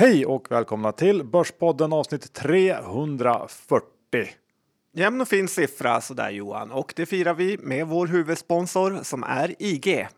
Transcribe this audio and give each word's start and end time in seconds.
Hej 0.00 0.26
och 0.26 0.50
välkomna 0.50 0.92
till 0.92 1.24
Börspodden 1.24 1.92
avsnitt 1.92 2.32
340. 2.32 3.82
Jämn 4.92 5.20
och 5.20 5.28
fin 5.28 5.48
siffra 5.48 6.00
sådär 6.00 6.30
Johan 6.30 6.70
och 6.70 6.92
det 6.96 7.06
firar 7.06 7.34
vi 7.34 7.58
med 7.58 7.86
vår 7.86 8.06
huvudsponsor 8.06 8.98
som 9.02 9.22
är 9.22 9.54
IG. 9.58 10.08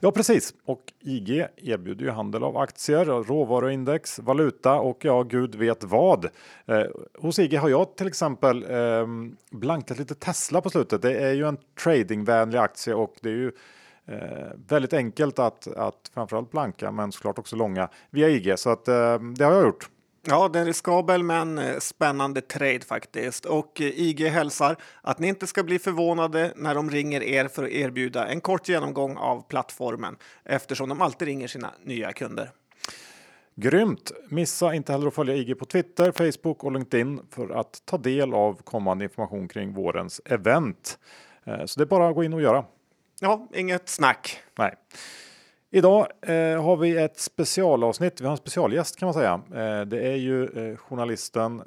Ja, 0.00 0.12
precis. 0.12 0.54
Och 0.64 0.82
IG 1.00 1.46
erbjuder 1.56 2.04
ju 2.04 2.10
handel 2.10 2.44
av 2.44 2.56
aktier, 2.56 3.04
råvaruindex, 3.04 4.18
valuta 4.18 4.74
och 4.80 5.04
ja, 5.04 5.22
gud 5.22 5.54
vet 5.54 5.84
vad. 5.84 6.24
Eh, 6.66 6.82
hos 7.18 7.38
IG 7.38 7.58
har 7.58 7.68
jag 7.68 7.96
till 7.96 8.06
exempel 8.06 8.62
eh, 8.70 9.06
blankat 9.50 9.98
lite 9.98 10.14
Tesla 10.14 10.60
på 10.60 10.70
slutet. 10.70 11.02
Det 11.02 11.18
är 11.18 11.32
ju 11.32 11.48
en 11.48 11.58
tradingvänlig 11.82 12.58
aktie 12.58 12.94
och 12.94 13.14
det 13.20 13.28
är 13.28 13.36
ju 13.36 13.52
eh, 14.08 14.18
väldigt 14.68 14.92
enkelt 14.92 15.38
att, 15.38 15.76
att 15.76 16.10
framförallt 16.14 16.50
blanka, 16.50 16.90
men 16.92 17.12
såklart 17.12 17.38
också 17.38 17.56
långa 17.56 17.88
via 18.10 18.28
IG. 18.28 18.58
Så 18.58 18.70
att 18.70 18.88
eh, 18.88 19.18
det 19.18 19.44
har 19.44 19.52
jag 19.52 19.64
gjort. 19.64 19.88
Ja, 20.28 20.48
det 20.48 20.58
är 20.58 20.64
riskabel 20.64 21.22
men 21.22 21.58
eh, 21.58 21.78
spännande 21.78 22.40
trade 22.40 22.80
faktiskt. 22.80 23.44
Och 23.44 23.80
eh, 23.80 23.86
IG 23.86 24.20
hälsar 24.20 24.76
att 25.02 25.18
ni 25.18 25.28
inte 25.28 25.46
ska 25.46 25.62
bli 25.62 25.78
förvånade 25.78 26.52
när 26.56 26.74
de 26.74 26.90
ringer 26.90 27.22
er 27.22 27.48
för 27.48 27.64
att 27.64 27.70
erbjuda 27.70 28.26
en 28.26 28.40
kort 28.40 28.68
genomgång 28.68 29.16
av 29.16 29.48
plattformen 29.48 30.16
eftersom 30.44 30.88
de 30.88 31.00
alltid 31.00 31.28
ringer 31.28 31.48
sina 31.48 31.70
nya 31.84 32.12
kunder. 32.12 32.50
Grymt! 33.54 34.12
Missa 34.28 34.74
inte 34.74 34.92
heller 34.92 35.06
att 35.06 35.14
följa 35.14 35.34
IG 35.34 35.58
på 35.58 35.64
Twitter, 35.64 36.12
Facebook 36.12 36.64
och 36.64 36.72
LinkedIn 36.72 37.20
för 37.30 37.48
att 37.50 37.82
ta 37.84 37.98
del 37.98 38.34
av 38.34 38.62
kommande 38.62 39.04
information 39.04 39.48
kring 39.48 39.72
vårens 39.72 40.20
event. 40.24 40.98
Eh, 41.44 41.64
så 41.64 41.80
det 41.80 41.84
är 41.84 41.86
bara 41.86 42.08
att 42.08 42.14
gå 42.14 42.24
in 42.24 42.32
och 42.32 42.42
göra. 42.42 42.64
Ja, 43.20 43.48
inget 43.54 43.88
snack. 43.88 44.42
Nej. 44.58 44.74
Idag 45.70 46.06
eh, 46.22 46.62
har 46.62 46.76
vi 46.76 46.96
ett 46.96 47.20
specialavsnitt. 47.20 48.20
Vi 48.20 48.24
har 48.24 48.32
en 48.32 48.36
specialgäst 48.36 48.96
kan 48.96 49.06
man 49.06 49.14
säga. 49.14 49.40
Eh, 49.54 49.80
det 49.86 50.00
är 50.00 50.16
ju 50.16 50.44
eh, 50.44 50.76
journalisten 50.76 51.62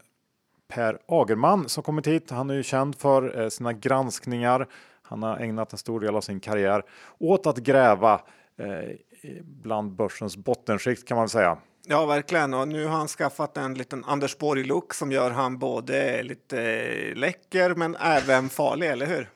Per 0.67 0.99
Agerman 1.07 1.69
som 1.69 1.83
kommit 1.83 2.07
hit. 2.07 2.29
Han 2.31 2.49
är 2.49 2.53
ju 2.53 2.63
känd 2.63 2.95
för 2.95 3.41
eh, 3.41 3.49
sina 3.49 3.73
granskningar. 3.73 4.67
Han 5.01 5.23
har 5.23 5.37
ägnat 5.37 5.71
en 5.73 5.79
stor 5.79 5.99
del 5.99 6.15
av 6.15 6.21
sin 6.21 6.39
karriär 6.39 6.83
åt 7.19 7.47
att 7.47 7.57
gräva 7.57 8.21
eh, 8.57 8.95
bland 9.43 9.91
börsens 9.91 10.37
bottenskikt 10.37 11.07
kan 11.07 11.17
man 11.17 11.29
säga. 11.29 11.57
Ja, 11.87 12.05
verkligen. 12.05 12.53
Och 12.53 12.67
nu 12.67 12.85
har 12.85 12.97
han 12.97 13.07
skaffat 13.07 13.57
en 13.57 13.73
liten 13.73 14.05
Anders 14.05 14.37
Borg-look 14.37 14.93
som 14.93 15.11
gör 15.11 15.31
han 15.31 15.57
både 15.57 16.23
lite 16.23 16.95
läcker 17.15 17.75
men 17.75 17.95
även 17.95 18.49
farlig, 18.49 18.87
eller 18.89 19.05
hur? 19.05 19.29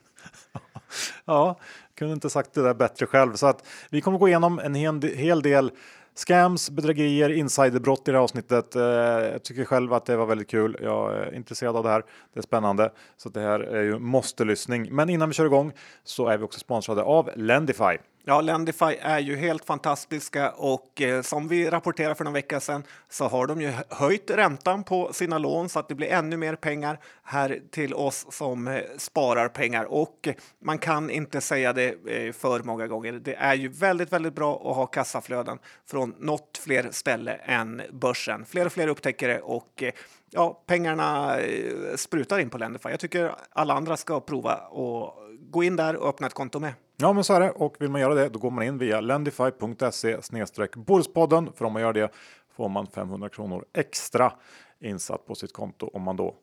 ja, 1.25 1.59
kunde 1.97 2.13
inte 2.13 2.29
sagt 2.29 2.53
det 2.53 2.63
där 2.63 2.73
bättre 2.73 3.05
själv. 3.05 3.33
Så 3.33 3.47
att 3.47 3.67
vi 3.89 4.01
kommer 4.01 4.17
gå 4.17 4.27
igenom 4.27 4.59
en 4.59 4.75
hel 4.75 5.41
del 5.41 5.71
Scams, 6.15 6.69
bedrägerier, 6.69 7.29
insiderbrott 7.29 8.07
i 8.07 8.11
det 8.11 8.17
här 8.17 8.23
avsnittet. 8.23 8.75
Eh, 8.75 8.83
jag 8.83 9.43
tycker 9.43 9.65
själv 9.65 9.93
att 9.93 10.05
det 10.05 10.17
var 10.17 10.25
väldigt 10.25 10.49
kul. 10.49 10.77
Jag 10.81 11.13
är 11.13 11.35
intresserad 11.35 11.75
av 11.75 11.83
det 11.83 11.89
här. 11.89 12.03
Det 12.33 12.39
är 12.39 12.41
spännande, 12.41 12.91
så 13.17 13.29
det 13.29 13.39
här 13.39 13.59
är 13.59 13.81
ju 13.81 13.99
måste 13.99 14.45
lyssning. 14.45 14.95
Men 14.95 15.09
innan 15.09 15.29
vi 15.29 15.35
kör 15.35 15.45
igång 15.45 15.71
så 16.03 16.27
är 16.27 16.37
vi 16.37 16.43
också 16.43 16.59
sponsrade 16.59 17.03
av 17.03 17.29
Lendify. 17.35 17.97
Ja, 18.25 18.41
Lendify 18.41 18.95
är 19.01 19.19
ju 19.19 19.35
helt 19.35 19.65
fantastiska 19.65 20.51
och 20.51 21.01
eh, 21.01 21.21
som 21.21 21.47
vi 21.47 21.69
rapporterade 21.69 22.15
för 22.15 22.23
någon 22.23 22.33
vecka 22.33 22.59
sedan 22.59 22.83
så 23.09 23.27
har 23.27 23.47
de 23.47 23.61
ju 23.61 23.73
höjt 23.89 24.31
räntan 24.31 24.83
på 24.83 25.13
sina 25.13 25.37
lån 25.37 25.69
så 25.69 25.79
att 25.79 25.87
det 25.87 25.95
blir 25.95 26.07
ännu 26.07 26.37
mer 26.37 26.55
pengar 26.55 26.99
här 27.23 27.61
till 27.71 27.93
oss 27.93 28.25
som 28.29 28.67
eh, 28.67 28.81
sparar 28.97 29.49
pengar 29.49 29.85
och 29.85 30.27
man 30.61 30.77
kan 30.77 31.09
inte 31.09 31.41
säga 31.41 31.73
det 31.73 31.95
eh, 32.07 32.33
för 32.33 32.63
många 32.63 32.87
gånger. 32.87 33.13
Det 33.13 33.35
är 33.35 33.53
ju 33.53 33.67
väldigt, 33.67 34.13
väldigt 34.13 34.35
bra 34.35 34.55
att 34.55 34.75
ha 34.75 34.85
kassaflöden 34.85 35.59
från 35.85 36.15
något 36.19 36.57
fler 36.63 36.87
ställe 36.91 37.33
än 37.33 37.81
börsen. 37.91 38.45
Fler 38.45 38.65
och 38.65 38.71
fler 38.71 38.87
upptäcker 38.87 39.27
det 39.27 39.39
och 39.41 39.83
eh, 39.83 39.93
ja, 40.29 40.63
pengarna 40.65 41.39
eh, 41.39 41.95
sprutar 41.95 42.39
in 42.39 42.49
på 42.49 42.57
Lendify. 42.57 42.89
Jag 42.89 42.99
tycker 42.99 43.35
alla 43.49 43.73
andra 43.73 43.97
ska 43.97 44.19
prova 44.19 44.55
och 44.55 45.13
gå 45.39 45.63
in 45.63 45.75
där 45.75 45.95
och 45.95 46.09
öppna 46.09 46.27
ett 46.27 46.33
konto 46.33 46.59
med. 46.59 46.73
Ja, 46.97 47.13
men 47.13 47.23
så 47.23 47.33
är 47.33 47.39
det. 47.39 47.51
Och 47.51 47.75
vill 47.79 47.89
man 47.89 48.01
göra 48.01 48.13
det, 48.13 48.29
då 48.29 48.39
går 48.39 48.51
man 48.51 48.63
in 48.63 48.77
via 48.77 49.01
lendify.se 49.01 50.21
snedstreck 50.21 50.75
Bordspodden. 50.75 51.49
För 51.55 51.65
om 51.65 51.73
man 51.73 51.81
gör 51.81 51.93
det 51.93 52.13
får 52.55 52.69
man 52.69 52.87
500 52.87 53.29
kronor 53.29 53.65
extra 53.77 54.33
insatt 54.79 55.25
på 55.25 55.35
sitt 55.35 55.53
konto 55.53 55.89
om 55.93 56.01
man 56.01 56.15
då 56.15 56.35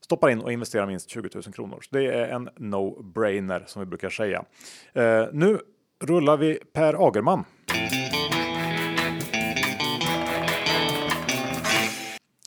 stoppar 0.00 0.30
in 0.30 0.40
och 0.40 0.52
investerar 0.52 0.86
minst 0.86 1.10
20 1.10 1.28
000 1.34 1.42
kronor. 1.42 1.78
Så 1.80 1.88
det 1.90 2.06
är 2.06 2.28
en 2.28 2.48
no-brainer 2.48 3.62
som 3.66 3.80
vi 3.80 3.86
brukar 3.86 4.10
säga. 4.10 4.44
Eh, 4.92 5.24
nu 5.32 5.58
rullar 6.00 6.36
vi 6.36 6.58
Per 6.72 7.08
Agerman. 7.08 7.44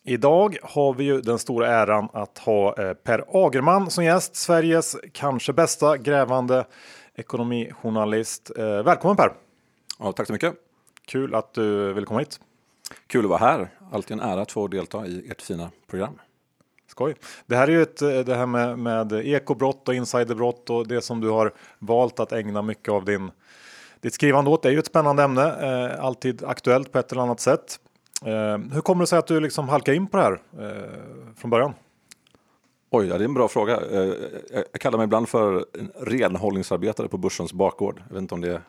Idag 0.07 0.57
har 0.63 0.93
vi 0.93 1.03
ju 1.03 1.21
den 1.21 1.39
stora 1.39 1.67
äran 1.67 2.09
att 2.13 2.37
ha 2.37 2.75
eh, 2.77 2.93
Per 2.93 3.25
Agerman 3.27 3.89
som 3.89 4.03
gäst, 4.03 4.35
Sveriges 4.35 4.95
kanske 5.13 5.53
bästa 5.53 5.97
grävande 5.97 6.65
ekonomijournalist. 7.15 8.51
Eh, 8.57 8.83
välkommen 8.83 9.17
Per! 9.17 9.33
Ja, 9.99 10.11
tack 10.11 10.27
så 10.27 10.33
mycket! 10.33 10.53
Kul 11.05 11.35
att 11.35 11.53
du 11.53 11.93
vill 11.93 12.05
komma 12.05 12.19
hit. 12.19 12.39
Kul 13.07 13.25
att 13.25 13.29
vara 13.29 13.39
här. 13.39 13.69
Alltid 13.91 14.17
en 14.17 14.29
ära 14.29 14.41
att 14.41 14.51
få 14.51 14.67
delta 14.67 15.05
i 15.05 15.31
ert 15.31 15.41
fina 15.41 15.71
program. 15.87 16.19
Skoj. 16.87 17.15
Det 17.45 17.55
här 17.55 17.67
är 17.67 17.71
ju 17.71 17.81
ett, 17.81 18.01
eh, 18.01 18.19
det 18.19 18.35
här 18.35 18.45
med, 18.45 18.79
med 18.79 19.11
ekobrott 19.13 19.87
och 19.87 19.95
insiderbrott 19.95 20.69
och 20.69 20.87
det 20.87 21.01
som 21.01 21.21
du 21.21 21.29
har 21.29 21.53
valt 21.79 22.19
att 22.19 22.31
ägna 22.31 22.61
mycket 22.61 22.89
av 22.93 23.05
din, 23.05 23.31
ditt 24.01 24.13
skrivande 24.13 24.49
åt. 24.49 24.63
Det 24.63 24.69
är 24.69 24.73
ju 24.73 24.79
ett 24.79 24.85
spännande 24.85 25.23
ämne, 25.23 25.45
eh, 25.45 26.03
alltid 26.03 26.43
aktuellt 26.43 26.91
på 26.91 26.99
ett 26.99 27.11
eller 27.11 27.21
annat 27.21 27.39
sätt. 27.39 27.79
Eh, 28.25 28.57
hur 28.73 28.81
kommer 28.81 29.03
det 29.03 29.07
sig 29.07 29.19
att 29.19 29.27
du 29.27 29.39
liksom 29.39 29.69
halkade 29.69 29.97
in 29.97 30.07
på 30.07 30.17
det 30.17 30.23
här 30.23 30.41
eh, 30.59 31.33
från 31.37 31.51
början? 31.51 31.73
Oj, 32.97 33.07
ja, 33.07 33.17
det 33.17 33.23
är 33.23 33.25
en 33.25 33.33
bra 33.33 33.47
fråga. 33.47 33.81
Eh, 33.91 33.99
eh, 33.99 34.63
jag 34.71 34.81
kallar 34.81 34.97
mig 34.97 35.05
ibland 35.05 35.29
för 35.29 35.65
renhållningsarbetare 35.99 37.07
på 37.07 37.17
börsens 37.17 37.53
bakgård. 37.53 38.01
Jag 38.07 38.13
vet 38.13 38.21
inte 38.21 38.35
om 38.35 38.41
det 38.41 38.61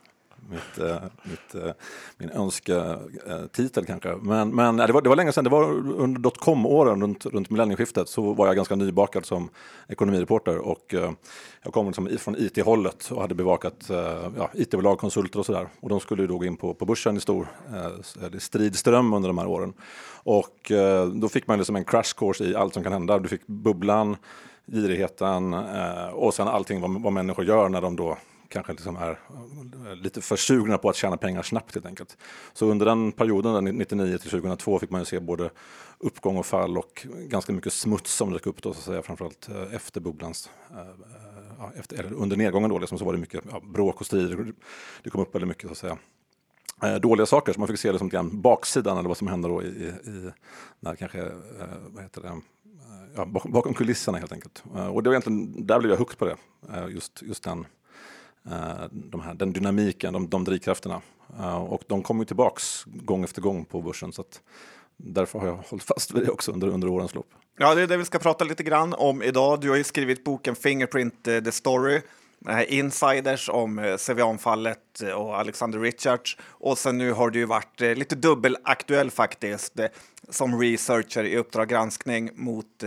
mitt, 0.50 0.78
eh, 0.78 0.96
mitt, 1.22 1.54
eh, 1.54 1.72
min 2.18 2.30
önsketitel 2.30 3.82
eh, 3.82 3.86
kanske. 3.86 4.16
Men, 4.16 4.54
men 4.54 4.76
det, 4.76 4.92
var, 4.92 5.02
det 5.02 5.08
var 5.08 5.16
länge 5.16 5.32
sedan, 5.32 5.44
det 5.44 5.50
var 5.50 5.64
under 6.00 6.20
dotcom-åren 6.20 7.00
runt, 7.00 7.26
runt 7.26 7.50
millennieskiftet 7.50 8.08
så 8.08 8.32
var 8.32 8.46
jag 8.46 8.56
ganska 8.56 8.74
nybakad 8.76 9.26
som 9.26 9.48
ekonomireporter 9.88 10.58
och 10.58 10.94
jag 11.62 11.72
kom 11.72 11.86
liksom 11.86 12.08
från 12.18 12.36
IT-hållet 12.38 13.10
och 13.10 13.20
hade 13.22 13.34
bevakat 13.34 13.90
ja, 14.36 14.50
IT-bolag, 14.54 14.98
konsulter 14.98 15.38
och 15.38 15.46
sådär. 15.46 15.68
Och 15.80 15.88
de 15.88 16.00
skulle 16.00 16.26
då 16.26 16.38
gå 16.38 16.44
in 16.44 16.56
på, 16.56 16.74
på 16.74 16.86
börsen 16.86 17.16
i 17.16 17.20
stor 17.20 17.48
eh, 17.74 18.38
stridström 18.38 19.12
under 19.12 19.28
de 19.28 19.38
här 19.38 19.46
åren. 19.46 19.72
Och 20.22 20.72
då 21.14 21.28
fick 21.28 21.46
man 21.46 21.58
liksom 21.58 21.76
en 21.76 21.84
crash 21.84 22.14
course 22.16 22.44
i 22.44 22.54
allt 22.54 22.74
som 22.74 22.82
kan 22.82 22.92
hända. 22.92 23.18
Du 23.18 23.28
fick 23.28 23.46
bubblan, 23.46 24.16
girigheten 24.66 25.54
och 26.12 26.34
sen 26.34 26.48
allting 26.48 26.80
vad, 26.80 27.02
vad 27.02 27.12
människor 27.12 27.44
gör 27.44 27.68
när 27.68 27.80
de 27.80 27.96
då 27.96 28.16
kanske 28.48 28.72
liksom 28.72 28.96
är 28.96 29.10
eh, 29.10 29.96
lite 29.96 30.20
för 30.20 30.36
sugna 30.36 30.78
på 30.78 30.88
att 30.88 30.96
tjäna 30.96 31.16
pengar 31.16 31.42
snabbt 31.42 31.74
helt 31.74 31.86
enkelt. 31.86 32.16
Så 32.52 32.66
under 32.66 32.86
den 32.86 33.12
perioden, 33.12 33.64
99 33.64 34.18
till 34.18 34.30
2002, 34.30 34.78
fick 34.78 34.90
man 34.90 35.00
ju 35.00 35.04
se 35.04 35.20
både 35.20 35.50
uppgång 35.98 36.36
och 36.36 36.46
fall 36.46 36.78
och 36.78 37.06
ganska 37.18 37.52
mycket 37.52 37.72
smuts 37.72 38.12
som 38.14 38.32
dök 38.32 38.46
upp 38.46 38.62
då, 38.62 38.72
så 38.72 38.78
att 38.78 38.84
säga, 38.84 39.02
framförallt 39.02 39.48
eh, 39.48 39.74
efter 39.74 40.00
bubblans 40.00 40.50
ja, 41.58 41.72
efter, 41.76 41.98
eller 41.98 42.12
under 42.12 42.36
nedgången 42.36 42.70
då, 42.70 42.78
liksom, 42.78 42.98
så 42.98 43.04
var 43.04 43.12
det 43.12 43.18
mycket 43.18 43.44
ja, 43.50 43.60
bråk 43.60 44.00
och 44.00 44.06
strider. 44.06 44.52
Det 45.02 45.10
kom 45.10 45.20
upp 45.20 45.34
väldigt 45.34 45.48
mycket 45.48 45.66
så 45.66 45.72
att 45.72 45.78
säga 45.78 45.98
eh, 46.82 47.00
dåliga 47.00 47.26
saker. 47.26 47.52
Så 47.52 47.60
man 47.60 47.68
fick 47.68 47.78
se 47.78 47.92
det 47.92 47.98
som 47.98 48.08
grann 48.08 48.40
baksidan 48.40 48.98
eller 48.98 49.08
vad 49.08 49.16
som 49.16 49.28
hände 49.28 49.48
då 49.48 49.62
i, 49.62 49.66
i 49.66 50.30
när 50.80 50.94
kanske, 50.94 51.30
vad 51.88 52.02
heter 52.02 52.22
det, 52.22 52.40
ja, 53.16 53.26
bakom 53.26 53.74
kulisserna 53.74 54.18
helt 54.18 54.32
enkelt. 54.32 54.64
Och 54.92 55.02
det 55.02 55.08
var 55.08 55.14
egentligen, 55.14 55.66
där 55.66 55.78
blev 55.78 55.90
jag 55.90 55.98
hooked 55.98 56.18
på 56.18 56.24
det, 56.24 56.36
just, 56.90 57.22
just 57.22 57.44
den 57.44 57.66
Eh, 58.50 58.84
de 58.90 59.20
här, 59.20 59.34
den 59.34 59.52
dynamiken, 59.52 60.12
de, 60.12 60.28
de 60.28 60.44
drivkrafterna. 60.44 61.00
Eh, 61.38 61.56
och 61.56 61.82
de 61.86 62.02
kommer 62.02 62.24
tillbaks 62.24 62.84
gång 62.86 63.24
efter 63.24 63.42
gång 63.42 63.64
på 63.64 63.82
börsen. 63.82 64.12
Så 64.12 64.20
att 64.20 64.40
därför 64.96 65.38
har 65.38 65.46
jag 65.46 65.56
hållit 65.56 65.84
fast 65.84 66.14
vid 66.14 66.24
det 66.24 66.30
också 66.30 66.52
under, 66.52 66.68
under 66.68 66.88
årens 66.88 67.14
lopp. 67.14 67.28
Ja, 67.58 67.74
det 67.74 67.82
är 67.82 67.86
det 67.86 67.96
vi 67.96 68.04
ska 68.04 68.18
prata 68.18 68.44
lite 68.44 68.62
grann 68.62 68.94
om 68.94 69.22
idag. 69.22 69.60
Du 69.60 69.70
har 69.70 69.76
ju 69.76 69.84
skrivit 69.84 70.24
boken 70.24 70.56
Fingerprint 70.56 71.28
eh, 71.28 71.40
the 71.40 71.52
story. 71.52 72.00
Insiders 72.68 73.48
om 73.48 73.96
Cevian-fallet 73.98 75.02
och 75.16 75.38
Alexander 75.38 75.78
Richards. 75.78 76.36
Och 76.42 76.78
sen 76.78 76.98
nu 76.98 77.12
har 77.12 77.30
du 77.30 77.38
ju 77.38 77.44
varit 77.44 77.80
lite 77.80 78.14
dubbelaktuell 78.14 79.10
faktiskt 79.10 79.74
som 80.28 80.60
researcher 80.60 81.24
i 81.24 81.36
Uppdrag 81.36 81.68
granskning 81.68 82.30
mot 82.34 82.84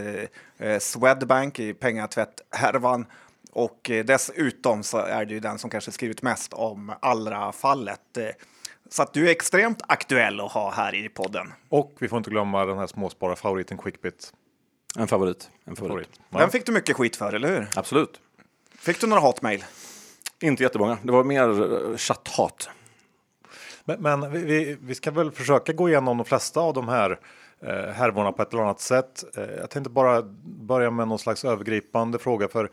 Swedbank 0.79 1.59
i 1.59 1.73
pengatvätt-härvan 1.73 3.06
och 3.51 3.89
eh, 3.89 4.05
dessutom 4.05 4.83
så 4.83 4.97
är 4.97 5.25
det 5.25 5.33
ju 5.33 5.39
den 5.39 5.57
som 5.59 5.69
kanske 5.69 5.91
skrivit 5.91 6.21
mest 6.21 6.53
om 6.53 6.93
Allra-fallet. 6.99 8.17
Eh, 8.17 8.25
så 8.89 9.03
att 9.03 9.13
du 9.13 9.27
är 9.27 9.31
extremt 9.31 9.81
aktuell 9.87 10.39
att 10.39 10.51
ha 10.51 10.71
här 10.71 10.95
i 10.95 11.09
podden. 11.09 11.53
Och 11.69 11.95
vi 11.99 12.07
får 12.07 12.17
inte 12.17 12.29
glömma 12.29 12.65
den 12.65 12.77
här 12.77 12.87
småspararfavoriten 12.87 13.77
Quickbit. 13.77 14.33
En 14.97 15.07
favorit. 15.07 15.49
En 15.65 15.75
favorit. 15.75 16.09
Ja. 16.29 16.39
Den 16.39 16.49
fick 16.49 16.65
du 16.65 16.71
mycket 16.71 16.95
skit 16.95 17.15
för, 17.15 17.33
eller 17.33 17.47
hur? 17.47 17.67
Absolut. 17.75 18.19
Fick 18.75 19.01
du 19.01 19.07
några 19.07 19.21
hatmejl? 19.21 19.63
Inte 20.41 20.63
jättemånga. 20.63 20.97
Det 21.03 21.11
var 21.11 21.23
mer 21.23 21.49
eh, 21.91 21.97
chatthat. 21.97 22.69
Men, 23.85 24.01
men 24.01 24.31
vi- 24.31 24.43
vi, 24.43 24.77
vi 24.81 24.95
ska 24.95 25.11
väl 25.11 25.31
försöka 25.31 25.73
gå 25.73 25.89
igenom 25.89 26.17
de 26.17 26.25
flesta 26.25 26.59
av 26.59 26.73
de 26.73 26.87
här 26.87 27.19
eh, 27.61 27.73
härvorna 27.93 28.31
på 28.31 28.41
ett 28.41 28.53
eller 28.53 28.63
annat 28.63 28.79
sätt. 28.79 29.23
Eh, 29.37 29.43
jag 29.43 29.69
tänkte 29.69 29.89
bara 29.89 30.21
börja 30.43 30.91
med 30.91 31.07
någon 31.07 31.19
slags 31.19 31.45
övergripande 31.45 32.19
fråga. 32.19 32.47
För 32.47 32.69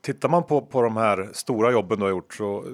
tittar 0.00 0.28
man 0.28 0.42
på, 0.42 0.60
på 0.60 0.82
de 0.82 0.96
här 0.96 1.28
stora 1.32 1.72
jobben 1.72 1.98
du 1.98 2.04
har 2.04 2.10
gjort 2.10 2.34
så 2.34 2.64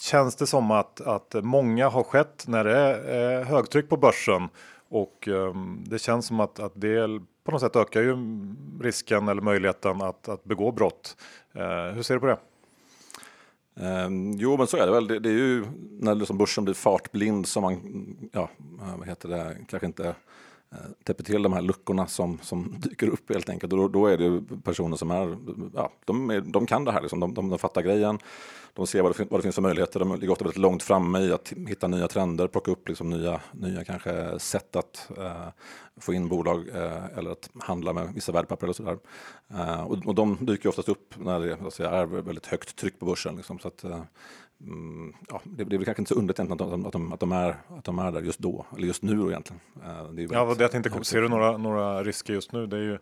känns 0.00 0.36
det 0.36 0.46
som 0.46 0.70
att, 0.70 1.00
att 1.00 1.34
många 1.42 1.88
har 1.88 2.02
skett 2.02 2.44
när 2.48 2.64
det 2.64 2.76
är 2.76 3.40
eh, 3.40 3.46
högtryck 3.46 3.88
på 3.88 3.96
börsen. 3.96 4.48
Och 4.88 5.28
ehm, 5.28 5.84
det 5.86 5.98
känns 5.98 6.26
som 6.26 6.40
att, 6.40 6.60
att 6.60 6.72
det 6.74 7.20
på 7.44 7.52
något 7.52 7.60
sätt 7.60 7.76
ökar 7.76 8.00
ju 8.00 8.16
risken 8.80 9.28
eller 9.28 9.42
möjligheten 9.42 10.02
att, 10.02 10.28
att 10.28 10.44
begå 10.44 10.72
brott. 10.72 11.16
Eh, 11.52 11.94
hur 11.94 12.02
ser 12.02 12.14
du 12.14 12.20
på 12.20 12.26
det? 12.26 12.38
Ehm, 13.80 14.32
jo, 14.32 14.56
men 14.56 14.66
så 14.66 14.76
är 14.76 14.86
det 14.86 14.92
väl. 14.92 15.06
Det, 15.06 15.18
det 15.18 15.28
är 15.28 15.32
ju 15.32 15.64
när 16.00 16.14
liksom 16.14 16.38
börsen 16.38 16.64
blir 16.64 16.74
fartblind 16.74 17.48
som 17.48 17.62
man, 17.62 17.80
ja, 18.32 18.48
vad 18.98 19.08
heter 19.08 19.28
det, 19.28 19.56
kanske 19.68 19.86
inte 19.86 20.14
Eh, 20.72 20.78
täpper 21.04 21.24
till 21.24 21.42
de 21.42 21.52
här 21.52 21.62
luckorna 21.62 22.06
som, 22.06 22.38
som 22.42 22.74
dyker 22.78 23.08
upp 23.08 23.32
helt 23.32 23.48
enkelt. 23.48 23.72
Och 23.72 23.78
då, 23.78 23.88
då 23.88 24.06
är 24.06 24.18
det 24.18 24.24
ju 24.24 24.42
personer 24.64 24.96
som 24.96 25.10
är, 25.10 25.36
ja, 25.74 25.92
de, 26.04 26.30
är, 26.30 26.40
de 26.40 26.66
kan 26.66 26.84
det 26.84 26.92
här, 26.92 27.00
liksom. 27.00 27.20
de, 27.20 27.34
de, 27.34 27.48
de 27.50 27.58
fattar 27.58 27.82
grejen. 27.82 28.18
De 28.74 28.86
ser 28.86 29.02
vad 29.02 29.16
det, 29.16 29.26
vad 29.30 29.40
det 29.40 29.42
finns 29.42 29.54
för 29.54 29.62
möjligheter. 29.62 30.00
De 30.00 30.14
ligger 30.14 30.30
ofta 30.30 30.44
väldigt 30.44 30.58
långt 30.62 30.82
framme 30.82 31.20
i 31.20 31.32
att 31.32 31.52
hitta 31.68 31.88
nya 31.88 32.08
trender, 32.08 32.48
plocka 32.48 32.70
upp 32.70 32.88
liksom 32.88 33.10
nya, 33.10 33.40
nya 33.52 33.84
kanske 33.84 34.38
sätt 34.38 34.76
att 34.76 35.10
eh, 35.18 35.48
få 36.00 36.14
in 36.14 36.28
bolag 36.28 36.68
eh, 36.68 37.18
eller 37.18 37.30
att 37.30 37.50
handla 37.60 37.92
med 37.92 38.14
vissa 38.14 38.32
värdepapper 38.32 38.66
eller 38.66 38.74
sådär. 38.74 38.98
Eh, 39.50 39.82
och, 39.82 40.06
och 40.06 40.14
de 40.14 40.38
dyker 40.40 40.68
oftast 40.68 40.88
upp 40.88 41.14
när 41.16 41.40
det 41.40 41.70
säga, 41.70 41.90
är 41.90 42.06
väldigt 42.06 42.46
högt 42.46 42.76
tryck 42.76 42.98
på 42.98 43.06
börsen. 43.06 43.36
Liksom, 43.36 43.58
så 43.58 43.68
att, 43.68 43.84
eh, 43.84 44.02
mm, 44.66 45.14
ja, 45.28 45.40
det, 45.44 45.64
det 45.64 45.76
är 45.76 45.78
väl 45.78 45.84
kanske 45.84 46.00
inte 46.00 46.14
så 46.14 46.18
underligt 46.18 46.40
att 46.40 46.58
de, 46.58 46.86
att, 46.86 46.92
de, 46.92 47.12
att, 47.12 47.20
de 47.20 47.32
är, 47.32 47.56
att 47.68 47.84
de 47.84 47.98
är 47.98 48.12
där 48.12 48.22
just 48.22 48.38
då, 48.38 48.66
eller 48.76 48.86
just 48.86 49.02
nu 49.02 49.14
då 49.14 49.30
egentligen. 49.30 49.60
Eh, 49.84 50.12
det 50.12 50.22
är 50.22 50.28
Ja, 50.32 50.54
det 50.54 50.64
jag 50.64 50.70
tänkte, 50.70 51.04
ser 51.04 51.20
du 51.20 51.28
några, 51.28 51.56
några 51.56 52.04
risker 52.04 52.34
just 52.34 52.52
nu? 52.52 52.66
Det 52.66 52.76
är 52.76 52.80
ju 52.80 52.98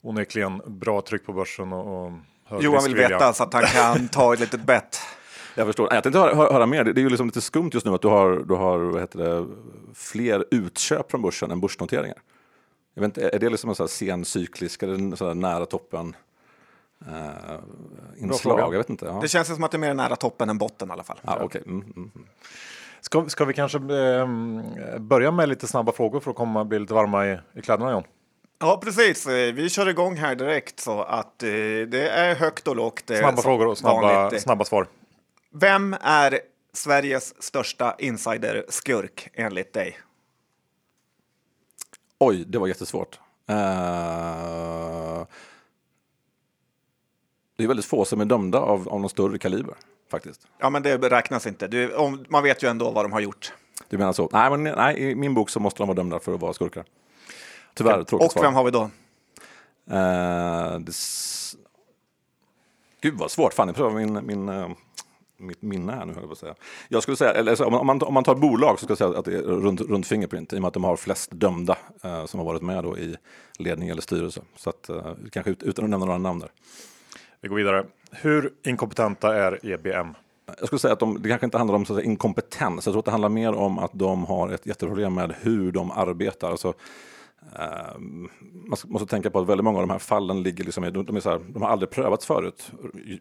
onekligen 0.00 0.62
bra 0.66 1.00
tryck 1.00 1.26
på 1.26 1.32
börsen 1.32 1.72
och, 1.72 2.06
och 2.06 2.12
hög 2.44 2.62
Johan 2.62 2.84
vill 2.84 2.94
veta 2.94 3.32
så 3.32 3.42
att 3.42 3.54
han 3.54 3.62
kan 3.62 4.08
ta 4.12 4.34
ett 4.34 4.40
litet 4.40 4.64
bett. 4.64 4.98
Jag 5.54 5.66
förstår. 5.66 5.94
Jag 5.94 6.02
tänkte 6.02 6.18
höra, 6.18 6.34
höra, 6.34 6.52
höra 6.52 6.66
mer. 6.66 6.84
Det 6.84 6.92
det 6.92 7.00
är 7.00 7.02
ju 7.02 7.08
liksom 7.08 7.26
lite 7.26 7.40
skumt 7.40 7.70
just 7.72 7.86
nu 7.86 7.92
att 7.92 8.02
du 8.02 8.08
har, 8.08 8.44
du 8.48 8.54
har 8.54 8.78
vad 8.78 9.00
heter 9.00 9.18
det, 9.18 9.46
fler 9.94 10.44
utköp 10.50 11.10
från 11.10 11.22
börsen 11.22 11.50
än 11.50 11.60
börsnoteringar. 11.60 12.18
Jag 12.94 13.02
vet 13.02 13.16
inte, 13.16 13.28
är 13.28 13.38
det 13.38 13.50
liksom 13.50 13.70
en 13.70 13.76
sån 13.76 13.84
här 13.84 13.88
sencyklisk, 13.88 14.82
eller 14.82 14.94
en 14.94 15.16
sån 15.16 15.26
här 15.26 15.34
nära 15.34 15.66
toppen 15.66 16.16
eh, 17.06 18.22
inslag? 18.22 18.60
Jag 18.60 18.78
vet 18.78 18.90
inte. 18.90 19.06
Ja. 19.06 19.18
Det 19.22 19.28
känns 19.28 19.48
som 19.48 19.64
att 19.64 19.70
det 19.70 19.76
är 19.76 19.78
mer 19.78 19.94
nära 19.94 20.16
toppen 20.16 20.48
än 20.48 20.58
botten 20.58 20.88
i 20.88 20.92
alla 20.92 21.02
fall. 21.02 21.20
Ja, 21.22 21.38
okej. 21.42 21.62
mm, 21.66 21.80
mm. 21.82 21.92
mm. 21.96 22.26
Ska, 23.00 23.28
ska 23.28 23.44
vi 23.44 23.54
kanske 23.54 23.78
ehm, 23.78 24.62
börja 24.98 25.30
med 25.30 25.48
lite 25.48 25.66
snabba 25.66 25.92
frågor 25.92 26.20
för 26.20 26.30
att 26.30 26.36
komma 26.36 26.64
bli 26.64 26.78
lite 26.78 26.94
varma 26.94 27.26
i, 27.26 27.38
i 27.54 27.62
kläderna 27.62 27.90
John? 27.90 28.04
Ja, 28.58 28.80
precis. 28.82 29.26
Eh, 29.26 29.52
Vi 29.54 29.68
kör 29.68 29.88
igång 29.88 30.16
här 30.16 30.34
direkt 30.34 30.80
så 30.80 31.02
att 31.02 31.42
eh, 31.42 31.48
det 31.88 32.08
är 32.08 32.34
högt 32.34 32.68
och 32.68 32.76
lågt. 32.76 33.10
Är 33.10 33.16
Snabba 33.16 33.42
frågor 33.42 33.66
och 33.66 33.78
snabba, 33.78 34.00
vanligt. 34.00 34.42
snabba 34.42 34.64
svar. 34.64 34.86
Vem 35.52 35.96
är 36.00 36.40
Sveriges 36.72 37.42
största 37.42 37.94
insiderskurk 37.98 39.28
enligt 39.34 39.72
dig? 39.72 39.98
Oj, 42.18 42.44
det 42.46 42.58
var 42.58 42.66
jättesvårt. 42.66 43.18
Eh, 43.48 43.56
det 47.60 47.64
är 47.64 47.68
väldigt 47.68 47.86
få 47.86 48.04
som 48.04 48.20
är 48.20 48.24
dömda 48.24 48.58
av, 48.58 48.88
av 48.88 49.00
någon 49.00 49.10
större 49.10 49.38
kaliber, 49.38 49.74
faktiskt. 50.10 50.46
Ja, 50.58 50.70
men 50.70 50.82
det 50.82 50.96
räknas 50.96 51.46
inte. 51.46 51.68
Du, 51.68 51.94
om, 51.94 52.24
man 52.28 52.42
vet 52.42 52.62
ju 52.62 52.68
ändå 52.68 52.90
vad 52.90 53.04
de 53.04 53.12
har 53.12 53.20
gjort. 53.20 53.52
Du 53.88 53.98
menar 53.98 54.12
så? 54.12 54.28
Nej, 54.32 54.50
men, 54.50 54.62
nej, 54.62 55.10
i 55.10 55.14
min 55.14 55.34
bok 55.34 55.50
så 55.50 55.60
måste 55.60 55.78
de 55.82 55.88
vara 55.88 55.96
dömda 55.96 56.20
för 56.20 56.34
att 56.34 56.40
vara 56.40 56.52
skurkar. 56.52 56.84
Tyvärr, 57.74 58.04
tråkigt 58.04 58.26
Och 58.26 58.32
svar. 58.32 58.42
vem 58.42 58.54
har 58.54 58.64
vi 58.64 58.70
då? 58.70 58.90
Eh, 59.90 60.78
det 60.80 60.92
Gud 63.00 63.14
vad 63.18 63.30
svårt, 63.30 63.54
fan 63.54 63.68
jag 63.68 63.76
prövar 63.76 63.90
min, 63.90 64.26
min, 64.26 64.48
eh, 64.48 64.68
mitt 65.36 65.62
minne 65.62 65.92
här 65.92 66.04
nu 66.06 66.12
höll 66.12 66.22
jag 66.22 66.28
på 66.28 66.32
att 66.32 66.38
säga. 66.38 66.54
Jag 66.88 67.02
skulle 67.02 67.16
säga, 67.16 67.32
eller 67.32 67.62
om, 67.62 67.86
man- 67.86 68.02
om, 68.02 68.14
man, 68.14 68.24
tar 68.24 68.34
bolag 68.34 68.78
så 68.78 68.84
ska 68.84 68.90
jag 68.90 68.98
säga 68.98 69.18
att 69.18 69.24
det 69.24 69.36
är 69.36 69.42
runt, 69.42 69.80
runt 69.80 70.06
Fingerprint 70.06 70.52
i 70.52 70.56
och 70.56 70.60
med 70.60 70.68
att 70.68 70.74
de 70.74 70.84
har 70.84 70.96
flest 70.96 71.30
dömda 71.32 71.78
eh, 72.02 72.26
som 72.26 72.40
har 72.40 72.44
varit 72.44 72.62
med 72.62 72.84
då 72.84 72.98
i 72.98 73.16
ledning 73.58 73.88
eller 73.88 74.02
styrelse. 74.02 74.42
Så 74.56 74.70
att, 74.70 74.88
eh, 74.88 75.12
kanske 75.32 75.50
ut, 75.50 75.62
utan 75.62 75.84
att 75.84 75.90
nämna 75.90 76.06
några 76.06 76.18
namn 76.18 76.40
där. 76.40 76.50
Vi 77.42 77.48
går 77.48 77.56
vidare. 77.56 77.86
Hur 78.10 78.52
inkompetenta 78.64 79.36
är 79.36 79.66
EBM? 79.66 80.14
Jag 80.58 80.66
skulle 80.66 80.78
säga 80.78 80.92
att 80.92 81.00
de, 81.00 81.22
det 81.22 81.28
kanske 81.28 81.44
inte 81.44 81.58
handlar 81.58 81.76
om 81.76 81.84
så 81.84 81.92
att 81.92 81.96
säga, 81.96 82.06
inkompetens. 82.06 82.86
Jag 82.86 82.92
tror 82.92 82.98
att 82.98 83.04
det 83.04 83.10
handlar 83.10 83.28
mer 83.28 83.52
om 83.52 83.78
att 83.78 83.90
de 83.94 84.24
har 84.24 84.48
ett 84.48 84.66
jätteproblem 84.66 85.14
med 85.14 85.34
hur 85.40 85.72
de 85.72 85.90
arbetar. 85.90 86.50
Alltså, 86.50 86.68
eh, 87.58 87.98
man 88.40 88.78
måste 88.84 89.06
tänka 89.06 89.30
på 89.30 89.38
att 89.38 89.48
väldigt 89.48 89.64
många 89.64 89.78
av 89.78 89.86
de 89.86 89.92
här 89.92 89.98
fallen 89.98 90.42
ligger 90.42 90.64
liksom 90.64 90.84
i, 90.84 90.90
de, 90.90 91.04
de, 91.04 91.16
är 91.16 91.20
så 91.20 91.30
här, 91.30 91.40
de 91.48 91.62
har 91.62 91.70
aldrig 91.70 91.90
prövats 91.90 92.26
förut 92.26 92.72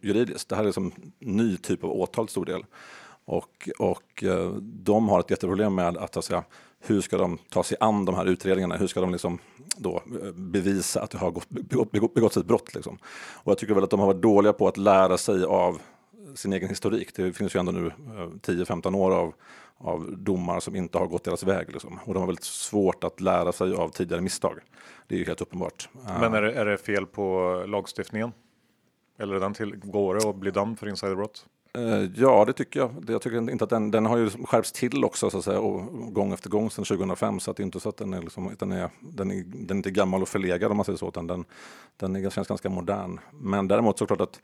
juridiskt. 0.02 0.50
Det 0.50 0.56
här 0.56 0.64
är 0.64 0.68
liksom 0.68 0.92
ny 1.20 1.58
typ 1.58 1.84
av 1.84 1.92
åtal 1.92 2.26
till 2.26 2.32
stor 2.32 2.46
del. 2.46 2.66
Och, 3.26 3.70
och 3.80 4.24
eh, 4.24 4.52
de 4.62 5.10
har 5.10 5.20
ett 5.20 5.32
jätteproblem 5.32 5.76
med 5.76 5.98
att, 5.98 6.18
att 6.18 6.26
säga, 6.26 6.44
hur 6.80 7.02
ska 7.02 7.18
de 7.18 7.38
ta 7.50 7.64
sig 7.64 7.78
an 7.80 8.06
de 8.06 8.16
här 8.16 8.26
utredningarna? 8.26 8.78
Hur 8.78 8.88
ska 8.88 9.02
de 9.02 9.12
liksom 9.12 9.40
då 9.78 9.96
eh, 9.96 10.32
bevisa 10.32 11.02
att 11.02 11.12
det 11.12 11.18
har 11.18 11.32
begått, 11.50 11.92
begått, 11.92 12.14
begåtts 12.14 12.38
ett 12.38 12.46
brott? 12.46 12.76
Liksom? 12.76 12.98
Och 13.34 13.52
jag 13.52 13.58
tycker 13.58 13.74
väl 13.74 13.84
att 13.84 13.90
de 13.90 14.00
har 14.00 14.08
varit 14.08 14.22
dåliga 14.22 14.54
på 14.54 14.68
att 14.68 14.78
lära 14.78 15.18
sig 15.18 15.44
av 15.44 15.82
sin 16.36 16.54
egen 16.54 16.70
historik. 16.70 17.16
Det 17.16 17.34
finns 17.34 17.56
ju 17.56 17.60
ändå 17.60 17.72
nu 17.72 17.88
eh, 17.88 17.92
10-15 18.28 18.96
år 18.96 19.12
av, 19.12 19.34
av 19.78 20.18
domar 20.18 20.60
som 20.60 20.76
inte 20.76 20.98
har 20.98 21.08
gått 21.08 21.24
deras 21.24 21.44
väg. 21.44 21.72
Liksom. 21.72 22.00
Och 22.06 22.14
de 22.14 22.20
har 22.20 22.28
väldigt 22.28 22.44
svårt 22.44 23.04
att 23.04 23.22
lära 23.22 23.52
sig 23.52 23.74
av 23.74 23.90
tidigare 23.90 24.22
misstag. 24.22 24.60
Det 25.08 25.16
är 25.16 25.20
ju 25.20 25.26
helt 25.26 25.42
uppenbart. 25.42 25.90
Eh. 26.08 26.20
Men 26.20 26.34
är 26.34 26.42
det, 26.42 26.54
är 26.54 26.66
det 26.66 26.78
fel 26.78 27.06
på 27.06 27.64
lagstiftningen? 27.68 28.32
Eller 29.20 29.40
den 29.40 29.54
till, 29.54 29.76
går 29.76 30.16
det 30.16 30.30
att 30.30 30.36
bli 30.36 30.52
dömd 30.52 30.80
för 30.80 30.88
insiderbrott? 30.90 31.46
Eh, 31.74 32.10
ja, 32.16 32.46
det 32.46 32.54
tycker 32.54 32.80
jag. 32.80 33.06
Jag 33.08 33.22
tycker 33.22 33.50
inte 33.50 33.64
att 33.64 33.70
den, 33.70 33.92
den 33.92 34.06
har 34.06 34.18
ju 34.18 34.30
skärpts 34.30 34.72
till 34.72 35.04
också 35.04 35.30
så 35.30 35.38
att 35.38 35.44
säga, 35.44 35.60
och 35.60 36.14
gång 36.14 36.34
efter 36.34 36.50
gång 36.50 36.70
sedan 36.72 36.86
2005. 36.86 37.40
Så 37.40 37.52
att 37.52 37.58
det 37.58 37.64
är 37.64 37.66
inte 37.66 37.80
så 37.80 37.90
att 37.90 37.98
den 37.98 38.14
är, 38.14 38.22
liksom, 38.22 38.56
den 38.60 38.72
är, 38.72 38.90
den 39.00 39.32
är, 39.32 39.44
den 39.46 39.70
är 39.70 39.76
inte 39.76 39.92
gammal 39.92 40.22
och 40.22 40.30
förlegad 40.30 40.72
om 40.72 40.78
man 40.78 40.86
säger 40.86 40.98
så, 40.98 41.08
utan 41.08 41.28
den, 41.28 41.46
den 41.98 42.16
är, 42.16 42.30
känns 42.30 42.48
ganska 42.48 42.70
modern. 42.70 43.20
Men 43.32 43.68
däremot 43.68 43.98
såklart 43.98 44.22
att 44.22 44.42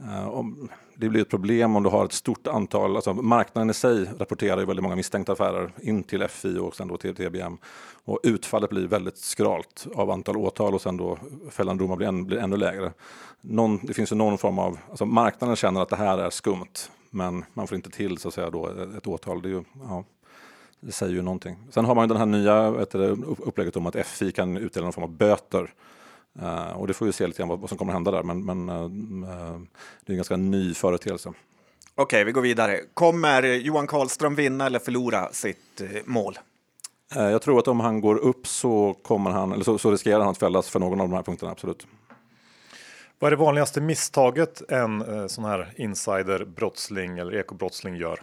Eh, 0.00 0.28
om, 0.28 0.68
det 0.94 1.08
blir 1.08 1.22
ett 1.22 1.30
problem 1.30 1.76
om 1.76 1.82
du 1.82 1.88
har 1.88 2.04
ett 2.04 2.12
stort 2.12 2.46
antal, 2.46 2.96
alltså 2.96 3.14
marknaden 3.14 3.70
i 3.70 3.74
sig 3.74 4.10
rapporterar 4.18 4.58
ju 4.58 4.66
väldigt 4.66 4.82
många 4.82 4.96
misstänkta 4.96 5.32
affärer 5.32 5.72
in 5.82 6.02
till 6.02 6.28
FI 6.28 6.58
och 6.58 6.76
sen 6.76 6.88
då 6.88 6.96
till 6.96 7.14
TBM. 7.14 7.58
Och 8.04 8.20
utfallet 8.22 8.70
blir 8.70 8.86
väldigt 8.86 9.18
skralt 9.18 9.86
av 9.94 10.10
antal 10.10 10.36
åtal 10.36 10.74
och 10.74 10.80
sen 10.80 10.96
då 10.96 11.18
fällande 11.50 11.84
domar 11.84 11.96
blir, 11.96 12.08
än, 12.08 12.24
blir 12.24 12.38
ännu 12.38 12.56
lägre. 12.56 12.92
Någon, 13.40 13.86
det 13.86 13.94
finns 13.94 14.12
ju 14.12 14.16
någon 14.16 14.38
form 14.38 14.58
av, 14.58 14.78
alltså 14.90 15.06
marknaden 15.06 15.56
känner 15.56 15.82
att 15.82 15.88
det 15.88 15.96
här 15.96 16.18
är 16.18 16.30
skumt 16.30 16.90
men 17.10 17.44
man 17.54 17.66
får 17.66 17.76
inte 17.76 17.90
till 17.90 18.18
så 18.18 18.28
att 18.28 18.34
säga 18.34 18.50
då 18.50 18.70
ett 18.96 19.06
åtal. 19.06 19.42
Det, 19.42 19.48
är 19.48 19.50
ju, 19.50 19.64
ja, 19.88 20.04
det 20.80 20.92
säger 20.92 21.14
ju 21.14 21.22
någonting. 21.22 21.56
Sen 21.70 21.84
har 21.84 21.94
man 21.94 22.04
ju 22.04 22.08
den 22.08 22.16
här 22.16 22.26
nya 22.26 22.70
vet 22.70 22.90
du, 22.90 23.08
upplägget 23.38 23.76
om 23.76 23.86
att 23.86 24.06
FI 24.06 24.32
kan 24.32 24.56
utdela 24.56 24.84
någon 24.84 24.92
form 24.92 25.04
av 25.04 25.10
böter. 25.10 25.74
Eh, 26.42 26.72
och 26.72 26.86
det 26.86 26.94
får 26.94 27.06
vi 27.06 27.12
se 27.12 27.26
lite 27.26 27.38
grann 27.38 27.48
vad, 27.48 27.60
vad 27.60 27.68
som 27.68 27.78
kommer 27.78 27.92
hända 27.92 28.10
där. 28.10 28.22
Men, 28.22 28.44
men 28.44 28.68
eh, 28.68 28.88
det 30.00 30.10
är 30.10 30.12
en 30.12 30.16
ganska 30.16 30.36
ny 30.36 30.74
företeelse. 30.74 31.32
Okej, 31.94 32.24
vi 32.24 32.32
går 32.32 32.42
vidare. 32.42 32.80
Kommer 32.94 33.42
Johan 33.42 33.86
Karlström 33.86 34.34
vinna 34.34 34.66
eller 34.66 34.78
förlora 34.78 35.32
sitt 35.32 35.82
mål? 36.04 36.38
Jag 37.14 37.42
tror 37.42 37.58
att 37.58 37.68
om 37.68 37.80
han 37.80 38.00
går 38.00 38.16
upp 38.16 38.46
så, 38.46 38.94
kommer 39.02 39.30
han, 39.30 39.52
eller 39.52 39.64
så, 39.64 39.78
så 39.78 39.90
riskerar 39.90 40.20
han 40.20 40.28
att 40.28 40.38
fällas 40.38 40.68
för 40.68 40.80
någon 40.80 41.00
av 41.00 41.08
de 41.08 41.14
här 41.14 41.22
punkterna, 41.22 41.52
absolut. 41.52 41.86
Vad 43.18 43.32
är 43.32 43.36
det 43.36 43.42
vanligaste 43.42 43.80
misstaget 43.80 44.70
en 44.70 45.28
sån 45.28 45.44
här 45.44 45.72
insiderbrottsling 45.76 47.18
eller 47.18 47.34
ekobrottsling 47.34 47.96
gör? 47.96 48.22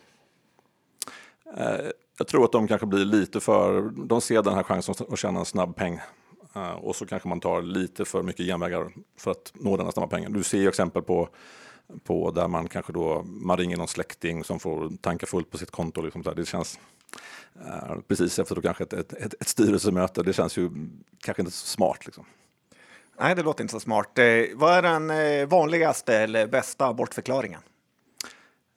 Jag 2.18 2.28
tror 2.28 2.46
att 2.46 2.52
de 2.52 2.68
kanske 2.68 2.88
blir 2.88 3.06
lite 3.06 3.40
för, 3.40 3.82
de 4.08 4.22
ser 4.22 4.42
den 4.42 4.54
här 4.54 4.64
chansen 4.64 4.96
att 5.10 5.20
tjäna 5.20 5.40
en 5.40 5.46
snabb 5.46 5.76
peng. 5.76 6.00
Eh, 6.56 6.72
och 6.72 6.96
så 6.96 7.06
kanske 7.06 7.30
man 7.30 7.40
tar 7.40 7.62
lite 7.62 8.06
för 8.06 8.24
mycket 8.24 8.46
genvägar 8.46 8.92
för 9.18 9.32
att 9.32 9.52
nå 9.54 9.78
denna 9.78 9.92
snabba 9.92 10.08
pengen. 10.08 10.34
Du 10.34 10.44
ser 10.44 10.58
ju 10.58 10.68
exempel 10.68 11.02
på, 11.02 11.30
på 12.04 12.32
där 12.32 12.48
man 12.48 12.68
kanske 12.68 12.94
då, 12.94 13.24
man 13.24 13.58
ringer 13.58 13.78
någon 13.78 13.88
släkting 13.88 14.44
som 14.44 14.60
får 14.60 14.92
tanka 15.02 15.26
fullt 15.26 15.52
på 15.52 15.58
sitt 15.58 15.72
konto. 15.72 16.02
Liksom 16.02 16.24
så 16.24 16.30
här. 16.30 16.36
Det 16.36 16.46
känns 16.46 16.80
eh, 17.66 17.96
precis 18.08 18.40
efter 18.40 18.56
då 18.56 18.62
kanske 18.62 18.84
ett, 18.84 18.94
ett, 18.94 19.14
ett, 19.14 19.34
ett 19.42 19.48
styrelsemöte. 19.48 20.24
Det 20.24 20.34
känns 20.34 20.58
ju 20.58 20.70
kanske 21.20 21.42
inte 21.42 21.52
så 21.52 21.68
smart. 21.68 22.06
Liksom. 22.06 22.26
Nej, 23.20 23.36
det 23.36 23.44
låter 23.44 23.64
inte 23.64 23.72
så 23.72 23.80
smart. 23.80 24.20
Eh, 24.20 24.26
vad 24.54 24.74
är 24.74 24.82
den 24.82 25.10
eh, 25.10 25.48
vanligaste 25.48 26.18
eller 26.18 26.48
bästa 26.48 26.94
bortförklaringen? 26.94 27.62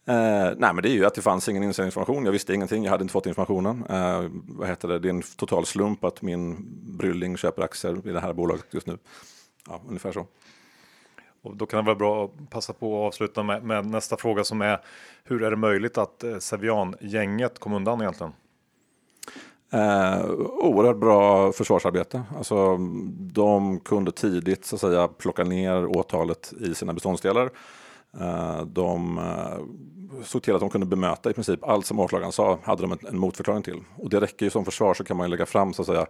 Eh, 0.09 0.53
nej, 0.57 0.75
men 0.75 0.77
det 0.77 0.89
är 0.89 0.93
ju 0.93 1.05
att 1.05 1.15
det 1.15 1.23
fanns 1.23 1.49
ingen 1.49 1.63
insändningsinformation. 1.63 2.25
Jag 2.25 2.33
visste 2.33 2.55
ingenting, 2.55 2.85
jag 2.85 2.91
hade 2.91 3.03
inte 3.03 3.13
fått 3.13 3.27
informationen. 3.27 3.85
Eh, 3.91 4.25
vad 4.49 4.69
heter 4.69 4.89
det? 4.89 4.99
det 4.99 5.09
är 5.09 5.11
en 5.11 5.23
total 5.23 5.67
slump 5.67 6.05
att 6.05 6.23
min 6.23 6.57
brylling 6.99 7.37
köper 7.37 7.63
aktier 7.63 8.09
i 8.09 8.13
det 8.13 8.21
här 8.21 8.33
bolaget 8.33 8.67
just 8.71 8.87
nu. 8.87 8.99
Ja, 9.69 9.81
ungefär 9.89 10.13
så. 10.13 10.27
Och 11.43 11.57
då 11.57 11.67
kan 11.67 11.79
det 11.79 11.87
vara 11.87 11.97
bra 11.97 12.25
att 12.25 12.51
passa 12.51 12.73
på 12.73 13.03
att 13.03 13.09
avsluta 13.09 13.43
med, 13.43 13.63
med 13.63 13.87
nästa 13.87 14.17
fråga 14.17 14.45
som 14.45 14.63
är 14.63 14.81
hur 15.25 15.43
är 15.43 15.51
det 15.51 15.57
möjligt 15.57 15.99
att 15.99 16.25
eh, 16.25 16.39
Sevian-gänget 16.39 17.59
kom 17.59 17.73
undan 17.73 18.01
egentligen? 18.01 18.33
Eh, 19.73 20.31
oerhört 20.41 20.97
bra 20.97 21.53
försvarsarbete. 21.53 22.23
Alltså, 22.37 22.79
de 23.19 23.81
kunde 23.81 24.13
tidigt 24.13 24.65
så 24.65 24.77
att 24.77 24.81
säga, 24.81 25.09
plocka 25.09 25.45
ner 25.45 25.87
åtalet 25.87 26.53
i 26.61 26.75
sina 26.75 26.93
beståndsdelar. 26.93 27.51
Eh, 28.21 28.63
de 28.63 29.19
eh, 29.19 30.23
såg 30.25 30.43
till 30.43 30.55
att 30.55 30.61
de 30.61 30.71
kunde 30.71 30.87
bemöta 30.87 31.31
i 31.31 31.33
princip 31.33 31.65
allt 31.65 31.87
som 31.87 32.01
åklagaren 32.01 32.33
sa 32.33 32.59
hade 32.63 32.83
de 32.83 32.99
en, 33.09 33.19
motförklaring 33.19 33.63
till. 33.63 33.81
Och 33.97 34.11
det 34.11 34.21
räcker 34.21 34.47
ju 34.47 34.51
som 34.51 34.65
försvar 34.65 34.95
så 34.95 35.05
kan 35.05 35.17
man 35.17 35.31
lägga 35.31 35.47
fram 35.47 35.75
så 35.75 35.83
att 35.83 35.89
säga 35.89 36.07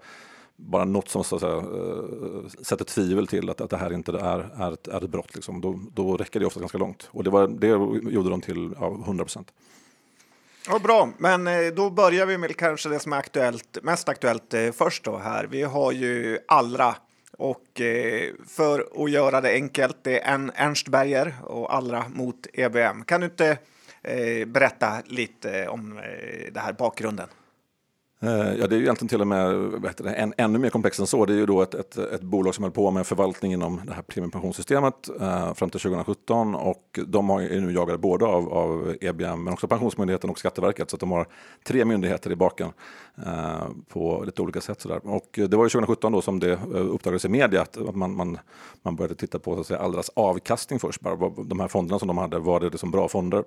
bara 0.56 0.84
något 0.84 1.08
som 1.08 1.25
så 1.25 1.34
att 1.34 1.40
säga, 1.40 1.56
eh, 1.56 2.48
sätter 2.62 2.84
tvivel 2.84 3.26
till 3.26 3.50
att, 3.50 3.60
att 3.60 3.70
det 3.70 3.76
här 3.76 3.92
inte 3.92 4.12
är, 4.12 4.50
är, 4.58 4.72
ett, 4.72 4.88
är 4.88 5.04
ett 5.04 5.10
brott. 5.10 5.34
Liksom. 5.34 5.60
Då, 5.60 5.80
då 5.94 6.16
räcker 6.16 6.40
det 6.40 6.46
ofta 6.46 6.60
ganska 6.60 6.78
långt. 6.78 7.08
Och 7.10 7.25
det, 7.25 7.30
var, 7.30 7.48
det 7.48 7.66
gjorde 8.10 8.30
de 8.30 8.40
till 8.40 8.75
ja, 8.80 8.86
100 8.86 9.25
procent. 9.25 9.52
Ja, 10.68 10.78
bra, 10.78 11.08
men 11.18 11.48
då 11.75 11.90
börjar 11.90 12.26
vi 12.26 12.38
med 12.38 12.56
kanske 12.56 12.88
det 12.88 12.98
som 12.98 13.12
är 13.12 13.16
aktuellt, 13.16 13.78
mest 13.82 14.08
aktuellt 14.08 14.54
först 14.72 15.04
då 15.04 15.16
här. 15.16 15.44
Vi 15.44 15.62
har 15.62 15.92
ju 15.92 16.38
Allra 16.48 16.96
och 17.36 17.80
eh, 17.80 18.32
för 18.48 19.04
att 19.04 19.10
göra 19.10 19.40
det 19.40 19.52
enkelt, 19.52 19.96
det 20.02 20.20
är 20.20 20.34
en 20.34 20.52
Ernst 20.54 20.88
Berger 20.88 21.34
och 21.44 21.74
Allra 21.74 22.04
mot 22.08 22.46
EBM. 22.52 23.04
Kan 23.04 23.20
du 23.20 23.26
inte 23.26 23.58
eh, 24.02 24.46
berätta 24.46 25.02
lite 25.06 25.68
om 25.68 25.98
eh, 25.98 26.52
det 26.52 26.60
här 26.60 26.72
bakgrunden? 26.72 27.28
Eh, 28.20 28.54
ja, 28.54 28.66
det 28.66 28.75
är 28.75 28.78
ju 28.78 28.82
egentligen 28.82 29.08
till 29.08 29.20
och 29.20 29.26
med 29.26 29.54
det, 29.96 30.11
än, 30.11 30.35
ännu 30.37 30.58
mer 30.58 30.70
komplext 30.70 31.00
än 31.00 31.06
så. 31.06 31.26
Det 31.26 31.32
är 31.32 31.37
ju 31.37 31.46
då 31.46 31.62
ett, 31.62 31.75
ett, 31.75 31.99
ett 31.99 32.23
bolag 32.23 32.54
som 32.54 32.64
höll 32.64 32.73
på 32.73 32.90
med 32.90 33.06
förvaltning 33.06 33.52
inom 33.52 33.80
det 33.87 33.92
här 33.92 34.02
premiepensionssystemet 34.02 35.08
eh, 35.20 35.54
fram 35.54 35.70
till 35.70 35.80
2017 35.80 36.54
och 36.54 36.99
de 37.06 37.30
är 37.30 37.61
nu 37.61 37.73
jagade 37.73 37.99
både 37.99 38.25
av, 38.25 38.52
av 38.52 38.96
EBM 39.00 39.44
men 39.44 39.52
också 39.52 39.68
Pensionsmyndigheten 39.68 40.30
och 40.30 40.38
Skatteverket 40.38 40.90
så 40.90 40.96
att 40.96 41.00
de 41.00 41.11
har 41.11 41.26
tre 41.64 41.85
myndigheter 41.85 42.32
i 42.32 42.37
baken 42.37 42.68
eh, 43.26 43.68
på 43.88 44.23
lite 44.26 44.42
olika 44.42 44.61
sätt. 44.61 44.80
Sådär. 44.80 45.00
Och 45.04 45.28
det 45.32 45.56
var 45.56 45.64
ju 45.64 45.68
2017 45.68 46.12
då 46.12 46.23
som 46.23 46.38
det 46.38 46.52
eh, 46.52 46.58
uppdagades 46.70 47.25
i 47.25 47.28
media 47.28 47.62
att 47.62 47.78
man, 47.94 48.16
man, 48.16 48.38
man 48.82 48.96
började 48.96 49.14
titta 49.14 49.38
på 49.38 49.54
så 49.54 49.61
att 49.61 49.66
säga, 49.66 49.80
Allras 49.80 50.11
avkastning 50.16 50.78
först. 50.78 51.00
Bara, 51.00 51.30
de 51.44 51.61
här 51.61 51.68
fonderna 51.68 51.99
som 51.99 52.08
de 52.08 52.18
hade, 52.18 52.38
var 52.38 52.61
det 52.61 52.70
liksom 52.70 52.90
bra 52.90 53.08
fonder? 53.08 53.44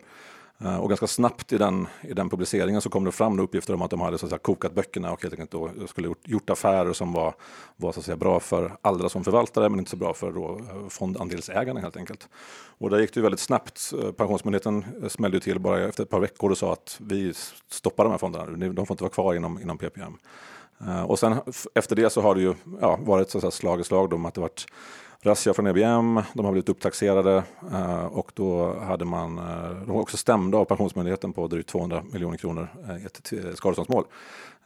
Eh, 0.64 0.78
och 0.78 0.90
ganska 0.90 1.08
snabbt 1.08 1.54
i 1.54 1.58
den, 1.58 1.88
i 2.02 2.14
den 2.14 2.30
publiceringen 2.30 2.82
så 2.82 2.90
kom 2.90 3.04
det 3.04 3.12
fram 3.12 3.40
uppgifter 3.40 3.74
om 3.74 3.82
att 3.82 3.92
de 3.92 4.02
hade 4.02 4.18
så 4.18 4.26
att 4.26 4.30
säga, 4.30 4.40
kokat 4.40 4.74
böckerna 4.74 5.12
och 5.12 5.22
helt 5.22 5.34
enkelt 5.34 5.52
då 5.52 5.88
skulle 5.88 6.08
gjort, 6.08 6.28
gjort 6.28 6.50
affärer 6.50 6.94
som 6.94 7.14
var, 7.14 7.34
var 7.76 7.92
så 7.92 8.00
att 8.00 8.06
säga, 8.06 8.18
bra 8.18 8.40
för 8.40 8.78
alla 8.82 9.10
som 9.10 9.24
förvaltare 9.24 9.70
men 9.70 9.80
inte 9.80 9.92
så 9.92 9.98
bra 9.98 10.14
för 10.14 10.32
då, 10.32 10.62
eh, 10.70 10.90
fondandelsägarna 10.90 11.80
helt 11.80 11.98
enkelt. 11.98 12.30
Och 12.78 12.90
där 12.90 13.00
gick 13.00 13.14
det 13.14 13.22
väldigt 13.22 13.40
snabbt. 13.40 13.94
Eh, 14.04 14.12
Pensionsmyndigheten 14.12 14.86
smällde 15.10 15.40
till 15.40 15.60
bara 15.60 15.88
efter 15.88 16.04
ett 16.04 16.10
par 16.10 16.20
veckor 16.20 16.52
och 16.52 16.58
sa 16.58 16.74
att 16.74 16.98
vi 17.00 17.34
stoppar 17.70 18.04
de 18.04 18.12
här 18.12 18.18
fonderna, 18.18 18.68
de 18.74 18.86
får 18.86 18.94
inte 18.94 19.04
vara 19.04 19.14
kvar 19.14 19.34
inom, 19.34 19.62
inom 19.62 19.78
PPM. 19.78 20.18
Och 21.08 21.20
sen 21.20 21.36
efter 21.76 21.96
det 21.96 22.10
så 22.10 22.22
har 22.22 22.36
det 22.36 22.42
ju 22.42 22.56
ja, 22.82 23.00
varit 23.02 23.30
så 23.30 23.38
att 23.38 23.42
säga, 23.42 23.52
slag 23.52 23.80
i 23.80 23.84
slag 23.84 24.14
om 24.14 24.26
att 24.26 24.34
det 24.34 24.42
varit 24.42 24.66
razzia 25.24 25.54
från 25.54 25.68
EBM, 25.68 26.22
de 26.34 26.46
har 26.46 26.52
blivit 26.52 26.70
upptaxerade 26.70 27.44
eh, 27.72 28.06
och 28.06 28.32
då 28.34 28.80
hade 28.80 29.06
man, 29.06 29.38
eh, 29.38 29.72
de 29.86 29.94
var 29.94 30.02
också 30.02 30.18
stämda 30.18 30.58
av 30.58 30.66
Pensionsmyndigheten 30.66 31.34
på 31.34 31.48
drygt 31.48 31.70
200 31.70 32.04
miljoner 32.12 32.38
kronor 32.38 32.68
i 33.02 33.06
ett 33.06 33.34
eh, 33.34 33.54
skadeståndsmål. 33.54 34.06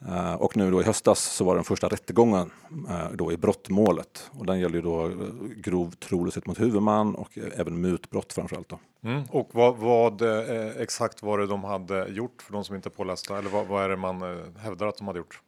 Eh, 0.08 0.34
och 0.34 0.58
nu 0.58 0.72
då 0.72 0.82
i 0.82 0.84
höstas 0.84 1.20
så 1.20 1.46
var 1.46 1.56
den 1.56 1.64
första 1.64 1.88
rättegången 1.88 2.52
eh, 2.90 3.12
då 3.14 3.32
i 3.32 3.38
brottmålet 3.38 4.32
och 4.32 4.46
den 4.46 4.60
gäller 4.60 4.76
ju 4.76 4.82
då 4.82 5.12
grov 5.56 5.92
trolöshet 5.92 6.48
mot 6.48 6.60
huvudman 6.60 7.16
och 7.16 7.38
även 7.56 7.82
mutbrott 7.82 8.34
framförallt. 8.34 8.70
Då. 8.70 8.80
Mm. 9.04 9.24
Och 9.30 9.50
vad, 9.52 9.78
vad 9.78 10.22
exakt 10.78 11.24
var 11.24 11.38
det 11.38 11.48
de 11.48 11.64
hade 11.64 12.08
gjort 12.08 12.42
för 12.42 12.54
de 12.54 12.64
som 12.64 12.76
inte 12.76 12.90
är 12.90 12.92
pålästa 12.92 13.38
eller 13.38 13.50
vad, 13.50 13.68
vad 13.68 13.84
är 13.84 13.90
det 13.90 13.98
man 13.98 14.22
hävdar 14.58 14.88
att 14.88 14.98
de 14.98 15.08
hade 15.08 15.20
gjort? 15.20 15.42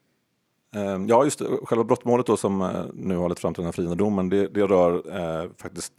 Ehm, 0.75 1.07
ja, 1.07 1.23
just 1.23 1.39
det. 1.39 1.45
själva 1.63 1.83
brottmålet 1.83 2.25
då, 2.25 2.37
som 2.37 2.61
eh, 2.61 2.85
nu 2.93 3.17
har 3.17 3.29
lett 3.29 3.39
fram 3.39 3.53
till 3.53 3.61
den 3.61 3.67
här 3.67 3.71
friande 3.71 3.95
domen, 3.95 4.29
det, 4.29 4.47
det 4.47 4.61
rör 4.61 5.19
eh, 5.19 5.49
faktiskt 5.57 5.93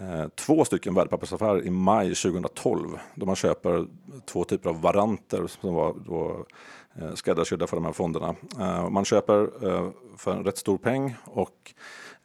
eh, 0.00 0.28
två 0.34 0.64
stycken 0.64 0.94
värdepappersaffärer 0.94 1.66
i 1.66 1.70
maj 1.70 2.14
2012 2.14 2.98
då 3.14 3.26
man 3.26 3.36
köper 3.36 3.86
två 4.26 4.44
typer 4.44 4.70
av 4.70 4.80
varanter 4.80 5.46
som 5.46 5.74
var 5.74 5.94
då, 6.06 6.46
eh, 6.94 7.14
skräddarsydda 7.14 7.66
för 7.66 7.76
de 7.76 7.84
här 7.84 7.92
fonderna. 7.92 8.34
Eh, 8.60 8.90
man 8.90 9.04
köper 9.04 9.68
eh, 9.68 9.88
för 10.16 10.32
en 10.32 10.44
rätt 10.44 10.58
stor 10.58 10.78
peng 10.78 11.14
och 11.24 11.74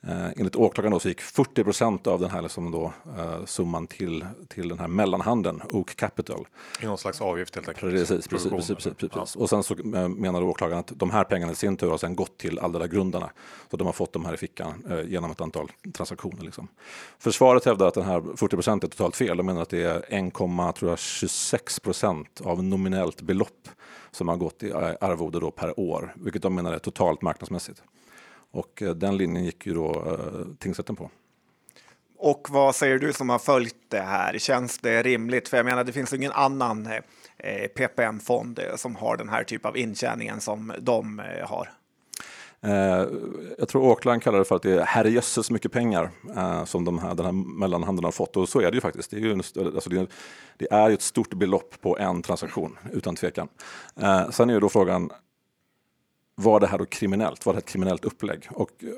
Eh, 0.08 0.32
enligt 0.38 0.56
åklagaren 0.56 0.92
då 0.92 1.00
så 1.00 1.08
gick 1.08 1.22
40 1.22 1.64
procent 1.64 2.08
av 2.08 2.20
den 2.20 2.30
här 2.30 2.42
liksom 2.42 2.72
då, 2.72 2.94
eh, 3.18 3.46
summan 3.46 3.88
till, 3.88 4.26
till 4.48 4.70
den 4.70 4.80
här 4.80 4.88
mellanhanden, 4.88 5.62
Oak 5.72 5.96
Capital. 5.96 6.48
I 6.82 6.86
någon 6.86 6.98
slags 6.98 7.22
avgift 7.22 7.56
helt 7.56 7.68
enkelt? 7.68 7.92
Precis, 7.92 8.28
precis, 8.28 8.52
precis, 8.52 8.76
precis, 8.76 8.94
precis. 8.94 9.36
Ja. 9.36 9.42
Och 9.42 9.50
sen 9.50 9.64
så 9.64 9.74
eh, 9.74 10.08
menar 10.08 10.44
åklagaren 10.44 10.80
att 10.80 10.92
de 10.96 11.10
här 11.12 11.24
pengarna 11.24 11.52
i 11.52 11.56
sin 11.56 11.78
tur 11.78 11.90
har 11.90 11.98
sen 11.98 12.16
gått 12.16 12.38
till 12.38 12.60
alla 12.60 12.80
där 12.80 12.88
grundarna. 12.88 13.30
Så 13.72 13.78
de 13.78 13.86
har 13.86 13.94
fått 13.94 14.14
de 14.14 14.26
här 14.26 14.34
i 14.34 14.38
fickan 14.38 14.84
eh, 14.90 15.02
genom 15.02 15.32
ett 15.32 15.42
antal 15.42 15.72
transaktioner. 15.94 16.44
Liksom. 16.44 16.68
Försvaret 17.20 17.66
hävdar 17.66 17.88
att 17.88 17.94
den 17.94 18.06
här 18.06 18.24
40 18.36 18.56
procent 18.56 18.84
är 18.84 18.88
totalt 18.88 19.16
fel. 19.16 19.38
De 19.38 19.46
menar 19.46 19.62
att 19.62 19.70
det 19.70 19.84
är 19.84 20.00
1,26 20.00 21.82
procent 21.82 22.42
av 22.44 22.64
nominellt 22.64 23.22
belopp 23.22 23.70
som 24.12 24.28
har 24.28 24.38
gått 24.38 24.64
i 24.64 24.70
eh, 24.70 24.78
arvode 25.02 25.40
då 25.40 25.52
per 25.52 25.80
år, 25.80 26.14
vilket 26.16 26.42
de 26.42 26.56
menar 26.56 26.74
är 26.74 26.80
totalt 26.80 27.22
marknadsmässigt. 27.22 27.84
Och 28.58 28.82
eh, 28.82 28.90
den 28.90 29.18
linjen 29.18 29.46
gick 29.46 29.66
ju 29.66 29.74
då 29.74 29.90
eh, 29.92 30.56
tingsrätten 30.60 30.96
på. 30.96 31.10
Och 32.18 32.48
vad 32.50 32.76
säger 32.76 33.00
du 33.00 33.14
som 33.14 33.30
har 33.30 33.40
följt 33.40 33.76
det 33.88 34.00
här? 34.00 34.38
Känns 34.38 34.80
det 34.80 35.04
rimligt? 35.04 35.50
För 35.50 35.58
jag 35.58 35.66
menar, 35.66 35.84
det 35.84 35.94
finns 35.94 36.14
ingen 36.14 36.32
annan 36.32 36.88
eh, 37.38 37.68
PPM-fond 37.68 38.60
som 38.76 38.96
har 38.96 39.18
den 39.18 39.30
här 39.30 39.44
typen 39.44 39.70
av 39.70 39.78
intjäningen 39.78 40.42
som 40.42 40.74
de 40.80 41.22
har. 41.44 41.70
jag 43.58 43.68
tror 43.68 43.84
åklagaren 43.84 44.20
kallar 44.20 44.40
det 44.40 44.46
för 44.46 44.56
att 44.56 44.62
det 44.62 44.74
är 44.74 44.86
herrejösses 44.86 45.52
mycket 45.52 45.72
pengar 45.72 46.10
som 46.66 46.86
de 46.86 47.00
här, 47.00 47.16
den 47.16 47.26
här 47.26 47.60
mellanhandeln 47.60 48.06
har 48.06 48.12
fått. 48.12 48.38
Och 48.38 48.50
så 48.50 48.62
är 48.62 48.72
det 48.72 48.76
ju 48.76 48.82
faktiskt. 48.82 49.12
Det 49.12 49.18
är 49.18 49.22
ju, 49.22 49.34
alltså 49.34 49.90
det, 49.90 50.08
det 50.58 50.72
är 50.72 50.92
ett 50.92 51.02
stort 51.02 51.34
belopp 51.34 51.82
på 51.82 51.98
en 51.98 52.22
transaktion, 52.22 52.78
utan 52.94 53.16
tvekan. 53.16 53.48
sen 54.32 54.50
är 54.50 54.54
ju 54.54 54.60
då 54.60 54.70
frågan, 54.70 55.12
var 56.42 56.60
det 56.60 56.68
här 56.68 56.78
då 56.78 56.86
kriminellt? 56.86 57.46
Var 57.46 57.54
det 57.54 57.60
ett 57.60 57.66
kriminellt 57.66 58.06
upplägg? 58.06 58.48
Och 58.52 58.72
eh, 58.84 58.90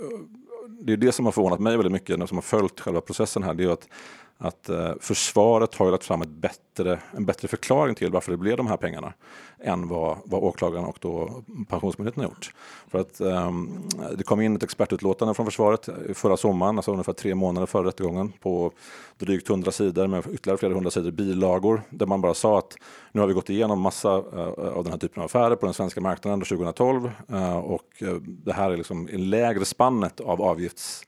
det 0.81 0.93
är 0.93 0.97
det 0.97 1.11
som 1.11 1.25
har 1.25 1.31
förvånat 1.31 1.59
mig 1.59 1.77
väldigt 1.77 1.91
mycket 1.91 2.29
som 2.29 2.37
har 2.37 2.41
följt 2.41 2.79
själva 2.79 3.01
processen 3.01 3.43
här. 3.43 3.53
Det 3.53 3.63
är 3.63 3.69
att 3.69 3.87
att 4.41 4.69
eh, 4.69 4.91
försvaret 4.99 5.75
har 5.75 5.91
lagt 5.91 6.03
fram 6.03 6.21
ett 6.21 6.29
bättre, 6.29 6.99
en 7.11 7.25
bättre 7.25 7.47
förklaring 7.47 7.95
till 7.95 8.11
varför 8.11 8.31
det 8.31 8.37
blev 8.37 8.57
de 8.57 8.67
här 8.67 8.77
pengarna 8.77 9.13
än 9.59 9.87
vad, 9.87 10.17
vad 10.25 10.43
åklagaren 10.43 10.85
och 10.85 10.97
då 11.01 11.43
Pensionsmyndigheten 11.69 12.23
har 12.23 12.29
gjort. 12.29 12.53
För 12.87 12.99
att 12.99 13.21
eh, 13.21 13.51
det 14.17 14.23
kom 14.23 14.41
in 14.41 14.55
ett 14.55 14.63
expertutlåtande 14.63 15.33
från 15.33 15.45
försvaret 15.45 15.89
förra 16.13 16.37
sommaren, 16.37 16.77
alltså 16.77 16.91
ungefär 16.91 17.13
tre 17.13 17.35
månader 17.35 17.67
före 17.67 17.87
rättegången 17.87 18.31
på 18.41 18.71
drygt 19.17 19.49
100 19.49 19.71
sidor 19.71 20.07
med 20.07 20.27
ytterligare 20.31 20.57
flera 20.57 20.73
hundra 20.73 20.91
sidor 20.91 21.11
bilagor 21.11 21.81
där 21.89 22.05
man 22.05 22.21
bara 22.21 22.33
sa 22.33 22.59
att 22.59 22.77
nu 23.11 23.21
har 23.21 23.27
vi 23.27 23.33
gått 23.33 23.49
igenom 23.49 23.81
massa 23.81 24.09
eh, 24.09 24.77
av 24.77 24.83
den 24.83 24.91
här 24.91 24.99
typen 24.99 25.21
av 25.21 25.25
affärer 25.25 25.55
på 25.55 25.65
den 25.65 25.73
svenska 25.73 26.01
marknaden 26.01 26.41
2012 26.41 27.11
eh, 27.29 27.57
och 27.57 27.87
eh, 28.01 28.13
det 28.21 28.53
här 28.53 28.71
är 28.71 28.77
liksom 28.77 29.09
en 29.11 29.29
lägre 29.29 29.65
spannet 29.65 30.19
av 30.19 30.41
avgifts 30.41 31.03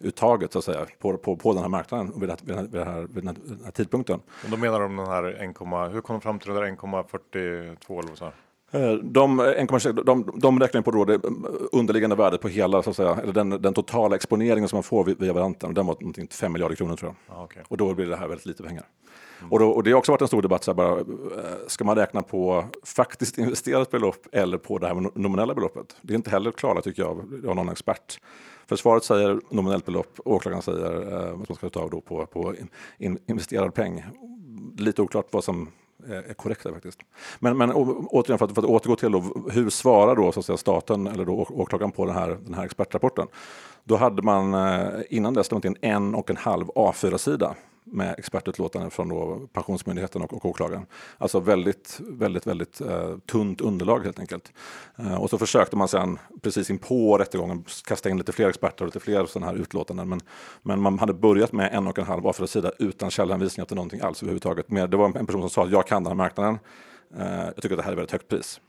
uttaget 0.00 0.52
så 0.52 0.58
att 0.58 0.64
säga, 0.64 0.86
på, 0.98 1.16
på, 1.16 1.36
på 1.36 1.52
den 1.52 1.62
här 1.62 1.68
marknaden 1.68 2.20
vid, 2.20 2.28
det, 2.28 2.36
vid, 2.42 2.70
det 2.70 2.84
här, 2.84 3.00
vid 3.00 3.24
den 3.24 3.36
här 3.64 3.70
tidpunkten. 3.70 4.20
Och 4.44 4.50
då 4.50 4.56
menar 4.56 4.80
de 4.80 4.96
den 4.96 5.06
här 5.06 5.24
1, 5.24 5.94
hur 5.94 6.00
kom 6.00 6.14
de 6.14 6.20
fram 6.20 6.38
till 6.38 6.50
det 6.50 6.60
där 6.60 6.66
1,42 6.66 8.04
eller 8.04 8.14
så? 8.14 8.32
Eh, 8.70 8.92
de, 8.92 9.40
1, 9.40 10.06
de, 10.06 10.30
de 10.34 10.60
räknar 10.60 10.82
på 10.82 10.90
då 10.90 11.04
det 11.04 11.20
underliggande 11.72 12.16
värdet 12.16 12.40
på 12.40 12.48
hela, 12.48 12.82
så 12.82 12.90
att 12.90 12.96
säga, 12.96 13.18
eller 13.22 13.32
den, 13.32 13.50
den 13.50 13.74
totala 13.74 14.16
exponeringen 14.16 14.68
som 14.68 14.76
man 14.76 14.82
får 14.82 15.04
via 15.04 15.32
varianten. 15.32 15.74
Den 15.74 15.86
var 15.86 15.96
någonting 16.00 16.28
5 16.28 16.52
miljarder 16.52 16.76
kronor 16.76 16.96
tror 16.96 17.14
jag. 17.26 17.36
Ah, 17.36 17.44
okay. 17.44 17.62
Och 17.68 17.76
då 17.76 17.94
blir 17.94 18.06
det 18.06 18.16
här 18.16 18.28
väldigt 18.28 18.46
lite 18.46 18.62
pengar. 18.62 18.84
Mm. 19.38 19.52
Och, 19.52 19.58
då, 19.58 19.70
och, 19.70 19.82
det 19.82 19.90
har 19.90 19.98
också 19.98 20.12
varit 20.12 20.20
en 20.22 20.28
stor 20.28 20.42
debatt, 20.42 20.64
så 20.64 20.70
här, 20.70 20.76
bara, 20.76 20.98
eh, 20.98 21.04
ska 21.66 21.84
man 21.84 21.96
räkna 21.96 22.22
på 22.22 22.64
faktiskt 22.84 23.38
investerat 23.38 23.90
belopp 23.90 24.26
eller 24.32 24.58
på 24.58 24.78
det 24.78 24.86
här 24.86 25.18
nominella 25.18 25.54
beloppet? 25.54 25.96
Det 26.02 26.12
är 26.12 26.16
inte 26.16 26.30
heller 26.30 26.50
klarlagt 26.50 26.84
tycker 26.84 27.02
jag 27.02 27.10
av 27.48 27.56
någon 27.56 27.68
expert. 27.68 28.20
Försvaret 28.68 29.04
säger 29.04 29.40
nominellt 29.50 29.86
belopp, 29.86 30.20
åklagaren 30.24 30.62
säger 30.62 31.12
eh, 31.12 31.32
att 31.32 31.48
man 31.48 31.56
ska 31.56 31.70
ta 31.70 31.80
av 31.80 31.90
då 31.90 32.00
på, 32.00 32.26
på 32.26 32.54
in, 32.98 33.18
investerad 33.26 33.74
peng. 33.74 34.04
Lite 34.78 35.02
oklart 35.02 35.26
vad 35.30 35.44
som 35.44 35.68
är 36.06 36.34
korrekt 36.34 36.62
där 36.62 36.72
faktiskt. 36.72 36.98
Men, 37.38 37.56
men 37.56 37.72
återigen 37.72 38.38
för 38.38 38.44
att, 38.44 38.54
för 38.54 38.62
att 38.62 38.68
återgå 38.68 38.96
till 38.96 39.12
då, 39.12 39.24
hur 39.50 39.70
svarar 39.70 40.16
då 40.16 40.32
så 40.32 40.40
att 40.40 40.46
säga, 40.46 40.56
staten 40.56 41.06
eller 41.06 41.24
då 41.24 41.46
åklagaren 41.50 41.92
på 41.92 42.06
den 42.06 42.14
här, 42.14 42.38
den 42.44 42.54
här 42.54 42.64
expertrapporten? 42.64 43.26
Då 43.84 43.96
hade 43.96 44.22
man 44.22 44.54
eh, 44.54 44.88
innan 45.10 45.34
dess 45.34 45.50
en 45.80 46.14
och 46.14 46.30
en 46.30 46.36
halv 46.36 46.66
A4-sida 46.66 47.54
med 47.86 48.14
expertutlåtanden 48.18 48.90
från 48.90 49.08
då 49.08 49.48
Pensionsmyndigheten 49.52 50.22
och, 50.22 50.32
och 50.32 50.46
åklagaren. 50.46 50.86
Alltså 51.18 51.40
väldigt, 51.40 52.00
väldigt, 52.00 52.46
väldigt 52.46 52.80
eh, 52.80 53.16
tunt 53.26 53.60
underlag 53.60 54.00
helt 54.04 54.20
enkelt. 54.20 54.52
Eh, 54.96 55.14
och 55.14 55.30
så 55.30 55.38
försökte 55.38 55.76
man 55.76 55.88
sen 55.88 56.18
precis 56.42 56.70
in 56.70 56.78
på 56.78 57.18
rättegången 57.18 57.64
kasta 57.84 58.10
in 58.10 58.18
lite 58.18 58.32
fler 58.32 58.48
experter 58.48 58.84
och 58.84 58.88
lite 58.88 59.00
fler 59.00 59.26
sådana 59.26 59.52
här 59.52 59.58
utlåtanden. 59.58 60.08
Men, 60.08 60.20
men 60.62 60.80
man 60.80 60.98
hade 60.98 61.14
börjat 61.14 61.52
med 61.52 61.74
en 61.74 61.86
och 61.86 61.98
en 61.98 62.06
halv 62.06 62.24
A4-sida 62.24 62.72
utan 62.78 63.10
källhänvisningar 63.10 63.66
till 63.66 63.76
någonting 63.76 64.00
alls 64.00 64.22
överhuvudtaget. 64.22 64.70
Men 64.70 64.90
det 64.90 64.96
var 64.96 65.18
en 65.18 65.26
person 65.26 65.40
som 65.40 65.50
sa 65.50 65.64
att 65.64 65.70
jag 65.70 65.86
kan 65.86 66.02
den 66.02 66.10
här 66.10 66.16
marknaden. 66.16 66.58
Eh, 67.18 67.44
jag 67.44 67.56
tycker 67.56 67.70
att 67.70 67.78
det 67.78 67.84
här 67.84 67.92
är 67.92 67.96
väldigt 67.96 68.12
högt 68.12 68.28
pris. 68.28 68.60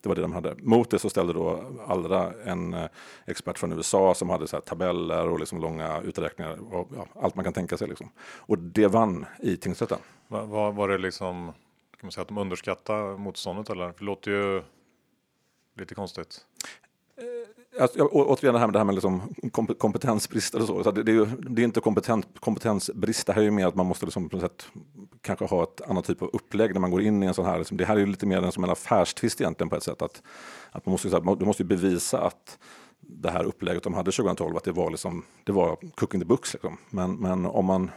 Det 0.00 0.08
var 0.08 0.16
det 0.16 0.22
de 0.22 0.32
hade. 0.32 0.54
Mot 0.58 0.90
det 0.90 0.98
så 0.98 1.10
ställde 1.10 1.32
då 1.32 1.64
Allra 1.86 2.32
en 2.44 2.74
eh, 2.74 2.88
expert 3.26 3.58
från 3.58 3.72
USA 3.72 4.14
som 4.14 4.30
hade 4.30 4.46
så 4.46 4.60
tabeller 4.60 5.28
och 5.28 5.40
liksom 5.40 5.60
långa 5.60 6.00
uträkningar 6.00 6.74
och 6.74 6.88
ja, 6.96 7.06
allt 7.22 7.34
man 7.34 7.44
kan 7.44 7.52
tänka 7.52 7.76
sig. 7.76 7.88
Liksom. 7.88 8.10
Och 8.20 8.58
det 8.58 8.86
vann 8.86 9.26
i 9.38 9.56
tingsrätten. 9.56 9.98
Var, 10.28 10.72
var 10.72 10.88
det 10.88 10.98
liksom, 10.98 11.46
kan 11.46 12.00
man 12.02 12.12
säga 12.12 12.22
att 12.22 12.28
de 12.28 12.38
underskattade 12.38 13.16
motståndet 13.16 13.70
eller? 13.70 13.86
Det 13.98 14.04
låter 14.04 14.30
ju 14.30 14.62
lite 15.76 15.94
konstigt. 15.94 16.46
Alltså, 17.80 18.04
återigen 18.04 18.54
det 18.54 18.60
här 18.60 18.66
med, 18.66 18.74
det 18.74 18.78
här 18.78 18.84
med 18.84 18.94
liksom 18.94 19.34
kompetensbrister 19.78 20.60
och 20.60 20.66
så. 20.66 20.84
så 20.84 20.90
det, 20.90 21.02
det, 21.02 21.12
är 21.12 21.14
ju, 21.14 21.26
det 21.26 21.62
är 21.62 21.64
inte 21.64 21.80
kompetent, 21.80 22.40
kompetensbrist, 22.40 23.26
det 23.26 23.32
här 23.32 23.40
är 23.40 23.44
ju 23.44 23.50
mer 23.50 23.66
att 23.66 23.74
man 23.74 23.86
måste 23.86 24.06
liksom 24.06 24.28
på 24.28 24.36
något 24.36 24.42
sätt 24.42 24.66
kanske 25.20 25.44
ha 25.44 25.62
ett 25.62 25.80
annat 25.88 26.04
typ 26.04 26.22
av 26.22 26.30
upplägg 26.32 26.72
när 26.72 26.80
man 26.80 26.90
går 26.90 27.02
in 27.02 27.22
i 27.22 27.26
en 27.26 27.34
sån 27.34 27.44
här. 27.44 27.58
Liksom, 27.58 27.76
det 27.76 27.84
här 27.84 27.96
är 27.96 28.00
ju 28.00 28.06
lite 28.06 28.26
mer 28.26 28.50
som 28.50 28.64
en 28.64 28.70
affärstvist 28.70 29.40
egentligen 29.40 29.70
på 29.70 29.76
ett 29.76 29.82
sätt. 29.82 30.02
Att, 30.02 30.22
att 30.70 30.86
man 30.86 30.90
måste, 30.90 31.20
du 31.38 31.44
måste 31.44 31.62
ju 31.62 31.68
bevisa 31.68 32.20
att 32.20 32.58
det 33.00 33.30
här 33.30 33.44
upplägget 33.44 33.82
de 33.82 33.94
hade 33.94 34.12
2012, 34.12 34.56
att 34.56 34.64
det 34.64 34.72
var, 34.72 34.90
liksom, 34.90 35.24
det 35.44 35.52
var 35.52 35.76
cooking 35.94 36.20
the 36.20 36.26
books. 36.26 36.52
Liksom. 36.52 36.76
Men, 36.90 37.14
men 37.14 37.46
om 37.46 37.64
man 37.64 37.90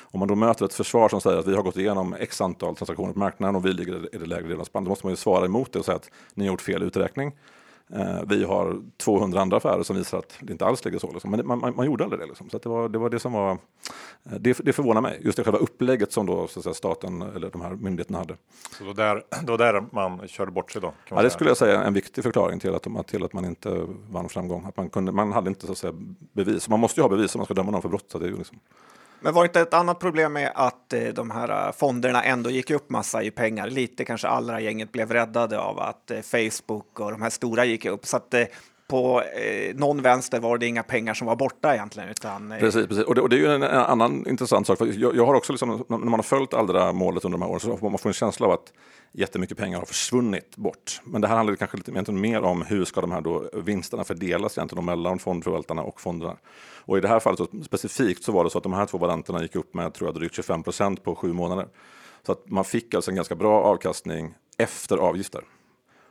om 0.00 0.18
man 0.18 0.28
då 0.28 0.34
möter 0.34 0.64
ett 0.64 0.74
försvar 0.74 1.08
som 1.08 1.20
säger 1.20 1.38
att 1.38 1.46
vi 1.46 1.54
har 1.54 1.62
gått 1.62 1.76
igenom 1.76 2.14
x 2.14 2.40
antal 2.40 2.76
transaktioner 2.76 3.12
på 3.12 3.18
marknaden 3.18 3.56
och 3.56 3.66
vi 3.66 3.72
ligger 3.72 4.14
i 4.14 4.18
det 4.18 4.26
lägre 4.26 4.42
delen 4.42 4.60
av 4.60 4.64
spannet, 4.64 4.84
då 4.84 4.90
måste 4.90 5.06
man 5.06 5.12
ju 5.12 5.16
svara 5.16 5.44
emot 5.44 5.72
det 5.72 5.78
och 5.78 5.84
säga 5.84 5.96
att 5.96 6.10
ni 6.34 6.44
har 6.44 6.52
gjort 6.52 6.60
fel 6.60 6.82
uträkning. 6.82 7.32
Eh, 7.92 8.20
vi 8.26 8.44
har 8.44 8.82
200 8.96 9.40
andra 9.40 9.56
affärer 9.56 9.82
som 9.82 9.96
visar 9.96 10.18
att 10.18 10.38
det 10.40 10.52
inte 10.52 10.66
alls 10.66 10.84
ligger 10.84 10.98
så. 10.98 11.12
Liksom. 11.12 11.30
Men 11.30 11.46
man, 11.46 11.58
man, 11.58 11.76
man, 11.76 11.86
gjorde 11.86 12.04
aldrig 12.04 12.20
det. 12.20 12.26
Liksom. 12.26 12.50
Så 12.50 12.58
det, 12.58 12.68
var, 12.68 12.88
det 12.88 12.98
var 12.98 13.10
det 13.10 13.18
som 13.18 13.32
var... 13.32 13.50
Eh, 13.50 14.32
det, 14.40 14.58
det 14.64 14.72
förvånar 14.72 15.00
mig. 15.00 15.20
Just 15.24 15.36
det 15.36 15.44
själva 15.44 15.58
upplägget 15.58 16.12
som 16.12 16.26
då 16.26 16.46
så 16.46 16.62
säga, 16.62 16.74
staten 16.74 17.22
eller 17.22 17.50
de 17.50 17.60
här 17.60 17.70
myndigheterna 17.70 18.18
hade. 18.18 18.36
Så 18.78 18.84
då 18.84 18.92
där, 18.92 19.22
då 19.42 19.56
där 19.56 19.84
man 19.92 20.28
körde 20.28 20.50
bort 20.50 20.72
sig 20.72 20.82
då? 20.82 20.92
ja, 21.08 21.22
det 21.22 21.30
skulle 21.30 21.50
jag 21.50 21.56
säga 21.56 21.80
är 21.80 21.86
en 21.86 21.94
viktig 21.94 22.24
förklaring 22.24 22.60
till 22.60 22.74
att, 22.74 23.06
till 23.06 23.24
att 23.24 23.32
man 23.32 23.44
inte 23.44 23.86
vann 24.10 24.28
framgång. 24.28 24.64
Att 24.64 24.76
man, 24.76 24.90
kunde, 24.90 25.12
man 25.12 25.32
hade 25.32 25.48
inte 25.48 25.66
så 25.66 25.72
att 25.72 25.78
säga, 25.78 25.92
bevis. 26.32 26.68
Man 26.68 26.80
måste 26.80 27.00
ju 27.00 27.02
ha 27.02 27.08
bevis 27.08 27.34
om 27.34 27.38
man 27.38 27.44
ska 27.44 27.54
döma 27.54 27.70
någon 27.70 27.82
för 27.82 27.88
brott. 27.88 28.06
Så 28.08 28.18
det 28.18 28.26
är 28.26 28.30
ju 28.30 28.36
liksom, 28.36 28.58
men 29.20 29.34
var 29.34 29.42
det 29.42 29.46
inte 29.46 29.60
ett 29.60 29.74
annat 29.74 29.98
problem 29.98 30.32
med 30.32 30.52
att 30.54 30.92
eh, 30.92 31.02
de 31.02 31.30
här 31.30 31.66
eh, 31.66 31.72
fonderna 31.72 32.22
ändå 32.24 32.50
gick 32.50 32.70
upp 32.70 32.90
massa 32.90 33.22
i 33.22 33.30
pengar? 33.30 33.66
Lite 33.70 34.04
kanske 34.04 34.28
allra 34.28 34.60
gänget 34.60 34.92
blev 34.92 35.12
räddade 35.12 35.58
av 35.58 35.78
att 35.78 36.10
eh, 36.10 36.20
Facebook 36.20 37.00
och 37.00 37.10
de 37.10 37.22
här 37.22 37.30
stora 37.30 37.64
gick 37.64 37.84
upp. 37.84 38.06
Så 38.06 38.16
att 38.16 38.34
på 38.88 39.22
eh, 39.22 39.76
någon 39.76 40.02
vänster 40.02 40.40
var 40.40 40.58
det 40.58 40.66
inga 40.66 40.82
pengar 40.82 41.14
som 41.14 41.26
var 41.26 41.36
borta 41.36 41.74
egentligen. 41.74 42.08
Utan, 42.08 42.52
eh... 42.52 42.58
Precis, 42.58 42.86
precis. 42.86 43.04
Och, 43.04 43.14
det, 43.14 43.20
och 43.20 43.28
det 43.28 43.36
är 43.36 43.40
ju 43.40 43.54
en, 43.54 43.62
en 43.62 43.70
annan 43.70 44.26
intressant 44.28 44.66
sak. 44.66 44.78
För 44.78 44.86
jag, 44.86 45.16
jag, 45.16 45.26
har 45.26 45.34
också, 45.34 45.52
liksom, 45.52 45.84
när 45.88 45.98
man 45.98 46.12
har 46.12 46.22
följt 46.22 46.54
Allra-målet 46.54 47.24
under 47.24 47.38
de 47.38 47.42
här 47.42 47.50
åren, 47.50 47.60
så 47.60 47.76
får 47.76 47.90
man 47.90 47.98
en 48.04 48.12
känsla 48.12 48.46
av 48.46 48.52
att 48.52 48.72
jättemycket 49.16 49.58
pengar 49.58 49.78
har 49.78 49.86
försvunnit 49.86 50.56
bort. 50.56 51.00
Men 51.04 51.20
det 51.20 51.28
här 51.28 51.36
handlar 51.36 51.56
kanske 51.56 51.76
lite 51.76 52.12
mer 52.12 52.42
om 52.42 52.62
hur 52.62 52.84
ska 52.84 53.00
de 53.00 53.12
här 53.12 53.20
då 53.20 53.50
vinsterna 53.54 54.04
fördelas 54.04 54.58
egentligen 54.58 54.84
mellan 54.84 55.18
fondförvaltarna 55.18 55.82
och 55.82 56.00
fonderna. 56.00 56.36
Och 56.84 56.98
i 56.98 57.00
det 57.00 57.08
här 57.08 57.20
fallet 57.20 57.38
så, 57.38 57.48
specifikt 57.64 58.24
så 58.24 58.32
var 58.32 58.44
det 58.44 58.50
så 58.50 58.58
att 58.58 58.64
de 58.64 58.72
här 58.72 58.86
två 58.86 58.98
varianterna 58.98 59.42
gick 59.42 59.56
upp 59.56 59.74
med 59.74 59.94
tror 59.94 60.08
jag, 60.08 60.14
drygt 60.14 60.34
25 60.34 60.62
procent 60.62 61.02
på 61.04 61.14
sju 61.14 61.32
månader. 61.32 61.66
Så 62.26 62.32
att 62.32 62.50
man 62.50 62.64
fick 62.64 62.94
alltså 62.94 63.10
en 63.10 63.14
ganska 63.14 63.34
bra 63.34 63.62
avkastning 63.62 64.34
efter 64.58 64.96
avgifter. 64.96 65.44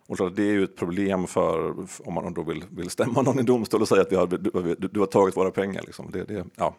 Och 0.08 0.32
det 0.32 0.44
är 0.44 0.54
ju 0.54 0.64
ett 0.64 0.76
problem 0.76 1.28
för 1.28 1.74
om 2.00 2.14
man 2.14 2.34
då 2.34 2.44
vill, 2.44 2.64
vill 2.70 2.90
stämma 2.90 3.22
någon 3.22 3.40
i 3.40 3.44
domstol 3.44 3.82
och 3.82 3.88
säga 3.88 4.02
att 4.02 4.12
vi 4.12 4.16
har, 4.16 4.28
du, 4.28 4.88
du 4.88 5.00
har 5.00 5.08
tagit 5.08 5.38
våra 5.38 5.52
pengar. 5.52 5.84
Liksom. 5.86 6.12
Det, 6.12 6.24
det, 6.24 6.46
ja, 6.56 6.76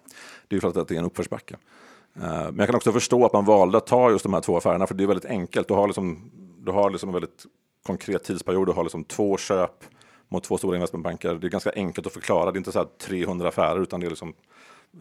det 0.49 0.55
är 0.55 0.57
ju 0.57 0.61
för 0.61 0.81
att 0.81 0.89
det 0.89 0.95
är 0.95 0.99
en 0.99 1.05
uppförsbacke. 1.05 1.57
Eh, 2.23 2.45
men 2.45 2.59
jag 2.59 2.67
kan 2.67 2.77
också 2.77 2.93
förstå 2.93 3.27
att 3.27 3.33
man 3.33 3.45
valde 3.45 3.79
att 3.79 3.87
ta 3.87 4.11
just 4.11 4.23
de 4.23 4.35
här 4.35 4.41
två 4.41 4.57
affärerna 4.57 4.87
för 4.87 4.95
det 4.95 5.05
är 5.05 5.09
väldigt 5.09 5.31
enkelt. 5.31 5.69
Du 5.69 5.75
har, 5.75 5.87
liksom, 5.87 6.31
du 6.59 6.73
har 6.73 6.91
liksom 6.91 7.09
en 7.09 7.13
väldigt 7.13 7.47
konkret 7.87 8.25
tidsperiod. 8.25 8.69
Du 8.69 8.73
har 8.73 8.83
liksom 8.83 9.05
två 9.05 9.37
köp 9.37 9.85
mot 10.29 10.45
två 10.45 10.59
stora 10.59 10.77
investmentbanker. 10.77 11.35
Det 11.35 11.47
är 11.47 11.51
ganska 11.51 11.73
enkelt 11.73 12.07
att 12.07 12.13
förklara. 12.13 12.53
Det 12.53 12.57
är 12.57 12.59
inte 12.59 12.73
så 12.73 12.85
300 12.85 13.49
affärer 13.49 13.81
utan 13.81 14.01
det 14.01 14.07
är 14.07 14.11
liksom, 14.11 14.35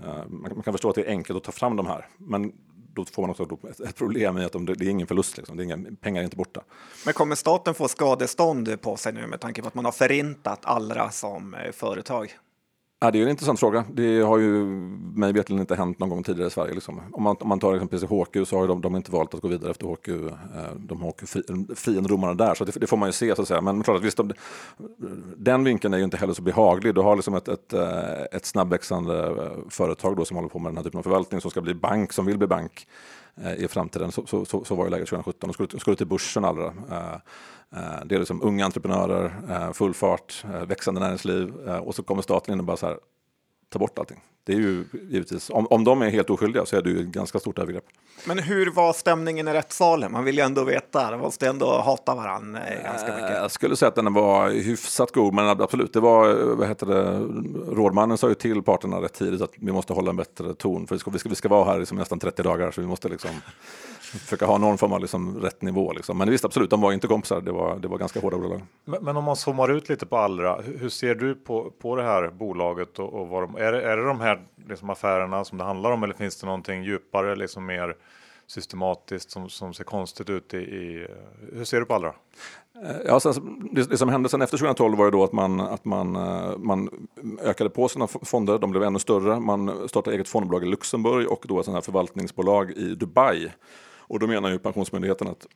eh, 0.04 0.26
man 0.28 0.64
kan 0.64 0.74
förstå 0.74 0.90
att 0.90 0.96
det 0.96 1.04
är 1.04 1.10
enkelt 1.10 1.38
att 1.38 1.44
ta 1.44 1.52
fram 1.52 1.76
de 1.76 1.88
här. 1.88 2.08
Men 2.18 2.52
då 2.96 3.06
får 3.06 3.22
man 3.22 3.30
också 3.30 3.44
ett, 3.88 3.96
problem 3.96 4.38
i 4.38 4.46
att 4.46 4.52
de, 4.52 4.66
det 4.66 4.86
är 4.86 4.90
ingen 4.90 5.08
förlust, 5.08 5.38
liksom. 5.38 5.58
det 5.58 5.64
är 5.64 5.66
inga, 5.66 5.78
pengar 6.02 6.22
är 6.22 6.24
inte 6.24 6.38
borta. 6.38 6.62
Men 7.06 7.14
kommer 7.14 7.36
staten 7.36 7.74
få 7.74 7.88
skadestånd 7.88 8.82
på 8.82 8.98
sig 8.98 9.14
nu 9.14 9.28
med 9.28 9.40
tanke 9.40 9.62
på 9.62 9.68
att 9.68 9.76
man 9.76 9.86
har 9.86 9.92
förintat 9.92 10.60
Allra 10.64 11.12
som 11.12 11.54
eh, 11.54 11.72
företag? 11.72 12.38
Ja, 13.06 13.12
det 13.12 13.20
är 13.20 13.24
en 13.24 13.30
intressant 13.30 13.60
fråga. 13.60 13.84
Det 13.94 14.22
har 14.22 14.38
ju 14.38 14.66
mig 15.16 15.34
veterligen 15.34 15.62
inte 15.62 15.76
hänt 15.76 16.00
någon 16.00 16.10
gång 16.10 16.24
tidigare 16.24 16.48
i 16.48 16.52
Sverige. 16.52 16.74
Liksom. 16.74 17.02
Om, 17.12 17.24
man, 17.24 17.36
om 17.40 17.50
man 17.50 17.60
tar 17.60 17.74
exempelvis 17.74 18.10
HQ 18.10 18.48
så 18.48 18.58
har 18.58 18.68
de, 18.68 18.82
de 18.82 18.96
inte 18.96 19.12
valt 19.12 19.34
att 19.34 19.42
gå 19.42 19.48
vidare 19.48 19.72
efter 19.72 19.88
HQ. 19.88 20.10
Eh, 20.10 20.76
de 20.76 21.02
har 21.02 21.76
friendomarna 21.76 22.34
där, 22.34 22.56
så 22.56 22.66
det, 22.66 22.72
det, 22.76 22.88
får 22.88 22.98
man 22.98 23.10
ju 23.10 23.14
se. 23.14 23.36
Så 23.36 23.42
att 23.42 23.48
säga. 23.48 23.62
Men 23.62 23.84
klart 23.84 23.98
att 23.98 24.04
visst, 24.04 24.18
de, 24.18 24.34
den 25.38 25.64
vinkeln 25.64 25.94
är 25.94 25.98
ju 25.98 26.04
inte 26.04 26.18
heller 26.18 26.34
så 26.34 26.42
behaglig. 26.42 26.96
Du 26.96 27.02
har 27.02 27.16
liksom 27.16 27.36
ett, 27.36 27.48
ett, 27.48 27.74
eh, 27.74 28.22
ett 28.32 28.46
snabbväxande 28.46 29.28
eh, 29.28 29.70
företag 29.70 30.18
då 30.18 30.26
som 30.26 30.38
håller 30.38 30.50
på 30.50 30.60
med 30.60 30.72
den 30.72 30.78
här 30.78 30.84
typen 30.84 30.98
av 30.98 31.04
förvaltning 31.04 31.42
som 31.42 31.52
ska 31.52 31.62
bli 31.62 31.74
bank, 31.74 32.14
som 32.14 32.26
vill 32.26 32.38
bli 32.38 32.48
bank 32.48 32.88
Eh, 33.42 33.54
i 33.54 33.68
framtiden. 33.68 34.12
Så, 34.12 34.26
så, 34.26 34.46
så, 34.46 34.64
så 34.64 34.76
var 34.76 34.86
ju 34.86 34.92
läget 34.92 35.10
2017. 35.10 35.48
De 35.48 35.54
skulle, 35.54 35.80
skulle 35.80 35.98
till 35.98 36.08
börsen 36.08 36.46
allra. 36.46 36.66
Eh, 36.66 37.14
eh, 37.76 38.06
det 38.06 38.16
är 38.16 38.20
liksom 38.20 38.42
unga 38.44 38.66
entreprenörer, 38.66 39.74
full 39.74 39.94
fart, 39.94 40.46
växande 40.68 41.02
näringsliv 41.02 41.56
och 41.56 41.96
så 41.96 42.04
kommer 42.04 42.22
staten 42.22 42.54
in 42.54 42.60
och 42.60 42.66
bara 42.66 42.78
så 42.78 42.86
här, 42.86 42.98
ta 43.70 43.80
bort 43.80 44.00
allting. 44.00 44.22
Det 44.46 44.54
är 44.54 44.58
ju 44.58 44.86
givetvis, 45.10 45.50
om, 45.50 45.68
om 45.68 45.84
de 45.84 46.02
är 46.02 46.10
helt 46.10 46.30
oskyldiga 46.30 46.66
så 46.66 46.78
är 46.78 46.82
det 46.82 46.90
ju 46.90 47.00
ett 47.00 47.06
ganska 47.06 47.40
stort 47.40 47.60
övergrepp. 47.60 47.84
Men 48.26 48.40
hur 48.40 48.72
var 48.72 48.94
stämningen 48.94 49.48
i 49.48 49.54
rättssalen? 49.54 50.12
Man 50.12 50.24
vill 50.24 50.38
ju 50.38 50.42
ändå 50.42 50.64
veta, 50.64 51.12
de 51.12 51.20
måste 51.20 51.48
ändå 51.48 51.82
hata 51.82 52.16
varandra 52.16 52.68
eh, 52.68 52.84
ganska 52.84 53.16
mycket. 53.16 53.32
Jag 53.32 53.52
skulle 53.52 53.76
säga 53.76 53.90
att 53.90 53.96
den 53.96 54.14
var 54.14 54.50
hyfsat 54.50 55.12
god, 55.12 55.34
men 55.34 55.62
absolut, 55.62 55.94
det 55.94 56.00
var, 56.00 56.34
vad 56.56 56.68
heter 56.68 56.86
det, 56.86 57.20
rådmannen 57.76 58.18
sa 58.18 58.30
ju 58.30 58.36
till 58.36 58.62
parterna 58.62 59.02
rätt 59.02 59.14
tidigt 59.14 59.42
att 59.42 59.54
vi 59.56 59.72
måste 59.72 59.94
hålla 59.94 60.10
en 60.10 60.18
bättre 60.18 60.54
ton, 60.54 60.88
för 60.88 60.96
vi 60.96 61.00
ska, 61.00 61.12
vi 61.12 61.20
ska, 61.20 61.30
vi 61.30 61.36
ska 61.36 61.50
vara 61.50 61.66
här 61.66 61.80
liksom 61.80 61.98
nästan 61.98 62.20
30 62.20 62.44
dagar, 62.44 62.72
så 62.72 62.82
vi 62.82 62.88
måste 62.88 63.10
liksom 63.10 63.32
försöka 64.20 64.46
ha 64.46 64.58
någon 64.58 64.78
form 64.78 64.94
av 64.94 65.02
liksom 65.02 65.40
rätt 65.42 65.62
nivå. 65.62 65.94
Liksom. 65.94 66.18
Men 66.18 66.30
visst, 66.30 66.46
absolut, 66.46 66.70
de 66.70 66.82
var 66.82 66.92
inte 66.92 67.08
kompisar. 67.08 67.42
Det 67.42 67.52
var, 67.52 67.80
det 67.80 67.88
var 67.88 67.98
ganska 67.98 68.20
hårda 68.20 68.38
ordalag. 68.38 68.62
Men, 68.86 69.04
men, 69.04 69.18
om 69.18 69.24
man 69.24 69.36
zoomar 69.36 69.72
ut 69.72 69.90
lite 69.90 70.06
på 70.06 70.18
Allra, 70.18 70.62
hur 70.62 70.90
ser 70.90 71.16
du 71.16 71.36
på, 71.36 71.72
på 71.82 71.96
det 71.96 72.04
här 72.04 72.28
bolaget? 72.28 73.00
Och, 73.00 73.14
och 73.14 73.28
vad 73.28 73.44
de, 73.44 73.56
är, 73.56 73.72
det, 73.72 73.82
är 73.82 73.98
det 73.98 74.06
de 74.06 74.20
här 74.20 74.42
liksom 74.70 74.90
affärerna 74.90 75.46
som 75.46 75.58
det 75.58 75.64
handlar 75.64 75.92
om 75.92 76.04
eller 76.04 76.14
finns 76.14 76.40
det 76.40 76.46
någonting 76.46 76.84
djupare, 76.84 77.36
liksom 77.36 77.66
mer 77.66 77.96
systematiskt 78.48 79.32
som, 79.32 79.50
som 79.50 79.74
ser 79.74 79.84
konstigt 79.84 80.30
ut 80.30 80.54
i, 80.54 80.58
i 80.58 81.08
Hur 81.54 81.66
ser 81.66 81.80
du 81.80 81.86
på 81.86 81.94
Allra? 81.94 82.14
Eh, 82.84 82.96
ja, 83.06 83.20
sen, 83.20 83.70
det, 83.72 83.90
det, 83.90 83.98
som 83.98 84.10
hände 84.10 84.30
sen 84.30 84.42
efter 84.42 84.58
2012 84.58 84.98
var 84.98 85.06
ju 85.06 85.12
då 85.12 85.24
att 85.24 85.32
man, 85.32 85.60
att 85.60 85.86
man, 85.86 86.16
eh, 86.16 86.58
man 86.58 87.08
ökade 87.42 87.70
på 87.70 87.88
sina 87.88 88.08
fonder, 88.08 88.60
de 88.60 88.72
blev 88.72 88.84
ännu 88.84 89.00
större. 89.00 89.40
Man 89.40 89.90
startade 89.90 90.16
eget 90.16 90.28
fondbolag 90.28 90.64
i 90.64 90.66
Luxemburg 90.66 91.32
och 91.32 91.46
då 91.48 91.60
ett 91.60 91.66
sånt 91.66 91.76
här 91.76 91.82
förvaltningsbolag 91.82 92.72
i 92.72 92.96
Dubai. 92.96 93.52
Och 94.08 94.20
då 94.20 94.28
menar 94.28 94.50
ju 94.50 94.60
Pensionsmyndigheten 94.60 95.28
att, 95.28 95.48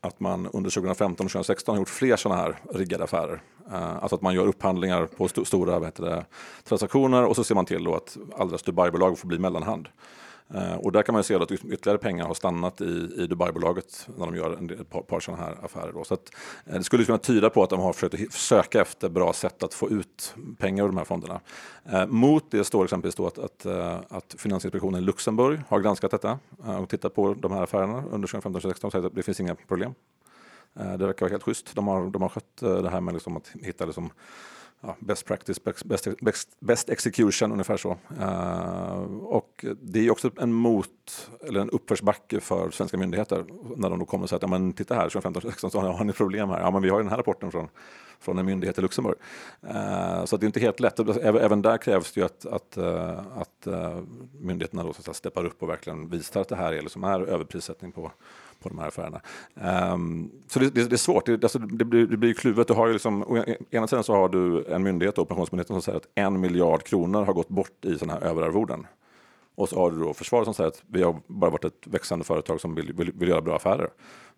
att 0.00 0.20
man 0.20 0.46
under 0.46 0.70
2015 0.70 1.26
och 1.26 1.32
2016 1.32 1.74
har 1.74 1.80
gjort 1.80 1.88
fler 1.88 2.16
sådana 2.16 2.40
här 2.40 2.56
riggade 2.74 3.04
affärer. 3.04 3.42
Eh, 3.72 3.96
alltså 3.96 4.14
att 4.14 4.22
man 4.22 4.34
gör 4.34 4.46
upphandlingar 4.46 5.06
på 5.06 5.24
st 5.24 5.44
stora 5.44 5.80
det, 5.80 6.24
transaktioner 6.64 7.24
och 7.24 7.36
så 7.36 7.44
ser 7.44 7.54
man 7.54 7.66
till 7.66 7.84
då 7.84 7.94
att 7.94 8.16
Allras 8.38 8.62
Dubai-bolag 8.62 9.18
får 9.18 9.28
bli 9.28 9.38
mellanhand. 9.38 9.88
Eh, 10.54 10.74
och 10.74 10.92
där 10.92 11.02
kan 11.02 11.12
man 11.12 11.20
ju 11.20 11.24
se 11.24 11.34
att 11.34 11.52
ytterligare 11.52 11.98
pengar 11.98 12.26
har 12.26 12.34
stannat 12.34 12.80
i, 12.80 13.10
i 13.16 13.26
Dubai-bolaget 13.26 14.08
när 14.16 14.26
de 14.26 14.36
gör 14.36 14.56
en 14.56 14.70
ett 14.70 14.90
par, 14.90 15.02
par 15.02 15.20
sådana 15.20 15.42
här 15.42 15.56
affärer. 15.64 15.92
Då. 15.92 16.04
Så 16.04 16.14
att, 16.14 16.30
eh, 16.66 16.74
det 16.74 16.84
skulle 16.84 17.04
kunna 17.04 17.18
tyda 17.18 17.50
på 17.50 17.62
att 17.62 17.70
de 17.70 17.80
har 17.80 17.92
försökt 17.92 18.32
söka 18.32 18.80
efter 18.80 19.08
bra 19.08 19.32
sätt 19.32 19.62
att 19.62 19.74
få 19.74 19.90
ut 19.90 20.34
pengar 20.58 20.84
ur 20.84 20.88
de 20.88 20.96
här 20.96 21.04
fonderna. 21.04 21.40
Eh, 21.84 22.06
mot 22.06 22.50
det 22.50 22.64
står 22.64 22.84
exempelvis 22.84 23.14
då 23.14 23.26
att, 23.26 23.38
att, 23.38 23.66
att 24.08 24.34
Finansinspektionen 24.38 25.02
i 25.02 25.04
Luxemburg 25.04 25.60
har 25.68 25.80
granskat 25.80 26.10
detta 26.10 26.38
och 26.80 26.88
tittat 26.88 27.14
på 27.14 27.34
de 27.34 27.52
här 27.52 27.62
affärerna 27.62 28.04
under 28.10 28.28
2015-2016 28.28 28.84
och 28.84 28.92
sagt 28.92 29.04
att 29.04 29.14
det 29.14 29.22
finns 29.22 29.40
inga 29.40 29.54
problem. 29.54 29.94
det 30.72 31.06
verkar 31.06 31.26
vara 31.26 31.30
helt 31.30 31.42
schysst. 31.42 31.74
De 31.74 31.86
har, 31.88 32.10
de 32.10 32.22
har 32.22 32.28
skött 32.28 32.56
det 32.56 32.90
här 32.90 33.00
med 33.00 33.14
liksom 33.14 33.36
att 33.36 33.52
hitta 33.62 33.84
liksom, 33.84 34.10
ja, 34.80 34.96
best 35.00 35.26
practice, 35.26 35.64
best, 35.64 36.04
best, 36.20 36.60
best, 36.60 36.88
execution, 36.88 37.52
ungefär 37.52 37.76
så. 37.76 37.96
Uh, 38.20 39.02
och 39.22 39.64
det 39.82 40.06
är 40.06 40.10
också 40.10 40.30
en 40.40 40.52
mot 40.52 41.30
eller 41.48 41.60
en 41.60 41.70
uppförsbacke 41.70 42.40
för 42.40 42.70
svenska 42.70 42.96
myndigheter 42.96 43.44
när 43.76 43.90
de 43.90 43.98
då 43.98 44.04
kommer 44.04 44.24
och 44.24 44.28
säger 44.28 44.38
att 44.38 44.42
ja, 44.42 44.58
men 44.58 44.72
titta 44.72 44.94
här 44.94 45.08
2015-2016 45.08 45.70
så 45.70 45.80
har 45.80 46.04
ni 46.04 46.12
problem 46.12 46.48
här. 46.48 46.60
Ja, 46.60 46.70
men 46.70 46.82
vi 46.82 46.88
har 46.88 46.98
ju 46.98 47.02
den 47.02 47.10
här 47.10 47.18
rapporten 47.18 47.50
från, 47.50 47.68
från 48.20 48.38
en 48.38 48.46
myndighet 48.46 48.78
i 48.78 48.80
Luxemburg. 48.80 49.16
Uh, 49.64 50.24
så 50.24 50.36
det 50.36 50.44
är 50.44 50.46
inte 50.46 50.60
helt 50.60 50.80
lätt. 50.80 50.98
Även, 50.98 51.42
även 51.42 51.62
där 51.62 51.78
krävs 51.78 52.12
det 52.12 52.20
ju 52.20 52.24
att, 52.24 52.46
att, 52.46 52.78
uh, 52.78 53.38
att 53.38 53.66
uh, 53.66 54.00
myndigheterna 54.40 54.82
då 54.82 54.92
så 54.92 54.98
att 54.98 55.04
säga, 55.04 55.14
steppar 55.14 55.44
upp 55.44 55.62
och 55.62 55.68
verkligen 55.68 56.08
visar 56.08 56.40
att 56.40 56.48
det 56.48 56.56
här 56.56 56.72
är, 56.72 56.82
liksom 56.82 57.04
är 57.04 57.20
överprissättning 57.20 57.92
på, 57.92 58.12
på 58.62 58.68
de 58.68 58.78
här 58.78 58.88
affärerna. 58.88 59.20
Um, 59.92 60.30
så 60.46 60.58
det, 60.58 60.70
det, 60.70 60.84
det, 60.84 60.94
är 60.94 60.96
svårt, 60.96 61.26
det, 61.26 61.44
alltså, 61.44 61.58
det, 61.58 61.84
blir, 61.84 62.06
det 62.06 62.16
blir 62.16 62.34
kluvet. 62.34 62.68
Du 62.68 62.74
har 62.74 62.86
ju 62.86 62.92
liksom, 62.92 63.22
å 63.22 63.44
ena 63.70 63.86
sidan 63.86 64.04
så 64.04 64.12
har 64.12 64.28
du 64.28 64.64
en 64.64 64.82
myndighet, 64.82 65.16
då, 65.16 65.24
Pensionsmyndigheten, 65.24 65.74
som 65.74 65.82
säger 65.82 65.96
att 65.96 66.08
en 66.14 66.40
miljard 66.40 66.82
kronor 66.82 67.24
har 67.24 67.32
gått 67.32 67.48
bort 67.48 67.84
i 67.84 67.98
sådana 67.98 68.20
här 68.20 68.26
överarvoden. 68.26 68.86
Och 69.54 69.68
så 69.68 69.80
har 69.80 69.90
du 69.90 69.98
då 69.98 70.14
försvaret 70.14 70.44
som 70.44 70.54
säger 70.54 70.68
att 70.68 70.82
vi 70.86 71.02
har 71.02 71.16
bara 71.26 71.50
varit 71.50 71.64
ett 71.64 71.86
växande 71.86 72.24
företag 72.24 72.60
som 72.60 72.74
vill, 72.74 72.92
vill, 72.92 73.12
vill 73.12 73.28
göra 73.28 73.40
bra 73.40 73.56
affärer. 73.56 73.88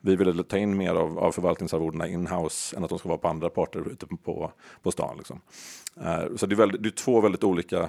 Vi 0.00 0.16
vill 0.16 0.44
ta 0.44 0.58
in 0.58 0.76
mer 0.76 0.94
av, 0.94 1.18
av 1.18 1.32
förvaltningsarvodena 1.32 2.08
in-house 2.08 2.76
än 2.76 2.84
att 2.84 2.90
de 2.90 2.98
ska 2.98 3.08
vara 3.08 3.18
på 3.18 3.28
andra 3.28 3.50
parter 3.50 3.88
ute 3.88 4.06
på, 4.06 4.52
på 4.82 4.90
stan. 4.92 5.16
Liksom. 5.16 5.40
Uh, 5.96 6.36
så 6.36 6.46
det 6.46 6.54
är, 6.54 6.56
väldigt, 6.56 6.82
det 6.82 6.88
är 6.88 6.90
två 6.90 7.20
väldigt 7.20 7.44
olika 7.44 7.88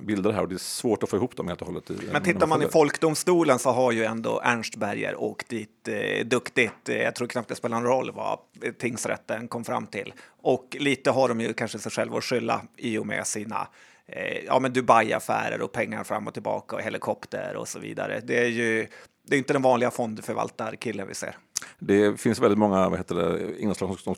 bilder 0.00 0.32
här 0.32 0.42
och 0.42 0.48
det 0.48 0.54
är 0.54 0.58
svårt 0.58 1.02
att 1.02 1.10
få 1.10 1.16
ihop 1.16 1.36
dem 1.36 1.48
helt 1.48 1.60
och 1.60 1.66
hållet. 1.66 1.90
Men 2.12 2.22
tittar 2.22 2.46
man 2.46 2.62
i 2.62 2.68
folkdomstolen 2.68 3.58
så 3.58 3.70
har 3.70 3.92
ju 3.92 4.04
ändå 4.04 4.40
Ernst 4.44 4.76
Berger 4.76 5.16
åkt 5.16 5.48
dit 5.48 5.88
eh, 5.88 6.26
duktigt. 6.26 6.88
Eh, 6.88 6.96
jag 6.96 7.14
tror 7.14 7.28
knappt 7.28 7.48
det 7.48 7.54
spelar 7.54 7.76
någon 7.80 7.86
roll 7.86 8.10
vad 8.14 8.38
tingsrätten 8.78 9.48
kom 9.48 9.64
fram 9.64 9.86
till. 9.86 10.12
Och 10.42 10.76
lite 10.80 11.10
har 11.10 11.28
de 11.28 11.40
ju 11.40 11.52
kanske 11.52 11.78
sig 11.78 11.92
själva 11.92 12.18
att 12.18 12.24
skylla 12.24 12.62
i 12.76 12.98
och 12.98 13.06
med 13.06 13.26
sina 13.26 13.68
eh, 14.06 14.44
ja, 14.46 14.58
men 14.60 14.72
Dubai-affärer 14.72 15.60
och 15.60 15.72
pengar 15.72 16.04
fram 16.04 16.26
och 16.26 16.34
tillbaka 16.34 16.76
och 16.76 16.82
helikopter 16.82 17.56
och 17.56 17.68
så 17.68 17.78
vidare. 17.78 18.20
Det 18.24 18.38
är 18.38 18.48
ju 18.48 18.86
det 19.26 19.36
är 19.36 19.38
inte 19.38 19.52
den 19.52 19.62
vanliga 19.62 19.90
fondförvaltarkillen 19.90 21.08
vi 21.08 21.14
ser. 21.14 21.36
Det 21.78 22.20
finns 22.20 22.40
väldigt 22.40 22.58
många 22.58 22.88
vad 22.88 22.98
heter 22.98 23.14
det, 23.14 23.60
inslag 23.60 24.00
som 24.00 24.14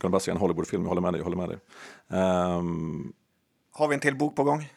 kan 0.00 0.10
baseras 0.10 0.28
i 0.28 0.30
en 0.30 0.36
Hollywoodfilm. 0.36 0.82
Jag 0.82 0.88
håller 0.88 1.02
med 1.02 1.12
dig. 1.12 1.18
Jag 1.18 1.24
håller 1.24 1.36
med 1.36 1.48
dig. 1.48 1.58
Um, 2.56 3.12
har 3.74 3.88
vi 3.88 3.94
en 3.94 4.00
till 4.00 4.16
bok 4.16 4.36
på 4.36 4.44
gång? 4.44 4.72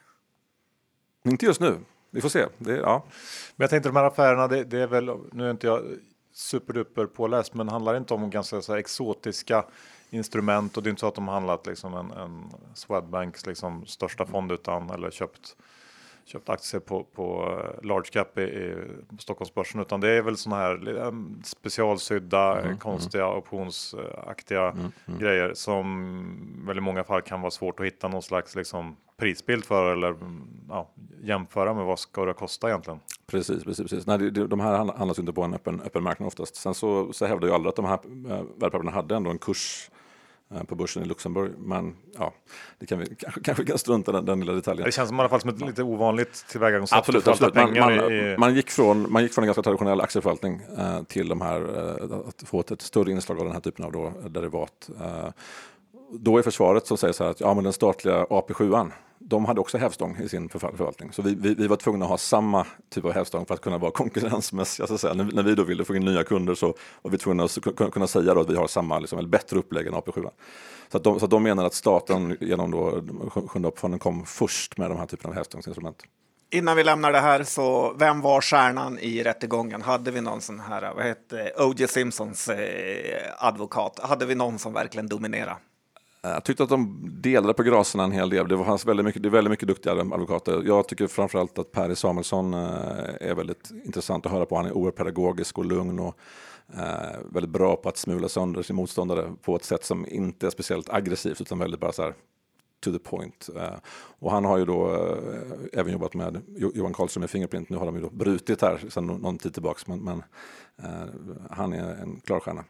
Inte 1.24 1.46
just 1.46 1.62
nu. 1.62 1.80
Vi 2.12 2.22
får 2.22 2.30
se. 2.30 2.46
Det, 2.58 2.76
ja. 2.76 3.04
Men 3.56 3.64
jag 3.64 3.70
tänkte 3.70 3.90
de 3.90 3.96
här 3.96 4.04
affärerna, 4.04 4.48
det, 4.48 4.64
det 4.64 4.80
är 4.80 4.88
väl, 4.88 5.12
nu 5.32 5.46
är 5.46 5.52
inte 5.52 5.68
jag 5.68 5.84
superduper 6.34 7.06
påläst, 7.06 7.54
men 7.54 7.70
handlar 7.70 7.98
inte 7.98 8.14
om 8.14 8.30
ganska 8.30 8.62
så 8.62 8.76
exotiska 8.76 9.66
instrument 10.10 10.78
och 10.78 10.84
det 10.84 10.88
är 10.88 10.90
inte 10.90 11.00
så 11.00 11.08
att 11.08 11.16
de 11.16 11.28
handlat 11.28 11.66
liksom 11.66 11.94
en, 11.94 12.12
en 12.12 12.54
Swedbanks 12.74 13.46
liksom 13.46 13.86
största 13.86 14.26
fond 14.26 14.52
utan 14.52 14.90
eller 14.90 15.12
köpt 15.12 15.56
köpt 16.28 16.50
aktier 16.50 16.80
på, 16.82 17.04
på 17.04 17.58
eh, 17.64 17.86
large 17.88 18.10
cap 18.12 18.38
i, 18.38 18.42
i 18.42 18.76
Stockholmsbörsen 19.20 19.82
utan 19.82 20.02
det 20.02 20.10
är 20.10 20.22
väl 20.22 20.38
sådana 20.38 20.62
här 20.62 20.98
eh, 20.98 21.12
specialsydda 21.44 22.52
mm, 22.52 22.66
mm, 22.66 22.78
konstiga 22.78 23.26
mm. 23.26 23.38
optionsaktiga 23.38 24.70
mm, 24.70 24.92
mm, 25.08 25.20
grejer 25.20 25.54
som 25.54 26.66
väl 26.68 26.78
i 26.78 26.82
många 26.82 27.04
fall 27.04 27.22
kan 27.22 27.42
vara 27.42 27.52
svårt 27.52 27.80
att 27.80 27.86
hitta 27.86 28.08
någon 28.08 28.24
slags 28.24 28.56
liksom 28.56 28.96
prisbild 29.18 29.66
för 29.66 29.92
eller 29.94 30.16
ja, 30.70 30.90
jämföra 31.22 31.74
med 31.74 31.86
vad 31.86 32.00
ska 32.00 32.26
det 32.26 32.34
kosta 32.34 32.68
egentligen? 32.68 33.00
Precis, 33.28 33.64
precis, 33.64 33.90
precis. 33.90 34.08
Nej, 34.08 34.32
de 34.32 34.60
här 34.60 34.78
handlas 34.98 35.20
inte 35.20 35.34
på 35.34 35.44
en 35.44 35.54
öppen, 35.54 35.82
öppen 35.82 36.04
marknad 36.04 36.28
oftast. 36.28 36.56
Sen 36.56 36.74
så, 36.74 37.14
så 37.14 37.26
hävdar 37.26 37.48
ju 37.48 37.54
alla 37.54 37.70
att 37.70 37.76
de 37.76 37.86
här 37.86 37.94
eh, 37.94 38.44
värdepapperna 38.56 38.92
hade 38.92 39.16
ändå 39.16 39.30
en 39.30 39.40
kurs 39.40 39.90
på 40.68 40.76
börsen 40.76 41.04
i 41.04 41.06
Luxemburg. 41.06 41.52
Men 41.58 41.96
ja, 42.18 42.34
det 42.80 42.86
kan 42.86 43.00
vi 43.00 43.16
kanske, 43.20 43.42
kanske 43.42 43.66
kan 43.66 43.78
strunta 43.78 44.12
den, 44.12 44.26
den 44.26 44.40
lilla 44.40 44.54
detaljen. 44.54 44.86
Det 44.86 44.92
känns 44.92 45.10
som 45.10 45.18
i 45.18 45.20
alla 45.20 45.30
fall 45.30 45.42
som 45.42 45.50
ett 45.50 45.62
lite 45.62 45.84
ovanligt 45.84 46.46
tillvägagångssätt. 46.50 46.98
Absolut, 46.98 47.28
absolut. 47.28 47.56
Man, 47.56 47.74
man, 47.74 48.12
i... 48.12 48.36
man, 48.38 48.56
gick 48.56 48.70
från, 48.70 49.12
man 49.12 49.24
gick 49.24 49.34
från 49.34 49.44
en 49.44 49.48
ganska 49.48 49.62
traditionell 49.62 50.02
aktieförvaltning 50.02 50.62
eh, 50.78 51.04
till 51.04 51.28
de 51.28 51.42
här, 51.42 51.62
eh, 51.62 52.18
att 52.28 52.44
få 52.48 52.60
ett, 52.60 52.72
ett, 52.72 52.82
större 52.82 53.12
inslag 53.12 53.40
av 53.40 53.46
den 53.46 53.54
här 53.54 53.62
typen 53.62 53.86
av 53.86 53.92
då, 53.92 54.14
derivat. 54.30 54.90
Eh, 55.00 55.30
då 56.12 56.38
är 56.38 56.42
försvaret 56.42 56.88
som 56.88 56.98
säger 56.98 57.14
så 57.14 57.24
här 57.24 57.32
att 57.32 57.40
ja, 57.40 57.54
men 57.54 57.64
den 57.64 57.74
statliga 57.74 58.24
AP7 58.24 58.92
de 59.20 59.46
hade 59.46 59.62
också 59.62 59.78
hävstång 59.78 60.18
i 60.18 60.30
sin 60.30 60.50
förvaltning. 60.50 61.12
Så 61.12 61.22
vi, 61.22 61.36
vi, 61.36 61.54
vi, 61.54 61.68
var 61.68 61.76
tvungna 61.76 62.06
att 62.06 62.12
ha 62.12 62.18
samma 62.18 62.66
typ 62.90 63.06
av 63.06 63.14
hävstång 63.14 63.46
för 63.46 63.54
att 63.54 63.62
kunna 63.62 63.78
vara 63.78 63.92
konkurrensmässiga. 63.96 64.88
Så 64.88 64.94
att 64.94 65.02
säga. 65.02 65.14
När, 65.14 65.24
när 65.24 65.44
vi 65.44 65.56
då 65.56 65.64
ville 65.64 65.86
få 65.86 65.96
in 65.96 66.06
nya 66.06 66.24
kunder 66.24 66.56
så 66.56 66.74
var 67.02 67.12
vi 67.12 67.18
tvungna 67.18 67.44
att 67.44 67.94
kunna, 67.94 68.08
säga 68.08 68.32
att 68.32 68.50
vi 68.50 68.56
har 68.56 68.68
samma, 68.68 69.00
liksom, 69.00 69.20
eller 69.20 69.30
bättre 69.30 69.60
upplägg 69.60 69.88
än 69.88 69.94
AP7. 69.94 70.30
Så, 70.92 70.98
att 70.98 71.04
de, 71.04 71.20
så 71.20 71.26
att 71.26 71.32
de 71.32 71.44
menar 71.44 71.66
att 71.66 71.74
staten 71.74 72.38
genom 72.42 72.72
då, 72.72 73.04
Sjunde 73.30 73.68
AP-fonden 73.68 74.00
kom 74.00 74.26
först 74.26 74.78
med 74.78 74.92
de 74.92 75.00
här 75.00 75.06
typen 75.06 75.30
av 75.30 75.36
hävstångsinstrument. 75.36 76.04
Innan 76.50 76.76
vi 76.76 76.84
lämnar 76.84 77.12
det 77.12 77.20
här, 77.20 77.44
så 77.44 77.94
vem 77.94 78.22
var 78.22 78.42
stjärnan 78.42 79.00
i 79.00 79.24
rättegången? 79.24 79.82
Hade 79.82 80.12
vi 80.12 80.22
någon 80.22 80.42
sån 80.42 80.60
här, 80.60 80.94
vad 80.96 81.06
hette 81.06 81.52
O.J. 81.58 81.88
Simpsons 81.88 82.50
eh, 82.50 83.34
advokat? 83.38 84.00
Hade 84.04 84.26
vi 84.26 84.36
någon 84.36 84.60
som 84.60 84.74
verkligen 84.74 85.08
dominerade? 85.08 85.56
Eh, 86.24 86.32
jag 86.32 86.44
tyckte 86.44 86.64
att 86.64 86.70
de 86.70 87.10
delade 87.22 87.54
på 87.54 87.64
graserna 87.64 88.04
en 88.04 88.12
hel 88.12 88.30
del. 88.30 88.48
Det 88.48 88.64
fanns 88.64 88.86
väldigt 88.86 89.06
mycket, 89.06 89.24
det 89.24 89.30
är 89.30 89.32
väldigt 89.32 89.52
mycket 89.52 89.68
duktiga 89.68 89.94
advokater. 89.94 90.64
Jag 90.66 90.88
tycker 90.88 91.08
framförallt 91.08 91.60
att 91.60 91.72
Per 91.72 91.96
Samuelsson 91.96 92.54
eh, 92.54 92.60
är 93.20 93.36
väldigt 93.36 93.72
intressant 93.86 94.26
att 94.26 94.32
höra 94.32 94.46
på. 94.46 94.56
Han 94.56 94.66
är 94.66 94.78
oerhört 94.78 94.96
pedagogisk 94.96 95.58
och 95.58 95.66
lugn 95.66 96.00
och 96.00 96.18
eh, 96.74 97.20
väldigt 97.32 97.52
bra 97.52 97.76
på 97.76 97.90
att 97.90 97.98
smula 97.98 98.30
sönder 98.30 98.64
sin 98.64 98.76
motståndare 98.76 99.34
på 99.42 99.56
ett 99.56 99.64
sätt 99.64 99.86
som 99.86 100.06
inte 100.10 100.46
är 100.46 100.50
speciellt 100.50 100.90
aggressivt 100.90 101.42
utan 101.42 101.60
väldigt 101.60 101.80
bara 101.80 101.92
så 101.92 102.02
här 102.02 102.14
to 102.80 102.92
the 102.92 103.00
point. 103.00 103.50
Och 104.20 104.32
han 104.32 104.46
har 104.46 104.58
ju 104.58 104.66
då 104.66 104.90
även 105.74 105.94
jobbat 105.94 106.14
med 106.14 106.42
Johan 106.48 106.94
Karlström 106.94 107.22
med 107.22 107.30
Fingerprint. 107.30 107.70
Nu 107.70 107.78
har 107.78 107.86
de 107.86 107.96
ju 107.96 108.02
då 108.02 108.10
brutit 108.10 108.62
här 108.62 108.82
sedan 108.90 109.08
någon 109.08 109.38
tid 109.38 109.54
tillbaks 109.54 109.88
men, 109.88 110.00
men 110.00 110.24
han 111.50 111.74
är 111.74 111.96
en 111.96 112.22
klar 112.26 112.40
stjärna. 112.40 112.64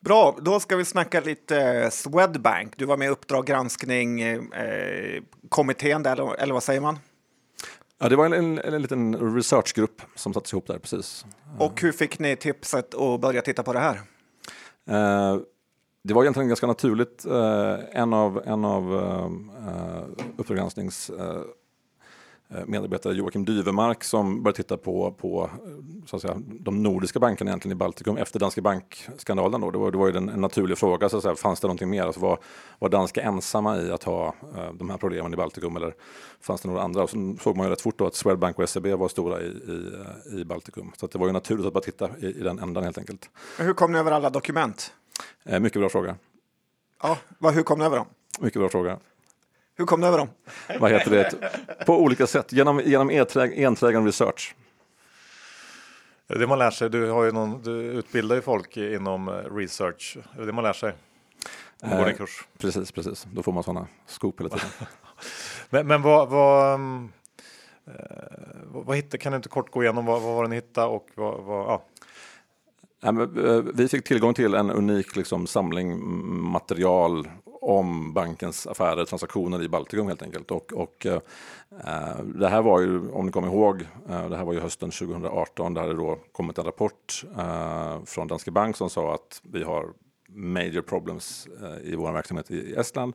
Bra, 0.00 0.36
då 0.40 0.60
ska 0.60 0.76
vi 0.76 0.84
snacka 0.84 1.20
lite 1.20 1.88
Swedbank. 1.90 2.72
Du 2.76 2.84
var 2.84 2.96
med 2.96 3.06
i 3.06 3.10
Uppdrag 3.10 3.46
granskning, 3.46 4.20
eh, 4.20 5.22
kommittén 5.48 6.02
där, 6.02 6.40
eller 6.40 6.54
vad 6.54 6.62
säger 6.62 6.80
man? 6.80 6.98
Ja, 8.00 8.08
det 8.08 8.16
var 8.16 8.26
en, 8.26 8.32
en, 8.32 8.58
en 8.58 8.82
liten 8.82 9.34
researchgrupp 9.34 10.02
som 10.14 10.34
sattes 10.34 10.52
ihop 10.52 10.66
där 10.66 10.78
precis. 10.78 11.26
Och 11.58 11.80
hur 11.80 11.92
fick 11.92 12.18
ni 12.18 12.36
tipset 12.36 12.94
att 12.94 13.20
börja 13.20 13.42
titta 13.42 13.62
på 13.62 13.72
det 13.72 13.78
här? 13.78 13.94
Eh, 14.90 15.40
det 16.04 16.14
var 16.14 16.22
egentligen 16.22 16.48
ganska 16.48 16.66
naturligt. 16.66 17.26
Eh, 17.26 17.76
en 17.92 18.12
av, 18.12 18.42
en 18.46 18.64
av 18.64 18.94
eh, 18.94 20.02
Uppdrag 20.36 20.58
eh, 20.58 20.64
Eh, 21.10 21.42
medarbetare 22.66 23.14
Joakim 23.14 23.44
Dyvemark 23.44 24.04
som 24.04 24.42
började 24.42 24.56
titta 24.56 24.76
på, 24.76 25.12
på 25.12 25.50
så 26.06 26.16
att 26.16 26.22
säga, 26.22 26.36
de 26.60 26.82
nordiska 26.82 27.18
bankerna 27.18 27.50
egentligen 27.50 27.76
i 27.76 27.78
Baltikum 27.78 28.16
efter 28.16 28.40
Danske 28.40 28.62
Bank-skandalen. 28.62 29.60
Då. 29.60 29.70
Det, 29.70 29.78
var, 29.78 29.90
det 29.90 29.98
var 29.98 30.08
ju 30.08 30.16
en, 30.16 30.28
en 30.28 30.40
naturlig 30.40 30.78
fråga, 30.78 31.08
så 31.08 31.16
att 31.16 31.22
säga, 31.22 31.34
fanns 31.34 31.60
det 31.60 31.66
någonting 31.66 31.90
mer? 31.90 32.02
Alltså 32.02 32.20
var, 32.20 32.38
var 32.78 32.88
danska 32.88 33.22
ensamma 33.22 33.78
i 33.78 33.90
att 33.90 34.04
ha 34.04 34.34
uh, 34.56 34.72
de 34.72 34.90
här 34.90 34.96
problemen 34.96 35.32
i 35.34 35.36
Baltikum 35.36 35.76
eller 35.76 35.94
fanns 36.40 36.60
det 36.60 36.68
några 36.68 36.82
andra? 36.82 37.02
Och 37.02 37.10
så 37.10 37.36
såg 37.40 37.56
man 37.56 37.66
ju 37.66 37.72
rätt 37.72 37.80
fort 37.80 37.98
då 37.98 38.06
att 38.06 38.14
Swedbank 38.14 38.58
och 38.58 38.68
SEB 38.68 38.86
var 38.86 39.08
stora 39.08 39.40
i, 39.40 39.46
i, 39.46 40.40
i 40.40 40.44
Baltikum. 40.44 40.92
Så 40.96 41.06
det 41.06 41.18
var 41.18 41.26
ju 41.26 41.32
naturligt 41.32 41.66
att 41.66 41.72
bara 41.72 41.84
titta 41.84 42.10
i, 42.18 42.26
i 42.26 42.42
den 42.42 42.58
ändan 42.58 42.84
helt 42.84 42.98
enkelt. 42.98 43.30
Hur 43.58 43.74
kom 43.74 43.92
ni 43.92 43.98
över 43.98 44.12
alla 44.12 44.30
dokument? 44.30 44.92
Uh, 45.52 45.60
mycket 45.60 45.80
bra 45.80 45.88
fråga. 45.88 46.16
Ja, 47.02 47.18
vad, 47.38 47.54
hur 47.54 47.62
kom 47.62 47.78
ni 47.78 47.84
över 47.84 47.96
dem? 47.96 48.06
Mycket 48.40 48.60
bra 48.60 48.68
fråga. 48.68 48.98
Hur 49.78 49.86
kom 49.86 50.00
du 50.00 50.06
över 50.06 50.18
dem? 50.18 50.28
Vad 50.80 50.90
heter 50.90 51.10
det? 51.10 51.84
På 51.86 52.00
olika 52.02 52.26
sätt, 52.26 52.52
genom, 52.52 52.80
genom 52.80 53.10
enträgen 53.56 54.04
research. 54.06 54.54
Det 56.26 56.46
man 56.46 56.58
lär 56.58 56.70
sig, 56.70 56.90
du, 56.90 57.10
har 57.10 57.24
ju 57.24 57.32
någon, 57.32 57.62
du 57.62 57.70
utbildar 57.70 58.36
ju 58.36 58.42
folk 58.42 58.76
inom 58.76 59.28
eh, 59.28 59.32
research, 59.32 60.16
det 60.36 60.52
man 60.52 60.64
lär 60.64 60.72
sig. 60.72 60.92
Man 61.82 61.90
går 61.90 62.04
en 62.04 62.10
eh, 62.10 62.16
kurs. 62.16 62.46
Precis, 62.58 62.92
precis. 62.92 63.26
Då 63.32 63.42
får 63.42 63.52
man 63.52 63.62
sådana 63.62 63.86
scoop 64.06 64.40
hela 64.40 64.48
tiden. 64.48 64.68
men, 65.70 65.86
men 65.86 66.02
vad, 66.02 66.28
vad, 66.28 66.74
um, 66.74 67.12
vad, 68.64 68.84
vad 68.84 68.96
hittade, 68.96 69.18
kan 69.18 69.32
du 69.32 69.36
inte 69.36 69.48
kort 69.48 69.70
gå 69.70 69.82
igenom 69.82 70.06
vad, 70.06 70.22
vad 70.22 70.34
var 70.34 70.42
det 70.42 70.48
ni 70.50 70.56
hittade 70.56 70.86
och 70.86 71.08
vad, 71.14 71.44
vad 71.44 71.80
ja. 73.00 73.26
Vi 73.74 73.88
fick 73.88 74.04
tillgång 74.04 74.34
till 74.34 74.54
en 74.54 74.70
unik 74.70 75.16
liksom, 75.16 75.46
samling 75.46 76.04
material 76.50 77.28
om 77.68 78.12
bankens 78.12 78.66
affärer, 78.66 79.04
transaktioner 79.04 79.62
i 79.62 79.68
Baltikum 79.68 80.08
helt 80.08 80.22
enkelt. 80.22 80.50
Och, 80.50 80.72
och 80.72 81.06
eh, 81.06 81.20
eh, 81.84 82.24
det 82.24 82.48
här 82.48 82.62
var 82.62 82.80
ju, 82.80 83.10
om 83.10 83.26
ni 83.26 83.32
kommer 83.32 83.48
ihåg, 83.48 83.80
eh, 84.08 84.28
det 84.28 84.36
här 84.36 84.44
var 84.44 84.52
ju 84.52 84.60
hösten 84.60 84.90
2018. 84.90 85.74
Där 85.74 85.88
det 85.88 85.94
då 85.94 86.18
kommit 86.32 86.58
en 86.58 86.64
rapport 86.64 87.24
eh, 87.38 88.04
från 88.04 88.28
Danske 88.28 88.50
Bank 88.50 88.76
som 88.76 88.90
sa 88.90 89.14
att 89.14 89.40
vi 89.42 89.62
har 89.62 89.86
major 90.28 90.82
problems 90.82 91.48
eh, 91.62 91.92
i 91.92 91.96
vår 91.96 92.12
verksamhet 92.12 92.50
i, 92.50 92.56
i 92.56 92.74
Estland. 92.74 93.14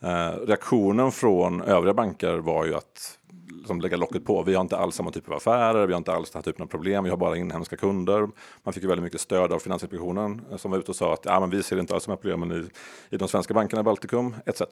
Eh, 0.00 0.46
reaktionen 0.46 1.12
från 1.12 1.62
övriga 1.62 1.94
banker 1.94 2.38
var 2.38 2.64
ju 2.64 2.74
att 2.74 3.18
liksom 3.52 3.80
lägga 3.80 3.96
locket 3.96 4.24
på. 4.24 4.42
Vi 4.42 4.54
har 4.54 4.60
inte 4.60 4.76
alls 4.76 4.94
samma 4.94 5.10
typ 5.10 5.28
av 5.28 5.34
affärer, 5.34 5.86
vi 5.86 5.92
har 5.92 5.98
inte 5.98 6.12
alls 6.12 6.30
den 6.30 6.38
här 6.38 6.42
typen 6.42 6.62
av 6.62 6.66
problem, 6.66 7.04
vi 7.04 7.10
har 7.10 7.16
bara 7.16 7.36
inhemska 7.36 7.76
kunder. 7.76 8.28
Man 8.62 8.74
fick 8.74 8.82
ju 8.82 8.88
väldigt 8.88 9.04
mycket 9.04 9.20
stöd 9.20 9.52
av 9.52 9.58
Finansinspektionen 9.58 10.42
eh, 10.50 10.56
som 10.56 10.70
var 10.70 10.78
ute 10.78 10.90
och 10.90 10.96
sa 10.96 11.12
att 11.12 11.24
ja, 11.24 11.40
men 11.40 11.50
vi 11.50 11.62
ser 11.62 11.80
inte 11.80 11.94
alls 11.94 12.04
de 12.04 12.10
här 12.10 12.16
problemen 12.16 12.52
i, 12.52 12.68
i 13.14 13.16
de 13.16 13.28
svenska 13.28 13.54
bankerna 13.54 13.80
i 13.80 13.84
Baltikum 13.84 14.36
etc. 14.46 14.62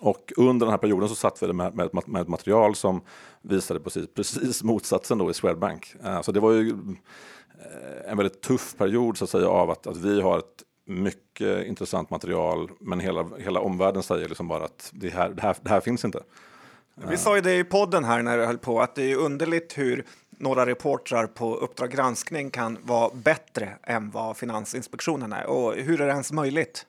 Och 0.00 0.32
under 0.36 0.66
den 0.66 0.70
här 0.70 0.78
perioden 0.78 1.08
så 1.08 1.14
satt 1.14 1.42
vi 1.42 1.52
med, 1.52 1.74
med, 1.74 1.90
med 2.06 2.22
ett 2.22 2.28
material 2.28 2.74
som 2.74 3.00
visade 3.42 3.80
precis, 3.80 4.06
precis 4.14 4.62
motsatsen 4.62 5.18
då 5.18 5.30
i 5.30 5.34
Swedbank. 5.34 5.94
Eh, 6.04 6.22
så 6.22 6.32
det 6.32 6.40
var 6.40 6.52
ju 6.52 6.68
eh, 6.68 8.10
en 8.10 8.16
väldigt 8.16 8.40
tuff 8.40 8.74
period 8.76 9.18
så 9.18 9.24
att 9.24 9.30
säga 9.30 9.48
av 9.48 9.70
att, 9.70 9.86
att 9.86 9.96
vi 9.96 10.20
har 10.20 10.38
ett 10.38 10.64
mycket 10.86 11.66
intressant 11.66 12.10
material 12.10 12.70
men 12.80 13.00
hela, 13.00 13.26
hela 13.38 13.60
omvärlden 13.60 14.02
säger 14.02 14.28
liksom 14.28 14.48
bara 14.48 14.64
att 14.64 14.90
det 14.92 15.08
här, 15.08 15.28
det 15.30 15.42
här, 15.42 15.56
det 15.62 15.70
här 15.70 15.80
finns 15.80 16.04
inte. 16.04 16.22
Vi 16.94 17.16
sa 17.16 17.36
ju 17.36 17.40
det 17.40 17.58
i 17.58 17.64
podden 17.64 18.04
här 18.04 18.22
när 18.22 18.38
du 18.38 18.44
höll 18.44 18.58
på 18.58 18.80
att 18.80 18.94
det 18.94 19.12
är 19.12 19.16
underligt 19.16 19.78
hur 19.78 20.04
några 20.30 20.66
reportrar 20.66 21.26
på 21.26 21.56
Uppdrag 21.56 21.90
granskning 21.90 22.50
kan 22.50 22.78
vara 22.82 23.10
bättre 23.14 23.68
än 23.82 24.10
vad 24.10 24.36
Finansinspektionen 24.36 25.32
är. 25.32 25.46
Och 25.46 25.74
hur 25.74 26.00
är 26.00 26.06
det 26.06 26.12
ens 26.12 26.32
möjligt? 26.32 26.86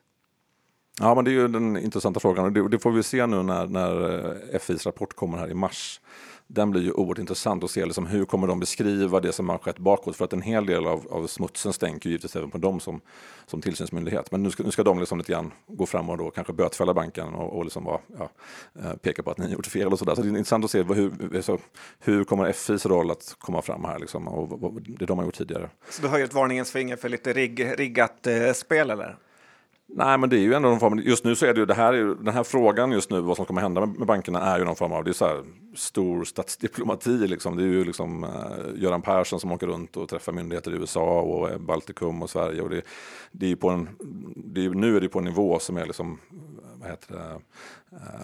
Ja, 1.00 1.14
men 1.14 1.24
det 1.24 1.30
är 1.30 1.32
ju 1.32 1.48
den 1.48 1.76
intressanta 1.76 2.20
frågan 2.20 2.44
och 2.44 2.52
det, 2.52 2.68
det 2.68 2.78
får 2.78 2.90
vi 2.90 3.02
se 3.02 3.26
nu 3.26 3.42
när, 3.42 3.66
när 3.66 4.24
eh, 4.54 4.58
FIs 4.58 4.86
rapport 4.86 5.16
kommer 5.16 5.38
här 5.38 5.50
i 5.50 5.54
mars 5.54 6.00
den 6.48 6.70
blir 6.70 6.82
ju 6.82 6.92
oerhört 6.92 7.18
intressant 7.18 7.64
att 7.64 7.70
se 7.70 7.84
liksom 7.84 8.06
hur 8.06 8.24
kommer 8.24 8.46
de 8.46 8.60
beskriva 8.60 9.20
det 9.20 9.32
som 9.32 9.48
har 9.48 9.58
skett 9.58 9.78
bakåt. 9.78 10.16
För 10.16 10.24
att 10.24 10.32
en 10.32 10.42
hel 10.42 10.66
del 10.66 10.86
av, 10.86 11.06
av 11.10 11.26
smutsen 11.26 11.72
stänker 11.72 12.08
ju 12.08 12.10
givetvis 12.10 12.36
även 12.36 12.50
på 12.50 12.58
dem 12.58 12.80
som, 12.80 13.00
som 13.46 13.60
tillsynsmyndighet. 13.60 14.30
Men 14.30 14.42
nu 14.42 14.50
ska, 14.50 14.62
nu 14.62 14.70
ska 14.70 14.82
de 14.82 14.98
liksom 15.00 15.18
lite 15.18 15.32
grann 15.32 15.52
gå 15.66 15.86
fram 15.86 16.10
och 16.10 16.18
då 16.18 16.30
kanske 16.30 16.52
bötfälla 16.52 16.94
banken 16.94 17.34
och, 17.34 17.56
och 17.56 17.64
liksom 17.64 17.84
bara, 17.84 18.00
ja, 18.18 18.30
eh, 18.80 18.96
peka 18.96 19.22
på 19.22 19.30
att 19.30 19.38
ni 19.38 19.52
gjort 19.52 19.66
fel 19.66 19.92
och 19.92 19.98
sådär. 19.98 20.14
Så 20.14 20.22
det 20.22 20.28
är 20.28 20.30
intressant 20.30 20.64
att 20.64 20.70
se 20.70 20.82
hur, 20.82 21.42
så, 21.42 21.58
hur 21.98 22.24
kommer 22.24 22.52
FIs 22.52 22.86
roll 22.86 23.10
att 23.10 23.36
komma 23.38 23.62
fram 23.62 23.84
här 23.84 23.98
liksom, 23.98 24.28
och 24.28 24.60
vad, 24.60 24.82
det 24.98 25.06
de 25.06 25.18
har 25.18 25.24
gjort 25.24 25.34
tidigare. 25.34 25.70
Så 25.90 26.02
du 26.02 26.08
har 26.08 26.18
ju 26.18 26.24
ett 26.24 26.34
varningens 26.34 26.70
finger 26.70 26.96
för 26.96 27.08
lite 27.08 27.32
rigg, 27.32 27.78
riggat 27.78 28.26
eh, 28.26 28.52
spel 28.52 28.90
eller? 28.90 29.16
Nej, 29.88 30.18
men 30.18 30.30
det 30.30 30.36
är 30.36 30.40
ju 30.40 30.54
ändå 30.54 30.68
någon 30.68 30.80
form, 30.80 30.98
just 30.98 31.24
nu 31.24 31.36
så 31.36 31.46
är 31.46 31.54
det 31.54 31.60
ju 31.60 31.66
det 31.66 31.74
här, 31.74 31.92
den 32.24 32.34
här 32.34 32.42
frågan 32.42 32.92
just 32.92 33.10
nu, 33.10 33.20
vad 33.20 33.36
som 33.36 33.46
kommer 33.46 33.60
hända 33.60 33.86
med, 33.86 33.98
med 33.98 34.06
bankerna 34.06 34.40
är 34.40 34.58
ju 34.58 34.64
någon 34.64 34.76
form 34.76 34.92
av, 34.92 35.04
det 35.04 35.10
är 35.10 35.12
så 35.12 35.26
här 35.26 35.42
stor 35.74 36.24
statsdiplomati 36.24 37.10
liksom. 37.10 37.56
Det 37.56 37.62
är 37.62 37.66
ju 37.66 37.84
liksom 37.84 38.24
eh, 38.24 38.82
Göran 38.82 39.02
Persson 39.02 39.40
som 39.40 39.52
åker 39.52 39.66
runt 39.66 39.96
och 39.96 40.08
träffar 40.08 40.32
myndigheter 40.32 40.70
i 40.70 40.74
USA 40.74 41.20
och 41.20 41.60
Baltikum 41.60 42.22
och 42.22 42.30
Sverige 42.30 42.60
och 42.60 42.70
det, 42.70 42.82
det 43.32 43.46
är 43.46 43.50
ju 43.50 43.56
på 43.56 43.70
en, 43.70 43.88
det 44.36 44.64
är, 44.64 44.70
nu 44.70 44.96
är 44.96 45.00
det 45.00 45.08
på 45.08 45.18
en 45.18 45.24
nivå 45.24 45.58
som 45.58 45.76
är 45.76 45.86
liksom, 45.86 46.18
vad 46.86 46.90
heter 46.90 47.14
det, 47.14 47.40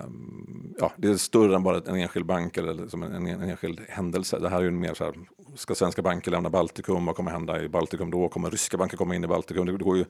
um, 0.04 0.74
ja, 0.78 0.92
det 0.96 1.08
är 1.08 1.16
större 1.16 1.56
än 1.56 1.62
bara 1.62 1.76
en 1.76 1.96
enskild 1.96 2.26
bank 2.26 2.56
eller 2.56 2.74
liksom 2.74 3.02
en, 3.02 3.26
en 3.26 3.42
enskild 3.42 3.80
händelse. 3.88 4.38
Det 4.38 4.48
här 4.48 4.58
är 4.58 4.62
ju 4.62 4.70
mer 4.70 4.94
så 4.94 5.04
här, 5.04 5.14
ska 5.54 5.74
svenska 5.74 6.02
banker 6.02 6.30
lämna 6.30 6.50
Baltikum? 6.50 7.06
Vad 7.06 7.16
kommer 7.16 7.30
hända 7.30 7.62
i 7.62 7.68
Baltikum 7.68 8.10
då? 8.10 8.28
Kommer 8.28 8.50
ryska 8.50 8.76
banker 8.76 8.96
komma 8.96 9.14
in 9.14 9.24
i 9.24 9.26
Baltikum? 9.26 9.66
Det, 9.66 9.72
går 9.72 9.96
ju, 9.96 10.04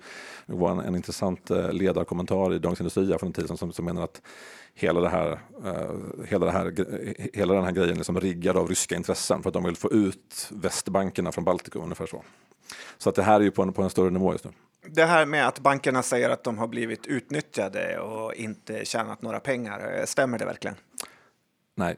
det 0.46 0.54
var 0.54 0.70
en, 0.70 0.78
en 0.78 0.96
intressant 0.96 1.50
eh, 1.50 1.72
ledarkommentar 1.72 2.54
i 2.54 2.58
Dagens 2.58 2.80
Industri 2.80 3.18
för 3.18 3.26
en 3.26 3.32
tid 3.32 3.58
som, 3.58 3.72
som 3.72 3.84
menar 3.84 4.02
att 4.02 4.22
hela, 4.74 5.00
det 5.00 5.08
här, 5.08 5.32
uh, 5.64 6.24
hela, 6.28 6.46
det 6.46 6.52
här, 6.52 6.74
hela 7.32 7.54
den 7.54 7.64
här 7.64 7.72
grejen 7.72 7.90
är 7.90 7.96
liksom 7.96 8.20
riggad 8.20 8.56
av 8.56 8.68
ryska 8.68 8.96
intressen 8.96 9.42
för 9.42 9.50
att 9.50 9.54
de 9.54 9.64
vill 9.64 9.76
få 9.76 9.90
ut 9.92 10.48
västbankerna 10.50 11.32
från 11.32 11.44
Baltikum 11.44 11.82
ungefär 11.82 12.06
så. 12.06 12.22
Så 12.98 13.08
att 13.08 13.14
det 13.14 13.22
här 13.22 13.40
är 13.40 13.44
ju 13.44 13.50
på 13.50 13.62
en, 13.62 13.72
på 13.72 13.82
en 13.82 13.90
större 13.90 14.10
nivå 14.10 14.32
just 14.32 14.44
nu. 14.44 14.50
Det 14.86 15.04
här 15.04 15.26
med 15.26 15.46
att 15.46 15.60
bankerna 15.60 16.02
säger 16.02 16.30
att 16.30 16.44
de 16.44 16.58
har 16.58 16.66
blivit 16.66 17.06
utnyttjade 17.06 17.98
och 17.98 18.34
inte 18.34 18.84
tjänat 18.84 19.22
några 19.22 19.40
pengar, 19.40 19.98
eh, 19.98 20.04
stämmer 20.04 20.38
det 20.38 20.44
verkligen? 20.44 20.76
Nej, 21.74 21.96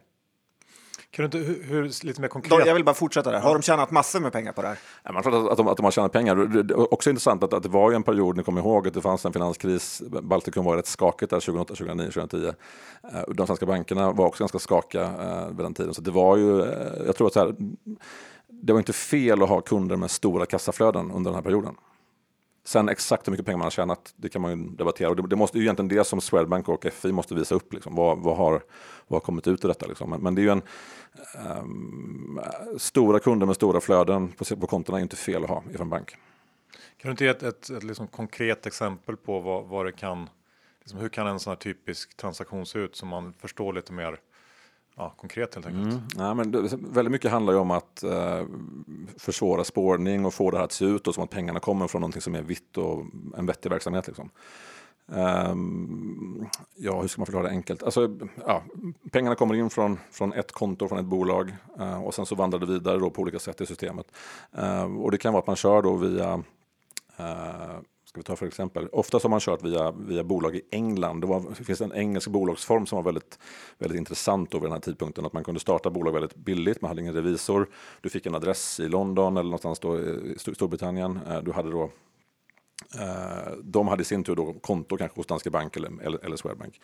kan 1.15 1.31
du 1.31 1.39
inte, 1.39 1.53
hur, 1.53 1.63
hur, 1.63 2.07
lite 2.07 2.21
mer 2.21 2.29
konkret? 2.29 2.67
jag 2.67 2.75
vill 2.75 2.85
bara 2.85 2.95
fortsätta 2.95 3.31
där. 3.31 3.41
Har 3.41 3.53
de 3.53 3.63
tjänat 3.63 3.91
massor 3.91 4.21
med 4.21 4.33
pengar 4.33 4.53
på 4.53 4.63
det 4.63 4.69
här? 4.69 4.79
Ja, 5.03 5.13
man 5.13 5.23
tror 5.23 5.53
att, 5.53 5.57
de, 5.57 5.69
att 5.69 5.77
de 5.77 5.85
har 5.85 5.91
tjänat 5.91 6.13
pengar. 6.13 6.37
Det 6.37 6.75
är 6.75 6.95
också 6.95 7.11
intressant 7.11 7.43
att, 7.43 7.53
att 7.53 7.63
det 7.63 7.69
var 7.69 7.93
en 7.93 8.03
period, 8.03 8.37
ni 8.37 8.43
kommer 8.43 8.61
ihåg, 8.61 8.89
att 8.89 8.95
det 8.95 9.01
fanns 9.01 9.25
en 9.25 9.33
finanskris. 9.33 10.03
Baltikum 10.23 10.65
var 10.65 10.77
rätt 10.77 10.87
skakigt 10.87 11.31
där 11.31 11.41
2008, 11.41 11.75
2009, 11.75 12.11
2010. 12.11 12.53
De 13.29 13.47
svenska 13.47 13.67
bankerna 13.67 14.13
var 14.13 14.27
också 14.27 14.43
ganska 14.43 14.59
skakiga 14.59 15.03
eh, 15.03 15.47
vid 15.49 15.57
den 15.57 15.75
tiden. 15.75 15.95
Så 15.95 16.03
det 16.03 16.11
var 16.11 16.37
ju, 16.37 16.63
eh, 16.63 17.07
jag 17.07 17.17
tror 17.17 17.27
att 17.27 17.33
så 17.33 17.41
här, 17.41 17.55
det 18.47 18.73
var 18.73 18.81
inte 18.81 18.93
fel 18.93 19.43
att 19.43 19.49
ha 19.49 19.61
kunder 19.61 19.97
med 19.97 20.11
stora 20.11 20.47
kassaflöden 20.47 21.11
under 21.11 21.31
den 21.31 21.35
här 21.35 21.43
perioden. 21.43 21.75
Sen 22.67 22.89
exakt 22.89 23.27
hur 23.27 23.31
mycket 23.31 23.47
pengar 23.47 23.59
man 23.59 23.65
har 23.65 23.71
tjänat, 23.71 24.15
det 24.17 24.29
kan 24.29 24.43
man 24.43 24.51
ju 24.51 24.69
debattera. 24.69 25.09
Och 25.09 25.17
det, 25.17 25.29
det 25.29 25.37
måste 25.37 25.59
ju 25.59 25.65
egentligen 25.65 25.89
det 25.89 26.05
som 26.05 26.21
Swedbank 26.21 26.69
och 26.69 26.87
FI 26.93 27.13
måste 27.13 27.35
visa 27.35 27.55
upp. 27.55 27.73
Liksom. 27.73 27.95
Vad, 27.95 28.19
vad, 28.19 28.37
har, 28.37 28.53
vad 29.07 29.17
har 29.17 29.21
kommit 29.21 29.47
ut 29.47 29.65
ur 29.65 29.69
detta? 29.69 29.87
Liksom. 29.87 30.11
Men, 30.11 30.21
men, 30.21 30.35
det 30.35 30.41
är 30.41 30.43
ju 30.43 30.51
en... 30.51 30.63
Um, 31.59 32.41
stora 32.79 33.19
kunder 33.19 33.47
med 33.47 33.57
stora 33.57 33.81
flöden 33.81 34.29
på, 34.29 34.57
på 34.57 34.67
kontona 34.67 34.99
är 34.99 35.03
inte 35.03 35.17
fel 35.17 35.45
att 35.45 35.51
ha 35.51 35.63
i 35.71 35.81
en 35.81 35.89
bank. 35.89 36.11
Kan 36.97 37.09
du 37.09 37.11
inte 37.11 37.25
ge 37.25 37.31
ett, 37.31 37.43
ett, 37.43 37.71
ett 37.71 37.83
liksom 37.83 38.07
konkret 38.07 38.67
exempel 38.67 39.17
på 39.17 39.41
vad, 39.41 39.65
vad 39.65 39.87
det 39.87 39.93
kan... 39.93 40.29
Liksom, 40.81 40.99
hur 40.99 41.09
kan 41.09 41.27
en 41.27 41.41
sån 41.41 41.51
här 41.51 41.57
typisk 41.57 42.17
transaktion 42.17 42.67
se 42.67 42.79
ut 42.79 42.97
som 42.97 43.09
man 43.09 43.33
förstår 43.33 43.73
lite 43.73 43.93
mer? 43.93 44.21
Ja, 44.97 45.15
konkret 45.17 45.55
helt 45.55 45.67
enkelt. 45.67 45.93
Mm. 45.93 46.03
Nej, 46.17 46.35
men 46.35 46.51
det, 46.51 46.73
väldigt 46.73 47.13
mycket 47.13 47.31
handlar 47.31 47.53
ju 47.53 47.59
om 47.59 47.71
att 47.71 48.03
eh, 48.03 48.43
försvåra 49.19 49.65
spårning 49.65 50.27
och 50.27 50.35
få 50.35 50.51
det 50.51 50.57
här 50.57 50.65
att 50.65 50.73
se 50.73 50.85
ut 50.85 51.07
och 51.07 51.15
som 51.15 51.25
att 51.25 51.31
pengarna 51.31 51.61
kommer 51.61 51.87
från 51.87 52.01
någonting 52.01 52.23
som 52.23 52.35
är 52.35 52.43
vitt 52.43 52.79
och 52.79 53.05
en 53.37 53.47
vettig 53.47 53.71
verksamhet. 53.71 54.07
Liksom. 54.07 54.31
Um, 55.07 56.47
ja, 56.77 57.01
hur 57.01 57.09
ska 57.09 57.21
man 57.21 57.27
förklara 57.27 57.43
det 57.43 57.51
enkelt? 57.51 57.83
Alltså, 57.83 58.17
ja, 58.47 58.63
pengarna 59.11 59.37
kommer 59.37 59.55
in 59.55 59.71
från, 59.71 59.99
från 60.11 60.33
ett 60.33 60.53
konto, 60.53 60.89
från 60.89 60.99
ett 60.99 61.05
bolag 61.05 61.57
uh, 61.81 62.05
och 62.05 62.15
sen 62.15 62.27
så 62.27 62.35
vandrar 62.35 62.59
det 62.59 62.67
vidare 62.67 62.99
då 62.99 63.11
på 63.11 63.23
olika 63.23 63.39
sätt 63.39 63.61
i 63.61 63.67
systemet. 63.67 64.07
Uh, 64.59 64.97
och 64.97 65.11
det 65.11 65.19
kan 65.19 65.33
vara 65.33 65.41
att 65.41 65.47
man 65.47 65.57
kör 65.57 65.83
då 65.83 65.97
via 65.97 66.35
uh, 67.21 67.79
ska 68.15 68.21
vi 68.21 68.25
ta 68.25 68.37
för 68.37 68.47
exempel? 68.47 68.89
Ofta 68.93 69.19
har 69.23 69.31
man 69.31 69.41
kört 69.41 69.63
via, 69.63 69.91
via 69.91 70.25
bolag 70.25 70.57
i 70.57 70.63
England. 70.71 71.21
Det, 71.21 71.27
var, 71.27 71.45
det 71.59 71.65
finns 71.65 71.81
en 71.81 71.93
engelsk 71.93 72.29
bolagsform 72.29 72.87
som 72.87 72.97
var 72.97 73.03
väldigt, 73.03 73.39
väldigt 73.79 73.99
intressant 73.99 74.55
vid 74.55 74.63
den 74.63 74.73
här 74.73 74.79
tidpunkten. 74.79 75.27
Att 75.27 75.33
man 75.33 75.45
kunde 75.45 75.61
starta 75.61 75.91
bolag 75.91 76.13
väldigt 76.13 76.35
billigt, 76.35 76.81
man 76.81 76.89
hade 76.89 77.01
ingen 77.01 77.15
revisor. 77.15 77.69
Du 78.01 78.09
fick 78.09 78.27
en 78.27 78.35
adress 78.35 78.81
i 78.81 78.89
London 78.89 79.37
eller 79.37 79.45
någonstans 79.45 79.79
då 79.79 80.01
i 80.01 80.35
Storbritannien. 80.39 81.21
Eh, 81.29 81.43
du 81.43 81.53
hade 81.53 81.71
då 81.71 81.91
Eh, 82.95 83.53
de 83.63 83.89
hade 83.89 84.03
i 84.03 84.05
sin 84.05 84.25
tur 84.25 84.37
då 84.37 84.53
konto 84.53 84.97
kanske 84.97 85.19
hos 85.19 85.27
Danske 85.27 85.51
Bank 85.51 85.77
eller, 85.77 86.03
eller, 86.03 86.25
eller 86.25 86.37
Swedbank. 86.37 86.81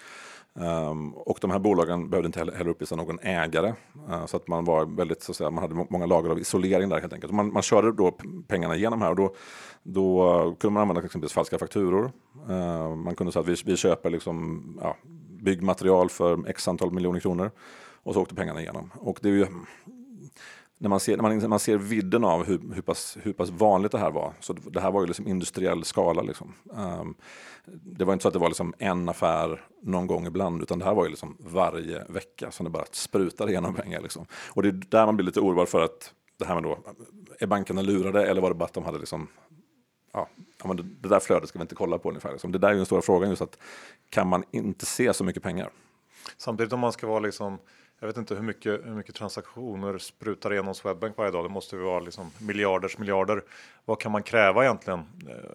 Um, 0.54 1.14
och 1.14 1.38
de 1.40 1.50
här 1.50 1.58
bolagen 1.58 2.10
behövde 2.10 2.26
inte 2.26 2.38
heller, 2.38 2.52
heller 2.52 2.70
uppvisa 2.70 2.96
någon 2.96 3.18
ägare. 3.18 3.74
Uh, 4.08 4.26
så 4.26 4.36
att 4.36 4.48
man 4.48 4.64
var 4.64 4.84
väldigt, 4.84 5.22
så 5.22 5.32
att 5.32 5.36
säga, 5.36 5.50
man 5.50 5.62
hade 5.62 5.86
många 5.90 6.06
lager 6.06 6.30
av 6.30 6.38
isolering 6.38 6.88
där 6.88 7.00
helt 7.00 7.12
enkelt. 7.12 7.32
Man, 7.32 7.52
man 7.52 7.62
körde 7.62 7.92
då 7.92 8.18
pengarna 8.48 8.76
igenom 8.76 9.02
här 9.02 9.10
och 9.10 9.16
då, 9.16 9.34
då 9.82 10.56
kunde 10.60 10.72
man 10.72 10.80
använda 10.80 11.04
exempelvis 11.04 11.32
falska 11.32 11.58
fakturor. 11.58 12.12
Uh, 12.50 12.94
man 12.94 13.14
kunde 13.14 13.32
säga 13.32 13.40
att 13.40 13.48
vi, 13.48 13.56
vi 13.64 13.76
köper 13.76 14.10
liksom, 14.10 14.62
ja, 14.82 14.96
byggmaterial 15.42 16.08
för 16.08 16.48
x 16.48 16.68
antal 16.68 16.92
miljoner 16.92 17.20
kronor. 17.20 17.50
Och 18.02 18.14
så 18.14 18.22
åkte 18.22 18.34
pengarna 18.34 18.60
igenom. 18.60 18.90
Och 18.94 19.18
det 19.22 19.28
är 19.28 19.32
ju, 19.32 19.46
när 20.80 20.88
man 20.88 21.00
ser, 21.00 21.16
när 21.16 21.22
man, 21.22 21.38
när 21.38 21.48
man 21.48 21.58
ser 21.58 21.76
vidden 21.76 22.24
av 22.24 22.44
hur, 22.44 22.74
hur, 22.74 22.82
pass, 22.82 23.18
hur 23.22 23.32
pass 23.32 23.50
vanligt 23.50 23.92
det 23.92 23.98
här 23.98 24.10
var. 24.10 24.32
Så 24.40 24.52
det 24.52 24.80
här 24.80 24.90
var 24.90 25.00
ju 25.00 25.06
liksom 25.06 25.28
industriell 25.28 25.84
skala. 25.84 26.22
Liksom. 26.22 26.54
Um, 27.00 27.14
det 27.64 28.04
var 28.04 28.12
inte 28.12 28.22
så 28.22 28.28
att 28.28 28.34
det 28.34 28.40
var 28.40 28.48
liksom 28.48 28.74
en 28.78 29.08
affär 29.08 29.64
någon 29.82 30.06
gång 30.06 30.26
ibland, 30.26 30.62
utan 30.62 30.78
det 30.78 30.84
här 30.84 30.94
var 30.94 31.04
ju 31.04 31.10
liksom 31.10 31.36
varje 31.40 32.04
vecka 32.08 32.50
som 32.50 32.64
det 32.64 32.70
bara 32.70 32.84
sprutade 32.90 33.50
igenom 33.50 33.74
pengar. 33.74 34.00
Liksom. 34.00 34.26
Och 34.48 34.62
det 34.62 34.68
är 34.68 34.82
där 34.88 35.06
man 35.06 35.16
blir 35.16 35.26
lite 35.26 35.40
oroad 35.40 35.68
för 35.68 35.80
att 35.80 36.14
det 36.38 36.44
här 36.44 36.54
med 36.54 36.62
då, 36.62 36.78
är 37.40 37.46
bankerna 37.46 37.82
lurade 37.82 38.26
eller 38.26 38.40
var 38.40 38.48
det 38.48 38.54
bara 38.54 38.64
att 38.64 38.74
de 38.74 38.84
hade 38.84 38.98
liksom 38.98 39.28
Ja, 40.12 40.28
det 41.02 41.08
där 41.08 41.20
flödet 41.20 41.48
ska 41.48 41.58
vi 41.58 41.62
inte 41.62 41.74
kolla 41.74 41.98
på 41.98 42.08
ungefär. 42.08 42.32
Liksom. 42.32 42.52
Det 42.52 42.58
där 42.58 42.68
är 42.68 42.72
ju 42.72 42.76
den 42.76 42.86
stora 42.86 43.02
frågan, 43.02 43.30
just 43.30 43.42
att 43.42 43.58
kan 44.08 44.28
man 44.28 44.44
inte 44.50 44.86
se 44.86 45.14
så 45.14 45.24
mycket 45.24 45.42
pengar? 45.42 45.70
Samtidigt 46.36 46.72
om 46.72 46.80
man 46.80 46.92
ska 46.92 47.06
vara 47.06 47.20
liksom 47.20 47.58
jag 48.00 48.06
vet 48.06 48.16
inte 48.16 48.34
hur 48.34 48.42
mycket, 48.42 48.80
hur 48.84 48.94
mycket 48.94 49.14
transaktioner 49.14 49.98
sprutar 49.98 50.52
igenom 50.52 50.74
Swedbank 50.74 51.16
varje 51.16 51.30
dag. 51.30 51.44
Det 51.44 51.48
måste 51.48 51.76
ju 51.76 51.82
vara 51.82 52.00
liksom 52.00 52.30
miljarders 52.38 52.98
miljarder. 52.98 53.42
Vad 53.84 54.00
kan 54.00 54.12
man 54.12 54.22
kräva 54.22 54.64
egentligen? 54.64 55.00
Eh, 55.28 55.50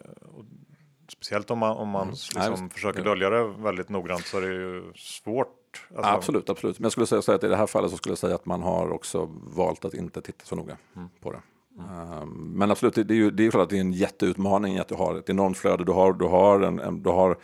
speciellt 1.08 1.52
om 1.52 1.60
man, 1.60 1.78
om 1.78 1.90
man 1.90 2.02
mm. 2.02 2.12
liksom 2.36 2.54
Nej, 2.60 2.70
försöker 2.70 3.04
dölja 3.04 3.30
det 3.30 3.44
väldigt 3.44 3.90
noggrant 3.90 4.26
så 4.26 4.38
är 4.38 4.42
det 4.42 4.48
ju 4.48 4.84
svårt. 4.96 5.88
Alltså. 5.96 6.12
Absolut, 6.12 6.50
absolut. 6.50 6.80
Men 6.80 6.84
jag 6.84 6.92
skulle 6.92 7.22
säga 7.22 7.36
att 7.36 7.44
i 7.44 7.48
det 7.48 7.56
här 7.56 7.68
fallet 7.68 7.92
så 7.92 7.98
skulle 7.98 8.12
jag 8.12 8.20
säga 8.20 8.36
att 8.36 8.46
man 8.46 8.62
har 8.62 8.92
också 8.92 9.30
valt 9.44 9.86
att 9.86 9.94
inte 9.94 10.22
titta 10.22 10.46
så 10.46 10.56
noga 10.56 10.78
mm. 10.96 11.10
på 11.22 11.32
det. 11.32 11.42
Mm. 11.80 12.30
Men 12.30 12.72
absolut, 12.72 12.96
det 12.96 13.14
är 13.14 13.16
ju 13.16 13.32
det 13.32 13.46
är 13.46 13.52
klart 13.52 13.64
att 13.64 13.70
det 13.70 13.78
är 13.78 13.82
en 13.82 13.94
jätteutmaning 13.94 14.78
att 14.78 14.88
du 14.88 14.96
har 14.96 15.16
ett 15.16 15.30
enormt 15.30 15.58
flöde. 15.58 15.84
Du 15.84 15.92
har, 15.92 16.14
du 16.14 16.26
har, 16.26 16.60
en, 16.62 17.04
du 17.04 17.10
har 17.10 17.38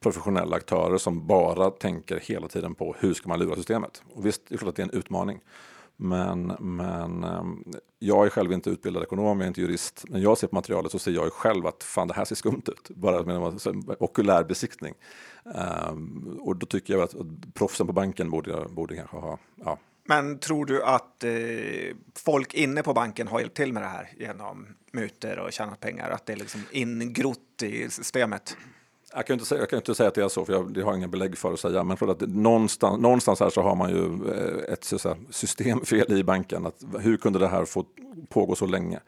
professionella 0.00 0.56
aktörer 0.56 0.98
som 0.98 1.26
bara 1.26 1.70
tänker 1.70 2.20
hela 2.20 2.48
tiden 2.48 2.74
på 2.74 2.96
hur 2.98 3.14
ska 3.14 3.28
man 3.28 3.38
lura 3.38 3.56
systemet. 3.56 4.02
Och 4.14 4.26
visst, 4.26 4.42
det 4.48 4.54
är 4.54 4.58
klart 4.58 4.68
att 4.68 4.76
det 4.76 4.82
är 4.82 4.88
en 4.88 4.98
utmaning. 4.98 5.40
Men, 6.02 6.46
men 6.60 7.24
ehm, 7.24 7.64
jag 7.98 8.26
är 8.26 8.30
själv 8.30 8.52
inte 8.52 8.70
utbildad 8.70 9.02
ekonom, 9.02 9.38
jag 9.38 9.44
är 9.44 9.48
inte 9.48 9.60
jurist. 9.60 10.04
När 10.08 10.20
jag 10.20 10.38
ser 10.38 10.46
på 10.46 10.54
materialet 10.54 10.92
så 10.92 10.98
ser 10.98 11.10
jag 11.10 11.24
ju 11.24 11.30
själv 11.30 11.66
att 11.66 11.82
fan 11.82 12.08
det 12.08 12.14
här 12.14 12.24
ser 12.24 12.34
skumt 12.34 12.62
ut. 12.66 12.90
Bara 12.96 13.22
med 13.22 13.36
en 13.36 13.84
okulär 13.98 14.44
besiktning. 14.44 14.94
Um, 15.90 16.38
och 16.40 16.56
då 16.56 16.66
tycker 16.66 16.94
jag 16.94 17.02
att 17.02 17.14
proffsen 17.54 17.86
på 17.86 17.92
banken 17.92 18.30
borde, 18.30 18.66
borde 18.68 18.96
kanske 18.96 19.16
ha 19.16 19.38
ja, 19.64 19.78
Men 20.04 20.38
tror 20.38 20.66
du 20.66 20.82
att 20.82 21.24
eh, 21.24 21.30
folk 22.14 22.54
inne 22.54 22.82
på 22.82 22.92
banken 22.92 23.28
har 23.28 23.40
hjälpt 23.40 23.56
till 23.56 23.72
med 23.72 23.82
det 23.82 23.88
här 23.88 24.10
genom 24.18 24.66
mutor 24.92 25.38
och 25.38 25.52
tjänat 25.52 25.80
pengar? 25.80 26.10
Att 26.10 26.26
det 26.26 26.32
är 26.32 26.36
liksom 26.36 26.64
ingrott 26.70 27.62
i 27.62 27.90
systemet? 27.90 28.56
Jag 29.14 29.26
kan, 29.26 29.34
inte 29.34 29.46
säga, 29.46 29.60
jag 29.60 29.70
kan 29.70 29.76
inte 29.76 29.94
säga 29.94 30.08
att 30.08 30.14
det 30.14 30.22
är 30.22 30.28
så, 30.28 30.44
för 30.44 30.52
jag, 30.52 30.74
det 30.74 30.82
har 30.82 30.90
jag 30.90 30.98
inga 30.98 31.08
belägg 31.08 31.38
för 31.38 31.52
att 31.52 31.60
säga. 31.60 31.84
Men 31.84 31.96
för 31.96 32.08
att 32.08 32.20
någonstans, 32.20 33.00
någonstans 33.00 33.40
här 33.40 33.50
så 33.50 33.62
har 33.62 33.76
man 33.76 33.90
ju 33.90 34.04
eh, 34.30 34.72
ett 34.72 34.84
så 34.84 35.16
systemfel 35.30 36.18
i 36.18 36.24
banken. 36.24 36.66
Att, 36.66 36.84
hur 36.98 37.16
kunde 37.16 37.38
det 37.38 37.48
här 37.48 37.64
få 37.64 37.84
pågå 38.28 38.54
så 38.54 38.66
länge? 38.66 39.00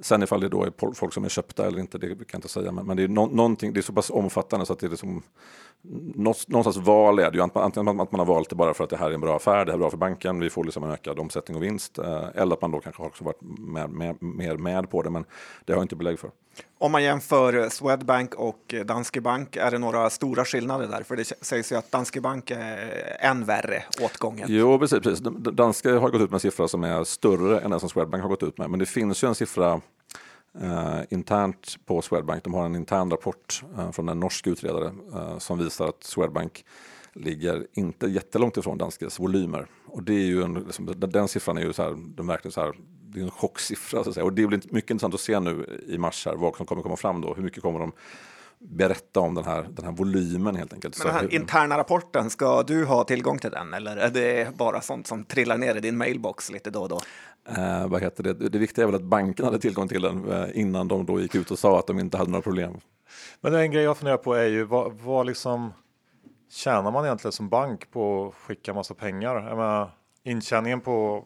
Sen 0.00 0.22
ifall 0.22 0.40
det 0.40 0.48
då 0.48 0.64
är 0.64 0.94
folk 0.94 1.14
som 1.14 1.24
är 1.24 1.28
köpta 1.28 1.66
eller 1.66 1.80
inte, 1.80 1.98
det 1.98 2.06
kan 2.06 2.16
jag 2.16 2.38
inte 2.38 2.48
säga. 2.48 2.72
Men, 2.72 2.86
men 2.86 2.96
det, 2.96 3.02
är 3.02 3.08
no, 3.08 3.26
någonting, 3.26 3.72
det 3.72 3.80
är 3.80 3.82
så 3.82 3.92
pass 3.92 4.10
omfattande 4.10 4.66
så 4.66 4.72
att 4.72 4.78
det 4.78 4.86
är 4.86 4.90
liksom, 4.90 5.22
någonstans 5.82 6.76
val 6.76 7.18
är 7.18 7.30
det 7.30 7.36
ju. 7.36 7.42
Antingen 7.54 8.00
att 8.00 8.12
man 8.12 8.18
har 8.18 8.26
valt 8.26 8.50
det 8.50 8.56
bara 8.56 8.74
för 8.74 8.84
att 8.84 8.90
det 8.90 8.96
här 8.96 9.10
är 9.10 9.14
en 9.14 9.20
bra 9.20 9.36
affär, 9.36 9.64
det 9.64 9.72
här 9.72 9.78
är 9.78 9.80
bra 9.80 9.90
för 9.90 9.96
banken, 9.96 10.40
vi 10.40 10.50
får 10.50 10.64
liksom 10.64 10.84
en 10.84 10.90
ökad 10.90 11.18
omsättning 11.18 11.56
och 11.56 11.62
vinst. 11.62 11.98
Eh, 11.98 12.24
eller 12.34 12.54
att 12.54 12.62
man 12.62 12.70
då 12.70 12.80
kanske 12.80 13.02
också 13.02 13.24
varit 13.24 13.42
mer 13.42 13.86
med, 13.86 14.22
med, 14.22 14.60
med 14.60 14.90
på 14.90 15.02
det, 15.02 15.10
men 15.10 15.24
det 15.64 15.72
har 15.72 15.78
jag 15.78 15.84
inte 15.84 15.96
belägg 15.96 16.18
för. 16.18 16.30
Om 16.78 16.92
man 16.92 17.02
jämför 17.02 17.68
Swedbank 17.68 18.34
och 18.34 18.74
Danske 18.84 19.20
Bank, 19.20 19.56
är 19.56 19.70
det 19.70 19.78
några 19.78 20.10
stora 20.10 20.44
skillnader 20.44 20.88
där? 20.88 21.02
För 21.02 21.16
det 21.16 21.24
sägs 21.40 21.72
ju 21.72 21.76
att 21.76 21.90
Danske 21.90 22.20
Bank 22.20 22.50
är 22.50 23.16
än 23.20 23.44
värre 23.44 23.82
åt 24.02 24.16
gången. 24.16 24.46
Jo, 24.50 24.78
precis. 24.78 25.00
precis. 25.00 25.20
Danske 25.52 25.90
har 25.90 26.10
gått 26.10 26.20
ut 26.20 26.30
med 26.30 26.36
en 26.36 26.40
siffra 26.40 26.68
som 26.68 26.84
är 26.84 27.04
större 27.04 27.60
än 27.60 27.70
den 27.70 27.80
som 27.80 27.88
Swedbank 27.88 28.22
har 28.22 28.28
gått 28.28 28.42
ut 28.42 28.58
med. 28.58 28.70
Men 28.70 28.78
det 28.78 28.86
finns 28.86 29.24
ju 29.24 29.28
en 29.28 29.34
siffra 29.34 29.80
eh, 30.60 31.00
internt 31.10 31.76
på 31.86 32.02
Swedbank. 32.02 32.44
De 32.44 32.54
har 32.54 32.66
en 32.66 32.76
intern 32.76 33.10
rapport 33.10 33.62
eh, 33.78 33.90
från 33.90 34.08
en 34.08 34.20
norsk 34.20 34.46
utredare 34.46 34.92
eh, 35.14 35.38
som 35.38 35.58
visar 35.58 35.88
att 35.88 36.04
Swedbank 36.04 36.64
ligger 37.12 37.66
inte 37.72 38.06
jättelångt 38.06 38.56
ifrån 38.56 38.78
Danskes 38.78 39.20
volymer. 39.20 39.66
Och 39.86 40.02
det 40.02 40.14
är 40.14 40.26
ju 40.26 40.42
en, 40.42 40.54
liksom, 40.54 40.94
den 40.96 41.28
siffran 41.28 41.58
är 41.58 41.62
ju 41.62 41.72
så 41.72 41.82
här, 41.82 41.94
den 42.16 42.26
verkligen 42.26 42.52
så 42.52 42.60
här, 42.60 42.74
det 43.02 43.20
är 43.20 43.24
en 43.24 43.30
chocksiffra. 43.30 44.04
Så 44.04 44.10
att 44.10 44.14
säga. 44.14 44.24
Och 44.24 44.32
det 44.32 44.46
blir 44.46 44.60
mycket 44.74 44.90
intressant 44.90 45.14
att 45.14 45.20
se 45.20 45.40
nu 45.40 45.82
i 45.88 45.98
mars 45.98 46.26
här, 46.26 46.36
vad 46.36 46.56
som 46.56 46.66
kommer 46.66 46.82
komma 46.82 46.96
fram 46.96 47.20
då. 47.20 47.34
Hur 47.34 47.42
mycket 47.42 47.62
kommer 47.62 47.78
de 47.78 47.92
berätta 48.60 49.20
om 49.20 49.34
den 49.34 49.44
här, 49.44 49.66
den 49.70 49.84
här 49.84 49.92
volymen 49.92 50.56
helt 50.56 50.72
enkelt. 50.72 50.98
Men 50.98 51.06
den 51.06 51.16
här 51.16 51.34
interna 51.34 51.78
rapporten, 51.78 52.30
ska 52.30 52.62
du 52.62 52.84
ha 52.84 53.04
tillgång 53.04 53.38
till 53.38 53.50
den 53.50 53.74
eller 53.74 53.96
är 53.96 54.10
det 54.10 54.56
bara 54.56 54.80
sånt 54.80 55.06
som 55.06 55.24
trillar 55.24 55.58
ner 55.58 55.76
i 55.76 55.80
din 55.80 55.96
mailbox 55.96 56.50
lite 56.50 56.70
då 56.70 56.80
och 56.82 56.88
då? 56.88 57.00
Eh, 57.48 57.88
vad 57.88 58.02
heter 58.02 58.22
det? 58.22 58.32
det 58.32 58.58
viktiga 58.58 58.82
är 58.82 58.86
väl 58.86 58.94
att 58.94 59.02
banken 59.02 59.44
hade 59.44 59.58
tillgång 59.58 59.88
till 59.88 60.02
den 60.02 60.32
eh, 60.32 60.48
innan 60.54 60.88
de 60.88 61.06
då 61.06 61.20
gick 61.20 61.34
ut 61.34 61.50
och 61.50 61.58
sa 61.58 61.78
att 61.78 61.86
de 61.86 61.98
inte 61.98 62.16
hade 62.16 62.30
några 62.30 62.42
problem. 62.42 62.80
Men 63.40 63.54
en 63.54 63.70
grej 63.70 63.84
jag 63.84 63.96
funderar 63.96 64.16
på 64.16 64.34
är 64.34 64.46
ju 64.46 64.64
vad, 64.64 64.92
vad 64.92 65.26
liksom 65.26 65.72
tjänar 66.50 66.90
man 66.90 67.04
egentligen 67.04 67.32
som 67.32 67.48
bank 67.48 67.90
på 67.90 68.28
att 68.28 68.34
skicka 68.34 68.74
massa 68.74 68.94
pengar? 68.94 69.34
Jag 69.34 69.56
menar, 69.56 69.90
intjäningen 70.22 70.80
på 70.80 71.24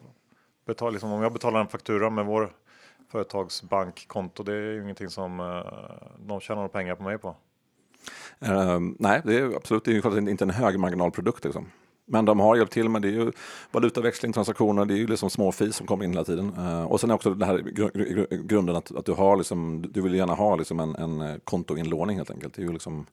betal, 0.67 0.91
liksom, 0.91 1.11
om 1.11 1.21
jag 1.21 1.33
betalar 1.33 1.59
en 1.59 1.67
faktura 1.67 2.09
med 2.09 2.25
vår 2.25 2.53
företagsbankkonto, 3.15 4.43
det 4.43 4.53
är 4.53 4.73
ju 4.73 4.81
ingenting 4.81 5.09
som 5.09 5.37
de 6.19 6.39
tjänar 6.39 6.55
några 6.55 6.69
pengar 6.69 6.95
på 6.95 7.03
mig 7.03 7.17
på. 7.17 7.35
Uh, 8.47 8.79
nej, 8.99 9.21
det 9.25 9.39
är 9.39 9.55
absolut 9.55 9.85
det 9.85 9.91
är 9.91 10.29
inte 10.29 10.43
en 10.43 10.49
hög 10.49 10.79
marginalprodukt. 10.79 11.43
Liksom. 11.43 11.65
Men 12.05 12.25
de 12.25 12.39
har 12.39 12.55
hjälpt 12.55 12.73
till 12.73 12.89
med 12.89 13.01
det 13.01 13.07
är 13.07 13.11
ju 13.11 13.31
valutaväxling, 13.71 14.33
transaktioner, 14.33 14.85
det 14.85 14.93
är 14.93 14.97
ju 14.97 15.07
liksom 15.07 15.29
små 15.29 15.51
fees 15.51 15.75
som 15.75 15.87
kommer 15.87 16.05
in 16.05 16.11
hela 16.11 16.23
tiden. 16.23 16.53
Uh, 16.57 16.83
och 16.83 16.99
sen 16.99 17.09
är 17.09 17.13
också 17.13 17.33
den 17.33 17.49
här 17.49 17.57
gr 17.57 18.35
grunden 18.43 18.75
att, 18.75 18.95
att 18.95 19.05
du 19.05 19.13
har 19.13 19.37
liksom, 19.37 19.85
du 19.91 20.01
vill 20.01 20.13
gärna 20.13 20.33
ha 20.33 20.55
liksom 20.55 20.79
en, 20.79 20.95
en 20.95 21.39
kontoinlåning 21.43 22.17
helt 22.17 22.31
enkelt. 22.31 22.53
Det 22.53 22.61
är 22.61 22.65
ju 22.65 22.73
liksom 22.73 23.05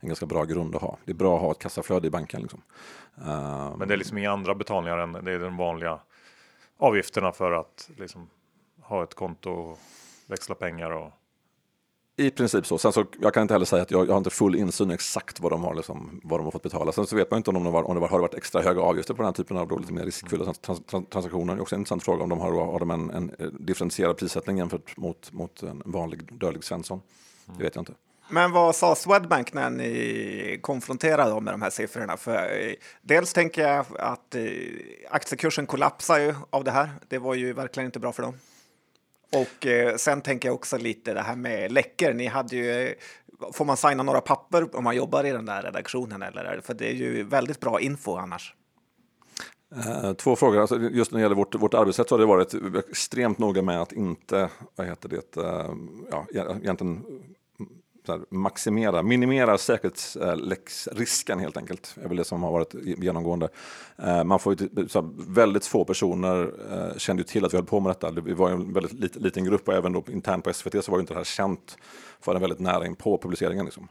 en 0.00 0.08
ganska 0.08 0.26
bra 0.26 0.44
grund 0.44 0.74
att 0.74 0.82
ha. 0.82 0.96
Det 1.04 1.12
är 1.12 1.16
bra 1.16 1.36
att 1.36 1.42
ha 1.42 1.50
ett 1.50 1.58
kassaflöde 1.58 2.06
i 2.06 2.10
banken. 2.10 2.42
Liksom. 2.42 2.62
Uh, 3.18 3.76
Men 3.78 3.88
det 3.88 3.94
är 3.94 3.98
liksom 3.98 4.18
inga 4.18 4.32
andra 4.32 4.54
betalningar 4.54 4.98
än 4.98 5.12
det 5.12 5.32
är 5.32 5.38
de 5.38 5.56
vanliga 5.56 5.98
avgifterna 6.78 7.32
för 7.32 7.52
att 7.52 7.90
liksom 7.96 8.28
ha 8.90 9.02
ett 9.02 9.14
konto 9.14 9.50
och 9.50 9.78
växla 10.26 10.54
pengar 10.54 10.90
och 10.90 11.12
i 12.16 12.30
princip 12.30 12.66
så. 12.66 12.78
Sen 12.78 12.92
så, 12.92 13.04
jag 13.20 13.34
kan 13.34 13.42
inte 13.42 13.54
heller 13.54 13.66
säga 13.66 13.82
att 13.82 13.90
jag, 13.90 14.06
jag 14.06 14.12
har 14.12 14.18
inte 14.18 14.30
full 14.30 14.56
insyn 14.56 14.90
i 14.90 14.94
exakt 14.94 15.40
vad 15.40 15.52
de 15.52 15.64
har, 15.64 15.74
liksom, 15.74 16.20
vad 16.24 16.40
de 16.40 16.44
har 16.44 16.50
fått 16.50 16.62
betala. 16.62 16.92
Sen 16.92 17.06
så 17.06 17.16
vet 17.16 17.30
man 17.30 17.38
inte 17.38 17.50
om, 17.50 17.64
de 17.64 17.72
var, 17.72 17.82
om 17.82 17.94
det 17.94 18.00
var, 18.00 18.08
har 18.08 18.18
varit 18.18 18.34
extra 18.34 18.62
höga 18.62 18.80
avgifter 18.80 19.14
på 19.14 19.22
den 19.22 19.26
här 19.26 19.32
typen 19.32 19.56
av 19.56 19.68
då, 19.68 19.78
lite 19.78 19.92
mer 19.92 20.04
riskfyllda 20.04 20.54
trans, 20.54 20.82
trans, 20.86 21.08
transaktioner. 21.08 21.54
Det 21.54 21.58
är 21.58 21.62
också 21.62 21.74
en 21.74 21.80
intressant 21.80 22.02
fråga 22.02 22.22
om 22.22 22.28
de 22.28 22.40
har, 22.40 22.50
har 22.50 22.78
de 22.78 22.90
en, 22.90 23.10
en 23.10 23.34
eh, 23.38 23.46
differentierad 23.46 24.16
prissättning 24.16 24.58
jämfört 24.58 24.96
mot, 24.96 25.32
mot 25.32 25.62
en 25.62 25.82
vanlig 25.84 26.38
dödlig 26.40 26.64
Svensson. 26.64 27.00
Mm. 27.46 27.58
Det 27.58 27.64
vet 27.64 27.74
jag 27.74 27.82
inte. 27.82 27.92
Men 28.28 28.52
vad 28.52 28.76
sa 28.76 28.94
Swedbank 28.94 29.52
när 29.52 29.70
ni 29.70 30.58
konfronterade 30.62 31.30
dem 31.30 31.44
med 31.44 31.54
de 31.54 31.62
här 31.62 31.70
siffrorna? 31.70 32.16
För 32.16 32.32
eh, 32.32 32.72
dels 33.02 33.32
tänker 33.32 33.68
jag 33.68 33.86
att 33.98 34.34
eh, 34.34 34.42
aktiekursen 35.10 35.66
kollapsar 35.66 36.18
ju 36.18 36.34
av 36.50 36.64
det 36.64 36.70
här. 36.70 36.90
Det 37.08 37.18
var 37.18 37.34
ju 37.34 37.52
verkligen 37.52 37.86
inte 37.86 37.98
bra 37.98 38.12
för 38.12 38.22
dem. 38.22 38.34
Och 39.32 39.66
eh, 39.66 39.96
sen 39.96 40.20
tänker 40.20 40.48
jag 40.48 40.54
också 40.54 40.78
lite 40.78 41.14
det 41.14 41.20
här 41.22 41.36
med 41.36 41.72
läckor. 41.72 42.12
Ni 42.12 42.26
hade 42.26 42.56
ju, 42.56 42.94
får 43.52 43.64
man 43.64 43.76
signa 43.76 44.02
några 44.02 44.20
papper 44.20 44.76
om 44.76 44.84
man 44.84 44.96
jobbar 44.96 45.24
i 45.24 45.30
den 45.30 45.46
där 45.46 45.62
redaktionen? 45.62 46.22
Eller? 46.22 46.60
För 46.64 46.74
det 46.74 46.88
är 46.88 46.94
ju 46.94 47.22
väldigt 47.22 47.60
bra 47.60 47.80
info 47.80 48.16
annars. 48.16 48.54
Eh, 49.76 50.12
två 50.12 50.36
frågor. 50.36 50.60
Alltså, 50.60 50.78
just 50.78 51.12
när 51.12 51.18
det 51.18 51.22
gäller 51.22 51.36
vårt, 51.36 51.54
vårt 51.54 51.74
arbetssätt 51.74 52.08
så 52.08 52.14
har 52.14 52.20
det 52.20 52.26
varit 52.26 52.54
extremt 52.90 53.38
noga 53.38 53.62
med 53.62 53.82
att 53.82 53.92
inte, 53.92 54.48
vad 54.76 54.86
heter 54.86 55.08
det, 55.08 55.36
eh, 55.36 55.74
ja, 56.10 56.26
egentligen 56.62 57.04
här, 58.08 58.20
maximera, 58.30 59.02
minimera 59.02 59.58
säkerhetsrisken 59.58 61.38
helt 61.38 61.56
enkelt. 61.56 61.92
Det 61.94 62.04
är 62.04 62.08
väl 62.08 62.16
det 62.16 62.24
som 62.24 62.42
har 62.42 62.52
varit 62.52 62.74
genomgående. 62.84 63.48
Eh, 63.96 64.24
man 64.24 64.38
får 64.38 64.52
ju, 64.52 64.68
typ, 64.68 64.90
så 64.90 65.14
väldigt 65.28 65.66
få 65.66 65.84
personer 65.84 66.52
eh, 66.72 66.98
kände 66.98 67.20
ju 67.20 67.24
till 67.24 67.44
att 67.44 67.52
vi 67.52 67.56
höll 67.56 67.66
på 67.66 67.80
med 67.80 67.90
detta. 67.90 68.10
Vi 68.10 68.32
var 68.32 68.50
en 68.50 68.72
väldigt 68.72 69.16
liten 69.16 69.44
grupp 69.44 69.68
och 69.68 69.74
även 69.74 69.92
då 69.92 70.04
internt 70.08 70.44
på 70.44 70.52
SVT 70.52 70.84
så 70.84 70.90
var 70.90 70.98
ju 70.98 71.00
inte 71.00 71.14
det 71.14 71.18
här 71.18 71.24
känt 71.24 71.76
förrän 72.20 72.40
väldigt 72.40 72.60
nära 72.60 72.86
in 72.86 72.96
på 72.96 73.18
publiceringen. 73.18 73.64
Liksom. 73.64 73.88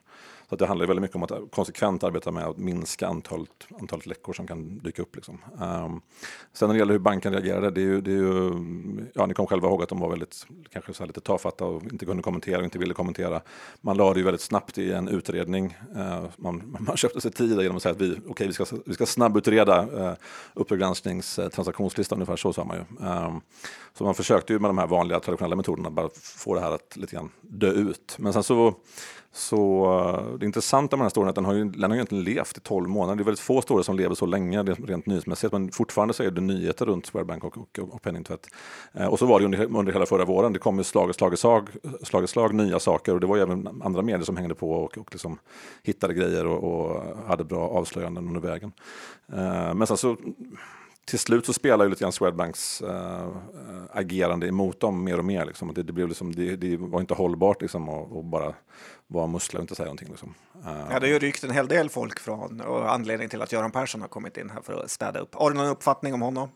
Så 0.50 0.56
det 0.56 0.66
handlar 0.66 0.88
väldigt 0.88 1.02
mycket 1.02 1.16
om 1.16 1.24
att 1.24 1.52
konsekvent 1.52 2.04
arbeta 2.04 2.32
med 2.32 2.44
att 2.44 2.58
minska 2.58 3.08
antalet, 3.08 3.68
antalet 3.80 4.06
läckor 4.06 4.34
som 4.34 4.48
kan 4.48 4.78
dyka 4.78 5.02
upp. 5.02 5.16
Liksom. 5.16 5.38
Um, 5.54 6.02
sen 6.54 6.68
när 6.68 6.74
det 6.74 6.80
gäller 6.80 6.92
hur 6.92 7.00
banken 7.00 7.34
reagerade, 7.34 7.72
det 7.72 7.82
är 7.82 7.86
ju, 7.86 8.02
det 8.02 8.12
är 8.12 8.16
ju, 8.16 8.52
ja, 9.14 9.26
ni 9.26 9.34
kommer 9.34 9.48
själva 9.48 9.68
ihåg 9.68 9.84
att 9.84 9.90
de 9.90 10.00
var 10.00 10.10
väldigt, 10.10 10.48
kanske 10.70 10.94
så 10.94 11.06
lite 11.06 11.22
tafatta 11.22 11.66
och 11.66 11.84
inte 11.84 12.06
kunde 12.06 12.24
kommentera 12.24 12.58
och 12.58 12.64
inte 12.64 12.80
ville 12.80 12.94
kommentera. 12.94 13.42
Man 13.82 13.98
la 13.98 14.14
det 14.14 14.20
ju 14.20 14.26
väldigt 14.26 14.42
snabbt 14.42 14.78
i 14.78 14.92
en 14.92 15.08
utredning. 15.08 15.78
Uh, 15.96 16.26
man, 16.38 16.78
man 16.88 16.98
köpte 16.98 17.22
sig 17.22 17.32
tid 17.32 17.62
genom 17.62 17.78
att 17.78 17.84
säga 17.84 17.94
att 17.94 18.02
vi, 18.02 18.20
okay, 18.28 18.48
vi, 18.48 18.54
ska, 18.54 18.66
vi 18.86 18.94
ska 18.94 19.06
snabbutreda 19.06 19.86
uh, 19.86 20.06
eh, 20.06 20.14
Uppdrag 20.54 20.80
gransknings 20.80 21.40
uh, 21.40 21.46
eh, 21.46 21.52
transaktionslista, 21.52 22.16
ungefär 22.16 22.36
så 22.36 22.54
sa 22.54 22.64
man 22.64 22.78
ju. 22.78 23.08
Um, 23.08 23.42
så 24.00 24.06
man 24.06 24.16
försökte 24.16 24.54
ju 24.54 24.60
med 24.60 24.70
de 24.70 24.78
här 24.78 24.88
vanliga 24.88 25.20
traditionella 25.20 25.56
metoderna 25.56 25.90
bara 25.90 26.10
få 26.14 26.54
det 26.54 26.62
här 26.62 26.72
att 26.72 26.98
lite 26.98 27.16
grann 27.16 27.32
dö 27.42 27.72
ut. 27.72 28.16
Men 28.20 28.34
sen 28.34 28.44
så 28.44 28.74
så 29.32 30.38
det 30.40 30.46
intressanta 30.46 30.98
med 30.98 31.00
den 31.02 31.06
här 31.06 31.10
storyn 31.10 31.28
är 31.28 31.30
att 31.30 31.36
den 31.36 31.46
har 31.46 31.54
ju, 31.54 31.66
den 31.66 31.84
har 31.84 31.90
ju 31.90 31.96
egentligen 31.96 32.24
levt 32.24 32.58
i 32.58 32.60
12 32.60 32.90
månader. 32.90 33.16
Det 33.16 33.22
är 33.22 33.26
väldigt 33.26 33.40
få 33.40 33.62
stories 33.62 33.86
som 33.86 33.98
lever 33.98 34.16
så 34.16 34.26
länge 34.26 34.64
rent 34.64 35.06
nyhetsmässigt. 35.06 35.54
Men 35.54 35.72
fortfarande 35.72 36.14
så 36.14 36.24
är 36.24 36.32
det 36.32 36.42
nyheter 36.42 36.86
runt 36.86 37.06
Swedbank 37.06 37.44
och, 37.44 37.58
och, 37.58 37.80
och 37.80 38.02
penningtvätt. 38.02 38.48
Eh, 38.94 39.08
och 39.08 39.20
så 39.20 39.26
var 39.26 39.40
det 39.40 39.46
under, 39.46 39.78
under 39.78 39.94
hela 39.94 40.06
förra 40.06 40.26
våren. 40.26 40.54
Det 40.54 40.60
kom 40.60 40.78
ju 40.78 40.84
slag 40.84 41.10
i 41.10 41.14
slag, 41.14 41.38
slag, 41.38 41.70
slag, 42.04 42.30
slag 42.30 42.54
nya 42.54 42.80
saker. 42.80 43.14
Och 43.14 43.20
det 43.20 43.28
var 43.28 43.36
ju 43.36 43.42
även 43.42 43.82
andra 43.84 44.02
medier 44.02 44.26
som 44.26 44.38
hängde 44.38 44.56
på 44.56 44.72
och, 44.72 44.98
och 44.98 45.08
liksom 45.12 45.40
hittade 45.84 46.14
grejer 46.14 46.46
och, 46.48 46.64
och 46.64 47.04
hade 47.28 47.44
bra 47.44 47.70
avslöjanden 47.70 48.28
under 48.28 48.42
vägen. 48.42 48.72
Eh, 49.34 49.74
men 49.74 49.88
sen 49.88 49.98
så 49.98 50.18
till 51.10 51.20
slut 51.20 51.46
så 51.46 51.54
spelar 51.54 51.86
ju 51.86 51.90
lite 51.90 52.02
grann 52.02 52.12
Swedbanks 52.12 52.82
äh, 52.82 53.28
agerande 53.92 54.48
emot 54.48 54.80
dem 54.80 55.04
mer 55.04 55.18
och 55.18 55.26
mer. 55.26 55.46
Liksom. 55.46 55.74
Det, 55.74 55.84
det, 55.84 55.94
blev 55.94 56.08
liksom, 56.08 56.36
det, 56.36 56.56
det 56.56 56.78
var 56.78 57.00
inte 57.00 57.14
hållbart 57.14 57.62
liksom, 57.62 57.90
att, 57.90 58.18
att 58.18 58.26
bara 58.26 58.54
vara 59.08 59.28
muskler 59.28 59.60
och 59.60 59.64
inte 59.64 59.76
säga 59.76 59.86
någonting. 59.86 60.10
Liksom. 60.10 60.34
Uh, 60.66 60.88
ja, 60.92 61.00
det 61.00 61.08
har 61.08 61.14
ju 61.14 61.20
rykt 61.20 61.44
en 61.44 61.52
hel 61.52 61.68
del 61.68 61.90
folk 61.90 62.20
från 62.20 62.62
och 62.62 62.94
anledning 62.94 63.30
till 63.30 63.42
att 63.42 63.52
Göran 63.52 63.72
Persson 63.72 64.02
har 64.02 64.08
kommit 64.08 64.38
in 64.38 64.50
här 64.50 64.62
för 64.62 64.84
att 64.84 64.90
städa 64.90 65.20
upp. 65.20 65.36
Har 65.36 65.52
du 65.52 65.58
någon 65.58 65.68
uppfattning 65.68 66.14
om 66.14 66.22
honom? 66.22 66.50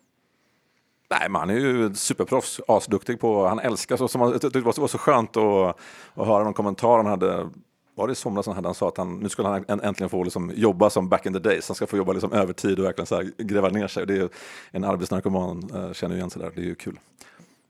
Nej, 1.10 1.30
men 1.30 1.40
han 1.40 1.50
är 1.50 1.54
ju 1.54 1.94
superproffs, 1.94 2.62
asduktig 2.68 3.20
på, 3.20 3.48
han 3.48 3.60
älskar 3.60 3.98
så, 3.98 4.08
som, 4.08 4.40
det 4.54 4.62
var 4.62 4.88
så 4.88 4.98
skönt 4.98 5.38
att, 5.38 5.78
att 6.14 6.28
höra 6.28 6.44
någon 6.44 6.54
kommentar 6.54 6.98
han 6.98 7.06
hade 7.06 7.50
var 7.96 8.08
det 8.08 8.12
i 8.12 8.16
somras 8.16 8.46
han, 8.46 8.56
hade, 8.56 8.68
han 8.68 8.76
sa 8.76 8.88
att 8.88 8.98
han, 8.98 9.20
nu 9.20 9.30
skulle 9.30 9.48
han 9.48 9.66
äntligen 9.68 10.10
få 10.10 10.24
liksom 10.24 10.52
jobba 10.56 10.90
som 10.90 11.10
back 11.10 11.26
in 11.26 11.34
the 11.34 11.40
days. 11.40 11.68
Han 11.68 11.76
ska 11.76 11.88
få 11.88 11.98
jobba 11.98 12.14
liksom 12.14 12.34
övertid 12.34 12.80
och 12.80 12.86
verkligen 12.86 13.06
så 13.06 13.16
här 13.16 13.32
gräva 13.38 13.70
ner 13.70 13.88
sig. 13.88 14.06
Det 14.06 14.18
är 14.18 14.30
en 14.72 14.84
arbetsnarkoman 14.84 15.72
äh, 15.74 15.94
känner 15.94 16.16
igen 16.16 16.30
sig 16.30 16.42
där. 16.42 16.52
Det 16.56 16.62
är 16.62 16.66
ju 16.66 16.76
kul. 16.76 17.00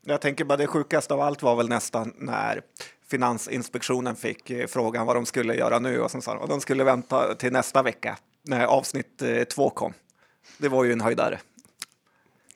Jag 0.04 0.20
tänker 0.20 0.44
bara 0.44 0.56
det 0.56 0.66
sjukaste 0.66 1.14
av 1.14 1.20
allt 1.20 1.42
var 1.42 1.56
väl 1.56 1.68
nästan 1.68 2.12
när 2.18 2.62
Finansinspektionen 3.06 4.16
fick 4.16 4.50
eh, 4.50 4.66
frågan 4.66 5.06
vad 5.06 5.16
de 5.16 5.26
skulle 5.26 5.54
göra 5.54 5.78
nu 5.78 6.00
och 6.00 6.10
sen 6.10 6.22
sa 6.22 6.34
de 6.34 6.42
att 6.42 6.50
de 6.50 6.60
skulle 6.60 6.84
vänta 6.84 7.34
till 7.34 7.52
nästa 7.52 7.82
vecka 7.82 8.18
när 8.42 8.66
avsnitt 8.66 9.22
eh, 9.22 9.44
två 9.44 9.70
kom. 9.70 9.92
Det 10.58 10.68
var 10.68 10.84
ju 10.84 10.92
en 10.92 11.00
höjdare. 11.00 11.40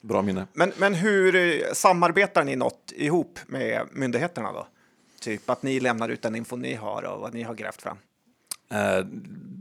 Bra 0.00 0.22
minne. 0.22 0.46
Men, 0.52 0.72
men 0.78 0.94
hur 0.94 1.74
samarbetar 1.74 2.44
ni 2.44 2.56
något 2.56 2.92
ihop 2.96 3.38
med 3.46 3.88
myndigheterna 3.92 4.52
då? 4.52 4.66
Typ 5.20 5.50
att 5.50 5.62
ni 5.62 5.80
lämnar 5.80 6.08
ut 6.08 6.22
den 6.22 6.34
info 6.34 6.56
ni 6.56 6.74
har 6.74 7.02
och 7.02 7.20
vad 7.20 7.34
ni 7.34 7.42
har 7.42 7.54
grävt 7.54 7.82
fram. 7.82 7.96
Eh, 8.70 9.06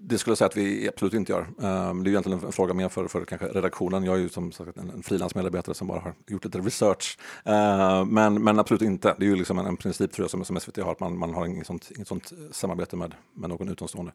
det 0.09 0.17
skulle 0.17 0.31
jag 0.31 0.37
säga 0.37 0.45
att 0.45 0.57
vi 0.57 0.87
absolut 0.87 1.13
inte 1.13 1.31
gör. 1.31 1.41
Eh, 1.41 1.93
det 1.93 2.07
är 2.07 2.07
egentligen 2.07 2.39
en 2.43 2.51
fråga 2.51 2.73
mer 2.73 2.89
för, 2.89 3.07
för 3.07 3.25
kanske 3.25 3.47
redaktionen. 3.47 4.03
Jag 4.03 4.15
är 4.15 4.19
ju 4.19 4.29
som 4.29 4.51
sagt 4.51 4.77
en, 4.77 4.89
en 4.89 5.03
frilansmedarbetare 5.03 5.75
som 5.75 5.87
bara 5.87 5.99
har 5.99 6.13
gjort 6.27 6.45
lite 6.45 6.59
research. 6.59 7.17
Eh, 7.45 8.05
men, 8.05 8.43
men 8.43 8.59
absolut 8.59 8.81
inte. 8.81 9.15
Det 9.19 9.25
är 9.25 9.29
ju 9.29 9.35
liksom 9.35 9.59
en, 9.59 9.65
en 9.65 9.77
princip 9.77 10.11
tror 10.11 10.23
jag 10.23 10.31
som, 10.31 10.45
som 10.45 10.59
SVT 10.59 10.77
har, 10.77 10.91
att 10.91 10.99
man, 10.99 11.17
man 11.17 11.33
har 11.33 11.45
inget 11.45 11.67
sånt, 11.67 11.91
inget 11.95 12.07
sånt 12.07 12.31
samarbete 12.51 12.95
med, 12.95 13.15
med 13.33 13.49
någon 13.49 13.69
utomstående. 13.69 14.11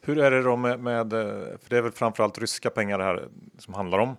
Hur 0.00 0.18
är 0.18 0.30
det 0.30 0.42
då 0.42 0.56
med, 0.56 0.80
med, 0.80 1.10
för 1.10 1.68
det 1.68 1.76
är 1.76 1.82
väl 1.82 1.92
framförallt 1.92 2.38
ryska 2.38 2.70
pengar 2.70 2.98
det 2.98 3.04
här 3.04 3.28
som 3.58 3.74
handlar 3.74 3.98
om. 3.98 4.16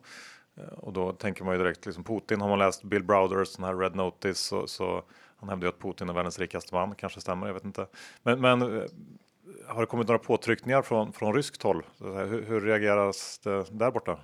Och 0.78 0.93
då 0.93 1.12
tänker 1.12 1.43
man 1.43 1.54
ju 1.54 1.64
direkt 1.64 1.86
liksom 1.86 2.04
Putin. 2.04 2.41
Har 2.41 2.50
man 2.50 2.60
läst 2.60 2.84
Bill 2.84 3.04
Browders 3.04 3.56
den 3.56 3.66
här 3.66 3.76
Red 3.76 3.95
Notice 3.95 4.39
så, 4.39 4.68
så 4.68 5.04
han 5.40 5.50
hävdar 5.50 5.68
ju 5.68 5.70
att 5.70 5.80
Putin 5.80 6.10
är 6.10 6.14
världens 6.14 6.40
rikaste 6.40 6.76
man. 6.76 6.96
Kanske 6.96 7.22
stämmer, 7.22 7.48
jag 7.48 7.54
vet 7.54 7.66
inte. 7.66 7.88
Men, 8.24 8.42
men 8.42 8.62
eh, 8.62 8.84
har 9.68 9.82
det 9.82 9.86
kommit 9.86 10.08
några 10.08 10.20
påtryckningar 10.20 10.82
från, 10.82 11.14
från 11.14 11.34
ryskt 11.34 11.64
håll? 11.64 11.84
Hur, 12.00 12.46
hur 12.46 12.62
reageras 12.62 13.40
det 13.44 13.66
där 13.72 13.92
borta? 13.92 14.20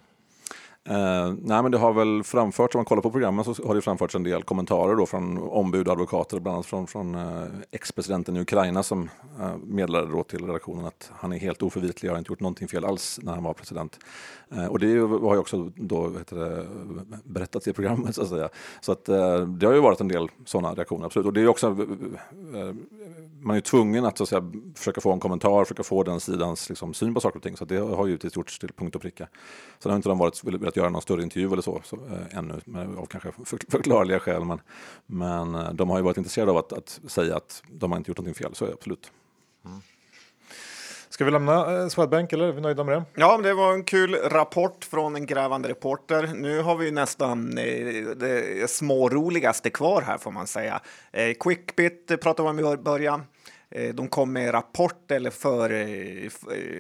Eh, 0.90 1.34
nej, 1.42 1.64
men 1.64 1.72
det 1.72 1.78
har 1.78 1.94
väl 1.94 2.24
framförts, 2.24 2.76
om 2.76 2.80
man 2.80 2.86
kollar 2.86 3.02
på 3.02 3.12
programmen 3.12 3.46
så 3.46 3.68
har 3.68 3.76
det 3.76 3.82
framförts 3.82 4.16
en 4.16 4.24
del 4.24 4.44
kommentarer 4.44 4.96
då 4.96 5.06
från 5.06 5.38
ombud 5.38 5.88
och 5.88 5.94
advokater, 5.94 6.40
bland 6.40 6.56
annat 6.56 6.66
från, 6.66 6.88
från 6.88 7.16
eh, 7.16 7.44
ex-presidenten 7.72 8.38
i 8.38 8.40
Ukraina 8.40 8.84
som 8.84 9.10
eh, 9.40 9.58
meddelade 9.64 10.12
då 10.12 10.24
till 10.24 10.46
redaktionen 10.46 10.86
att 10.86 11.12
han 11.16 11.34
är 11.34 11.38
helt 11.38 11.64
oförvitlig, 11.64 12.10
har 12.10 12.18
inte 12.18 12.32
gjort 12.32 12.40
någonting 12.40 12.68
fel 12.68 12.86
alls 12.86 13.20
när 13.24 13.34
han 13.34 13.44
var 13.44 13.54
president. 13.54 14.00
Eh, 14.50 14.66
och 14.66 14.80
det 14.80 14.88
har 15.00 15.34
ju 15.34 15.40
också 15.40 15.72
då 15.76 16.10
det, 16.10 16.68
berättats 17.24 17.68
i 17.68 17.74
programmet 17.74 18.16
så 18.16 18.22
att 18.22 18.30
säga. 18.30 18.50
Så 18.82 18.92
att 18.92 19.10
eh, 19.10 19.40
det 19.40 19.66
har 19.66 19.74
ju 19.74 19.80
varit 19.80 20.02
en 20.02 20.08
del 20.08 20.30
sådana 20.46 20.74
reaktioner, 20.74 21.06
absolut. 21.06 21.26
Och 21.26 21.34
det 21.34 21.42
är 21.42 21.48
också 21.48 21.68
eh, 21.68 22.74
man 23.46 23.54
är 23.54 23.58
ju 23.58 23.62
tvungen 23.62 24.06
att, 24.06 24.18
så 24.18 24.24
att 24.24 24.30
säga, 24.30 24.52
försöka 24.76 25.02
få 25.02 25.12
en 25.12 25.20
kommentar, 25.20 25.64
försöka 25.64 25.84
få 25.84 26.04
den 26.04 26.20
sidans 26.20 26.70
liksom, 26.70 26.94
syn 26.94 27.14
på 27.14 27.20
saker 27.22 27.38
och 27.38 27.44
ting. 27.44 27.58
Så 27.58 27.66
det 27.66 27.78
har 27.78 28.08
ju 28.08 28.18
gjorts 28.34 28.60
till 28.60 28.74
punkt 28.74 28.96
och 28.96 29.02
pricka. 29.02 29.28
Sen 29.80 29.92
har 29.92 29.96
inte 29.96 30.10
de 30.10 30.18
varit, 30.18 30.44
velat 30.76 30.86
göra 30.86 30.90
någon 30.90 31.02
större 31.02 31.24
intervju 31.24 31.52
eller 31.52 31.62
så, 31.62 31.82
så 31.84 31.96
äh, 31.96 32.38
ännu, 32.38 32.62
med, 32.66 32.98
av 32.98 33.06
kanske 33.06 33.32
för, 33.46 33.60
förklarliga 33.70 34.20
skäl. 34.20 34.46
Men, 34.46 34.62
men 35.06 35.56
äh, 35.56 35.74
de 35.74 35.90
har 35.90 35.98
ju 35.98 36.04
varit 36.04 36.18
intresserade 36.18 36.52
av 36.52 36.58
att, 36.58 36.74
att, 36.74 37.00
säga 37.08 37.36
att 37.36 37.64
de 37.68 37.92
har 37.92 37.98
inte 37.98 38.12
gjort 38.12 38.18
någonting 38.18 38.44
fel, 38.44 38.56
så 38.56 38.66
är 38.66 38.70
det 38.70 38.74
absolut. 38.74 39.12
Mm. 39.66 39.82
Ska 41.10 41.26
vi 41.26 41.32
lämna 41.32 41.82
eh, 41.82 41.88
Swedbank 41.88 42.34
eller 42.34 42.48
är 42.48 42.52
vi 42.52 42.62
nöjda 42.62 42.84
med 42.84 42.98
det? 42.98 43.04
Ja, 43.16 43.38
det 43.38 43.54
var 43.54 43.74
en 43.74 43.84
kul 43.84 44.16
rapport 44.16 44.86
från 44.86 45.16
en 45.16 45.26
grävande 45.26 45.70
reporter. 45.70 46.32
Nu 46.36 46.62
har 46.62 46.76
vi 46.76 46.92
nästan 46.92 47.58
eh, 47.58 48.06
det 48.16 48.70
småroligaste 48.70 49.70
kvar 49.70 50.02
här 50.02 50.18
får 50.18 50.32
man 50.32 50.48
säga. 50.48 50.82
Eh, 51.12 51.34
Quickbit 51.40 52.22
pratade 52.22 52.54
vi 52.54 52.64
om 52.64 52.74
i 52.74 52.78
början. 52.78 53.24
Eh, 53.76 53.94
de 53.96 54.08
kom 54.08 54.34
med 54.34 54.54
rapport 54.54 55.12
eller 55.12 55.30
för, 55.30 55.70
eh, 55.70 56.26
eh, 56.26 56.30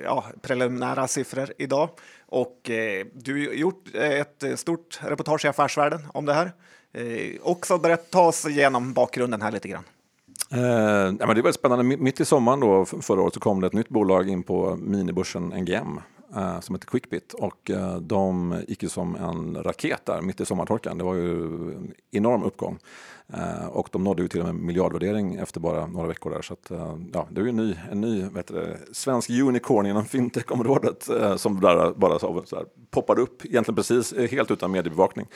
ja, 0.03 0.25
preliminära 0.41 1.07
siffror 1.07 1.53
idag. 1.57 1.89
Och 2.27 2.69
du 3.13 3.47
har 3.47 3.53
gjort 3.53 3.95
ett 3.95 4.59
stort 4.59 4.99
reportage 5.01 5.45
i 5.45 5.47
Affärsvärlden 5.47 6.01
om 6.13 6.25
det 6.25 6.33
här. 6.33 6.51
Också 7.41 7.77
berätta 7.77 8.03
ta 8.09 8.27
oss 8.27 8.45
igenom 8.45 8.93
bakgrunden 8.93 9.41
här 9.41 9.51
lite 9.51 9.67
grann. 9.67 9.83
Eh, 10.51 10.59
ja, 10.59 11.11
men 11.11 11.17
det 11.17 11.23
är 11.23 11.35
väldigt 11.35 11.55
spännande. 11.55 11.83
Mitt 11.83 12.19
i 12.19 12.25
sommaren 12.25 12.59
då, 12.59 12.85
förra 12.85 13.21
året 13.21 13.33
så 13.33 13.39
kom 13.39 13.61
det 13.61 13.67
ett 13.67 13.73
nytt 13.73 13.89
bolag 13.89 14.29
in 14.29 14.43
på 14.43 14.75
minibörsen 14.75 15.47
NGM 15.47 15.99
eh, 16.35 16.59
som 16.59 16.75
heter 16.75 16.87
Quickbit 16.87 17.33
och 17.33 17.71
eh, 17.71 17.97
de 17.97 18.55
gick 18.67 18.83
ju 18.83 18.89
som 18.89 19.15
en 19.15 19.63
raket 19.63 20.05
där 20.05 20.21
mitt 20.21 20.41
i 20.41 20.45
sommartorkan. 20.45 20.97
Det 20.97 21.03
var 21.03 21.15
ju 21.15 21.43
en 21.75 21.93
enorm 22.11 22.43
uppgång 22.43 22.79
eh, 23.33 23.65
och 23.65 23.89
de 23.91 24.03
nådde 24.03 24.21
ju 24.21 24.27
till 24.27 24.39
och 24.39 24.45
med 24.45 24.55
miljardvärdering 24.55 25.35
efter 25.35 25.59
bara 25.59 25.87
några 25.87 26.07
veckor 26.07 26.29
där. 26.29 26.41
Så 26.41 26.53
att, 26.53 26.71
eh, 26.71 26.97
ja, 27.13 27.27
det 27.29 27.41
är 27.41 27.43
ju 27.43 27.49
en 27.49 27.55
ny, 27.55 27.75
en 27.91 28.01
ny 28.01 28.21
det, 28.47 28.77
svensk 28.91 29.29
unicorn 29.29 29.85
inom 29.85 30.05
fintech-området 30.05 31.09
eh, 31.09 31.35
som 31.35 31.59
bara, 31.59 31.93
bara 31.93 32.19
så, 32.19 32.43
så 32.45 32.55
här, 32.55 32.65
poppade 32.91 33.21
upp 33.21 33.45
egentligen 33.45 33.75
precis 33.75 34.13
eh, 34.13 34.29
helt 34.29 34.51
utan 34.51 34.71
mediebevakning. 34.71 35.27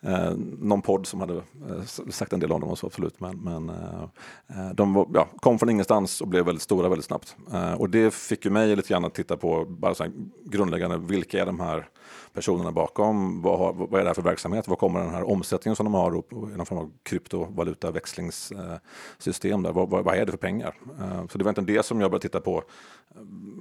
Eh, 0.00 0.32
någon 0.58 0.82
podd 0.82 1.06
som 1.06 1.20
hade 1.20 1.34
eh, 1.34 1.84
sagt 2.10 2.32
en 2.32 2.40
del 2.40 2.52
om 2.52 2.60
dem 2.60 2.70
och 2.70 2.78
så 2.78 2.86
absolut. 2.86 3.20
Men, 3.20 3.38
men 3.38 3.68
eh, 3.68 4.02
eh, 4.48 4.70
de 4.74 4.94
var, 4.94 5.06
ja, 5.14 5.28
kom 5.40 5.58
från 5.58 5.70
ingenstans 5.70 6.20
och 6.20 6.28
blev 6.28 6.44
väldigt 6.44 6.62
stora 6.62 6.88
väldigt 6.88 7.04
snabbt. 7.04 7.36
Eh, 7.52 7.72
och 7.72 7.90
det 7.90 8.14
fick 8.14 8.44
ju 8.44 8.50
mig 8.50 8.76
lite 8.76 8.88
grann 8.88 9.04
att 9.04 9.14
titta 9.14 9.36
på 9.36 9.64
bara 9.64 9.94
så 9.94 10.06
grundläggande, 10.44 10.98
vilka 10.98 11.42
är 11.42 11.46
de 11.46 11.60
här 11.60 11.88
personerna 12.32 12.72
bakom? 12.72 13.42
Vad, 13.42 13.58
har, 13.58 13.72
vad 13.72 13.94
är 13.94 14.04
det 14.04 14.08
här 14.08 14.14
för 14.14 14.22
verksamhet? 14.22 14.68
Var 14.68 14.76
kommer 14.76 15.00
den 15.00 15.14
här 15.14 15.30
omsättningen 15.30 15.76
som 15.76 15.84
de 15.84 15.94
har 15.94 16.10
i 16.10 16.12
någon 16.56 16.66
form 16.66 16.78
av 16.78 16.92
kryptovalutaväxlingssystem? 17.02 19.62
Där? 19.62 19.72
Vad, 19.72 19.90
vad, 19.90 20.04
vad 20.04 20.16
är 20.16 20.26
det 20.26 20.32
för 20.32 20.38
pengar? 20.38 20.74
Eh, 21.00 21.26
så 21.26 21.38
det 21.38 21.44
var 21.44 21.50
inte 21.50 21.60
det 21.60 21.82
som 21.82 22.00
jag 22.00 22.10
började 22.10 22.28
titta 22.28 22.40
på. 22.40 22.56
Eh, 22.56 22.62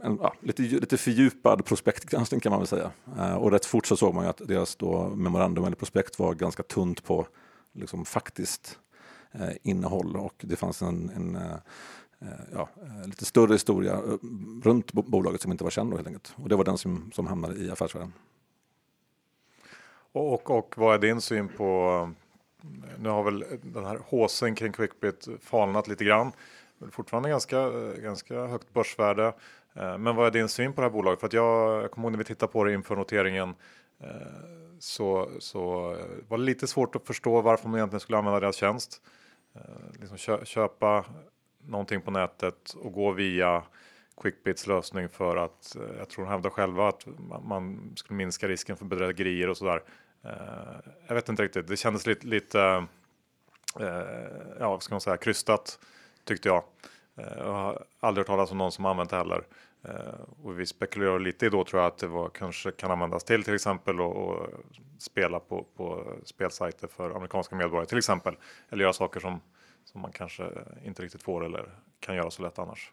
en, 0.04 0.20
ja, 0.22 0.34
lite, 0.42 0.62
lite 0.62 0.98
fördjupad 0.98 1.66
prospektgranskning 1.66 2.40
kan 2.40 2.50
man 2.50 2.60
väl 2.60 2.68
säga. 2.68 2.92
Eh, 3.18 3.36
och 3.36 3.52
rätt 3.52 3.66
fort 3.66 3.86
så 3.86 3.98
såg 3.98 4.14
man 4.14 4.24
ju 4.24 4.30
att 4.30 4.42
deras 4.48 4.76
då 4.76 5.10
memorandum 5.10 5.66
eller 5.66 5.76
prospekt 5.76 6.20
var 6.20 6.34
ganska 6.34 6.64
tunt 6.64 7.04
på 7.04 7.28
liksom, 7.74 8.06
faktiskt 8.06 8.80
innehåll 9.64 10.16
och 10.16 10.34
det 10.38 10.56
fanns 10.56 10.82
en, 10.82 11.12
en 11.16 11.38
ja, 12.54 12.70
lite 13.06 13.26
större 13.26 13.54
historia 13.54 14.02
runt 14.64 14.94
bolaget 14.94 15.42
som 15.42 15.52
inte 15.52 15.64
var 15.64 15.72
känd 15.72 15.92
då, 15.92 15.96
helt 15.96 16.08
enkelt. 16.08 16.34
Och 16.36 16.50
det 16.50 16.56
var 16.56 16.64
den 16.64 16.78
som, 16.78 17.12
som 17.14 17.28
hamnade 17.28 17.56
i 17.56 17.72
affärsvärlden. 17.72 18.14
Och, 20.18 20.52
och 20.52 20.74
vad 20.78 20.96
är 20.96 21.00
din 21.00 21.22
syn 21.22 21.48
på, 21.48 22.10
nu 23.00 23.10
har 23.10 23.24
väl 23.24 23.46
den 23.62 23.86
här 23.86 24.00
håsen 24.06 24.56
kring 24.56 24.72
Quickbit 24.72 25.28
falnat 25.42 25.88
lite 25.88 26.04
grann, 26.06 26.32
fortfarande 26.92 27.30
ganska, 27.30 27.70
ganska 28.02 28.46
högt 28.46 28.74
börsvärde. 28.74 29.34
Eh, 29.78 29.98
men 29.98 30.16
vad 30.16 30.28
är 30.28 30.32
din 30.32 30.50
syn 30.50 30.74
på 30.74 30.82
det 30.82 30.88
här 30.88 30.94
bolaget? 30.94 31.20
För 31.20 31.28
att 31.28 31.34
jag, 31.34 31.84
jag 31.84 31.92
kommer 31.92 32.06
ihåg 32.06 32.12
när 32.12 32.18
vi 32.20 32.24
tittade 32.24 32.52
på 32.52 32.64
det 32.64 32.74
inför 32.74 32.96
noteringen 32.96 33.56
eh, 34.00 34.10
så, 34.80 35.30
så 35.40 35.92
eh, 35.92 36.06
var 36.28 36.38
det 36.38 36.44
lite 36.44 36.68
svårt 36.68 36.96
att 36.96 37.08
förstå 37.08 37.42
varför 37.42 37.70
man 37.70 37.80
egentligen 37.80 38.00
skulle 38.00 38.18
använda 38.18 38.40
deras 38.40 38.56
tjänst. 38.56 39.02
Liksom 40.00 40.46
köpa 40.46 41.06
någonting 41.66 42.02
på 42.02 42.12
nätet 42.12 42.76
och 42.82 42.94
gå 42.94 43.12
via 43.12 43.64
Quickbits 44.22 44.68
lösning 44.68 45.10
för 45.10 45.38
att 45.38 45.78
jag 45.98 46.10
tror 46.10 46.26
de 46.26 46.32
hävdar 46.32 46.50
själva 46.50 46.88
att 46.88 47.08
man 47.44 47.92
skulle 47.96 48.18
minska 48.18 48.48
risken 48.48 48.78
för 48.78 48.86
bedrägerier 48.86 49.50
och 49.50 49.58
sådär. 49.58 49.84
Eh, 50.28 50.92
jag 51.08 51.16
vet 51.16 51.30
inte 51.30 51.44
riktigt, 51.44 51.68
det 51.68 51.78
kändes 51.78 52.06
lite, 52.08 52.28
lite 52.28 52.86
eh, 53.80 54.04
ja, 54.60 54.70
vad 54.70 54.84
ska 54.84 54.94
man 54.94 55.02
säga, 55.02 55.18
krystat 55.18 55.80
tyckte 56.24 56.48
jag. 56.48 56.64
Eh, 57.18 57.38
jag 57.38 57.54
har 57.54 57.84
aldrig 58.00 58.22
hört 58.22 58.28
talas 58.28 58.52
om 58.52 58.58
någon 58.58 58.72
som 58.72 58.86
använt 58.86 59.10
det 59.10 59.18
heller. 59.18 59.44
Och 60.44 60.60
vi 60.60 60.66
spekulerade 60.66 61.20
lite 61.24 61.46
i 61.46 61.50
då 61.50 61.64
tror 61.64 61.82
jag 61.82 61.88
att 61.88 61.98
det 61.98 62.08
var, 62.08 62.30
kanske 62.30 62.72
kan 62.72 62.92
användas 62.92 63.24
till 63.24 63.44
till 63.44 63.56
exempel 63.56 64.02
och, 64.02 64.48
spela 65.00 65.40
på, 65.40 65.66
på 65.76 66.14
spelsajter 66.24 66.88
för 66.88 67.16
amerikanska 67.16 67.56
medborgare 67.56 67.86
till 67.86 67.98
exempel. 67.98 68.36
Eller 68.70 68.84
göra 68.84 68.94
saker 68.94 69.20
som, 69.20 69.42
som 69.86 70.02
man 70.02 70.12
kanske 70.12 70.50
inte 70.84 71.04
riktigt 71.04 71.24
får 71.24 71.46
eller 71.46 71.70
kan 72.00 72.16
göra 72.16 72.32
så 72.32 72.42
lätt 72.42 72.60
annars. 72.60 72.92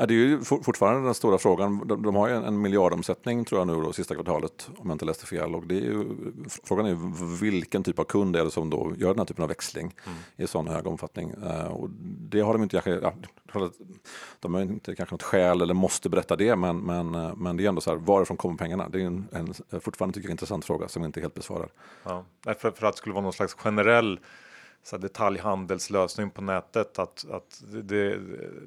Ja, 0.00 0.06
det 0.06 0.14
är 0.14 0.16
ju 0.16 0.40
fortfarande 0.44 1.08
den 1.08 1.14
stora 1.14 1.38
frågan. 1.38 1.88
De, 1.88 2.02
de 2.02 2.14
har 2.14 2.28
ju 2.28 2.34
en, 2.34 2.44
en 2.44 2.60
miljardomsättning 2.60 3.44
tror 3.44 3.60
jag 3.60 3.66
nu 3.66 3.74
då, 3.74 3.92
sista 3.92 4.14
kvartalet 4.14 4.70
om 4.76 4.88
jag 4.88 4.94
inte 4.94 5.04
läste 5.04 5.26
fel. 5.26 5.54
Och 5.54 5.66
det 5.66 5.74
är 5.74 5.82
ju, 5.82 6.04
frågan 6.64 6.86
är 6.86 7.40
vilken 7.40 7.82
typ 7.82 7.98
av 7.98 8.04
kund 8.04 8.36
är 8.36 8.44
det 8.44 8.50
som 8.50 8.70
då 8.70 8.92
gör 8.96 9.08
den 9.08 9.18
här 9.18 9.24
typen 9.24 9.42
av 9.42 9.48
växling 9.48 9.94
mm. 10.06 10.18
i 10.36 10.46
sån 10.46 10.68
hög 10.68 10.86
omfattning. 10.86 11.34
Uh, 11.34 11.66
och 11.66 11.90
det 12.30 12.40
har 12.40 12.52
de 12.52 12.62
inte, 12.62 13.00
ja, 13.02 13.14
de 14.40 14.54
har 14.54 14.62
inte 14.62 14.94
kanske 14.94 15.14
något 15.14 15.22
skäl 15.22 15.60
eller 15.60 15.74
måste 15.74 16.08
berätta 16.08 16.36
det, 16.36 16.56
men, 16.56 16.78
men, 16.78 17.14
eh, 17.14 17.36
men 17.36 17.56
det 17.56 17.64
är 17.64 17.68
ändå 17.68 17.80
så 17.80 17.90
här, 17.90 17.96
varifrån 17.96 18.36
kommer 18.36 18.56
pengarna? 18.56 18.88
Det 18.88 19.02
är 19.02 19.06
en, 19.06 19.28
en 19.32 19.80
fortfarande 19.80 20.14
tycker 20.14 20.28
jag, 20.28 20.32
intressant 20.32 20.64
fråga 20.64 20.88
som 20.88 21.04
inte 21.04 21.20
är 21.20 21.22
helt 21.22 21.34
besvarad. 21.34 21.68
Ja, 22.04 22.24
för, 22.44 22.54
för 22.54 22.86
att 22.86 22.92
det 22.92 22.98
skulle 22.98 23.14
vara 23.14 23.22
någon 23.22 23.32
slags 23.32 23.54
generell 23.54 24.20
så 24.82 24.96
detaljhandelslösning 24.96 26.30
på 26.30 26.42
nätet. 26.42 26.98
Att, 26.98 27.26
att 27.30 27.62
det, 27.84 28.18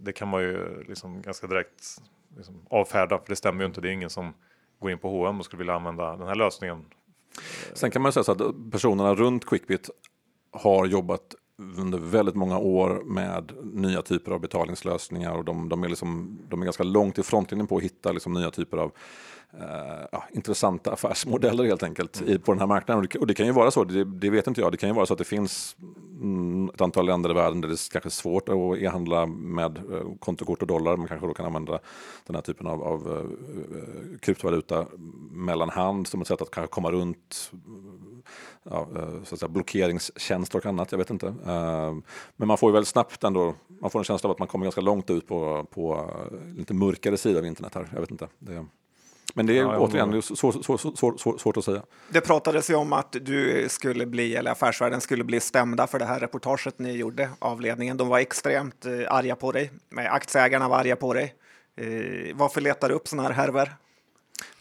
det 0.02 0.14
kan 0.14 0.28
man 0.28 0.42
ju 0.42 0.84
liksom 0.88 1.22
ganska 1.22 1.48
direkt 1.48 2.02
liksom 2.38 2.56
avfärda, 2.70 3.18
för 3.18 3.30
det 3.30 3.36
stämmer 3.36 3.64
ju 3.64 3.68
inte. 3.68 3.82
Det 3.82 3.90
är 3.90 3.94
ingen 3.94 4.10
som 4.10 4.34
går 4.80 4.92
in 4.92 4.98
på 4.98 5.10
H&M 5.10 5.40
och 5.40 5.46
skulle 5.46 5.58
vilja 5.58 5.76
använda 5.76 6.18
den 6.18 6.28
här 6.28 6.36
lösningen. 6.36 6.86
Sen 7.74 7.92
kan 7.92 8.02
man 8.02 8.14
säga 8.14 8.24
så 8.24 8.32
att 8.32 8.72
personerna 8.72 9.16
runt 9.16 9.46
Quickbit 9.46 9.90
har 10.52 10.86
jobbat 10.86 11.36
under 11.78 11.98
väldigt 11.98 12.36
många 12.36 12.58
år 12.58 13.04
med 13.06 13.52
nya 13.64 14.02
typer 14.02 14.32
av 14.32 14.40
betalningslösningar 14.40 15.32
och 15.32 15.46
de, 15.46 15.70
de 15.70 15.84
är, 15.84 15.90
liksom, 15.90 16.40
de 16.50 16.62
är 16.62 16.66
ganska 16.66 16.84
långt 16.84 17.20
i 17.20 17.24
frontlinjen 17.24 17.68
på 17.68 17.78
att 17.78 17.84
hitta 17.84 18.12
liksom 18.12 18.34
nya 18.34 18.52
typer 18.52 18.78
av 18.78 18.92
Eh, 19.60 20.06
ja, 20.12 20.24
intressanta 20.32 20.92
affärsmodeller 20.92 21.64
helt 21.64 21.84
enkelt 21.84 22.22
mm. 22.22 22.34
i, 22.34 22.40
på 22.40 22.52
den 22.52 22.60
här 22.60 22.68
marknaden. 22.68 23.04
Och 23.04 23.10
det, 23.10 23.20
och 23.20 23.28
det 23.28 23.34
kan 23.34 23.46
ju 23.46 23.52
vara 23.52 23.72
så, 23.72 23.84
det, 23.84 24.04
det, 24.04 24.30
vet 24.30 24.48
inte 24.48 24.62
jag, 24.62 24.72
det 24.72 24.78
kan 24.78 24.90
ju 24.90 24.96
vara 24.96 25.06
så 25.06 25.14
att 25.14 25.18
det 25.18 25.26
finns 25.26 25.76
mm, 26.22 26.70
ett 26.74 26.82
antal 26.82 27.06
länder 27.06 27.30
i 27.30 27.34
världen 27.34 27.62
där 27.62 27.68
det 27.68 27.74
är 27.74 27.92
kanske 27.92 28.08
är 28.08 28.12
svårt 28.12 28.50
att 28.50 28.78
e-handla 28.78 29.26
med 29.26 29.80
uh, 29.92 30.16
kontokort 30.20 30.62
och 30.62 30.68
dollar. 30.68 30.98
Man 30.98 31.08
kanske 31.08 31.28
då 31.28 31.34
kan 31.34 31.46
använda 31.46 31.80
den 32.26 32.36
här 32.36 32.42
typen 32.42 32.68
av, 32.68 32.84
av 32.84 33.08
uh, 33.08 34.18
kryptovaluta 34.20 34.86
mellanhand 35.32 36.08
som 36.08 36.22
ett 36.22 36.28
sätt 36.28 36.42
att 36.42 36.52
kanske 36.52 36.74
komma 36.74 36.92
runt 36.92 37.52
ja, 38.64 38.88
så 39.24 39.36
att 39.36 39.40
säga, 39.40 39.50
blockeringstjänster 39.50 40.60
och 40.60 40.66
annat. 40.66 40.92
Jag 40.92 41.00
vet 41.00 41.10
inte. 41.10 41.36
Men 42.36 42.48
man 42.48 42.58
får 42.58 42.70
ju 42.70 42.74
väldigt 42.74 42.88
snabbt 42.88 43.24
ändå, 43.24 43.54
man 43.82 43.90
får 43.90 44.00
en 44.00 44.04
känsla 44.04 44.28
av 44.28 44.32
att 44.32 44.40
man 44.40 44.48
kommer 44.48 44.66
ganska 44.66 44.82
långt 44.82 45.10
ut 45.10 45.28
på, 45.28 45.68
på 45.72 46.10
lite 46.56 46.74
mörkare 46.74 47.18
sida 47.18 47.40
av 47.40 47.46
internet 47.46 47.76
här. 47.76 47.90
Jag 47.94 48.00
vet 48.00 48.12
inte. 48.12 48.28
Det, 48.40 48.66
men 49.34 49.46
det 49.46 49.58
är 49.58 49.62
ja, 49.62 49.80
återigen 49.80 50.12
det 50.12 50.18
är 50.18 50.22
svår, 50.22 50.52
svår, 50.52 51.18
svår, 51.18 51.38
svårt 51.38 51.58
att 51.58 51.66
säga. 51.66 51.82
Det 52.10 52.22
pratades 52.22 52.70
ju 52.70 52.76
om 52.76 52.94
att 52.94 53.16
du 53.22 53.66
skulle 53.70 54.06
bli, 54.06 54.36
eller 54.36 54.52
Affärsvärlden 54.52 55.02
skulle 55.02 55.24
bli 55.24 55.40
stämda 55.40 55.88
för 55.88 56.00
det 56.00 56.06
här 56.06 56.20
reportaget 56.20 56.80
ni 56.80 56.92
gjorde 56.92 57.30
av 57.40 57.62
ledningen. 57.62 57.98
De 57.98 58.08
var 58.08 58.20
extremt 58.20 58.86
eh, 58.86 58.92
arga 59.08 59.36
på 59.36 59.52
dig. 59.52 59.72
Aktieägarna 59.96 60.70
var 60.70 60.78
arga 60.78 60.96
på 60.96 61.14
dig. 61.14 61.34
Eh, 61.76 62.36
varför 62.36 62.62
letar 62.62 62.90
du 62.90 62.96
upp 62.96 63.08
sådana 63.08 63.28
här 63.28 63.36
härvor? 63.36 63.70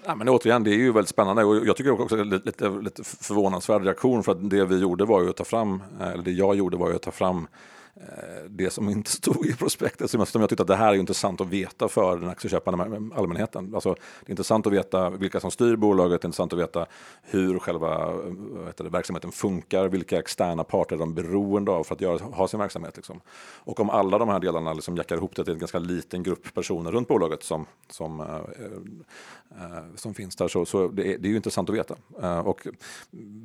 Ja, 0.04 0.14
men 0.14 0.28
återigen, 0.28 0.64
det 0.64 0.70
är 0.70 0.78
ju 0.78 0.92
väldigt 0.92 1.08
spännande 1.08 1.44
och 1.44 1.66
jag 1.66 1.76
tycker 1.76 2.00
också 2.00 2.16
lite, 2.16 2.46
lite, 2.46 2.68
lite 2.68 3.04
förvånansvärd 3.04 3.84
reaktion 3.84 4.22
för 4.22 4.32
att 4.32 4.50
det 4.50 4.64
vi 4.64 4.78
gjorde 4.78 5.04
var 5.04 5.22
ju 5.22 5.30
att 5.30 5.36
ta 5.36 5.44
fram, 5.44 5.82
eller 6.00 6.22
det 6.22 6.30
jag 6.30 6.54
gjorde 6.54 6.76
var 6.76 6.88
ju 6.88 6.96
att 6.96 7.02
ta 7.02 7.10
fram 7.10 7.46
Eh, 7.46 7.81
Eh, 7.96 8.44
det 8.48 8.70
som 8.70 8.88
inte 8.88 9.10
stod 9.20 9.46
i 9.46 9.56
prospektet 9.56 10.10
som 10.10 10.26
jag 10.32 10.48
tyckte 10.48 10.62
att 10.62 10.68
det 10.68 10.76
här 10.76 10.92
är 10.92 10.96
intressant 10.96 11.40
att 11.40 11.46
veta 11.48 11.88
för 11.88 12.16
den 12.16 12.28
aktieköpande 12.28 12.84
allmänheten. 13.16 13.74
Alltså, 13.74 13.94
det 13.94 14.26
är 14.26 14.30
intressant 14.30 14.66
att 14.66 14.72
veta 14.72 15.10
vilka 15.10 15.40
som 15.40 15.50
styr 15.50 15.76
bolaget, 15.76 16.20
det 16.20 16.24
är 16.24 16.28
intressant 16.28 16.52
att 16.52 16.58
veta 16.58 16.86
hur 17.22 17.58
själva 17.58 18.10
eh, 18.10 18.74
det, 18.76 18.88
verksamheten 18.88 19.32
funkar, 19.32 19.88
vilka 19.88 20.18
externa 20.18 20.64
parter 20.64 20.96
de 20.96 21.10
är 21.10 21.22
beroende 21.22 21.70
av 21.70 21.84
för 21.84 21.94
att 21.94 22.00
göra, 22.00 22.24
ha 22.24 22.48
sin 22.48 22.60
verksamhet. 22.60 22.96
Liksom. 22.96 23.20
Och 23.56 23.80
om 23.80 23.90
alla 23.90 24.18
de 24.18 24.28
här 24.28 24.40
delarna 24.40 24.72
liksom 24.72 24.96
jackar 24.96 25.16
ihop 25.16 25.36
det 25.36 25.44
till 25.44 25.52
en 25.52 25.58
ganska 25.58 25.78
liten 25.78 26.22
grupp 26.22 26.54
personer 26.54 26.90
runt 26.90 27.08
bolaget 27.08 27.42
som, 27.42 27.66
som, 27.90 28.20
äh, 28.20 28.26
äh, 28.26 29.82
som 29.96 30.14
finns 30.14 30.36
där, 30.36 30.48
så, 30.48 30.64
så 30.64 30.88
det, 30.88 31.14
är, 31.14 31.18
det 31.18 31.28
är 31.28 31.30
ju 31.30 31.36
intressant 31.36 31.70
att 31.70 31.76
veta. 31.76 31.96
Äh, 32.22 32.38
och 32.38 32.66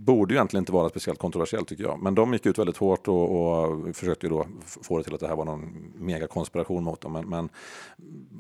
borde 0.06 0.34
ju 0.34 0.38
egentligen 0.38 0.62
inte 0.62 0.72
vara 0.72 0.90
speciellt 0.90 1.20
kontroversiellt 1.20 1.68
tycker 1.68 1.84
jag. 1.84 2.02
Men 2.02 2.16
de 2.16 2.34
gick 2.34 2.46
ut 2.46 2.58
väldigt 2.58 2.78
hårt 2.78 3.08
och, 3.08 3.32
och 3.32 3.96
försökte 3.96 4.28
då 4.28 4.37
få 4.66 4.98
det 4.98 5.04
till 5.04 5.14
att 5.14 5.20
det 5.20 5.28
här 5.28 5.36
var 5.36 5.46
någon 5.46 5.94
megakonspiration 5.96 6.84
mot 6.84 7.02
dem. 7.02 7.14
Men, 7.14 7.30
men 7.30 7.50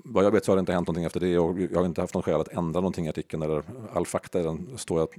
vad 0.03 0.25
jag 0.25 0.31
vet 0.31 0.45
så 0.45 0.51
har 0.51 0.55
det 0.55 0.59
inte 0.59 0.73
hänt 0.73 0.87
någonting 0.87 1.05
efter 1.05 1.19
det 1.19 1.39
och 1.39 1.59
jag 1.59 1.79
har 1.79 1.85
inte 1.85 2.01
haft 2.01 2.13
någon 2.13 2.23
skäl 2.23 2.41
att 2.41 2.47
ändra 2.47 2.81
någonting 2.81 3.05
i 3.05 3.09
artikeln. 3.09 3.43
Eller 3.43 3.63
all 3.93 4.05
fakta 4.05 4.39
i 4.39 4.43
den 4.43 4.77
står 4.77 4.99
jag 4.99 5.09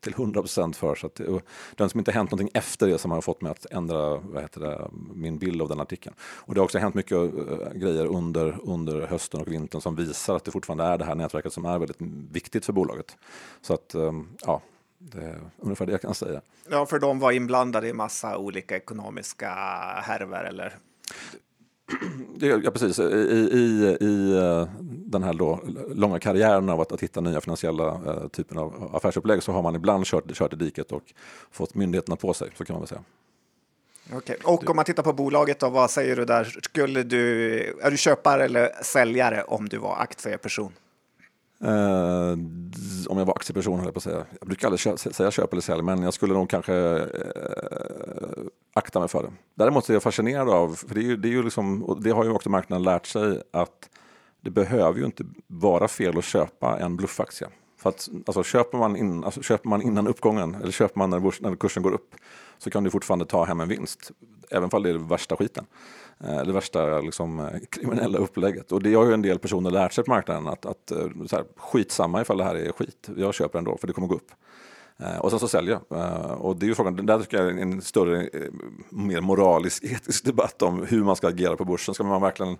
till 0.00 0.12
100 0.12 0.40
procent 0.40 0.76
för. 0.76 0.94
Så 0.94 1.06
att, 1.06 1.14
den 1.14 1.26
som 1.26 1.40
liksom 1.76 1.98
inte 1.98 2.12
hänt 2.12 2.30
någonting 2.30 2.50
efter 2.54 2.86
det 2.86 2.98
som 2.98 3.10
har 3.10 3.20
fått 3.20 3.40
mig 3.40 3.52
att 3.52 3.66
ändra 3.70 4.16
vad 4.16 4.42
heter 4.42 4.60
det, 4.60 4.90
min 5.14 5.38
bild 5.38 5.62
av 5.62 5.68
den 5.68 5.80
artikeln. 5.80 6.16
Och 6.20 6.54
det 6.54 6.60
har 6.60 6.64
också 6.64 6.78
hänt 6.78 6.94
mycket 6.94 7.12
eh, 7.12 7.72
grejer 7.74 8.06
under, 8.06 8.58
under 8.62 9.06
hösten 9.06 9.40
och 9.40 9.52
vintern 9.52 9.80
som 9.80 9.96
visar 9.96 10.36
att 10.36 10.44
det 10.44 10.50
fortfarande 10.50 10.84
är 10.84 10.98
det 10.98 11.04
här 11.04 11.14
nätverket 11.14 11.52
som 11.52 11.64
är 11.64 11.78
väldigt 11.78 12.00
viktigt 12.32 12.64
för 12.64 12.72
bolaget. 12.72 13.16
Så 13.60 13.74
att, 13.74 13.94
ehm, 13.94 14.28
ja, 14.46 14.62
det 14.98 15.18
är 15.18 15.40
ungefär 15.56 15.86
det 15.86 15.92
jag 15.92 16.00
kan 16.00 16.14
säga. 16.14 16.40
Ja, 16.70 16.86
för 16.86 16.98
de 16.98 17.18
var 17.18 17.32
inblandade 17.32 17.88
i 17.88 17.92
massa 17.92 18.36
olika 18.36 18.76
ekonomiska 18.76 19.48
härvor, 20.02 20.46
eller? 20.46 20.78
Ja, 22.40 22.70
precis. 22.70 22.98
I, 22.98 23.02
i, 23.02 23.96
i 24.00 24.36
eh, 24.36 24.68
den 24.80 25.22
här 25.22 25.32
då, 25.32 25.60
långa 25.88 26.18
karriären 26.18 26.68
av 26.68 26.80
att, 26.80 26.92
att 26.92 27.00
hitta 27.00 27.20
nya 27.20 27.40
finansiella 27.40 27.94
uh, 27.94 28.28
typen 28.28 28.58
av 28.58 28.90
affärsupplägg 28.96 29.42
så 29.42 29.52
har 29.52 29.62
man 29.62 29.76
ibland 29.76 30.06
kört, 30.06 30.34
kört 30.34 30.52
i 30.52 30.56
diket 30.56 30.92
och 30.92 31.02
fått 31.50 31.74
myndigheterna 31.74 32.16
på 32.16 32.34
sig, 32.34 32.50
så 32.54 32.64
kan 32.64 32.74
man 32.74 32.80
väl 32.80 32.88
säga. 32.88 33.02
Okay. 34.16 34.36
Och 34.44 34.70
om 34.70 34.76
man 34.76 34.84
tittar 34.84 35.02
på 35.02 35.12
bolaget, 35.12 35.60
då, 35.60 35.68
vad 35.68 35.90
säger 35.90 36.16
du 36.16 36.24
där? 36.24 36.44
Skulle 36.62 37.02
du, 37.02 37.54
är 37.82 37.90
du 37.90 37.96
köpare 37.96 38.44
eller 38.44 38.70
säljare 38.82 39.42
om 39.42 39.68
du 39.68 39.78
var 39.78 39.96
aktieperson? 39.96 40.72
Uh, 41.64 42.38
om 43.08 43.18
jag 43.18 43.24
var 43.24 43.34
aktieperson, 43.34 43.78
höll 43.78 43.86
jag 43.86 43.94
på 43.94 43.98
att 43.98 44.04
säga. 44.04 44.26
Jag 44.40 44.48
brukar 44.48 44.68
aldrig 44.68 44.98
säga 44.98 45.30
köp 45.30 45.52
eller 45.52 45.62
sälj, 45.62 45.82
men 45.82 46.02
jag 46.02 46.14
skulle 46.14 46.34
nog 46.34 46.50
kanske 46.50 46.72
uh, 46.72 47.02
akta 48.74 49.00
mig 49.00 49.08
för 49.08 49.22
det. 49.22 49.32
Däremot 49.54 49.88
är 49.88 49.92
jag 49.92 50.02
fascinerad 50.02 50.48
av, 50.48 50.74
för 50.74 50.94
det, 50.94 51.00
är 51.00 51.04
ju, 51.04 51.16
det, 51.16 51.28
är 51.28 51.30
ju 51.30 51.42
liksom, 51.42 51.84
och 51.84 52.02
det 52.02 52.10
har 52.10 52.24
ju 52.24 52.30
också 52.30 52.50
marknaden 52.50 52.82
lärt 52.82 53.06
sig, 53.06 53.42
att 53.50 53.88
det 54.40 54.50
behöver 54.50 54.98
ju 54.98 55.04
inte 55.04 55.24
vara 55.46 55.88
fel 55.88 56.18
att 56.18 56.24
köpa 56.24 56.78
en 56.78 56.96
bluffaktie. 56.96 57.48
För 57.78 57.88
att, 57.88 58.08
alltså, 58.26 58.42
köper, 58.42 58.78
man 58.78 58.96
in, 58.96 59.24
alltså, 59.24 59.42
köper 59.42 59.68
man 59.68 59.82
innan 59.82 60.06
uppgången, 60.06 60.54
eller 60.54 60.72
köper 60.72 60.98
man 60.98 61.10
när, 61.10 61.42
när 61.42 61.56
kursen 61.56 61.82
går 61.82 61.92
upp, 61.92 62.14
så 62.58 62.70
kan 62.70 62.84
du 62.84 62.90
fortfarande 62.90 63.24
ta 63.24 63.44
hem 63.44 63.60
en 63.60 63.68
vinst, 63.68 64.10
även 64.50 64.70
om 64.72 64.82
det 64.82 64.90
är 64.90 64.94
värsta 64.94 65.36
skiten. 65.36 65.66
Eh, 66.24 66.42
det 66.42 66.52
värsta 66.52 67.00
liksom, 67.00 67.40
eh, 67.40 67.46
kriminella 67.70 68.18
upplägget. 68.18 68.72
Och 68.72 68.82
det 68.82 68.94
har 68.94 69.06
ju 69.06 69.14
en 69.14 69.22
del 69.22 69.38
personer 69.38 69.70
lärt 69.70 69.92
sig 69.92 70.04
på 70.04 70.10
marknaden 70.10 70.46
att, 70.46 70.66
att 70.66 70.90
eh, 70.90 71.06
så 71.26 71.36
här, 71.36 71.44
skitsamma 71.56 72.20
ifall 72.20 72.38
det 72.38 72.44
här 72.44 72.54
är 72.54 72.72
skit. 72.72 73.08
Jag 73.16 73.34
köper 73.34 73.58
ändå 73.58 73.76
för 73.76 73.86
det 73.86 73.92
kommer 73.92 74.08
gå 74.08 74.14
upp. 74.14 74.30
Och 75.20 75.30
sen 75.30 75.40
så 75.40 75.48
säljer 75.48 75.80
jag. 75.88 76.40
Och 76.40 76.56
det 76.56 76.66
är 76.66 76.68
ju 76.68 76.74
frågan, 76.74 77.06
där 77.06 77.20
tycker 77.20 77.36
jag 77.36 77.46
är 77.46 77.62
en 77.62 77.82
större, 77.82 78.28
mer 78.90 79.20
moralisk, 79.20 79.84
etisk 79.92 80.24
debatt 80.24 80.62
om 80.62 80.86
hur 80.88 81.04
man 81.04 81.16
ska 81.16 81.28
agera 81.28 81.56
på 81.56 81.64
börsen. 81.64 81.94
Ska 81.94 82.04
man 82.04 82.22
verkligen 82.22 82.56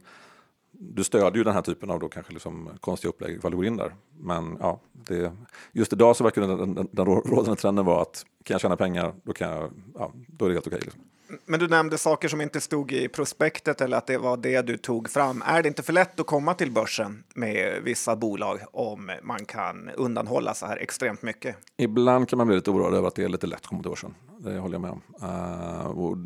du 0.80 1.04
stödjer 1.04 1.36
ju 1.36 1.44
den 1.44 1.54
här 1.54 1.62
typen 1.62 1.90
av 1.90 2.00
då 2.00 2.08
kanske 2.08 2.32
liksom 2.32 2.70
konstiga 2.80 3.08
upplägg 3.08 3.36
ifall 3.36 3.50
du 3.50 3.56
går 3.56 3.66
in 3.66 3.76
där. 3.76 3.94
Men 4.18 4.56
ja, 4.60 4.80
det, 4.92 5.32
just 5.72 5.92
idag 5.92 6.16
så 6.16 6.24
verkar 6.24 6.42
den, 6.42 6.74
den, 6.74 6.88
den 6.92 7.06
rådande 7.06 7.56
trenden 7.56 7.84
vara 7.84 8.02
att 8.02 8.24
kan 8.44 8.54
jag 8.54 8.60
tjäna 8.60 8.76
pengar, 8.76 9.14
då, 9.22 9.32
kan 9.32 9.50
jag, 9.50 9.70
ja, 9.94 10.12
då 10.26 10.44
är 10.44 10.48
det 10.48 10.54
helt 10.54 10.66
okej. 10.66 10.76
Okay, 10.76 10.84
liksom. 10.84 11.02
Men 11.46 11.60
du 11.60 11.68
nämnde 11.68 11.98
saker 11.98 12.28
som 12.28 12.40
inte 12.40 12.60
stod 12.60 12.92
i 12.92 13.08
prospektet 13.08 13.80
eller 13.80 13.96
att 13.96 14.06
det 14.06 14.18
var 14.18 14.36
det 14.36 14.62
du 14.62 14.76
tog 14.76 15.10
fram. 15.10 15.42
Är 15.46 15.62
det 15.62 15.68
inte 15.68 15.82
för 15.82 15.92
lätt 15.92 16.20
att 16.20 16.26
komma 16.26 16.54
till 16.54 16.72
börsen 16.72 17.24
med 17.34 17.82
vissa 17.82 18.16
bolag 18.16 18.60
om 18.72 19.10
man 19.22 19.44
kan 19.44 19.90
undanhålla 19.96 20.54
så 20.54 20.66
här 20.66 20.76
extremt 20.76 21.22
mycket? 21.22 21.56
Ibland 21.76 22.28
kan 22.28 22.36
man 22.36 22.46
bli 22.46 22.56
lite 22.56 22.70
oroad 22.70 22.94
över 22.94 23.08
att 23.08 23.14
det 23.14 23.24
är 23.24 23.28
lite 23.28 23.46
lätt 23.46 23.60
att 23.60 23.66
komma 23.66 23.82
till 23.82 23.90
börsen. 23.90 24.14
Det 24.38 24.58
håller 24.58 24.74
jag 24.74 24.80
med 24.80 24.90
om. 24.90 25.02
Uh, 25.22 26.16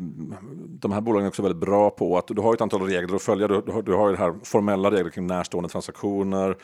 de 0.79 0.91
här 0.91 1.01
bolagen 1.01 1.25
är 1.25 1.29
också 1.29 1.41
väldigt 1.41 1.61
bra 1.61 1.89
på 1.89 2.17
att 2.17 2.27
du 2.27 2.41
har 2.41 2.53
ett 2.53 2.61
antal 2.61 2.81
regler 2.81 3.15
att 3.15 3.21
följa. 3.21 3.47
Du, 3.47 3.61
du, 3.61 3.81
du 3.81 3.93
har 3.93 4.09
ju 4.09 4.15
det 4.15 4.21
här 4.21 4.35
formella 4.43 4.91
regler 4.91 5.09
kring 5.09 5.27
närstående 5.27 5.69
transaktioner 5.69 6.57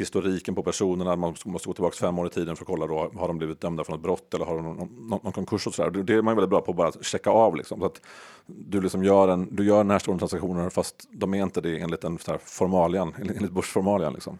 historiken 0.00 0.54
på 0.54 0.62
personerna. 0.62 1.16
Man 1.16 1.34
måste 1.44 1.68
gå 1.68 1.74
tillbaka 1.74 1.96
fem 1.96 2.18
år 2.18 2.26
i 2.26 2.30
tiden 2.30 2.56
för 2.56 2.64
att 2.64 2.68
kolla 2.68 2.86
då, 2.86 3.10
har 3.14 3.28
de 3.28 3.38
blivit 3.38 3.60
dömda 3.60 3.84
för 3.84 3.92
något 3.92 4.02
brott 4.02 4.34
eller 4.34 4.44
har 4.44 4.56
de 4.56 4.64
någon, 4.64 4.76
någon, 4.76 5.20
någon 5.22 5.32
konkurs 5.32 5.66
och 5.66 5.74
sådär. 5.74 6.02
Det 6.02 6.14
är 6.14 6.22
man 6.22 6.36
väldigt 6.36 6.50
bra 6.50 6.60
på 6.60 6.70
att 6.70 6.76
bara 6.76 6.92
checka 6.92 7.30
av 7.30 7.56
liksom. 7.56 7.80
Så 7.80 7.86
att 7.86 8.00
du 8.46 8.80
liksom 8.80 9.04
gör, 9.04 9.28
en, 9.28 9.56
du 9.56 9.64
gör 9.64 9.84
närstående 9.84 10.18
transaktioner 10.20 10.70
fast 10.70 11.08
de 11.10 11.34
är 11.34 11.42
inte 11.42 11.60
det 11.60 11.78
enligt 11.78 12.04
en 12.04 12.18
så 12.18 12.30
här 12.30 12.38
formalian, 12.38 13.14
enligt 13.18 13.52
börsformalian 13.52 14.12
liksom. 14.12 14.38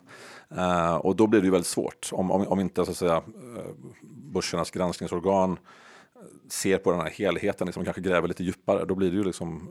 Uh, 0.57 0.95
och 0.95 1.17
då 1.17 1.27
blir 1.27 1.41
det 1.41 1.45
ju 1.45 1.51
väldigt 1.51 1.67
svårt 1.67 2.11
om, 2.13 2.31
om, 2.31 2.47
om 2.47 2.61
inte 2.61 2.85
så 2.85 2.91
att 2.91 2.97
säga 2.97 3.17
eh, 3.17 3.71
börsernas 4.33 4.71
granskningsorgan 4.71 5.53
eh, 5.53 5.59
ser 6.49 6.79
på 6.79 6.91
den 6.91 7.01
här 7.01 7.11
helheten, 7.11 7.67
liksom, 7.67 7.85
kanske 7.85 8.03
gräver 8.03 8.29
lite 8.29 8.45
djupare, 8.45 8.85
då 8.85 8.95
blir 8.95 9.11
det 9.11 9.17
ju 9.17 9.25
liksom 9.25 9.69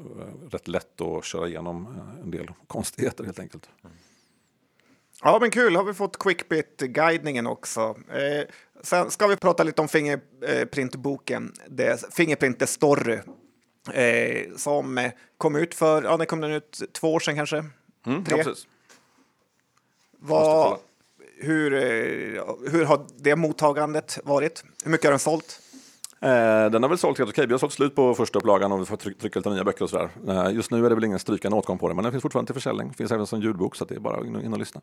rätt 0.51 0.67
lätt 0.67 1.01
att 1.01 1.25
köra 1.25 1.47
igenom 1.47 1.87
en 2.23 2.31
del 2.31 2.51
konstigheter 2.67 3.23
helt 3.23 3.39
enkelt. 3.39 3.69
Mm. 3.83 3.95
Ja, 5.23 5.37
men 5.41 5.51
kul. 5.51 5.75
Har 5.75 5.83
vi 5.83 5.93
fått 5.93 6.19
Quickbit-guidningen 6.19 7.47
också. 7.47 7.81
Eh, 8.11 8.47
sen 8.83 9.11
ska 9.11 9.27
vi 9.27 9.35
prata 9.35 9.63
lite 9.63 9.81
om 9.81 9.87
Fingerprint-boken, 9.87 11.53
Fingerprint 12.11 12.59
The 12.59 12.67
Story, 12.67 13.19
eh, 13.93 14.55
som 14.55 15.09
kom 15.37 15.55
ut 15.55 15.75
för, 15.75 16.03
ja, 16.03 16.17
den 16.17 16.27
kom 16.27 16.41
den 16.41 16.51
ut 16.51 16.81
två 16.93 17.13
år 17.13 17.19
sedan 17.19 17.35
kanske? 17.35 17.57
Mm, 18.05 18.25
Tre? 18.25 18.37
Ja, 18.37 18.43
precis. 18.43 18.67
Vad, 20.19 20.79
hur, 21.37 21.73
eh, 21.73 22.43
hur 22.71 22.85
har 22.85 23.05
det 23.17 23.35
mottagandet 23.35 24.19
varit? 24.23 24.63
Hur 24.83 24.91
mycket 24.91 25.05
har 25.05 25.11
den 25.11 25.19
sålt? 25.19 25.61
Eh, 26.21 26.71
den 26.71 26.83
har 26.83 26.89
väl 26.89 26.97
sålt 26.97 27.17
helt 27.17 27.29
okej. 27.29 27.47
Vi 27.47 27.53
har 27.53 27.59
sålt 27.59 27.73
slut 27.73 27.95
på 27.95 28.15
första 28.15 28.39
upplagan 28.39 28.71
och 28.71 28.81
vi 28.81 28.85
får 28.85 28.97
trycka 28.97 29.39
lite 29.39 29.49
nya 29.49 29.63
böcker 29.63 29.83
och 29.83 29.89
sådär. 29.89 30.09
Eh, 30.27 30.55
just 30.55 30.71
nu 30.71 30.85
är 30.85 30.89
det 30.89 30.95
väl 30.95 31.03
ingen 31.03 31.19
strykande 31.19 31.57
åtgång 31.57 31.77
på 31.77 31.87
den, 31.87 31.95
men 31.95 32.03
den 32.03 32.11
finns 32.11 32.21
fortfarande 32.21 32.47
till 32.47 32.61
försäljning. 32.61 32.93
Finns 32.93 33.11
även 33.11 33.27
som 33.27 33.41
ljudbok 33.41 33.75
så 33.75 33.85
det 33.85 33.95
är 33.95 33.99
bara 33.99 34.25
in, 34.25 34.41
in 34.41 34.53
och 34.53 34.59
lyssna. 34.59 34.81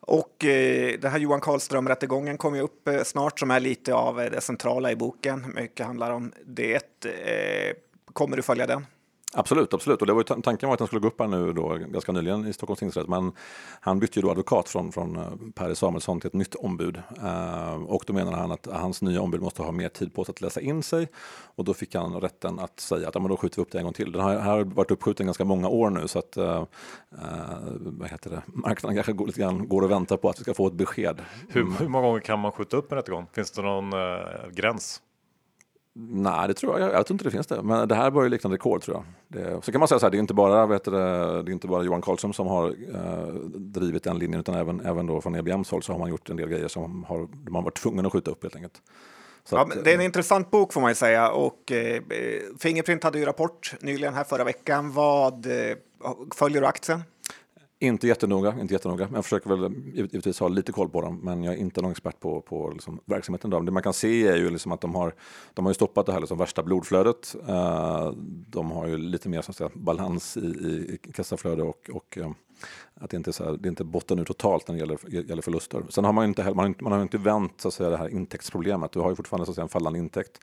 Och 0.00 0.44
eh, 0.44 0.98
det 1.00 1.08
här 1.08 1.18
Johan 1.18 1.40
Karlström-rättegången 1.40 2.36
kommer 2.36 2.56
ju 2.56 2.62
upp 2.62 2.88
eh, 2.88 3.02
snart 3.02 3.40
som 3.40 3.50
är 3.50 3.60
lite 3.60 3.94
av 3.94 4.20
eh, 4.20 4.30
det 4.30 4.40
centrala 4.40 4.92
i 4.92 4.96
boken. 4.96 5.52
Mycket 5.54 5.86
handlar 5.86 6.10
om 6.10 6.32
det. 6.46 7.04
Eh, 7.04 7.76
kommer 8.12 8.36
du 8.36 8.42
följa 8.42 8.66
den? 8.66 8.86
Absolut, 9.34 9.74
absolut. 9.74 10.00
Och 10.00 10.06
det 10.06 10.12
var 10.12 10.22
tanken 10.22 10.68
var 10.68 10.74
att 10.74 10.80
han 10.80 10.86
skulle 10.86 11.00
gå 11.00 11.08
upp 11.08 11.20
här 11.20 11.28
nu 11.28 11.52
då, 11.52 11.68
ganska 11.68 12.12
nyligen 12.12 12.46
i 12.46 12.52
Stockholms 12.52 12.78
tingsrätt. 12.78 13.08
Men 13.08 13.32
han 13.80 13.98
bytte 13.98 14.18
ju 14.18 14.22
då 14.22 14.30
advokat 14.30 14.68
från, 14.68 14.92
från 14.92 15.16
eh, 15.16 15.32
Per 15.54 15.74
Samuelsson 15.74 16.20
till 16.20 16.28
ett 16.28 16.32
nytt 16.34 16.54
ombud. 16.54 17.02
Eh, 17.22 17.74
och 17.74 18.04
då 18.06 18.12
menar 18.12 18.32
han 18.32 18.52
att 18.52 18.68
hans 18.72 19.02
nya 19.02 19.20
ombud 19.20 19.42
måste 19.42 19.62
ha 19.62 19.72
mer 19.72 19.88
tid 19.88 20.14
på 20.14 20.24
sig 20.24 20.32
att 20.32 20.40
läsa 20.40 20.60
in 20.60 20.82
sig. 20.82 21.08
Och 21.54 21.64
då 21.64 21.74
fick 21.74 21.94
han 21.94 22.20
rätten 22.20 22.58
att 22.58 22.80
säga 22.80 23.08
att 23.08 23.14
ja, 23.14 23.20
men 23.20 23.30
då 23.30 23.36
skjuter 23.36 23.56
vi 23.56 23.62
upp 23.62 23.72
det 23.72 23.78
en 23.78 23.84
gång 23.84 23.92
till. 23.92 24.12
Den 24.12 24.20
har, 24.20 24.34
har 24.34 24.64
varit 24.64 24.90
uppskjuten 24.90 25.26
ganska 25.26 25.44
många 25.44 25.68
år 25.68 25.90
nu 25.90 26.08
så 26.08 26.18
att 26.18 26.36
eh, 26.36 26.64
eh, 27.12 27.62
vad 27.78 28.08
heter 28.08 28.30
det? 28.30 28.42
marknaden 28.46 28.96
kanske 28.96 29.12
går, 29.12 29.26
lite 29.26 29.40
grann 29.40 29.68
går 29.68 29.82
och 29.82 29.90
väntar 29.90 30.16
på 30.16 30.28
att 30.28 30.40
vi 30.40 30.42
ska 30.42 30.54
få 30.54 30.66
ett 30.66 30.74
besked. 30.74 31.22
Hur, 31.48 31.78
hur 31.78 31.88
många 31.88 32.06
gånger 32.06 32.20
kan 32.20 32.38
man 32.38 32.52
skjuta 32.52 32.76
upp 32.76 32.92
en 32.92 32.96
rättegång? 32.96 33.26
Finns 33.32 33.50
det 33.50 33.62
någon 33.62 33.92
eh, 33.92 34.48
gräns? 34.50 35.00
Nej, 35.94 36.48
det 36.48 36.54
tror 36.54 36.80
jag. 36.80 36.92
jag. 36.92 37.06
Tror 37.06 37.14
inte 37.14 37.24
det 37.24 37.30
finns 37.30 37.46
det. 37.46 37.62
Men 37.62 37.88
det 37.88 37.94
här 37.94 38.10
börjar 38.10 38.30
likna 38.30 38.50
rekord 38.50 38.82
tror 38.82 38.96
jag. 38.96 39.04
Det, 39.28 39.64
så 39.64 39.72
kan 39.72 39.78
man 39.78 39.88
säga 39.88 39.98
så 39.98 40.06
här, 40.06 40.10
det 40.10 40.16
är 40.16 40.18
inte 40.18 40.34
bara, 40.34 40.66
vet 40.66 40.84
du, 40.84 40.90
det 40.90 40.98
är 40.98 41.50
inte 41.50 41.66
bara 41.66 41.82
Johan 41.82 42.02
Karlsson 42.02 42.34
som 42.34 42.46
har 42.46 42.68
eh, 42.68 43.34
drivit 43.54 44.02
den 44.02 44.18
linjen 44.18 44.40
utan 44.40 44.54
även, 44.54 44.80
även 44.80 45.06
då 45.06 45.20
från 45.20 45.34
EBMs 45.34 45.70
håll 45.70 45.82
så 45.82 45.92
har 45.92 45.98
man 45.98 46.10
gjort 46.10 46.30
en 46.30 46.36
del 46.36 46.48
grejer 46.48 46.68
som 46.68 47.04
har, 47.04 47.28
man 47.50 47.64
varit 47.64 47.76
tvungen 47.76 48.06
att 48.06 48.12
skjuta 48.12 48.30
upp 48.30 48.42
helt 48.42 48.56
enkelt. 48.56 48.82
Så 49.44 49.56
ja, 49.56 49.62
att, 49.62 49.84
det 49.84 49.90
är 49.90 49.94
en 49.94 50.00
intressant 50.00 50.50
bok 50.50 50.72
får 50.72 50.80
man 50.80 50.90
ju 50.90 50.94
säga 50.94 51.30
och 51.30 51.72
eh, 51.72 52.02
Fingerprint 52.60 53.04
hade 53.04 53.18
ju 53.18 53.24
rapport 53.24 53.74
nyligen 53.80 54.14
här 54.14 54.24
förra 54.24 54.44
veckan. 54.44 54.92
Vad 54.92 55.46
eh, 55.46 55.76
följer 56.34 56.60
du 56.60 56.66
aktien? 56.66 57.02
Inte 57.82 58.08
jättenoga, 58.08 58.54
inte 58.60 58.74
jättenoga. 58.74 59.08
Jag 59.14 59.24
försöker 59.24 59.50
väl 59.50 59.74
givetvis 59.94 60.40
ha 60.40 60.48
lite 60.48 60.72
koll 60.72 60.88
på 60.88 61.00
dem, 61.00 61.20
men 61.22 61.42
jag 61.42 61.54
är 61.54 61.58
inte 61.58 61.82
någon 61.82 61.90
expert 61.90 62.20
på, 62.20 62.40
på 62.40 62.70
liksom 62.70 63.00
verksamheten. 63.04 63.50
Då. 63.50 63.60
Det 63.60 63.72
man 63.72 63.82
kan 63.82 63.92
se 63.92 64.28
är 64.28 64.36
ju 64.36 64.50
liksom 64.50 64.72
att 64.72 64.80
de 64.80 64.94
har, 64.94 65.14
de 65.54 65.64
har 65.64 65.70
ju 65.70 65.74
stoppat 65.74 66.06
det 66.06 66.12
här 66.12 66.20
liksom 66.20 66.38
värsta 66.38 66.62
blodflödet. 66.62 67.36
Eh, 67.48 68.12
de 68.48 68.70
har 68.70 68.86
ju 68.86 68.96
lite 68.96 69.28
mer 69.28 69.42
så 69.42 69.52
säga, 69.52 69.70
balans 69.74 70.36
i, 70.36 70.40
i, 70.40 70.98
kassaflöde 71.12 71.62
och, 71.62 71.90
och 71.92 72.18
eh, 72.18 72.30
att 72.94 73.10
det 73.10 73.16
inte 73.16 73.30
är, 73.30 73.32
så 73.32 73.44
här, 73.44 73.52
det 73.52 73.66
är 73.66 73.70
inte 73.70 73.84
botten 73.84 74.18
ut 74.18 74.26
totalt 74.26 74.68
när 74.68 74.74
det 74.74 74.78
gäller, 74.78 74.98
gäller 75.28 75.42
förluster. 75.42 75.82
Sen 75.88 76.04
har 76.04 76.12
man 76.12 76.24
ju 76.24 76.28
inte, 76.28 76.44
man 76.44 76.58
har, 76.58 76.74
man 76.82 76.92
har 76.92 77.02
inte 77.02 77.18
vänt 77.18 77.60
så 77.60 77.68
att 77.68 77.74
säga, 77.74 77.90
det 77.90 77.96
här 77.96 78.08
intäktsproblemet. 78.08 78.92
Du 78.92 79.00
har 79.00 79.10
ju 79.10 79.16
fortfarande 79.16 79.46
så 79.46 79.50
att 79.50 79.54
säga, 79.54 79.62
en 79.62 79.68
fallande 79.68 79.98
intäkt. 79.98 80.40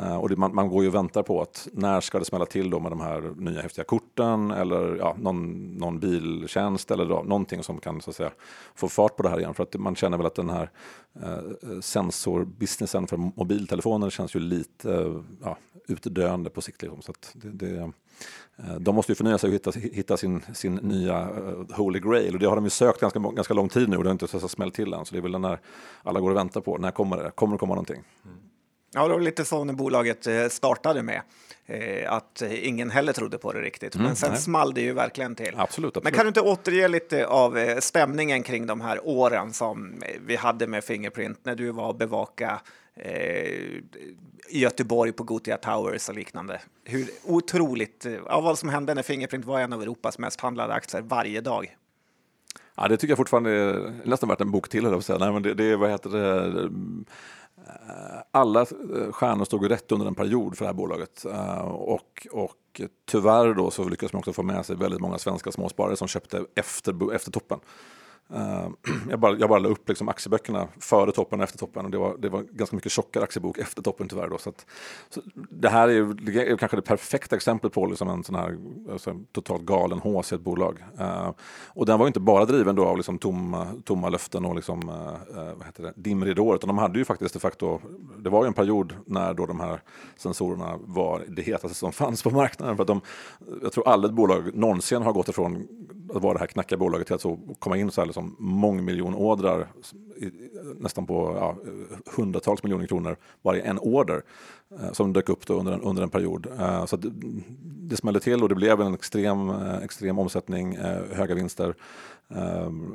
Uh, 0.00 0.16
och 0.16 0.28
det, 0.28 0.36
man, 0.36 0.54
man, 0.54 0.68
går 0.68 0.82
ju 0.82 0.88
och 0.88 0.94
väntar 0.94 1.22
på 1.22 1.42
att 1.42 1.68
när 1.72 2.00
ska 2.00 2.18
det 2.18 2.24
smälla 2.24 2.46
till 2.46 2.70
då 2.70 2.80
med 2.80 2.92
de 2.92 3.00
här 3.00 3.32
nya 3.36 3.62
häftiga 3.62 3.84
korten 3.84 4.50
eller 4.50 4.96
ja, 4.96 5.16
någon, 5.18 5.72
någon 5.76 6.00
biltjänst 6.00 6.90
eller 6.90 7.04
då, 7.04 7.22
någonting 7.22 7.62
som 7.62 7.78
kan 7.78 8.00
så 8.00 8.10
att 8.10 8.16
säga, 8.16 8.30
få 8.74 8.88
fart 8.88 9.16
på 9.16 9.22
det 9.22 9.28
här 9.28 9.38
igen. 9.38 9.54
För 9.54 9.62
att 9.62 9.74
man 9.74 9.96
känner 9.96 10.16
väl 10.16 10.26
att 10.26 10.34
den 10.34 10.50
här 10.50 10.70
uh, 11.22 11.80
sensorbusinessen 11.80 13.06
för 13.06 13.16
mobiltelefoner 13.16 14.10
känns 14.10 14.36
ju 14.36 14.40
lite 14.40 14.88
uh, 14.88 15.22
ja, 15.42 15.56
utdöende 15.88 16.50
på 16.50 16.60
sikt. 16.60 16.82
Liksom. 16.82 17.02
Så 17.02 17.12
det, 17.32 17.50
det, 17.50 17.92
de 18.78 18.94
måste 18.94 19.12
ju 19.12 19.16
förnya 19.16 19.38
sig 19.38 19.48
och 19.48 19.54
hitta, 19.54 19.70
hitta 19.70 20.16
sin, 20.16 20.42
sin 20.54 20.74
nya 20.74 21.28
Holy 21.70 22.00
Grail 22.00 22.34
och 22.34 22.40
det 22.40 22.46
har 22.46 22.56
de 22.56 22.64
ju 22.64 22.70
sökt 22.70 23.00
ganska, 23.00 23.18
ganska 23.18 23.54
lång 23.54 23.68
tid 23.68 23.88
nu 23.88 23.96
och 23.96 24.04
det 24.04 24.08
har 24.08 24.12
inte 24.12 24.28
så, 24.28 24.48
smällt 24.48 24.74
till 24.74 24.92
än. 24.92 25.04
Så 25.04 25.14
det 25.14 25.18
är 25.18 25.22
väl 25.22 25.32
den 25.32 25.42
där 25.42 25.60
alla 26.02 26.20
går 26.20 26.30
och 26.30 26.36
väntar 26.36 26.60
på. 26.60 26.78
När 26.78 26.90
kommer 26.90 27.16
det? 27.16 27.30
Kommer 27.30 27.54
det 27.54 27.58
komma 27.58 27.74
någonting? 27.74 28.02
Mm. 28.24 28.36
Ja, 28.94 29.08
det 29.08 29.14
var 29.14 29.20
lite 29.20 29.44
så 29.44 29.64
när 29.64 29.74
bolaget 29.74 30.26
eh, 30.26 30.48
startade 30.48 31.02
med. 31.02 31.22
Eh, 31.66 32.12
att 32.12 32.42
ingen 32.42 32.90
heller 32.90 33.12
trodde 33.12 33.38
på 33.38 33.52
det 33.52 33.60
riktigt. 33.60 33.94
Mm, 33.94 34.06
Men 34.06 34.16
sen 34.16 34.30
nej. 34.30 34.40
small 34.40 34.74
det 34.74 34.80
ju 34.80 34.92
verkligen 34.92 35.34
till. 35.34 35.54
Absolut, 35.56 35.66
absolut. 35.88 36.04
Men 36.04 36.12
kan 36.12 36.24
du 36.24 36.28
inte 36.28 36.40
återge 36.40 36.88
lite 36.88 37.26
av 37.26 37.58
eh, 37.58 37.78
stämningen 37.78 38.42
kring 38.42 38.66
de 38.66 38.80
här 38.80 39.08
åren 39.08 39.52
som 39.52 40.02
vi 40.26 40.36
hade 40.36 40.66
med 40.66 40.84
Fingerprint 40.84 41.38
när 41.42 41.54
du 41.54 41.70
var 41.70 41.88
och 41.88 41.96
bevaka 41.96 42.60
Eh, 42.96 43.80
i 44.48 44.60
Göteborg 44.60 45.12
på 45.12 45.22
Gothia 45.22 45.56
Towers 45.56 46.08
och 46.08 46.14
liknande. 46.14 46.60
Hur 46.84 47.10
otroligt, 47.24 48.06
eh, 48.06 48.12
ja, 48.12 48.40
vad 48.40 48.58
som 48.58 48.68
hände 48.68 48.94
när 48.94 49.02
Fingerprint 49.02 49.44
var 49.44 49.60
en 49.60 49.72
av 49.72 49.82
Europas 49.82 50.18
mest 50.18 50.40
handlade 50.40 50.74
aktier 50.74 51.02
varje 51.02 51.40
dag. 51.40 51.76
Ja, 52.74 52.88
det 52.88 52.96
tycker 52.96 53.10
jag 53.10 53.18
fortfarande 53.18 53.50
är 53.50 53.92
nästan 54.04 54.28
värt 54.28 54.40
en 54.40 54.50
bok 54.50 54.68
till. 54.68 54.82
Nej, 54.82 55.32
men 55.32 55.42
det, 55.42 55.54
det, 55.54 55.76
vad 55.76 55.90
heter 55.90 56.10
det? 56.10 56.62
Eh, 57.66 58.22
alla 58.30 58.66
stjärnor 59.10 59.44
stod 59.44 59.70
rätt 59.70 59.92
under 59.92 60.06
en 60.06 60.14
period 60.14 60.56
för 60.58 60.64
det 60.64 60.68
här 60.68 60.74
bolaget. 60.74 61.24
Och, 61.64 62.26
och 62.30 62.80
tyvärr 63.06 63.54
då 63.54 63.70
så 63.70 63.88
lyckades 63.88 64.12
man 64.12 64.18
också 64.18 64.32
få 64.32 64.42
med 64.42 64.66
sig 64.66 64.76
väldigt 64.76 65.00
många 65.00 65.18
svenska 65.18 65.52
småsparare 65.52 65.96
som 65.96 66.08
köpte 66.08 66.44
efter, 66.54 67.14
efter 67.14 67.30
toppen. 67.30 67.60
Eh, 68.32 68.68
jag, 69.10 69.20
bara, 69.20 69.36
jag 69.36 69.48
bara 69.48 69.58
la 69.58 69.68
upp 69.68 69.88
liksom 69.88 70.08
aktieböckerna 70.08 70.68
före 70.80 71.12
toppen 71.12 71.40
och 71.40 71.44
efter 71.44 71.58
toppen 71.58 71.84
och 71.84 71.90
det 71.90 71.98
var, 71.98 72.16
det 72.18 72.28
var 72.28 72.42
ganska 72.42 72.76
mycket 72.76 72.92
tjockare 72.92 73.24
aktiebok 73.24 73.58
efter 73.58 73.82
toppen 73.82 74.08
tyvärr. 74.08 74.28
Då, 74.28 74.38
så, 74.38 74.48
att, 74.48 74.66
så 75.10 75.20
det 75.50 75.68
här 75.68 75.88
är 75.88 75.92
ju 75.92 76.12
det 76.12 76.50
är 76.50 76.56
kanske 76.56 76.76
det 76.76 76.82
perfekta 76.82 77.36
exemplet 77.36 77.72
på 77.72 77.86
liksom 77.86 78.08
en 78.08 78.24
sån 78.24 78.34
här 78.34 78.58
alltså, 78.92 79.20
totalt 79.32 79.62
galen 79.62 79.98
hås 79.98 80.32
i 80.32 80.34
ett 80.34 80.40
bolag. 80.40 80.84
Uh, 81.00 81.30
och 81.68 81.86
den 81.86 81.98
var 81.98 82.06
inte 82.06 82.20
bara 82.20 82.44
driven 82.44 82.76
då 82.76 82.84
av 82.84 82.96
liksom 82.96 83.18
tomma, 83.18 83.66
tomma 83.84 84.08
löften 84.08 84.44
och 84.44 84.54
liksom, 84.54 84.88
uh, 84.88 85.54
vad 85.56 85.66
heter 85.66 85.82
det, 85.82 85.92
dimridåer 85.96 86.54
utan 86.54 86.68
de 86.68 86.78
hade 86.78 86.98
ju 86.98 87.04
faktiskt 87.04 87.34
de 87.34 87.40
facto, 87.40 87.80
det 88.18 88.30
var 88.30 88.44
ju 88.44 88.46
en 88.46 88.54
period 88.54 88.94
när 89.06 89.34
då 89.34 89.46
de 89.46 89.60
här 89.60 89.80
sensorerna 90.16 90.78
var 90.80 91.24
det 91.28 91.42
hetaste 91.42 91.78
som 91.78 91.92
fanns 92.02 92.22
på 92.22 92.30
marknaden. 92.30 92.76
För 92.76 92.82
att 92.82 92.88
de, 92.88 93.00
jag 93.62 93.72
tror 93.72 93.88
aldrig 93.88 94.10
ett 94.10 94.16
bolag 94.16 94.54
någonsin 94.54 95.02
har 95.02 95.12
gått 95.12 95.28
ifrån 95.28 95.68
att 96.14 96.22
vara 96.22 96.34
det 96.34 96.40
här 96.40 96.46
knackiga 96.46 96.78
bolaget 96.78 97.06
till 97.06 97.14
att 97.14 97.20
så 97.20 97.38
komma 97.58 97.76
in 97.76 97.90
så 97.90 98.00
här 98.00 98.06
liksom 98.06 98.36
mångmiljonordrar, 98.38 99.68
nästan 100.78 101.06
på 101.06 101.36
ja, 101.40 101.56
hundratals 102.16 102.62
miljoner 102.62 102.86
kronor 102.86 103.16
varje 103.42 103.62
en 103.62 103.78
order 103.78 104.22
eh, 104.80 104.92
som 104.92 105.12
dök 105.12 105.28
upp 105.28 105.50
under, 105.50 105.72
en, 105.72 105.80
under 105.80 106.02
en 106.02 106.10
period. 106.10 106.46
Eh, 106.58 106.84
så 106.84 106.96
det, 106.96 107.12
det 107.62 107.96
smällde 107.96 108.20
till 108.20 108.42
och 108.42 108.48
det 108.48 108.54
blev 108.54 108.80
en 108.80 108.94
extrem, 108.94 109.50
eh, 109.50 109.76
extrem 109.76 110.18
omsättning, 110.18 110.74
eh, 110.74 111.02
höga 111.12 111.34
vinster. 111.34 111.74
Ehm, 112.28 112.94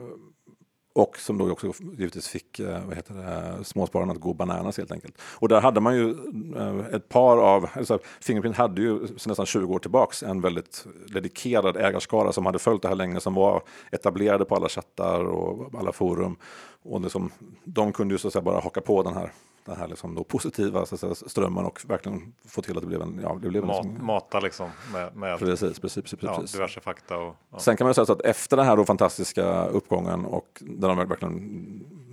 och 0.94 1.18
som 1.18 1.38
då 1.38 1.52
också 1.52 1.74
givetvis 1.98 2.28
fick 2.28 2.60
eh, 2.60 2.86
vad 2.86 2.96
heter 2.96 3.14
det, 3.14 3.64
småspararna 3.64 4.12
att 4.12 4.20
gå 4.20 4.34
bananas 4.34 4.78
helt 4.78 4.92
enkelt. 4.92 5.22
Och 5.22 5.48
där 5.48 5.62
hade 5.62 5.80
man 5.80 5.96
ju 5.96 6.10
eh, 6.56 6.96
ett 6.96 7.10
par 7.10 7.38
av, 7.38 7.70
alltså 7.74 8.00
Fingerprint 8.22 8.58
hade 8.58 8.82
ju 8.82 9.08
sedan 9.08 9.16
nästan 9.26 9.46
20 9.46 9.74
år 9.74 9.80
tillbaks 9.80 10.24
en 10.24 10.42
väldigt 10.42 10.86
dedikerad 11.14 11.78
ägarskara 11.78 12.32
som 12.32 12.46
hade 12.46 12.60
följt 12.60 12.82
det 12.82 12.88
här 12.88 12.96
länge, 12.96 13.20
som 13.20 13.34
var 13.34 13.64
etablerade 13.92 14.46
på 14.46 14.56
alla 14.56 14.70
chattar 14.70 15.26
och 15.26 15.80
alla 15.80 15.92
forum. 15.92 16.38
Och 16.84 17.02
liksom, 17.02 17.32
de 17.64 17.92
kunde 17.94 18.14
ju 18.14 18.18
så 18.18 18.28
att 18.28 18.34
säga 18.34 18.44
bara 18.44 18.60
haka 18.60 18.82
på 18.82 19.04
den 19.04 19.14
här 19.14 19.32
den 19.70 19.80
här 19.80 19.88
liksom 19.88 20.16
då 20.16 20.24
positiva 20.24 20.86
så 20.86 20.98
säga, 20.98 21.16
strömmen 21.16 21.66
och 21.66 21.82
verkligen 21.88 22.34
få 22.48 22.62
till 22.62 22.78
att 22.78 22.82
det 22.84 22.88
blev 22.88 23.02
en... 23.02 23.20
Ja, 23.24 23.40
det 23.42 23.50
blev 23.50 23.66
Mat, 23.66 23.86
liksom, 23.86 24.06
mata 24.06 24.40
liksom 24.40 24.70
med, 24.94 25.16
med 25.16 25.40
precis, 25.40 25.80
precis, 25.80 26.04
precis, 26.04 26.20
ja, 26.22 26.44
diverse 26.54 26.82
fakta. 26.82 27.18
Och, 27.18 27.36
ja. 27.52 27.60
Sen 27.60 27.78
kan 27.78 27.86
man 27.88 27.94
säga 27.94 28.06
så 28.06 28.14
att 28.14 28.22
efter 28.22 28.58
den 28.58 28.66
här 28.66 28.78
då 28.78 28.86
fantastiska 28.86 29.66
uppgången 29.66 30.26
och 30.26 30.48
där 30.60 30.88
de 30.88 30.98
verkligen 30.98 31.36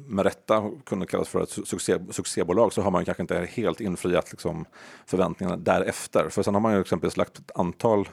med 0.06 0.24
rätta 0.24 0.70
kunde 0.84 1.06
kallas 1.06 1.28
för 1.28 1.42
ett 1.42 1.50
succé, 1.50 1.98
succébolag 2.10 2.72
så 2.72 2.82
har 2.82 2.90
man 2.90 3.04
kanske 3.04 3.22
inte 3.22 3.48
helt 3.50 3.80
infriat 3.80 4.32
liksom 4.32 4.64
förväntningarna 5.06 5.56
därefter. 5.56 6.28
För 6.28 6.42
sen 6.42 6.54
har 6.54 6.60
man 6.60 6.74
ju 6.74 6.80
exempelvis 6.80 7.16
lagt 7.16 7.38
ett 7.38 7.50
antal 7.54 8.08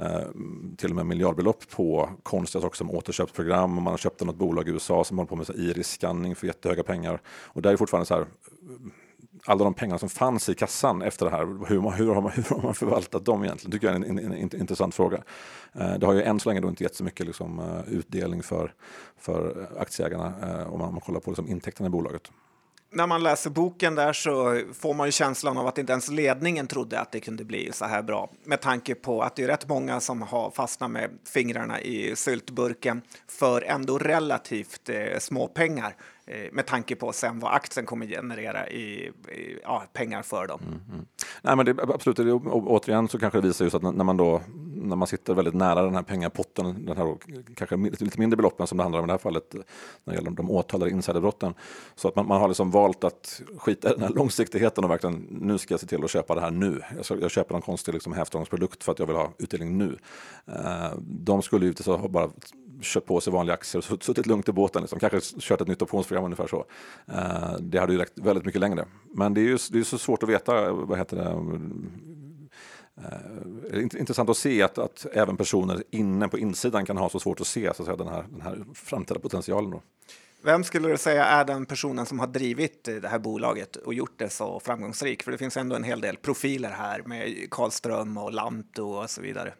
Eh, 0.00 0.28
till 0.76 0.90
och 0.90 0.96
med 0.96 1.06
miljardbelopp 1.06 1.70
på 1.70 2.10
konstiga 2.22 2.62
saker 2.62 2.76
som 2.76 2.90
återköpsprogram. 2.90 3.74
Man 3.74 3.86
har 3.86 3.98
köpt 3.98 4.24
något 4.24 4.36
bolag 4.36 4.68
i 4.68 4.70
USA 4.70 5.04
som 5.04 5.18
håller 5.18 5.28
på 5.28 5.36
med 5.36 5.46
iris-scanning 5.50 6.34
för 6.34 6.46
jättehöga 6.46 6.82
pengar. 6.82 7.20
Och 7.26 7.62
där 7.62 7.72
är 7.72 7.76
fortfarande 7.76 8.06
så 8.06 8.14
här 8.14 8.20
eh, 8.20 8.26
alla 9.46 9.64
de 9.64 9.74
pengar 9.74 9.98
som 9.98 10.08
fanns 10.08 10.48
i 10.48 10.54
kassan 10.54 11.02
efter 11.02 11.26
det 11.26 11.32
här, 11.32 11.66
hur, 11.68 11.90
hur, 11.90 12.14
har, 12.14 12.22
man, 12.22 12.32
hur 12.34 12.42
har 12.42 12.62
man 12.62 12.74
förvaltat 12.74 13.24
dem 13.24 13.44
egentligen? 13.44 13.72
tycker 13.72 13.86
jag 13.86 13.96
är 13.96 14.08
en, 14.08 14.18
en, 14.18 14.32
en 14.32 14.60
intressant 14.60 14.94
fråga. 14.94 15.22
Eh, 15.72 15.94
det 15.98 16.06
har 16.06 16.12
ju 16.12 16.22
än 16.22 16.40
så 16.40 16.48
länge 16.48 16.60
då 16.60 16.68
inte 16.68 16.82
gett 16.82 16.96
så 16.96 17.04
mycket 17.04 17.26
liksom, 17.26 17.58
eh, 17.58 17.94
utdelning 17.94 18.42
för, 18.42 18.74
för 19.18 19.68
aktieägarna 19.78 20.34
eh, 20.42 20.72
om 20.72 20.78
man, 20.78 20.88
om 20.88 20.94
man 20.94 21.00
kollar 21.00 21.20
på 21.20 21.30
liksom, 21.30 21.48
intäkterna 21.48 21.86
i 21.86 21.90
bolaget 21.90 22.30
när 22.94 23.06
man 23.06 23.22
läser 23.22 23.50
boken 23.50 23.94
där 23.94 24.12
så 24.12 24.62
får 24.74 24.94
man 24.94 25.08
ju 25.08 25.12
känslan 25.12 25.58
av 25.58 25.66
att 25.66 25.78
inte 25.78 25.92
ens 25.92 26.08
ledningen 26.08 26.66
trodde 26.66 27.00
att 27.00 27.12
det 27.12 27.20
kunde 27.20 27.44
bli 27.44 27.72
så 27.72 27.84
här 27.84 28.02
bra. 28.02 28.30
Med 28.44 28.60
tanke 28.60 28.94
på 28.94 29.22
att 29.22 29.36
det 29.36 29.42
är 29.42 29.46
rätt 29.46 29.68
många 29.68 30.00
som 30.00 30.22
har 30.22 30.50
fastnat 30.50 30.90
med 30.90 31.10
fingrarna 31.32 31.80
i 31.80 32.16
syltburken 32.16 33.02
för 33.28 33.62
ändå 33.62 33.98
relativt 33.98 34.88
eh, 34.88 35.18
små 35.18 35.48
pengar. 35.48 35.96
Eh, 36.26 36.52
med 36.52 36.66
tanke 36.66 36.96
på 36.96 37.12
sen 37.12 37.40
vad 37.40 37.54
aktien 37.54 37.86
kommer 37.86 38.06
generera 38.06 38.68
i, 38.68 39.12
i 39.32 39.58
ja, 39.62 39.84
pengar 39.92 40.22
för 40.22 40.46
dem. 40.46 40.60
Mm, 40.62 40.80
mm. 40.92 41.06
Nej, 41.42 41.56
men 41.56 41.66
det, 41.66 41.82
absolut, 41.82 42.16
det, 42.16 42.32
återigen 42.32 43.08
så 43.08 43.18
kanske 43.18 43.40
det 43.40 43.46
visar 43.46 43.64
just 43.64 43.74
att 43.74 43.82
när 43.82 44.04
man 44.04 44.16
då 44.16 44.40
när 44.84 44.96
man 44.96 45.08
sitter 45.08 45.34
väldigt 45.34 45.54
nära 45.54 45.82
den 45.82 45.94
här 45.94 46.02
pengapotten, 46.02 46.86
den 46.86 46.96
här 46.96 47.16
kanske 47.54 47.76
lite 47.76 48.20
mindre 48.20 48.36
beloppen 48.36 48.66
som 48.66 48.78
det 48.78 48.84
handlar 48.84 48.98
om 48.98 49.04
i 49.04 49.06
det 49.06 49.12
här 49.12 49.18
fallet 49.18 49.54
när 50.04 50.14
det 50.14 50.14
gäller 50.14 50.30
de 50.30 50.50
åtalade 50.50 50.90
insiderbrotten. 50.90 51.54
Så 51.94 52.08
att 52.08 52.16
man, 52.16 52.26
man 52.26 52.40
har 52.40 52.48
liksom 52.48 52.70
valt 52.70 53.04
att 53.04 53.42
skita 53.58 53.90
i 53.90 53.92
den 53.92 54.02
här 54.02 54.08
långsiktigheten 54.08 54.84
och 54.84 54.90
verkligen 54.90 55.26
nu 55.30 55.58
ska 55.58 55.72
jag 55.72 55.80
se 55.80 55.86
till 55.86 56.04
att 56.04 56.10
köpa 56.10 56.34
det 56.34 56.40
här 56.40 56.50
nu. 56.50 56.80
Jag, 57.08 57.22
jag 57.22 57.30
köper 57.30 57.52
någon 57.52 57.62
konstig 57.62 57.94
liksom, 57.94 58.12
hävstångsprodukt 58.12 58.84
för 58.84 58.92
att 58.92 58.98
jag 58.98 59.06
vill 59.06 59.16
ha 59.16 59.32
utdelning 59.38 59.78
nu. 59.78 59.98
Uh, 60.48 60.98
de 61.00 61.42
skulle 61.42 61.66
ju 61.66 61.74
ha 61.86 62.08
bara 62.08 62.30
köpt 62.82 63.06
på 63.06 63.20
sig 63.20 63.32
vanliga 63.32 63.54
aktier 63.54 63.92
och 63.92 64.02
suttit 64.04 64.26
lugnt 64.26 64.48
i 64.48 64.52
båten. 64.52 64.82
Liksom. 64.82 64.98
Kanske 64.98 65.40
kört 65.40 65.60
ett 65.60 65.68
nytt 65.68 65.82
optionsprogram 65.82 66.24
ungefär 66.24 66.46
så. 66.46 66.64
Eh, 67.08 67.56
det 67.60 67.78
hade 67.78 67.92
ju 67.92 67.98
räckt 67.98 68.18
väldigt 68.18 68.44
mycket 68.44 68.60
längre. 68.60 68.84
Men 69.14 69.34
det 69.34 69.40
är 69.40 69.44
ju 69.44 69.58
det 69.70 69.78
är 69.78 69.82
så 69.82 69.98
svårt 69.98 70.22
att 70.22 70.28
veta 70.28 70.72
vad 70.72 70.98
heter 70.98 71.16
det, 71.16 71.58
Eh, 73.02 73.80
intressant 73.82 74.30
att 74.30 74.36
se 74.36 74.62
att, 74.62 74.78
att, 74.78 75.06
även 75.12 75.36
personer 75.36 75.82
inne 75.90 76.28
på 76.28 76.38
insidan 76.38 76.86
kan 76.86 76.96
ha 76.96 77.08
så 77.08 77.20
svårt 77.20 77.40
att 77.40 77.46
se 77.46 77.74
så 77.74 77.82
att 77.82 77.86
säga, 77.86 77.96
den, 77.96 78.08
här, 78.08 78.24
den 78.30 78.40
här 78.40 78.64
framtida 78.74 79.20
potentialen. 79.20 79.70
Då. 79.70 79.82
Vem 80.42 80.64
skulle 80.64 80.88
du 80.88 80.96
säga 80.96 81.24
är 81.24 81.44
den 81.44 81.66
personen 81.66 82.06
som 82.06 82.20
har 82.20 82.26
drivit 82.26 82.84
det 82.84 83.08
här 83.08 83.18
bolaget 83.18 83.76
och 83.76 83.94
gjort 83.94 84.18
det 84.18 84.28
så 84.28 84.60
framgångsrikt? 84.60 85.22
För 85.22 85.32
det 85.32 85.38
finns 85.38 85.56
ändå 85.56 85.76
en 85.76 85.84
hel 85.84 86.00
del 86.00 86.16
profiler 86.16 86.70
här 86.70 87.02
med 87.06 87.50
Karlström 87.50 88.18
och 88.18 88.32
Lanto 88.32 88.82
och 88.82 89.10
så 89.10 89.22
vidare. 89.22 89.54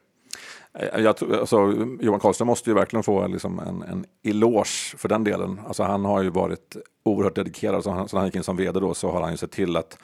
Eh, 0.78 1.01
jag, 1.01 1.16
alltså, 1.32 1.87
Johan 2.01 2.20
Karlström 2.20 2.47
måste 2.47 2.70
ju 2.70 2.74
verkligen 2.74 3.03
få 3.03 3.26
liksom 3.26 3.59
en, 3.59 3.82
en 3.82 4.05
eloge 4.22 4.97
för 4.97 5.09
den 5.09 5.24
delen. 5.24 5.61
Alltså, 5.66 5.82
han 5.82 6.05
har 6.05 6.22
ju 6.22 6.30
varit 6.30 6.76
oerhört 7.05 7.35
dedikerad. 7.35 7.85
Så 7.85 7.91
han, 7.91 8.09
så 8.09 8.16
han 8.16 8.26
gick 8.26 8.37
in 8.37 8.43
som 8.43 8.57
vd 8.57 8.80
då, 8.80 8.95
så 8.95 9.11
har 9.11 9.22
han 9.22 9.30
ju 9.30 9.37
sett 9.37 9.51
till 9.51 9.76
att 9.76 9.99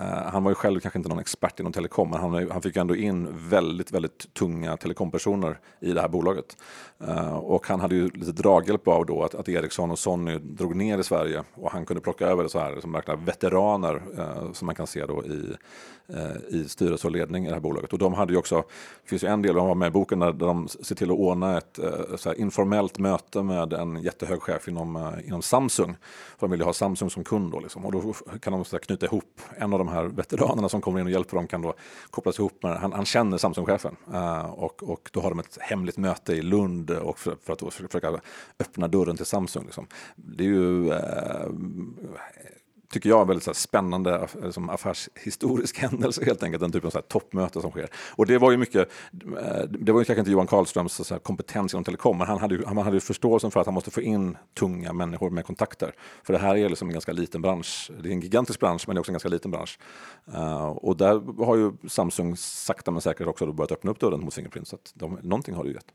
Eh, 0.00 0.30
han 0.32 0.44
var 0.44 0.50
ju 0.50 0.54
själv 0.54 0.80
kanske 0.80 0.98
inte 0.98 1.08
någon 1.08 1.18
expert 1.18 1.60
inom 1.60 1.72
telekom, 1.72 2.10
men 2.10 2.20
han, 2.20 2.50
han 2.50 2.62
fick 2.62 2.76
ändå 2.76 2.96
in 2.96 3.28
väldigt, 3.48 3.92
väldigt 3.92 4.34
tunga 4.34 4.76
telekompersoner 4.76 5.58
i 5.80 5.92
det 5.92 6.00
här 6.00 6.08
bolaget. 6.08 6.56
Eh, 7.06 7.36
och 7.36 7.66
han 7.66 7.80
hade 7.80 7.94
ju 7.94 8.10
lite 8.10 8.32
draghjälp 8.32 8.88
av 8.88 9.06
då 9.06 9.22
att, 9.22 9.34
att 9.34 9.48
Ericsson 9.48 9.90
och 9.90 9.98
Sony 9.98 10.38
drog 10.38 10.76
ner 10.76 10.98
i 10.98 11.02
Sverige 11.02 11.42
och 11.54 11.70
han 11.70 11.86
kunde 11.86 12.00
plocka 12.00 12.26
över 12.26 12.48
så 12.48 12.58
här 12.58 12.80
som 12.80 12.92
verkligen 12.92 13.24
veteraner 13.24 14.02
eh, 14.18 14.52
som 14.52 14.66
man 14.66 14.74
kan 14.74 14.86
se 14.86 15.06
då 15.06 15.24
i, 15.24 15.56
i 16.48 16.68
styrelse 16.68 17.06
och 17.06 17.12
ledning 17.12 17.44
i 17.44 17.48
det 17.48 17.54
här 17.54 17.60
bolaget. 17.60 17.92
Och 17.92 17.98
de 17.98 18.14
hade 18.14 18.32
ju 18.32 18.38
också, 18.38 18.56
det 19.02 19.08
finns 19.08 19.24
ju 19.24 19.28
en 19.28 19.42
del, 19.42 19.54
de 19.54 19.68
var 19.68 19.74
med 19.74 19.86
i 19.86 19.90
boken 19.90 20.18
där 20.18 20.32
de 20.32 20.68
ser 20.68 20.94
till 20.94 21.10
att 21.10 21.18
ordna 21.18 21.58
ett 21.58 21.78
så 22.16 22.28
här, 22.28 22.40
informellt 22.40 22.98
möte 22.98 23.42
med 23.42 23.72
en 23.72 24.02
jättehög 24.02 24.42
chef 24.42 24.68
inom, 24.68 25.12
inom 25.24 25.42
Samsung. 25.42 25.96
För 26.38 26.46
de 26.46 26.50
ville 26.50 26.64
ha 26.64 26.72
Samsung 26.72 27.10
som 27.10 27.24
kund 27.24 27.52
då 27.52 27.60
liksom. 27.60 27.86
Och 27.86 27.92
då 27.92 28.14
kan 28.40 28.52
de 28.52 28.64
så 28.64 28.78
knyta 28.78 29.06
ihop 29.06 29.40
en 29.56 29.72
av 29.72 29.78
de 29.78 29.83
de 29.86 29.92
här 29.92 30.04
veteranerna 30.04 30.68
som 30.68 30.80
kommer 30.80 31.00
in 31.00 31.06
och 31.06 31.12
hjälper 31.12 31.36
dem 31.36 31.46
kan 31.46 31.62
då 31.62 31.74
kopplas 32.10 32.38
ihop 32.38 32.62
med, 32.62 32.76
han, 32.76 32.92
han 32.92 33.04
känner 33.04 33.38
Samsung-chefen. 33.38 33.96
Uh, 34.12 34.44
och, 34.44 34.82
och 34.82 35.10
då 35.12 35.20
har 35.20 35.30
de 35.30 35.38
ett 35.38 35.58
hemligt 35.60 35.96
möte 35.96 36.32
i 36.32 36.42
Lund 36.42 36.90
eh, 36.90 36.98
och 36.98 37.18
för, 37.18 37.36
för 37.42 37.52
att 37.52 37.74
försöka 37.74 38.20
öppna 38.60 38.88
dörren 38.88 39.16
till 39.16 39.26
Samsung. 39.26 39.64
Liksom. 39.64 39.86
Det 40.16 40.44
är 40.44 40.48
ju 40.48 40.90
uh, 40.90 40.96
tycker 42.90 43.08
jag, 43.08 43.26
väldigt 43.28 43.44
så 43.44 43.50
här, 43.50 43.54
spännande 43.54 44.28
liksom, 44.42 44.70
affärshistorisk 44.70 45.78
händelse 45.82 46.24
helt 46.24 46.42
enkelt, 46.42 46.60
den 46.60 46.72
typen 46.72 46.86
av 46.86 46.90
så 46.90 46.98
här, 46.98 47.02
toppmöte 47.02 47.60
som 47.60 47.70
sker. 47.70 47.88
Och 48.10 48.26
det 48.26 48.38
var 48.38 48.50
ju 48.50 48.56
mycket, 48.56 48.88
eh, 49.12 49.62
det 49.68 49.92
var 49.92 50.00
ju 50.00 50.04
kanske 50.04 50.20
inte 50.20 50.30
Johan 50.30 50.46
Karlströms 50.46 51.00
eh, 51.00 51.04
så 51.04 51.14
här, 51.14 51.18
kompetens 51.18 51.74
inom 51.74 51.84
telekom, 51.84 52.18
men 52.18 52.26
han 52.26 52.38
hade, 52.38 52.54
ju, 52.54 52.64
han 52.64 52.76
hade 52.78 52.96
ju 52.96 53.00
förståelsen 53.00 53.50
för 53.50 53.60
att 53.60 53.66
han 53.66 53.74
måste 53.74 53.90
få 53.90 54.00
in 54.00 54.36
tunga 54.58 54.92
människor 54.92 55.30
med 55.30 55.46
kontakter. 55.46 55.94
För 56.22 56.32
det 56.32 56.38
här 56.38 56.56
är 56.56 56.68
liksom 56.68 56.88
en 56.88 56.92
ganska 56.92 57.12
liten 57.12 57.42
bransch, 57.42 57.90
det 58.02 58.08
är 58.08 58.12
en 58.12 58.20
gigantisk 58.20 58.60
bransch, 58.60 58.84
men 58.86 58.94
det 58.94 58.98
är 58.98 59.00
också 59.00 59.10
en 59.10 59.14
ganska 59.14 59.28
liten 59.28 59.50
bransch. 59.50 59.78
Och 60.74 60.96
där 60.96 61.44
har 61.44 61.56
ju 61.56 61.72
Samsung 61.88 62.36
sakta 62.36 62.90
men 62.90 63.00
säkert 63.00 63.26
också 63.26 63.52
börjat 63.52 63.72
öppna 63.72 63.90
upp 63.90 64.00
dörren 64.00 64.20
mot 64.20 64.34
Fingerprint, 64.34 64.68
så 64.68 64.76
att 64.76 64.92
de, 64.94 65.18
någonting 65.22 65.54
har 65.54 65.64
det 65.64 65.68
ju 65.68 65.74
gett. 65.74 65.92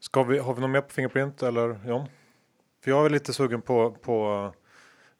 Ska 0.00 0.22
vi, 0.22 0.38
har 0.38 0.54
vi 0.54 0.60
något 0.60 0.70
mer 0.70 0.80
på 0.80 0.92
Fingerprint 0.92 1.42
eller 1.42 1.88
John? 1.88 2.06
För 2.84 2.90
jag 2.90 3.06
är 3.06 3.10
lite 3.10 3.32
sugen 3.32 3.62
på, 3.62 3.90
på 3.90 4.50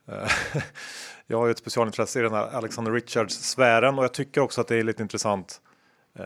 eh, 0.07 0.31
jag 1.27 1.37
har 1.37 1.45
ju 1.45 1.51
ett 1.51 1.57
specialintresse 1.57 2.19
i 2.19 2.21
den 2.21 2.33
här 2.33 2.47
Alexander 2.47 2.91
Richards-sfären 2.91 3.97
och 3.97 4.03
jag 4.03 4.13
tycker 4.13 4.41
också 4.41 4.61
att 4.61 4.67
det 4.67 4.75
är 4.75 4.83
lite 4.83 5.03
intressant 5.03 5.61
eh, 6.19 6.25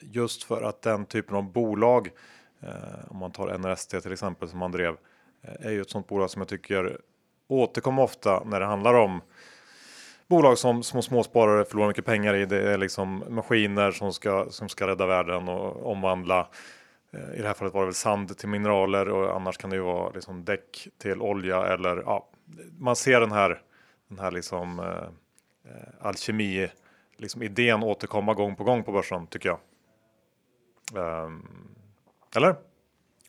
just 0.00 0.44
för 0.44 0.62
att 0.62 0.82
den 0.82 1.06
typen 1.06 1.36
av 1.36 1.52
bolag, 1.52 2.10
eh, 2.60 2.70
om 3.08 3.16
man 3.16 3.32
tar 3.32 3.58
NRST 3.58 3.90
till 3.90 4.12
exempel 4.12 4.48
som 4.48 4.62
han 4.62 4.72
drev, 4.72 4.96
är 5.42 5.70
ju 5.70 5.80
ett 5.80 5.90
sånt 5.90 6.08
bolag 6.08 6.30
som 6.30 6.40
jag 6.40 6.48
tycker 6.48 7.00
återkommer 7.48 8.02
ofta 8.02 8.42
när 8.44 8.60
det 8.60 8.66
handlar 8.66 8.94
om 8.94 9.20
bolag 10.28 10.58
som 10.58 10.82
små 10.82 11.02
småsparare 11.02 11.64
förlorar 11.64 11.88
mycket 11.88 12.04
pengar 12.04 12.34
i. 12.34 12.46
Det 12.46 12.72
är 12.72 12.78
liksom 12.78 13.24
maskiner 13.28 13.90
som 13.90 14.12
ska, 14.12 14.46
som 14.50 14.68
ska 14.68 14.86
rädda 14.86 15.06
världen 15.06 15.48
och 15.48 15.90
omvandla 15.90 16.48
i 17.12 17.40
det 17.40 17.46
här 17.46 17.54
fallet 17.54 17.74
var 17.74 17.80
det 17.80 17.86
väl 17.86 17.94
sand 17.94 18.38
till 18.38 18.48
mineraler 18.48 19.08
och 19.08 19.36
annars 19.36 19.56
kan 19.56 19.70
det 19.70 19.76
ju 19.76 19.82
vara 19.82 20.10
liksom 20.10 20.44
däck 20.44 20.88
till 20.98 21.22
olja 21.22 21.66
eller 21.66 21.96
ja, 21.96 22.28
man 22.78 22.96
ser 22.96 23.20
den 23.20 23.32
här, 23.32 23.62
den 24.08 24.18
här 24.18 24.30
liksom 24.30 24.78
eh, 24.78 24.86
eh, 25.72 26.06
alkemi, 26.06 26.70
liksom 27.16 27.42
idén 27.42 27.82
återkomma 27.82 28.34
gång 28.34 28.56
på 28.56 28.64
gång 28.64 28.82
på 28.82 28.92
börsen 28.92 29.26
tycker 29.26 29.48
jag. 29.48 29.58
Um, 30.94 31.48
eller? 32.36 32.56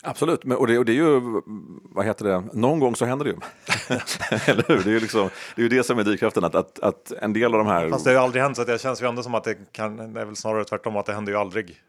Absolut, 0.03 0.43
men, 0.43 0.57
och, 0.57 0.67
det, 0.67 0.77
och 0.77 0.85
det 0.85 0.91
är 0.91 0.95
ju, 0.95 1.41
vad 1.83 2.05
heter 2.05 2.25
det, 2.25 2.43
någon 2.53 2.79
gång 2.79 2.95
så 2.95 3.05
händer 3.05 3.25
det 3.25 3.31
ju. 3.31 3.37
Eller 4.51 4.63
hur? 4.67 4.83
Det 4.83 4.89
är 4.89 4.93
ju 4.93 4.99
liksom, 4.99 5.29
det, 5.55 5.61
är 5.61 5.63
ju 5.63 5.69
det 5.69 5.83
som 5.83 5.99
är 5.99 6.03
drivkraften, 6.03 6.43
att, 6.43 6.55
att, 6.55 6.79
att, 6.79 7.11
en 7.11 7.33
del 7.33 7.53
av 7.53 7.57
de 7.57 7.67
här... 7.67 7.89
Fast 7.89 8.05
det 8.05 8.09
har 8.11 8.15
ju 8.15 8.23
aldrig 8.23 8.43
hänt, 8.43 8.57
så 8.57 8.63
det 8.63 8.81
känns 8.81 9.01
ju 9.01 9.07
ändå 9.07 9.23
som 9.23 9.35
att 9.35 9.43
det 9.43 9.71
kan, 9.71 10.13
det 10.13 10.21
är 10.21 10.25
väl 10.25 10.35
snarare 10.35 10.63
tvärtom, 10.63 10.97
att 10.97 11.05
det 11.05 11.13
händer 11.13 11.31
ju 11.31 11.37
aldrig. 11.37 11.81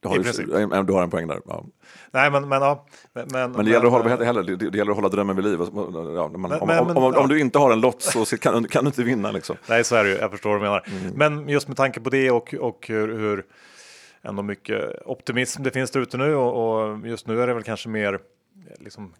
Du 0.00 0.08
har, 0.08 0.82
du 0.82 0.92
har 0.92 1.02
en 1.02 1.10
poäng 1.10 1.28
där. 1.28 1.40
Ja. 1.46 1.64
Nej, 2.10 2.30
men, 2.30 2.48
men, 2.48 2.62
ja, 2.62 2.86
men, 3.12 3.26
men, 3.32 3.52
men 3.52 3.64
det, 3.64 3.70
gäller 3.70 3.86
att 3.86 3.92
hålla, 3.92 4.24
heller, 4.24 4.42
det, 4.42 4.56
det 4.70 4.78
gäller 4.78 4.90
att 4.90 4.96
hålla 4.96 5.08
drömmen 5.08 5.36
vid 5.36 5.44
liv. 5.44 5.58
Ja, 5.60 6.28
men, 6.28 6.52
om, 6.52 6.70
om, 6.70 6.96
om, 6.96 7.14
om, 7.14 7.28
du 7.28 7.40
inte 7.40 7.58
har 7.58 7.72
en 7.72 7.80
lott 7.80 8.02
så 8.02 8.24
kan, 8.40 8.64
kan 8.64 8.84
du 8.84 8.88
inte 8.88 9.02
vinna. 9.02 9.30
Liksom. 9.30 9.56
Nej, 9.68 9.84
så 9.84 9.96
är 9.96 10.04
det 10.04 10.10
ju. 10.10 10.16
Jag 10.16 10.30
förstår 10.30 10.50
vad 10.50 10.58
du 10.58 10.62
menar. 10.62 10.84
Mm. 10.86 11.14
Men 11.14 11.48
just 11.48 11.68
med 11.68 11.76
tanke 11.76 12.00
på 12.00 12.10
det 12.10 12.30
och, 12.30 12.54
och 12.54 12.88
hur, 12.88 13.18
hur 13.18 13.44
ändå 14.22 14.42
mycket 14.42 15.02
optimism 15.06 15.62
det 15.62 15.70
finns 15.70 15.90
där 15.90 16.00
ute 16.00 16.16
nu 16.16 16.34
och, 16.34 16.88
och, 16.88 17.06
just 17.06 17.26
nu 17.26 17.42
är 17.42 17.46
det 17.46 17.54
väl 17.54 17.62
kanske 17.62 17.88
mer 17.88 18.18
liksom, 18.78 19.14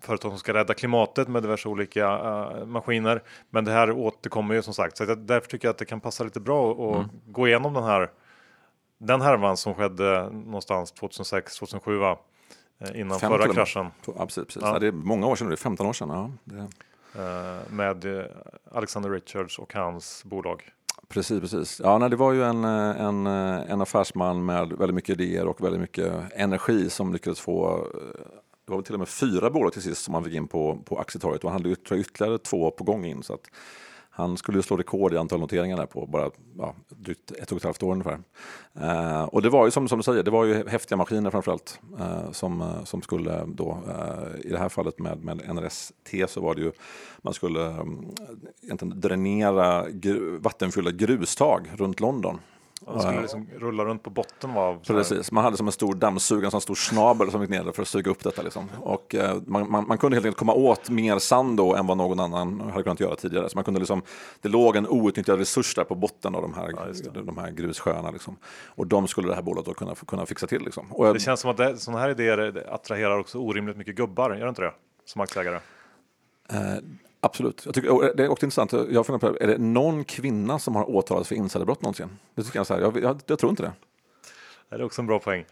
företag 0.00 0.30
som 0.30 0.38
ska 0.38 0.54
rädda 0.54 0.74
klimatet 0.74 1.28
med 1.28 1.42
diverse 1.42 1.68
olika 1.68 2.18
uh, 2.18 2.66
maskiner. 2.66 3.22
Men 3.50 3.64
det 3.64 3.72
här 3.72 3.90
återkommer 3.90 4.54
ju 4.54 4.62
som 4.62 4.74
sagt, 4.74 4.96
så 4.96 5.04
därför 5.04 5.48
tycker 5.48 5.68
jag 5.68 5.72
att 5.72 5.78
det 5.78 5.84
kan 5.84 6.00
passa 6.00 6.24
lite 6.24 6.40
bra 6.40 6.72
att 6.72 6.96
mm. 6.96 7.08
gå 7.26 7.48
igenom 7.48 7.74
den 7.74 7.84
här 7.84 8.10
den 8.98 9.20
härvan 9.20 9.56
som 9.56 9.74
skedde 9.74 10.30
någonstans 10.32 10.94
2006-2007 10.94 11.98
va? 11.98 12.18
Eh, 12.78 13.00
innan 13.00 13.20
förra 13.20 13.52
kraschen. 13.52 13.86
Ja, 14.06 14.26
precis. 14.26 14.58
Ja. 14.60 14.72
Ja, 14.72 14.78
det 14.78 14.86
är 14.86 14.92
många 14.92 15.26
år 15.26 15.36
sedan, 15.36 15.48
det 15.48 15.54
är 15.54 15.56
15 15.56 15.86
år 15.86 15.92
sedan. 15.92 16.08
Ja, 16.08 16.30
det... 16.44 16.68
Eh, 17.22 17.72
med 17.72 18.18
eh, 18.18 18.24
Alexander 18.72 19.10
Richards 19.10 19.58
och 19.58 19.74
hans 19.74 20.24
bolag. 20.24 20.62
Precis, 21.08 21.40
precis. 21.40 21.80
Ja, 21.84 21.98
nej, 21.98 22.10
det 22.10 22.16
var 22.16 22.32
ju 22.32 22.44
en, 22.44 22.64
en, 22.64 23.26
en 23.26 23.80
affärsman 23.80 24.44
med 24.44 24.68
väldigt 24.68 24.94
mycket 24.94 25.20
idéer 25.20 25.46
och 25.46 25.64
väldigt 25.64 25.80
mycket 25.80 26.12
energi 26.32 26.90
som 26.90 27.12
lyckades 27.12 27.40
få 27.40 27.86
det 28.68 28.74
var 28.74 28.82
till 28.82 28.94
och 28.94 28.98
med 28.98 29.08
fyra 29.08 29.50
bolag 29.50 29.72
till 29.72 29.82
sist 29.82 30.04
som 30.04 30.14
han 30.14 30.24
fick 30.24 30.34
in 30.34 30.48
på, 30.48 30.78
på 30.84 30.98
aktietorget 30.98 31.44
och 31.44 31.50
han 31.50 31.60
hade 31.60 31.70
ytterligare 31.70 32.38
två 32.38 32.70
på 32.70 32.84
gång 32.84 33.04
in. 33.04 33.22
Så 33.22 33.34
att 33.34 33.50
han 34.18 34.36
skulle 34.36 34.62
slå 34.62 34.76
rekord 34.76 35.14
i 35.14 35.16
antal 35.16 35.40
noteringar 35.40 35.76
där 35.76 35.86
på 35.86 36.06
bara 36.06 36.30
ja, 36.58 36.74
drygt 36.88 37.30
ett 37.30 37.52
och 37.52 37.58
ett 37.58 37.64
halvt 37.64 37.82
år 37.82 37.92
ungefär. 37.92 38.18
Eh, 38.80 39.22
och 39.22 39.42
det 39.42 39.50
var 39.50 39.64
ju 39.64 39.70
som, 39.70 39.88
som 39.88 39.98
du 39.98 40.02
säger, 40.02 40.22
det 40.22 40.30
var 40.30 40.44
ju 40.44 40.68
häftiga 40.68 40.96
maskiner 40.96 41.30
framförallt 41.30 41.80
eh, 41.98 42.30
som, 42.32 42.60
eh, 42.60 42.84
som 42.84 43.02
skulle 43.02 43.44
då, 43.46 43.78
eh, 43.88 44.46
i 44.46 44.50
det 44.50 44.58
här 44.58 44.68
fallet 44.68 44.98
med, 44.98 45.24
med 45.24 45.54
NRST 45.54 46.14
så 46.28 46.40
var 46.40 46.54
det 46.54 46.60
ju, 46.60 46.72
man 47.22 47.34
skulle 47.34 47.66
eh, 48.70 48.76
dränera 48.76 49.90
gru, 49.90 50.38
vattenfyllda 50.38 50.90
grustag 50.90 51.70
runt 51.76 52.00
London. 52.00 52.40
Man 52.86 53.00
skulle 53.00 53.20
liksom 53.20 53.46
rulla 53.56 53.84
runt 53.84 54.02
på 54.02 54.10
botten 54.10 54.50
av... 54.50 54.84
Precis, 54.84 55.32
man 55.32 55.44
hade 55.44 55.56
som 55.56 55.66
en 55.66 55.72
stor 55.72 55.94
dammsugare, 55.94 56.50
en 56.54 56.60
stor 56.60 56.74
snabel 56.74 57.30
som 57.30 57.40
gick 57.40 57.50
ner 57.50 57.72
för 57.72 57.82
att 57.82 57.88
suga 57.88 58.10
upp 58.10 58.24
detta. 58.24 58.42
Liksom. 58.42 58.68
Och, 58.80 59.14
eh, 59.14 59.36
man, 59.46 59.70
man, 59.70 59.88
man, 59.88 59.98
kunde 59.98 60.16
helt 60.16 60.26
enkelt 60.26 60.38
komma 60.38 60.52
åt 60.52 60.90
mer 60.90 61.18
sand 61.18 61.56
då 61.56 61.74
än 61.74 61.86
vad 61.86 61.96
någon 61.96 62.20
annan 62.20 62.60
hade 62.60 62.82
kunnat 62.82 63.00
göra 63.00 63.16
tidigare. 63.16 63.48
Så 63.48 63.56
man 63.56 63.64
kunde 63.64 63.80
liksom, 63.80 64.02
det 64.40 64.48
låg 64.48 64.76
en 64.76 64.88
outnyttjad 64.88 65.38
resurs 65.38 65.74
där 65.74 65.84
på 65.84 65.94
botten 65.94 66.34
av 66.34 66.42
de 66.42 66.54
här, 66.54 66.70
ja, 67.04 67.22
de 67.22 67.38
här 67.38 67.50
grussjöarna. 67.50 68.10
Liksom. 68.10 68.36
Och 68.66 68.86
de 68.86 69.08
skulle 69.08 69.28
det 69.28 69.34
här 69.34 69.42
bolaget 69.42 69.66
då 69.66 69.74
kunna, 69.74 69.94
kunna 69.94 70.26
fixa 70.26 70.46
till. 70.46 70.62
Liksom. 70.62 70.92
Och, 70.92 71.14
det 71.14 71.20
känns 71.20 71.40
som 71.40 71.50
att 71.50 71.80
sådana 71.80 72.02
här 72.02 72.10
idéer 72.10 72.66
attraherar 72.70 73.18
också 73.18 73.38
orimligt 73.38 73.76
mycket 73.76 73.96
gubbar, 73.96 74.30
gör 74.34 74.44
det 74.44 74.48
inte 74.48 74.62
det? 74.62 74.72
Som 75.04 75.20
aktieägare. 75.20 75.60
Absolut. 77.20 77.62
Jag 77.64 77.74
tycker, 77.74 78.04
eh, 78.04 78.10
det 78.16 78.24
är 78.24 78.28
också 78.28 78.46
intressant. 78.46 78.72
Eh, 78.72 78.80
jag 78.90 79.06
funderar 79.06 79.32
på, 79.32 79.38
är 79.40 79.46
det 79.46 79.58
någon 79.58 80.04
kvinna 80.04 80.58
som 80.58 80.76
har 80.76 80.90
åtalats 80.90 81.28
för 81.28 81.34
insiderbrott 81.34 81.82
någonsin? 81.82 82.08
Det 82.34 82.42
tycker 82.42 82.58
jag, 82.58 82.66
så 82.66 82.74
här, 82.74 82.80
jag, 82.80 83.02
jag, 83.02 83.20
jag 83.26 83.38
tror 83.38 83.50
inte 83.50 83.62
det. 83.62 83.72
Det 84.68 84.76
är 84.76 84.82
också 84.82 85.02
en 85.02 85.06
bra 85.06 85.18
poäng. 85.18 85.44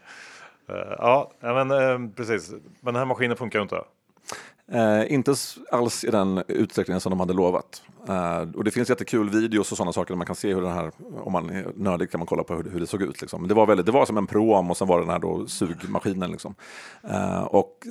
Uh, 0.69 0.75
ja, 0.97 1.31
men 1.39 1.71
uh, 1.71 2.09
precis. 2.15 2.51
Men 2.51 2.93
den 2.93 2.95
här 2.95 3.05
maskinen 3.05 3.37
funkar 3.37 3.59
ju 3.59 3.63
inte. 3.63 3.83
Eh, 4.71 5.13
inte 5.13 5.35
alls 5.71 6.03
i 6.03 6.11
den 6.11 6.43
utsträckningen 6.47 7.01
som 7.01 7.09
de 7.09 7.19
hade 7.19 7.33
lovat. 7.33 7.83
Eh, 8.07 8.55
och 8.55 8.63
det 8.63 8.71
finns 8.71 8.89
jättekul 8.89 9.29
videos 9.29 9.71
och 9.71 9.77
sådana 9.77 9.93
saker 9.93 10.13
där 10.13 10.17
man 10.17 10.27
kan 10.27 10.35
se 10.35 10.53
hur 10.53 10.61
den 10.61 10.71
här, 10.71 10.91
om 11.23 11.31
man 11.31 11.49
är 11.49 11.71
nördig 11.75 12.11
kan 12.11 12.19
man 12.19 12.27
kolla 12.27 12.43
på 12.43 12.55
hur, 12.55 12.63
hur 12.63 12.79
det 12.79 12.87
såg 12.87 13.01
ut. 13.01 13.21
Liksom. 13.21 13.47
Det, 13.47 13.53
var 13.53 13.65
väldigt, 13.65 13.85
det 13.85 13.91
var 13.91 14.05
som 14.05 14.17
en 14.17 14.27
prom 14.27 14.69
och 14.71 14.77
sen 14.77 14.87
var 14.87 14.97
det 14.97 15.03
den 15.03 15.11
här 15.11 15.19
då 15.19 15.47
sugmaskinen. 15.47 16.31
Liksom. 16.31 16.55
Eh, 17.03 17.43
och 17.43 17.87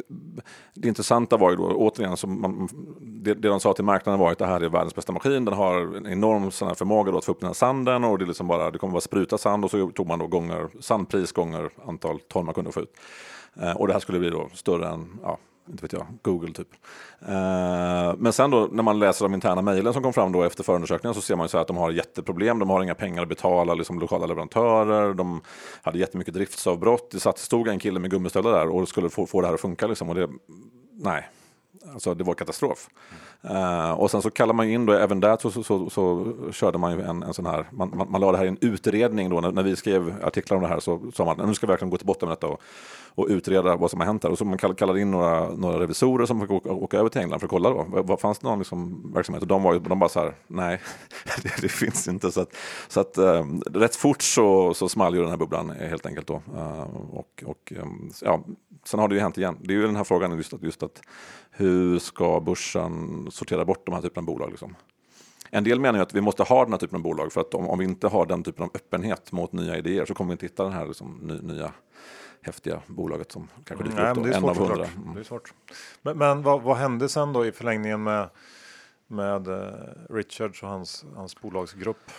det 0.75 0.89
intressanta 0.89 1.37
var 1.37 1.51
ju 1.51 1.57
då 1.57 1.65
återigen, 1.65 2.17
som 2.17 2.41
man, 2.41 2.69
det, 3.01 3.35
det 3.35 3.49
de 3.49 3.61
sa 3.61 3.73
till 3.73 3.85
marknaden 3.85 4.21
var 4.21 4.33
att 4.33 4.39
det 4.39 4.47
här 4.47 4.61
är 4.61 4.69
världens 4.69 4.95
bästa 4.95 5.13
maskin. 5.13 5.45
Den 5.45 5.55
har 5.55 5.97
en 5.97 6.07
enorm 6.07 6.51
sån 6.51 6.69
här 6.69 6.75
förmåga 6.75 7.13
då 7.13 7.19
att 7.19 7.25
få 7.25 7.33
upp 7.33 7.41
den 7.41 7.49
här 7.49 7.55
sanden 7.55 8.05
och 8.05 8.19
det, 8.19 8.25
liksom 8.25 8.49
bara, 8.49 8.71
det 8.71 8.79
kommer 8.79 8.93
bara 8.93 9.01
spruta 9.01 9.39
sand 9.39 9.65
och 9.65 9.71
så 9.71 9.91
tog 9.91 10.07
man 10.07 10.19
då 10.19 10.27
gånger, 10.27 10.69
sandpris 10.81 11.33
gånger 11.33 11.71
antal 11.87 12.21
ton 12.21 12.45
man 12.45 12.55
kunde 12.55 12.73
få 12.73 12.81
ut. 12.81 12.97
Eh, 13.61 13.77
och 13.77 13.87
det 13.87 13.93
här 13.93 14.01
skulle 14.01 14.19
bli 14.19 14.31
då 14.31 14.49
större 14.53 14.89
än 14.89 15.19
ja, 15.23 15.39
inte 15.71 15.83
vet 15.83 15.93
jag, 15.93 16.07
Google 16.23 16.53
typ. 16.53 16.69
Eh, 17.21 18.15
men 18.19 18.33
sen 18.33 18.51
då 18.51 18.69
när 18.73 18.83
man 18.83 18.99
läser 18.99 19.25
de 19.25 19.35
interna 19.35 19.63
mejlen 19.63 19.93
som 19.93 20.03
kom 20.03 20.13
fram 20.13 20.33
då 20.33 20.43
efter 20.43 20.65
förundersökningen 20.65 21.15
så 21.15 21.21
ser 21.21 21.37
man 21.37 21.45
ju 21.45 21.49
så 21.49 21.59
att 21.59 21.67
de 21.67 21.77
har 21.77 21.91
jätteproblem. 21.91 22.59
De 22.59 22.71
har 22.71 22.83
inga 22.83 22.95
pengar 22.95 23.23
att 23.23 23.29
betala 23.29 23.75
liksom, 23.75 23.99
lokala 23.99 24.27
leverantörer. 24.27 25.15
De 25.15 25.41
hade 25.83 25.99
jättemycket 25.99 26.35
driftsavbrott. 26.35 27.11
Det 27.11 27.21
satt, 27.21 27.39
stod 27.39 27.69
en 27.69 27.79
kille 27.79 28.01
med 28.01 28.11
gummistövlar 28.11 28.53
där 28.53 28.69
och 28.69 28.89
skulle 28.89 29.11
få, 29.11 29.27
få 29.27 29.41
det 29.41 29.47
här 29.47 29.55
att 29.55 29.61
funka. 29.61 29.87
Liksom, 29.87 30.09
och 30.09 30.15
det, 30.15 30.29
nej, 30.93 31.29
Alltså 31.93 32.15
det 32.15 32.25
var 32.25 32.35
katastrof. 32.35 32.89
Uh, 33.51 33.91
och 33.91 34.11
sen 34.11 34.23
så 34.23 34.31
kallar 34.31 34.55
man 34.55 34.69
in 34.69 34.87
då, 34.87 34.93
även 34.93 35.21
där 35.21 35.37
så, 35.41 35.51
så, 35.51 35.63
så, 35.63 35.91
så 35.91 36.35
körde 36.53 36.79
man 36.79 36.93
ju 36.93 37.03
en, 37.03 37.23
en 37.23 37.35
sån 37.35 37.47
här, 37.47 37.67
man, 37.71 37.93
man, 37.97 38.11
man 38.11 38.21
la 38.21 38.33
det 38.33 38.39
här 38.39 38.45
i 38.45 38.49
en 38.49 38.59
utredning 38.61 39.31
då, 39.31 39.41
när, 39.41 39.53
när 39.53 39.63
vi 39.63 39.77
skrev 39.77 40.15
artiklar 40.25 40.57
om 40.57 40.63
det 40.63 40.69
här 40.69 40.81
så 40.81 41.01
sa 41.15 41.25
man 41.25 41.49
nu 41.49 41.55
ska 41.55 41.67
vi 41.67 41.71
verkligen 41.71 41.91
gå 41.91 41.97
till 41.97 42.07
botten 42.07 42.29
med 42.29 42.37
detta 42.37 42.47
och, 42.47 42.61
och 43.17 43.27
utreda 43.29 43.77
vad 43.77 43.91
som 43.91 44.01
har 44.01 44.07
hänt 44.07 44.23
här. 44.23 44.31
Och 44.31 44.39
så 44.39 44.45
man 44.45 44.59
kallade 44.59 45.01
in 45.01 45.11
några, 45.11 45.49
några 45.49 45.81
revisorer 45.81 46.27
som 46.27 46.41
fick 46.41 46.51
åka, 46.51 46.73
åka 46.73 46.99
över 46.99 47.09
till 47.09 47.21
England 47.21 47.41
för 47.41 47.47
att 47.47 47.51
kolla 47.51 47.71
då, 47.71 47.87
vad 47.89 48.21
fanns 48.21 48.39
det 48.39 48.49
någon 48.49 48.59
liksom 48.59 49.11
verksamhet? 49.15 49.43
Och 49.43 49.49
de, 49.49 49.63
var, 49.63 49.79
de 49.79 49.99
bara 49.99 50.09
så 50.09 50.21
här, 50.21 50.35
nej, 50.47 50.81
det, 51.43 51.63
det 51.63 51.69
finns 51.69 52.09
inte. 52.09 52.33
Så 52.33 52.41
att, 52.41 52.57
så 52.89 53.01
att 53.01 53.19
um, 53.19 53.63
rätt 53.75 53.97
fort 53.97 54.23
så, 54.23 54.75
så 54.75 54.89
small 54.89 55.15
ju 55.15 55.21
den 55.21 55.31
här 55.31 55.37
bubblan 55.37 55.71
helt 55.71 56.07
enkelt 56.07 56.27
då. 56.27 56.43
Uh, 56.55 56.81
och, 57.11 57.45
och 57.47 57.73
um, 57.83 58.11
ja, 58.23 58.45
sen 58.85 59.01
har 59.01 59.09
det 59.09 59.15
ju 59.15 59.21
hänt 59.21 59.39
igen. 59.39 59.57
Det 59.61 59.75
är 59.75 59.77
ju 59.77 59.87
den 59.87 59.97
här 59.97 60.05
frågan 60.05 60.37
just 60.37 60.55
att, 60.55 60.63
just 60.63 60.83
att 60.83 61.01
hur 61.51 61.99
ska 61.99 62.41
börsen 62.41 63.27
sortera 63.31 63.65
bort 63.65 63.87
de 63.87 63.95
här 63.95 64.03
typen 64.03 64.21
av 64.21 64.27
bolag? 64.27 64.51
Liksom? 64.51 64.77
En 65.51 65.65
del 65.65 65.81
menar 65.81 65.99
ju 65.99 66.03
att 66.03 66.15
vi 66.15 66.21
måste 66.21 66.43
ha 66.43 66.65
den 66.65 66.73
här 66.73 66.79
typen 66.79 66.97
av 66.97 67.03
bolag 67.03 67.33
för 67.33 67.41
att 67.41 67.55
om, 67.55 67.69
om 67.69 67.79
vi 67.79 67.85
inte 67.85 68.09
har 68.09 68.27
den 68.27 68.43
typen 68.43 68.65
av 68.65 68.71
öppenhet 68.75 69.33
mot 69.33 69.53
nya 69.53 69.79
idéer 69.79 70.05
så 70.05 70.15
kommer 70.15 70.29
vi 70.29 70.33
inte 70.33 70.47
hitta 70.47 70.65
den 70.65 70.73
här 70.73 70.87
liksom, 70.87 71.19
ny, 71.23 71.55
nya 71.55 71.73
häftiga 72.47 72.83
bolaget 72.87 73.33
som 73.33 73.49
kanske 73.65 73.85
dyker 73.85 74.03
Nej, 74.03 74.11
upp. 74.11 74.17
Då, 74.17 74.23
det 74.23 74.29
är 74.29 74.41
svårt, 74.41 74.51
av 74.51 74.57
hundra. 74.59 74.87
såklart. 74.87 75.15
Det 75.15 75.21
är 75.21 75.25
svårt. 75.25 75.55
Men, 76.03 76.19
men 76.19 76.43
vad, 76.43 76.63
vad 76.63 76.77
hände 76.77 77.09
sen 77.09 77.33
då 77.33 77.47
i 77.47 77.53
förlängningen 77.53 78.03
med, 78.03 78.29
med 79.07 79.49
uh, 79.49 79.69
Richards 80.11 80.63
och 80.63 80.69
hans, 80.69 81.05
hans 81.17 81.41
bolagsgrupp? 81.41 82.11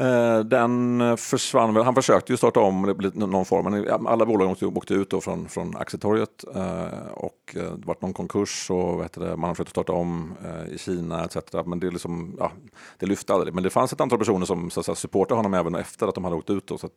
Eh, 0.00 0.40
den 0.40 1.16
försvann 1.16 1.74
väl. 1.74 1.84
Han 1.84 1.94
försökte 1.94 2.32
ju 2.32 2.36
starta 2.36 2.60
om 2.60 2.96
någon 3.14 3.44
form. 3.44 3.64
Men 3.64 4.06
alla 4.06 4.26
bolag 4.26 4.56
åkte, 4.62 4.94
ut 4.94 5.10
då 5.10 5.20
från, 5.20 5.48
från 5.48 5.76
aktietorget 5.76 6.44
eh, 6.54 7.08
och 7.14 7.56
eh, 7.56 7.62
det 7.62 7.86
vart 7.86 8.02
någon 8.02 8.12
konkurs 8.12 8.70
och 8.70 9.02
heter 9.02 9.20
det, 9.20 9.36
man 9.36 9.48
har 9.48 9.54
försökt 9.54 9.70
starta 9.70 9.92
om 9.92 10.34
i 10.70 10.78
Kina 10.78 11.24
etc. 11.24 11.36
Men 11.66 11.80
det, 11.80 11.90
liksom, 11.90 12.36
ja, 12.38 12.52
det 12.98 13.06
lyfte 13.06 13.34
aldrig. 13.34 13.54
Men 13.54 13.62
det 13.62 13.70
fanns 13.70 13.92
ett 13.92 14.00
antal 14.00 14.18
personer 14.18 14.46
som 14.46 14.70
så 14.70 14.92
att 14.92 14.98
supportade 14.98 15.38
honom 15.38 15.54
även 15.54 15.74
efter 15.74 16.06
att 16.06 16.14
de 16.14 16.24
hade 16.24 16.36
åkt 16.36 16.50
ut. 16.50 16.66
Då, 16.66 16.78
så 16.78 16.88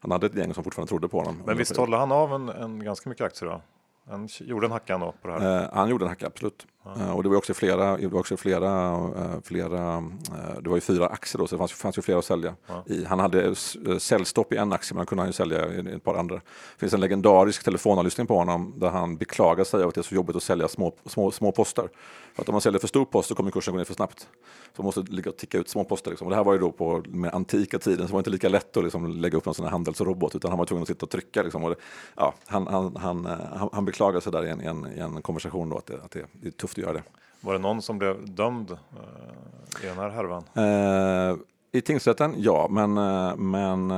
han 0.00 0.10
hade 0.10 0.26
ett 0.26 0.34
gäng 0.34 0.54
som 0.54 0.64
fortfarande 0.64 0.88
trodde 0.88 1.08
på 1.08 1.18
honom. 1.18 1.42
Men 1.46 1.56
visst 1.56 1.76
håller 1.76 1.96
han 1.96 2.12
av 2.12 2.32
en, 2.32 2.48
en 2.48 2.84
ganska 2.84 3.08
mycket 3.08 3.26
aktier 3.26 3.50
då? 3.50 3.62
Han 4.10 4.28
gjorde 4.40 4.66
en 4.66 4.72
hacka 4.72 4.98
då 4.98 5.14
på 5.22 5.28
det 5.28 5.40
här? 5.40 5.70
Han 5.72 5.88
gjorde 5.88 6.04
en 6.04 6.08
hacka, 6.08 6.26
absolut. 6.26 6.66
Eh, 6.86 7.10
och 7.10 7.22
det 7.22 7.28
var 7.28 7.36
också 7.36 7.54
flera, 7.54 7.96
det 7.96 8.06
var 8.06 8.20
också 8.20 8.36
flera, 8.36 8.94
eh, 8.94 9.40
flera 9.44 9.96
eh, 9.96 10.60
det 10.62 10.68
var 10.68 10.76
ju 10.76 10.80
fyra 10.80 11.06
aktier 11.06 11.38
då, 11.38 11.46
så 11.46 11.54
det 11.54 11.58
fanns, 11.58 11.72
fanns 11.72 11.98
ju 11.98 12.02
flera 12.02 12.18
att 12.18 12.24
sälja. 12.24 12.54
I, 12.86 13.04
han 13.04 13.18
hade 13.18 13.54
säljstopp 13.98 14.52
i 14.52 14.56
en 14.56 14.72
aktie, 14.72 14.94
men 14.94 14.98
han 14.98 15.06
kunde 15.06 15.22
han 15.22 15.28
ju 15.28 15.32
sälja 15.32 15.72
i, 15.72 15.94
ett 15.94 16.04
par 16.04 16.14
andra. 16.14 16.34
Det 16.34 16.42
finns 16.80 16.94
en 16.94 17.00
legendarisk 17.00 17.64
telefonavlyssning 17.64 18.26
på 18.26 18.38
honom 18.38 18.74
där 18.76 18.88
han 18.88 19.16
beklagar 19.16 19.64
sig 19.64 19.78
över 19.78 19.88
att 19.88 19.94
det 19.94 20.00
är 20.00 20.02
så 20.02 20.14
jobbigt 20.14 20.36
att 20.36 20.42
sälja 20.42 20.68
små, 20.68 20.92
små, 21.06 21.30
små 21.30 21.52
poster. 21.52 21.88
För 22.34 22.42
att 22.42 22.48
om 22.48 22.52
man 22.52 22.60
säljer 22.60 22.80
för 22.80 22.88
stor 22.88 23.04
post 23.04 23.28
så 23.28 23.34
kommer 23.34 23.50
kursen 23.50 23.74
gå 23.74 23.78
ner 23.78 23.84
för 23.84 23.94
snabbt. 23.94 24.28
Så 24.76 24.82
man 24.82 24.84
måste 24.84 25.00
ligga 25.00 25.30
och 25.30 25.36
ticka 25.36 25.58
ut 25.58 25.68
små 25.68 25.84
poster. 25.84 26.10
Liksom. 26.10 26.26
Och 26.26 26.30
det 26.30 26.36
här 26.36 26.44
var 26.44 26.52
ju 26.52 26.58
då 26.58 26.72
på 26.72 27.02
med 27.08 27.34
antika 27.34 27.78
tiden, 27.78 27.98
så 27.98 28.06
det 28.06 28.12
var 28.12 28.20
inte 28.20 28.30
lika 28.30 28.48
lätt 28.48 28.76
att 28.76 28.84
liksom 28.84 29.06
lägga 29.06 29.38
upp 29.38 29.46
en 29.46 29.54
sån 29.54 29.64
här 29.64 29.72
handelsrobot, 29.72 30.34
utan 30.34 30.50
han 30.50 30.58
var 30.58 30.66
tvungen 30.66 30.82
att 30.82 30.88
sitta 30.88 31.06
och 31.06 31.10
trycka. 31.10 31.42
Liksom. 31.42 31.64
Och 31.64 31.70
det, 31.70 31.76
ja, 32.16 32.34
han, 32.46 32.66
han, 32.66 32.96
han, 32.96 33.28
han, 33.72 33.84
beklagar 33.84 34.20
sig 34.20 34.32
där 34.32 34.46
i 34.46 34.50
en, 34.50 34.60
i 34.60 34.66
en, 34.66 34.86
i 34.96 35.00
en 35.00 35.22
konversation 35.22 35.68
då, 35.68 35.78
att, 35.78 35.86
det, 35.86 35.94
att 35.94 36.10
det, 36.10 36.26
det 36.32 36.46
är 36.46 36.52
tufft 36.52 36.77
att 36.78 36.84
göra 36.84 36.92
det. 36.92 37.02
Var 37.40 37.52
det 37.52 37.58
någon 37.58 37.82
som 37.82 37.98
blev 37.98 38.34
dömd 38.34 38.70
uh, 38.70 39.84
i 39.84 39.86
den 39.86 39.96
här 39.96 40.08
härvan? 40.08 40.44
Uh, 40.56 41.38
I 41.72 41.80
tingsrätten, 41.80 42.34
ja, 42.36 42.68
men, 42.70 42.98
uh, 42.98 43.36
men 43.36 43.88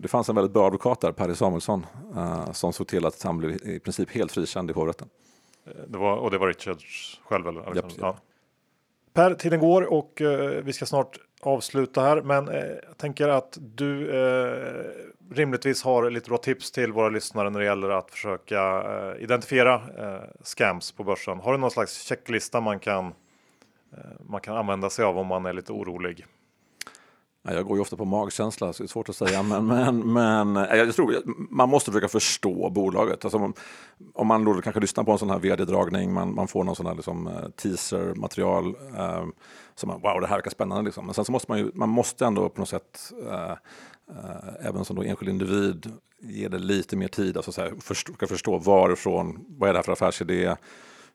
det 0.00 0.08
fanns 0.08 0.28
en 0.28 0.34
väldigt 0.34 0.52
bra 0.52 0.66
advokat 0.66 1.00
där, 1.00 1.12
Perry 1.12 1.34
Samuelsson, 1.34 1.86
som 2.52 2.72
såg 2.72 2.86
till 2.86 3.06
att 3.06 3.22
han 3.22 3.38
blev 3.38 3.50
i 3.50 3.80
princip 3.80 4.10
helt 4.10 4.32
frikänd 4.32 4.70
i 4.70 4.72
hovrätten. 4.72 5.08
Det 5.86 5.98
var, 5.98 6.16
och 6.16 6.30
det 6.30 6.38
var 6.38 6.46
Richards 6.46 7.20
själv? 7.24 7.48
Eller? 7.48 7.76
Japp. 7.76 7.92
Ja. 8.00 8.16
Per, 9.12 9.34
tiden 9.34 9.60
går 9.60 9.92
och 9.92 10.22
vi 10.62 10.72
ska 10.72 10.86
snart 10.86 11.18
avsluta 11.40 12.00
här, 12.00 12.22
men 12.22 12.46
jag 12.86 12.96
tänker 12.96 13.28
att 13.28 13.58
du 13.60 14.10
rimligtvis 15.30 15.82
har 15.82 16.10
lite 16.10 16.28
bra 16.28 16.38
tips 16.38 16.70
till 16.70 16.92
våra 16.92 17.08
lyssnare 17.08 17.50
när 17.50 17.58
det 17.60 17.66
gäller 17.66 17.90
att 17.90 18.10
försöka 18.10 18.82
eh, 18.82 19.22
identifiera 19.22 19.74
eh, 19.74 20.24
scams 20.42 20.92
på 20.92 21.04
börsen. 21.04 21.40
Har 21.40 21.52
du 21.52 21.58
någon 21.58 21.70
slags 21.70 22.02
checklista 22.02 22.60
man 22.60 22.78
kan 22.78 23.06
eh, 23.92 23.98
man 24.28 24.40
kan 24.40 24.56
använda 24.56 24.90
sig 24.90 25.04
av 25.04 25.18
om 25.18 25.26
man 25.26 25.46
är 25.46 25.52
lite 25.52 25.72
orolig? 25.72 26.26
Jag 27.42 27.66
går 27.66 27.76
ju 27.76 27.80
ofta 27.80 27.96
på 27.96 28.04
magkänsla, 28.04 28.72
så 28.72 28.82
det 28.82 28.86
är 28.86 28.88
svårt 28.88 29.08
att 29.08 29.16
säga. 29.16 29.42
Men, 29.42 29.66
men, 29.66 30.12
men 30.12 30.54
jag 30.54 30.94
tror 30.94 31.14
man 31.50 31.68
måste 31.68 31.90
försöka 31.90 32.08
förstå 32.08 32.70
bolaget. 32.70 33.24
Alltså, 33.24 33.38
om, 33.38 33.54
om 34.14 34.26
man 34.26 34.44
då 34.44 34.60
kanske 34.60 34.80
lyssnar 34.80 35.04
på 35.04 35.12
en 35.12 35.18
sån 35.18 35.30
här 35.30 35.38
vd-dragning, 35.38 36.12
man, 36.12 36.34
man 36.34 36.48
får 36.48 36.64
någon 36.64 36.76
sån 36.76 36.86
här 36.86 36.94
liksom, 36.94 37.30
teaser-material. 37.56 38.76
Eh, 38.96 39.24
som 39.74 39.88
man, 39.88 40.00
wow, 40.00 40.20
det 40.20 40.26
här 40.26 40.36
verkar 40.36 40.50
spännande. 40.50 40.84
Liksom. 40.84 41.06
Men 41.06 41.14
sen 41.14 41.24
så 41.24 41.32
måste 41.32 41.52
man 41.52 41.58
ju, 41.58 41.70
man 41.74 41.88
måste 41.88 42.26
ändå 42.26 42.48
på 42.48 42.60
något 42.60 42.68
sätt, 42.68 43.12
eh, 43.30 43.52
Eh, 44.10 44.66
även 44.66 44.84
som 44.84 44.96
då 44.96 45.02
enskild 45.02 45.30
individ, 45.30 45.92
ge 46.20 46.48
det 46.48 46.58
lite 46.58 46.96
mer 46.96 47.08
tid. 47.08 47.36
Alltså, 47.36 47.52
så 47.52 47.60
här, 47.60 47.74
förstå, 47.80 48.26
förstå 48.26 48.58
varifrån, 48.58 49.44
vad 49.48 49.68
är 49.68 49.72
det 49.72 49.78
här 49.78 49.84
för 49.84 49.92
affärsidé? 49.92 50.56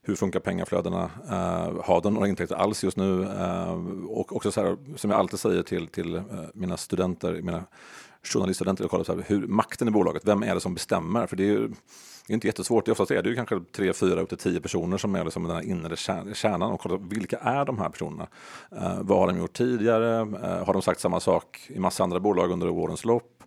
hur 0.05 0.15
funkar 0.15 0.39
pengaflödena? 0.39 1.11
Uh, 1.25 1.83
har 1.83 2.01
de 2.01 2.13
några 2.13 2.27
intäkter 2.27 2.55
alls 2.55 2.83
just 2.83 2.97
nu? 2.97 3.19
Uh, 3.21 4.05
och 4.05 4.35
också 4.35 4.51
så 4.51 4.61
här, 4.61 4.77
som 4.95 5.11
jag 5.11 5.19
alltid 5.19 5.39
säger 5.39 5.63
till, 5.63 5.87
till 5.87 6.15
uh, 6.15 6.23
mina 6.53 6.77
studenter, 6.77 7.41
mina 7.41 7.63
journaliststudenter, 8.23 8.85
och 8.85 8.91
kollar 8.91 9.03
så 9.03 9.15
här, 9.15 9.23
hur, 9.27 9.47
makten 9.47 9.87
i 9.87 9.91
bolaget, 9.91 10.21
vem 10.25 10.43
är 10.43 10.55
det 10.55 10.61
som 10.61 10.73
bestämmer? 10.73 11.27
För 11.27 11.35
det 11.35 11.43
är 11.43 11.47
ju 11.47 11.69
det 12.27 12.33
är 12.33 12.35
inte 12.35 12.47
jättesvårt, 12.47 12.87
oftast 12.87 13.11
är 13.11 13.23
det 13.23 13.29
ju 13.29 13.35
kanske 13.35 13.59
tre, 13.75 13.93
fyra, 13.93 14.21
upp 14.21 14.29
till 14.29 14.37
tio 14.37 14.61
personer 14.61 14.97
som 14.97 15.15
är 15.15 15.23
liksom 15.23 15.43
den 15.43 15.55
här 15.55 15.63
inre 15.63 15.95
kärnan 16.35 16.71
och 16.71 16.79
kolla 16.79 16.97
vilka 16.97 17.37
är 17.37 17.65
de 17.65 17.79
här 17.79 17.89
personerna? 17.89 18.27
Eh, 18.71 19.01
vad 19.01 19.17
har 19.17 19.27
de 19.27 19.37
gjort 19.37 19.53
tidigare? 19.53 20.19
Eh, 20.19 20.65
har 20.65 20.73
de 20.73 20.81
sagt 20.81 20.99
samma 20.99 21.19
sak 21.19 21.59
i 21.67 21.79
massa 21.79 22.03
andra 22.03 22.19
bolag 22.19 22.51
under 22.51 22.69
årens 22.69 23.05
lopp? 23.05 23.43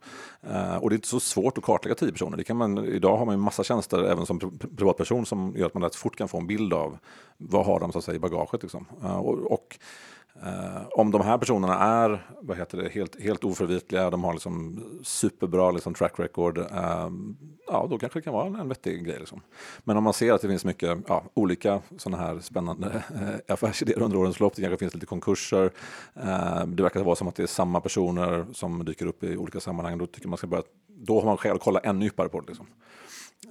Uh, 0.51 0.77
och 0.77 0.91
det 0.91 0.95
är 0.95 0.97
inte 0.97 1.09
så 1.09 1.21
svårt 1.21 1.59
att 1.59 1.65
kartlägga 1.65 1.95
tio 1.95 2.13
personer. 2.13 2.37
Det 2.37 2.45
kan 2.45 2.57
man, 2.57 2.85
idag 2.85 3.17
har 3.17 3.27
man 3.27 3.35
ju 3.35 3.41
massa 3.41 3.65
tjänster 3.65 4.03
även 4.03 4.27
som 4.27 4.39
privatperson 4.77 5.27
som 5.27 5.53
gör 5.57 5.67
att 5.67 5.75
man 5.75 5.83
rätt 5.83 5.95
fort 5.95 6.17
kan 6.17 6.29
få 6.29 6.39
en 6.39 6.47
bild 6.47 6.73
av 6.73 6.99
vad 7.37 7.67
har 7.67 7.81
de 7.81 7.93
så 7.93 7.99
att 7.99 8.05
säga, 8.05 8.17
i 8.17 8.19
bagaget. 8.19 8.63
Liksom. 8.63 8.87
Uh, 9.03 9.17
och, 9.17 9.53
och 9.53 9.79
Eh, 10.45 10.87
om 10.91 11.11
de 11.11 11.23
här 11.23 11.39
personerna 11.39 11.79
är 11.79 12.27
vad 12.41 12.57
heter 12.57 12.79
det, 12.79 12.89
helt, 12.89 13.23
helt 13.23 13.45
oförvitliga, 13.45 14.11
de 14.11 14.25
har 14.25 14.33
liksom 14.33 14.85
superbra 15.03 15.71
liksom, 15.71 15.95
track 15.95 16.13
record, 16.19 16.59
eh, 16.59 17.11
ja, 17.67 17.87
då 17.91 17.99
kanske 17.99 18.19
det 18.19 18.23
kan 18.23 18.33
vara 18.33 18.47
en, 18.47 18.55
en 18.55 18.69
vettig 18.69 19.05
grej. 19.05 19.19
Liksom. 19.19 19.41
Men 19.85 19.97
om 19.97 20.05
man 20.05 20.13
ser 20.13 20.33
att 20.33 20.43
det 20.43 20.49
finns 20.49 20.65
mycket 20.65 20.99
ja, 21.09 21.25
olika 21.35 21.81
sådana 21.97 22.23
här 22.23 22.41
spännande 22.41 23.03
eh, 23.15 23.55
affärsidéer 23.55 24.03
under 24.03 24.19
årens 24.19 24.41
lopp, 24.41 24.57
det 24.57 24.63
kanske 24.63 24.79
finns 24.79 24.95
lite 24.95 25.07
konkurser, 25.07 25.71
eh, 26.15 26.67
det 26.67 26.83
verkar 26.83 27.05
vara 27.05 27.17
som 27.17 27.29
att 27.29 27.37
det 27.37 27.43
är 27.43 27.47
samma 27.47 27.81
personer 27.81 28.47
som 28.53 28.85
dyker 28.85 29.07
upp 29.07 29.25
i 29.25 29.37
olika 29.37 29.61
sammanhang, 29.61 29.99
då 29.99 30.07
tycker 30.07 30.29
man 30.29 30.39
ska 30.39 30.47
börja, 30.47 30.65
då 30.89 31.21
har 31.21 31.27
man 31.27 31.37
skäl 31.37 31.57
att 31.57 31.63
kolla 31.63 31.81
ännu 31.81 32.05
djupare 32.05 32.29
på 32.29 32.41
det. 32.41 32.47
Liksom. 32.47 32.67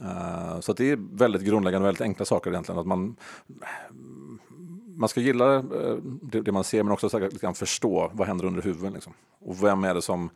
Eh, 0.02 0.60
så 0.60 0.74
det 0.74 0.92
är 0.92 1.18
väldigt 1.18 1.42
grundläggande, 1.42 1.86
väldigt 1.86 2.02
enkla 2.02 2.26
saker 2.26 2.52
egentligen. 2.52 2.80
Att 2.80 2.88
man, 2.88 3.16
man 4.96 5.10
ska 5.10 5.22
gilla 5.22 5.56
eh, 5.56 5.98
det, 6.22 6.42
det 6.42 6.52
man 6.52 6.64
ser 6.64 6.84
men 6.84 6.94
också 6.94 7.10
så 7.10 7.18
förstå 7.56 8.12
vad 8.14 8.28
händer 8.28 8.46
under 8.46 8.62
huvudet. 8.62 8.94
Liksom. 8.94 9.14
Och 9.40 9.64
vem 9.64 9.84
är 9.84 9.94
det 9.94 10.02
som, 10.02 10.30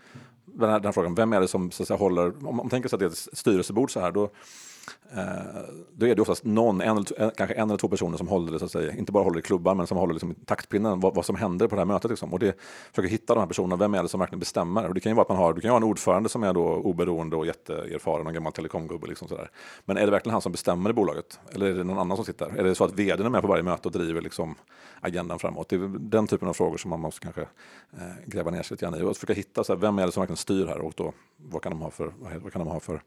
den 0.46 0.70
här, 0.70 0.80
den 0.80 0.86
här 0.86 0.92
frågan, 0.92 1.16
vem 1.16 1.34
är 1.34 1.42
det 1.42 1.48
som 1.48 1.72
så 1.72 1.84
att 1.84 1.88
säga, 1.88 1.98
håller, 1.98 2.48
om 2.48 2.56
man 2.56 2.70
tänker 2.70 2.90
sig 2.90 2.96
att 2.96 3.00
det 3.00 3.06
är 3.06 3.10
ett 3.10 3.38
styrelsebord 3.38 3.92
så 3.92 4.00
här, 4.00 4.12
då, 4.12 4.30
Eh, 5.14 5.24
då 5.94 6.08
är 6.08 6.16
det 6.16 6.22
oftast 6.22 6.44
någon, 6.44 6.82
en, 6.82 7.06
eh, 7.18 7.30
kanske 7.30 7.54
en 7.54 7.70
eller 7.70 7.78
två 7.78 7.88
personer 7.88 8.18
som 8.18 8.28
håller 8.28 8.58
så 8.58 8.66
att 8.66 8.72
säga, 8.72 8.94
inte 8.94 9.12
bara 9.12 9.24
håller 9.24 9.40
i 9.40 9.42
klubban, 9.42 9.78
men 9.78 9.88
som 9.88 9.98
håller 9.98 10.14
liksom 10.14 10.36
taktpinnen, 10.36 11.00
vad, 11.00 11.16
vad 11.16 11.26
som 11.26 11.36
händer 11.36 11.68
på 11.68 11.76
det 11.76 11.82
här 11.82 11.86
mötet. 11.86 12.12
Liksom. 12.12 12.34
Och 12.34 12.40
det 12.40 12.60
försöker 12.92 13.10
hitta 13.10 13.34
de 13.34 13.40
här 13.40 13.48
personerna, 13.48 13.76
vem 13.76 13.94
är 13.94 14.04
det 14.04 14.10
som 14.10 14.20
verkligen 14.20 14.40
bestämmer? 14.40 14.88
Och 14.88 14.94
det 14.94 15.00
kan 15.00 15.10
ju 15.10 15.16
vara 15.16 15.22
att 15.22 15.30
man 15.30 15.38
har, 15.38 15.54
du 15.54 15.62
kan 15.62 15.68
ju 15.68 15.72
ha 15.72 15.78
en 15.78 15.84
ordförande 15.84 16.30
som 16.30 16.44
är 16.44 16.54
då 16.54 16.66
oberoende 16.66 17.36
och 17.36 17.46
jätteerfaren 17.46 18.28
och 18.28 18.34
gammal 18.34 18.54
telekomgubbe. 18.54 19.08
Liksom 19.08 19.28
sådär. 19.28 19.52
Men 19.86 19.98
är 19.98 20.06
det 20.06 20.12
verkligen 20.12 20.34
han 20.34 20.42
som 20.42 20.52
bestämmer 20.52 20.90
i 20.90 20.94
bolaget? 20.94 21.40
Eller 21.52 21.66
är 21.66 21.74
det 21.74 21.84
någon 21.84 22.00
annan 22.00 22.18
som 22.18 22.26
sitter? 22.26 22.60
Är 22.60 22.64
det 22.64 22.76
så 22.76 22.84
att 22.84 23.00
vdn 23.00 23.26
är 23.26 23.30
med 23.30 23.42
på 23.42 23.48
varje 23.48 23.64
möte 23.64 23.88
och 23.88 23.92
driver 23.92 24.22
liksom 24.22 24.56
agendan 25.02 25.40
framåt? 25.40 25.70
Det 25.70 25.76
är 25.76 26.00
den 26.00 26.28
typen 26.28 26.48
av 26.48 26.54
frågor 26.54 26.78
som 26.78 26.90
man 26.90 27.00
måste 27.00 27.20
kanske 27.20 27.42
eh, 27.42 28.26
gräva 28.26 28.52
ner 28.52 28.64
sig 28.64 28.76
lite 28.76 28.86
grann 28.86 28.96
i 28.96 29.04
och 29.04 29.16
försöka 29.16 29.34
hitta, 29.34 29.64
så 29.64 29.74
här, 29.74 29.80
vem 29.80 30.00
är 30.00 30.06
det 30.06 30.12
som 30.12 30.22
verkligen 30.22 30.38
styr 30.38 30.66
här 30.66 30.80
och 30.80 30.94
då, 30.96 31.14
vad 31.38 31.62
kan 31.62 31.72
de 31.72 31.82
ha 31.82 31.92
för, 31.92 32.14
vad 32.20 32.54
kan 32.54 32.66
de 32.66 32.68
ha 32.68 32.80
för 32.80 33.02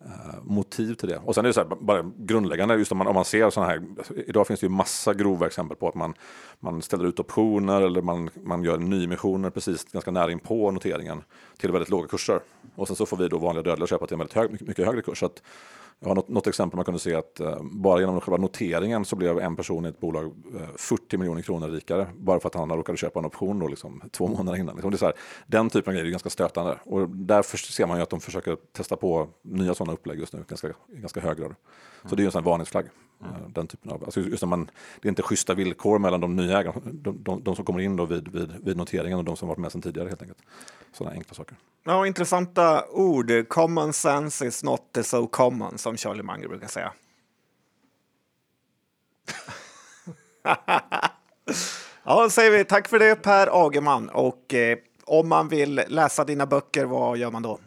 eh, 0.00 0.42
motiv 0.42 0.94
till 0.94 1.08
det? 1.08 1.20
Och 1.28 1.34
sen 1.34 1.44
är 1.44 1.48
det 1.48 1.52
så 1.52 1.60
här, 1.60 1.76
bara 1.80 2.10
grundläggande, 2.16 2.74
just 2.74 2.92
om 2.92 2.98
man, 2.98 3.06
om 3.06 3.14
man 3.14 3.24
ser 3.24 3.50
sådana 3.50 3.70
här, 3.70 3.82
idag 4.26 4.46
finns 4.46 4.60
det 4.60 4.64
ju 4.64 4.70
massa 4.70 5.14
grova 5.14 5.46
exempel 5.46 5.76
på 5.76 5.88
att 5.88 5.94
man, 5.94 6.14
man 6.60 6.82
ställer 6.82 7.04
ut 7.06 7.20
optioner 7.20 7.82
eller 7.82 8.02
man, 8.02 8.30
man 8.44 8.62
gör 8.62 8.78
nyemissioner 8.78 9.50
precis 9.50 9.84
ganska 9.84 10.10
nära 10.10 10.32
in 10.32 10.38
på 10.38 10.70
noteringen 10.70 11.22
till 11.58 11.72
väldigt 11.72 11.90
låga 11.90 12.08
kurser. 12.08 12.40
Och 12.74 12.86
sen 12.86 12.96
så 12.96 13.06
får 13.06 13.16
vi 13.16 13.28
då 13.28 13.38
vanliga 13.38 13.62
dödliga 13.62 13.86
köpa 13.86 14.06
till 14.06 14.14
en 14.14 14.18
väldigt 14.18 14.36
hög, 14.36 14.50
mycket 14.68 14.86
högre 14.86 15.02
kurs. 15.02 15.18
Så 15.18 15.26
att 15.26 15.42
jag 16.00 16.08
har 16.08 16.14
något, 16.14 16.28
något, 16.28 16.46
exempel 16.46 16.76
man 16.76 16.84
kunde 16.84 17.00
se 17.00 17.14
att 17.14 17.40
uh, 17.40 17.62
bara 17.62 18.00
genom 18.00 18.20
själva 18.20 18.36
noteringen 18.36 19.04
så 19.04 19.16
blev 19.16 19.38
en 19.38 19.56
person 19.56 19.86
i 19.86 19.88
ett 19.88 20.00
bolag 20.00 20.24
eh, 20.24 20.68
40 20.76 21.16
miljoner 21.16 21.42
kronor 21.42 21.68
rikare. 21.68 22.06
Bara 22.16 22.40
för 22.40 22.48
att 22.48 22.54
han 22.54 22.70
råkade 22.70 22.98
köpa 22.98 23.18
en 23.18 23.24
option 23.24 23.58
då, 23.58 23.68
liksom, 23.68 24.02
två 24.12 24.26
månader 24.26 24.58
innan. 24.58 24.74
Liksom, 24.74 24.90
det 24.90 24.94
är 24.94 24.98
så 24.98 25.04
här, 25.04 25.14
den 25.46 25.70
typen 25.70 25.90
av 25.90 25.94
grejer 25.94 26.06
är 26.06 26.10
ganska 26.10 26.30
stötande. 26.30 26.78
Och 26.84 27.08
därför 27.08 27.58
ser 27.58 27.86
man 27.86 27.96
ju 27.96 28.02
att 28.02 28.10
de 28.10 28.20
försöker 28.20 28.56
testa 28.72 28.96
på 28.96 29.28
nya 29.42 29.74
sådana 29.74 29.92
upplägg 29.92 30.18
just 30.18 30.32
nu, 30.32 30.44
ganska, 30.48 30.72
ganska 30.88 31.20
hög 31.20 31.38
grad. 31.38 31.54
Så 32.02 32.16
det 32.16 32.20
är 32.20 32.24
ju 32.24 32.26
en 32.26 32.32
sån 32.32 32.44
varningsflagg. 32.44 32.86
Mm. 33.20 33.52
Den 33.52 33.66
typen 33.66 33.90
av, 33.90 34.04
alltså 34.04 34.20
just 34.20 34.42
när 34.42 34.48
man, 34.48 34.70
det 35.00 35.08
är 35.08 35.10
inte 35.10 35.22
schyssta 35.22 35.54
villkor 35.54 35.98
mellan 35.98 36.20
de 36.20 36.36
nya 36.36 36.60
ägarna, 36.60 36.80
de, 36.84 37.22
de, 37.22 37.44
de 37.44 37.56
som 37.56 37.64
kommer 37.64 37.80
in 37.80 37.96
då 37.96 38.06
vid, 38.06 38.28
vid, 38.28 38.52
vid 38.64 38.76
noteringen 38.76 39.18
och 39.18 39.24
de 39.24 39.36
som 39.36 39.48
varit 39.48 39.58
med 39.58 39.72
sedan 39.72 39.82
tidigare 39.82 40.08
helt 40.08 40.22
enkelt. 40.22 40.42
Sådana 40.92 41.16
enkla 41.16 41.34
saker. 41.34 41.56
Ja, 41.84 42.06
intressanta 42.06 42.88
ord. 42.90 43.48
Common 43.48 43.92
sense 43.92 44.46
is 44.46 44.64
not 44.64 44.98
so 45.02 45.26
common, 45.26 45.78
som 45.78 45.96
Charlie 45.96 46.22
Munger 46.22 46.48
brukar 46.48 46.68
säga. 46.68 46.92
ja, 52.04 52.22
då 52.22 52.30
säger 52.30 52.50
vi 52.50 52.64
tack 52.64 52.88
för 52.88 52.98
det 52.98 53.16
Per 53.16 53.66
Agerman. 53.66 54.08
Och 54.08 54.54
eh, 54.54 54.78
om 55.04 55.28
man 55.28 55.48
vill 55.48 55.82
läsa 55.88 56.24
dina 56.24 56.46
böcker, 56.46 56.84
vad 56.84 57.18
gör 57.18 57.30
man 57.30 57.42
då? 57.42 57.58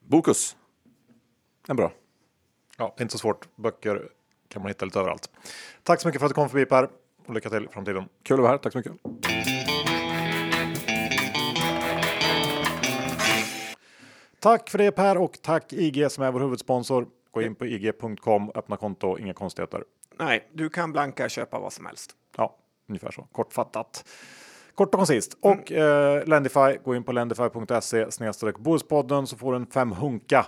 Bokus. 0.00 0.56
En 1.68 1.76
bra. 1.76 1.92
Ja, 2.76 2.96
inte 3.00 3.12
så 3.12 3.18
svårt. 3.18 3.48
Böcker 3.56 4.08
kan 4.50 4.62
man 4.62 4.68
hitta 4.68 4.84
lite 4.84 4.98
överallt. 4.98 5.30
Tack 5.82 6.00
så 6.00 6.08
mycket 6.08 6.20
för 6.20 6.26
att 6.26 6.30
du 6.30 6.34
kom 6.34 6.48
förbi 6.48 6.64
Per 6.66 6.88
och 7.26 7.34
lycka 7.34 7.50
till 7.50 7.64
i 7.64 7.68
framtiden. 7.68 8.04
Kul 8.22 8.34
att 8.34 8.40
vara 8.40 8.50
här. 8.50 8.58
Tack 8.58 8.72
så 8.72 8.78
mycket. 8.78 8.92
Tack 14.40 14.70
för 14.70 14.78
det 14.78 14.92
Per 14.92 15.18
och 15.18 15.38
tack 15.42 15.72
IG 15.72 16.10
som 16.10 16.24
är 16.24 16.32
vår 16.32 16.40
huvudsponsor. 16.40 17.06
Gå 17.30 17.42
in 17.42 17.54
på 17.54 17.66
ig.com, 17.66 18.50
öppna 18.54 18.76
konto, 18.76 19.18
inga 19.18 19.34
konstigheter. 19.34 19.84
Nej, 20.18 20.48
du 20.52 20.68
kan 20.68 20.92
blanka 20.92 21.28
köpa 21.28 21.58
vad 21.58 21.72
som 21.72 21.86
helst. 21.86 22.10
Ja, 22.36 22.56
ungefär 22.88 23.10
så. 23.10 23.22
Kortfattat. 23.32 24.04
Kort 24.74 24.94
och 24.94 24.98
koncist. 24.98 25.36
Och 25.40 25.72
eh, 25.72 26.26
Lendify, 26.26 26.78
gå 26.84 26.94
in 26.94 27.02
på 27.02 27.12
lendify.se 27.12 28.10
snedstreck 28.10 28.58
Bohuspodden 28.58 29.26
så 29.26 29.36
får 29.36 29.52
du 29.52 29.56
en 29.56 29.66
fem 29.66 29.92
hunka 29.92 30.46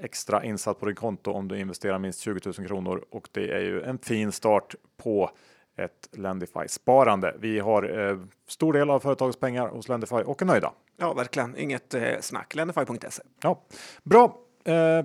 extra 0.00 0.44
insatt 0.44 0.80
på 0.80 0.86
din 0.86 0.94
konto 0.94 1.32
om 1.32 1.48
du 1.48 1.58
investerar 1.58 1.98
minst 1.98 2.20
20 2.20 2.40
000 2.58 2.68
kronor 2.68 3.04
och 3.10 3.28
det 3.32 3.50
är 3.50 3.60
ju 3.60 3.82
en 3.82 3.98
fin 3.98 4.32
start 4.32 4.74
på 5.02 5.30
ett 5.76 6.08
Lendify 6.12 6.68
sparande. 6.68 7.34
Vi 7.38 7.58
har 7.58 8.08
eh, 8.08 8.18
stor 8.48 8.72
del 8.72 8.90
av 8.90 9.00
företagets 9.00 9.40
pengar 9.40 9.68
hos 9.68 9.88
Lendify 9.88 10.16
och 10.16 10.42
är 10.42 10.46
nöjda. 10.46 10.72
Ja, 10.96 11.14
verkligen. 11.14 11.56
Inget 11.56 11.94
eh, 11.94 12.02
snack. 12.20 12.54
Lendify.se. 12.54 13.22
Ja, 13.42 13.62
bra. 14.02 14.38
Eh, 14.64 15.04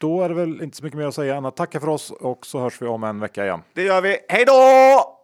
då 0.00 0.22
är 0.22 0.28
det 0.28 0.34
väl 0.34 0.62
inte 0.62 0.76
så 0.76 0.84
mycket 0.84 0.98
mer 0.98 1.06
att 1.06 1.14
säga 1.14 1.36
än 1.36 1.44
att 1.44 1.56
tacka 1.56 1.80
för 1.80 1.88
oss 1.88 2.10
och 2.10 2.46
så 2.46 2.58
hörs 2.58 2.82
vi 2.82 2.86
om 2.86 3.04
en 3.04 3.20
vecka 3.20 3.44
igen. 3.44 3.62
Det 3.72 3.82
gör 3.82 4.02
vi. 4.02 4.18
Hej 4.28 4.44
då! 4.44 5.18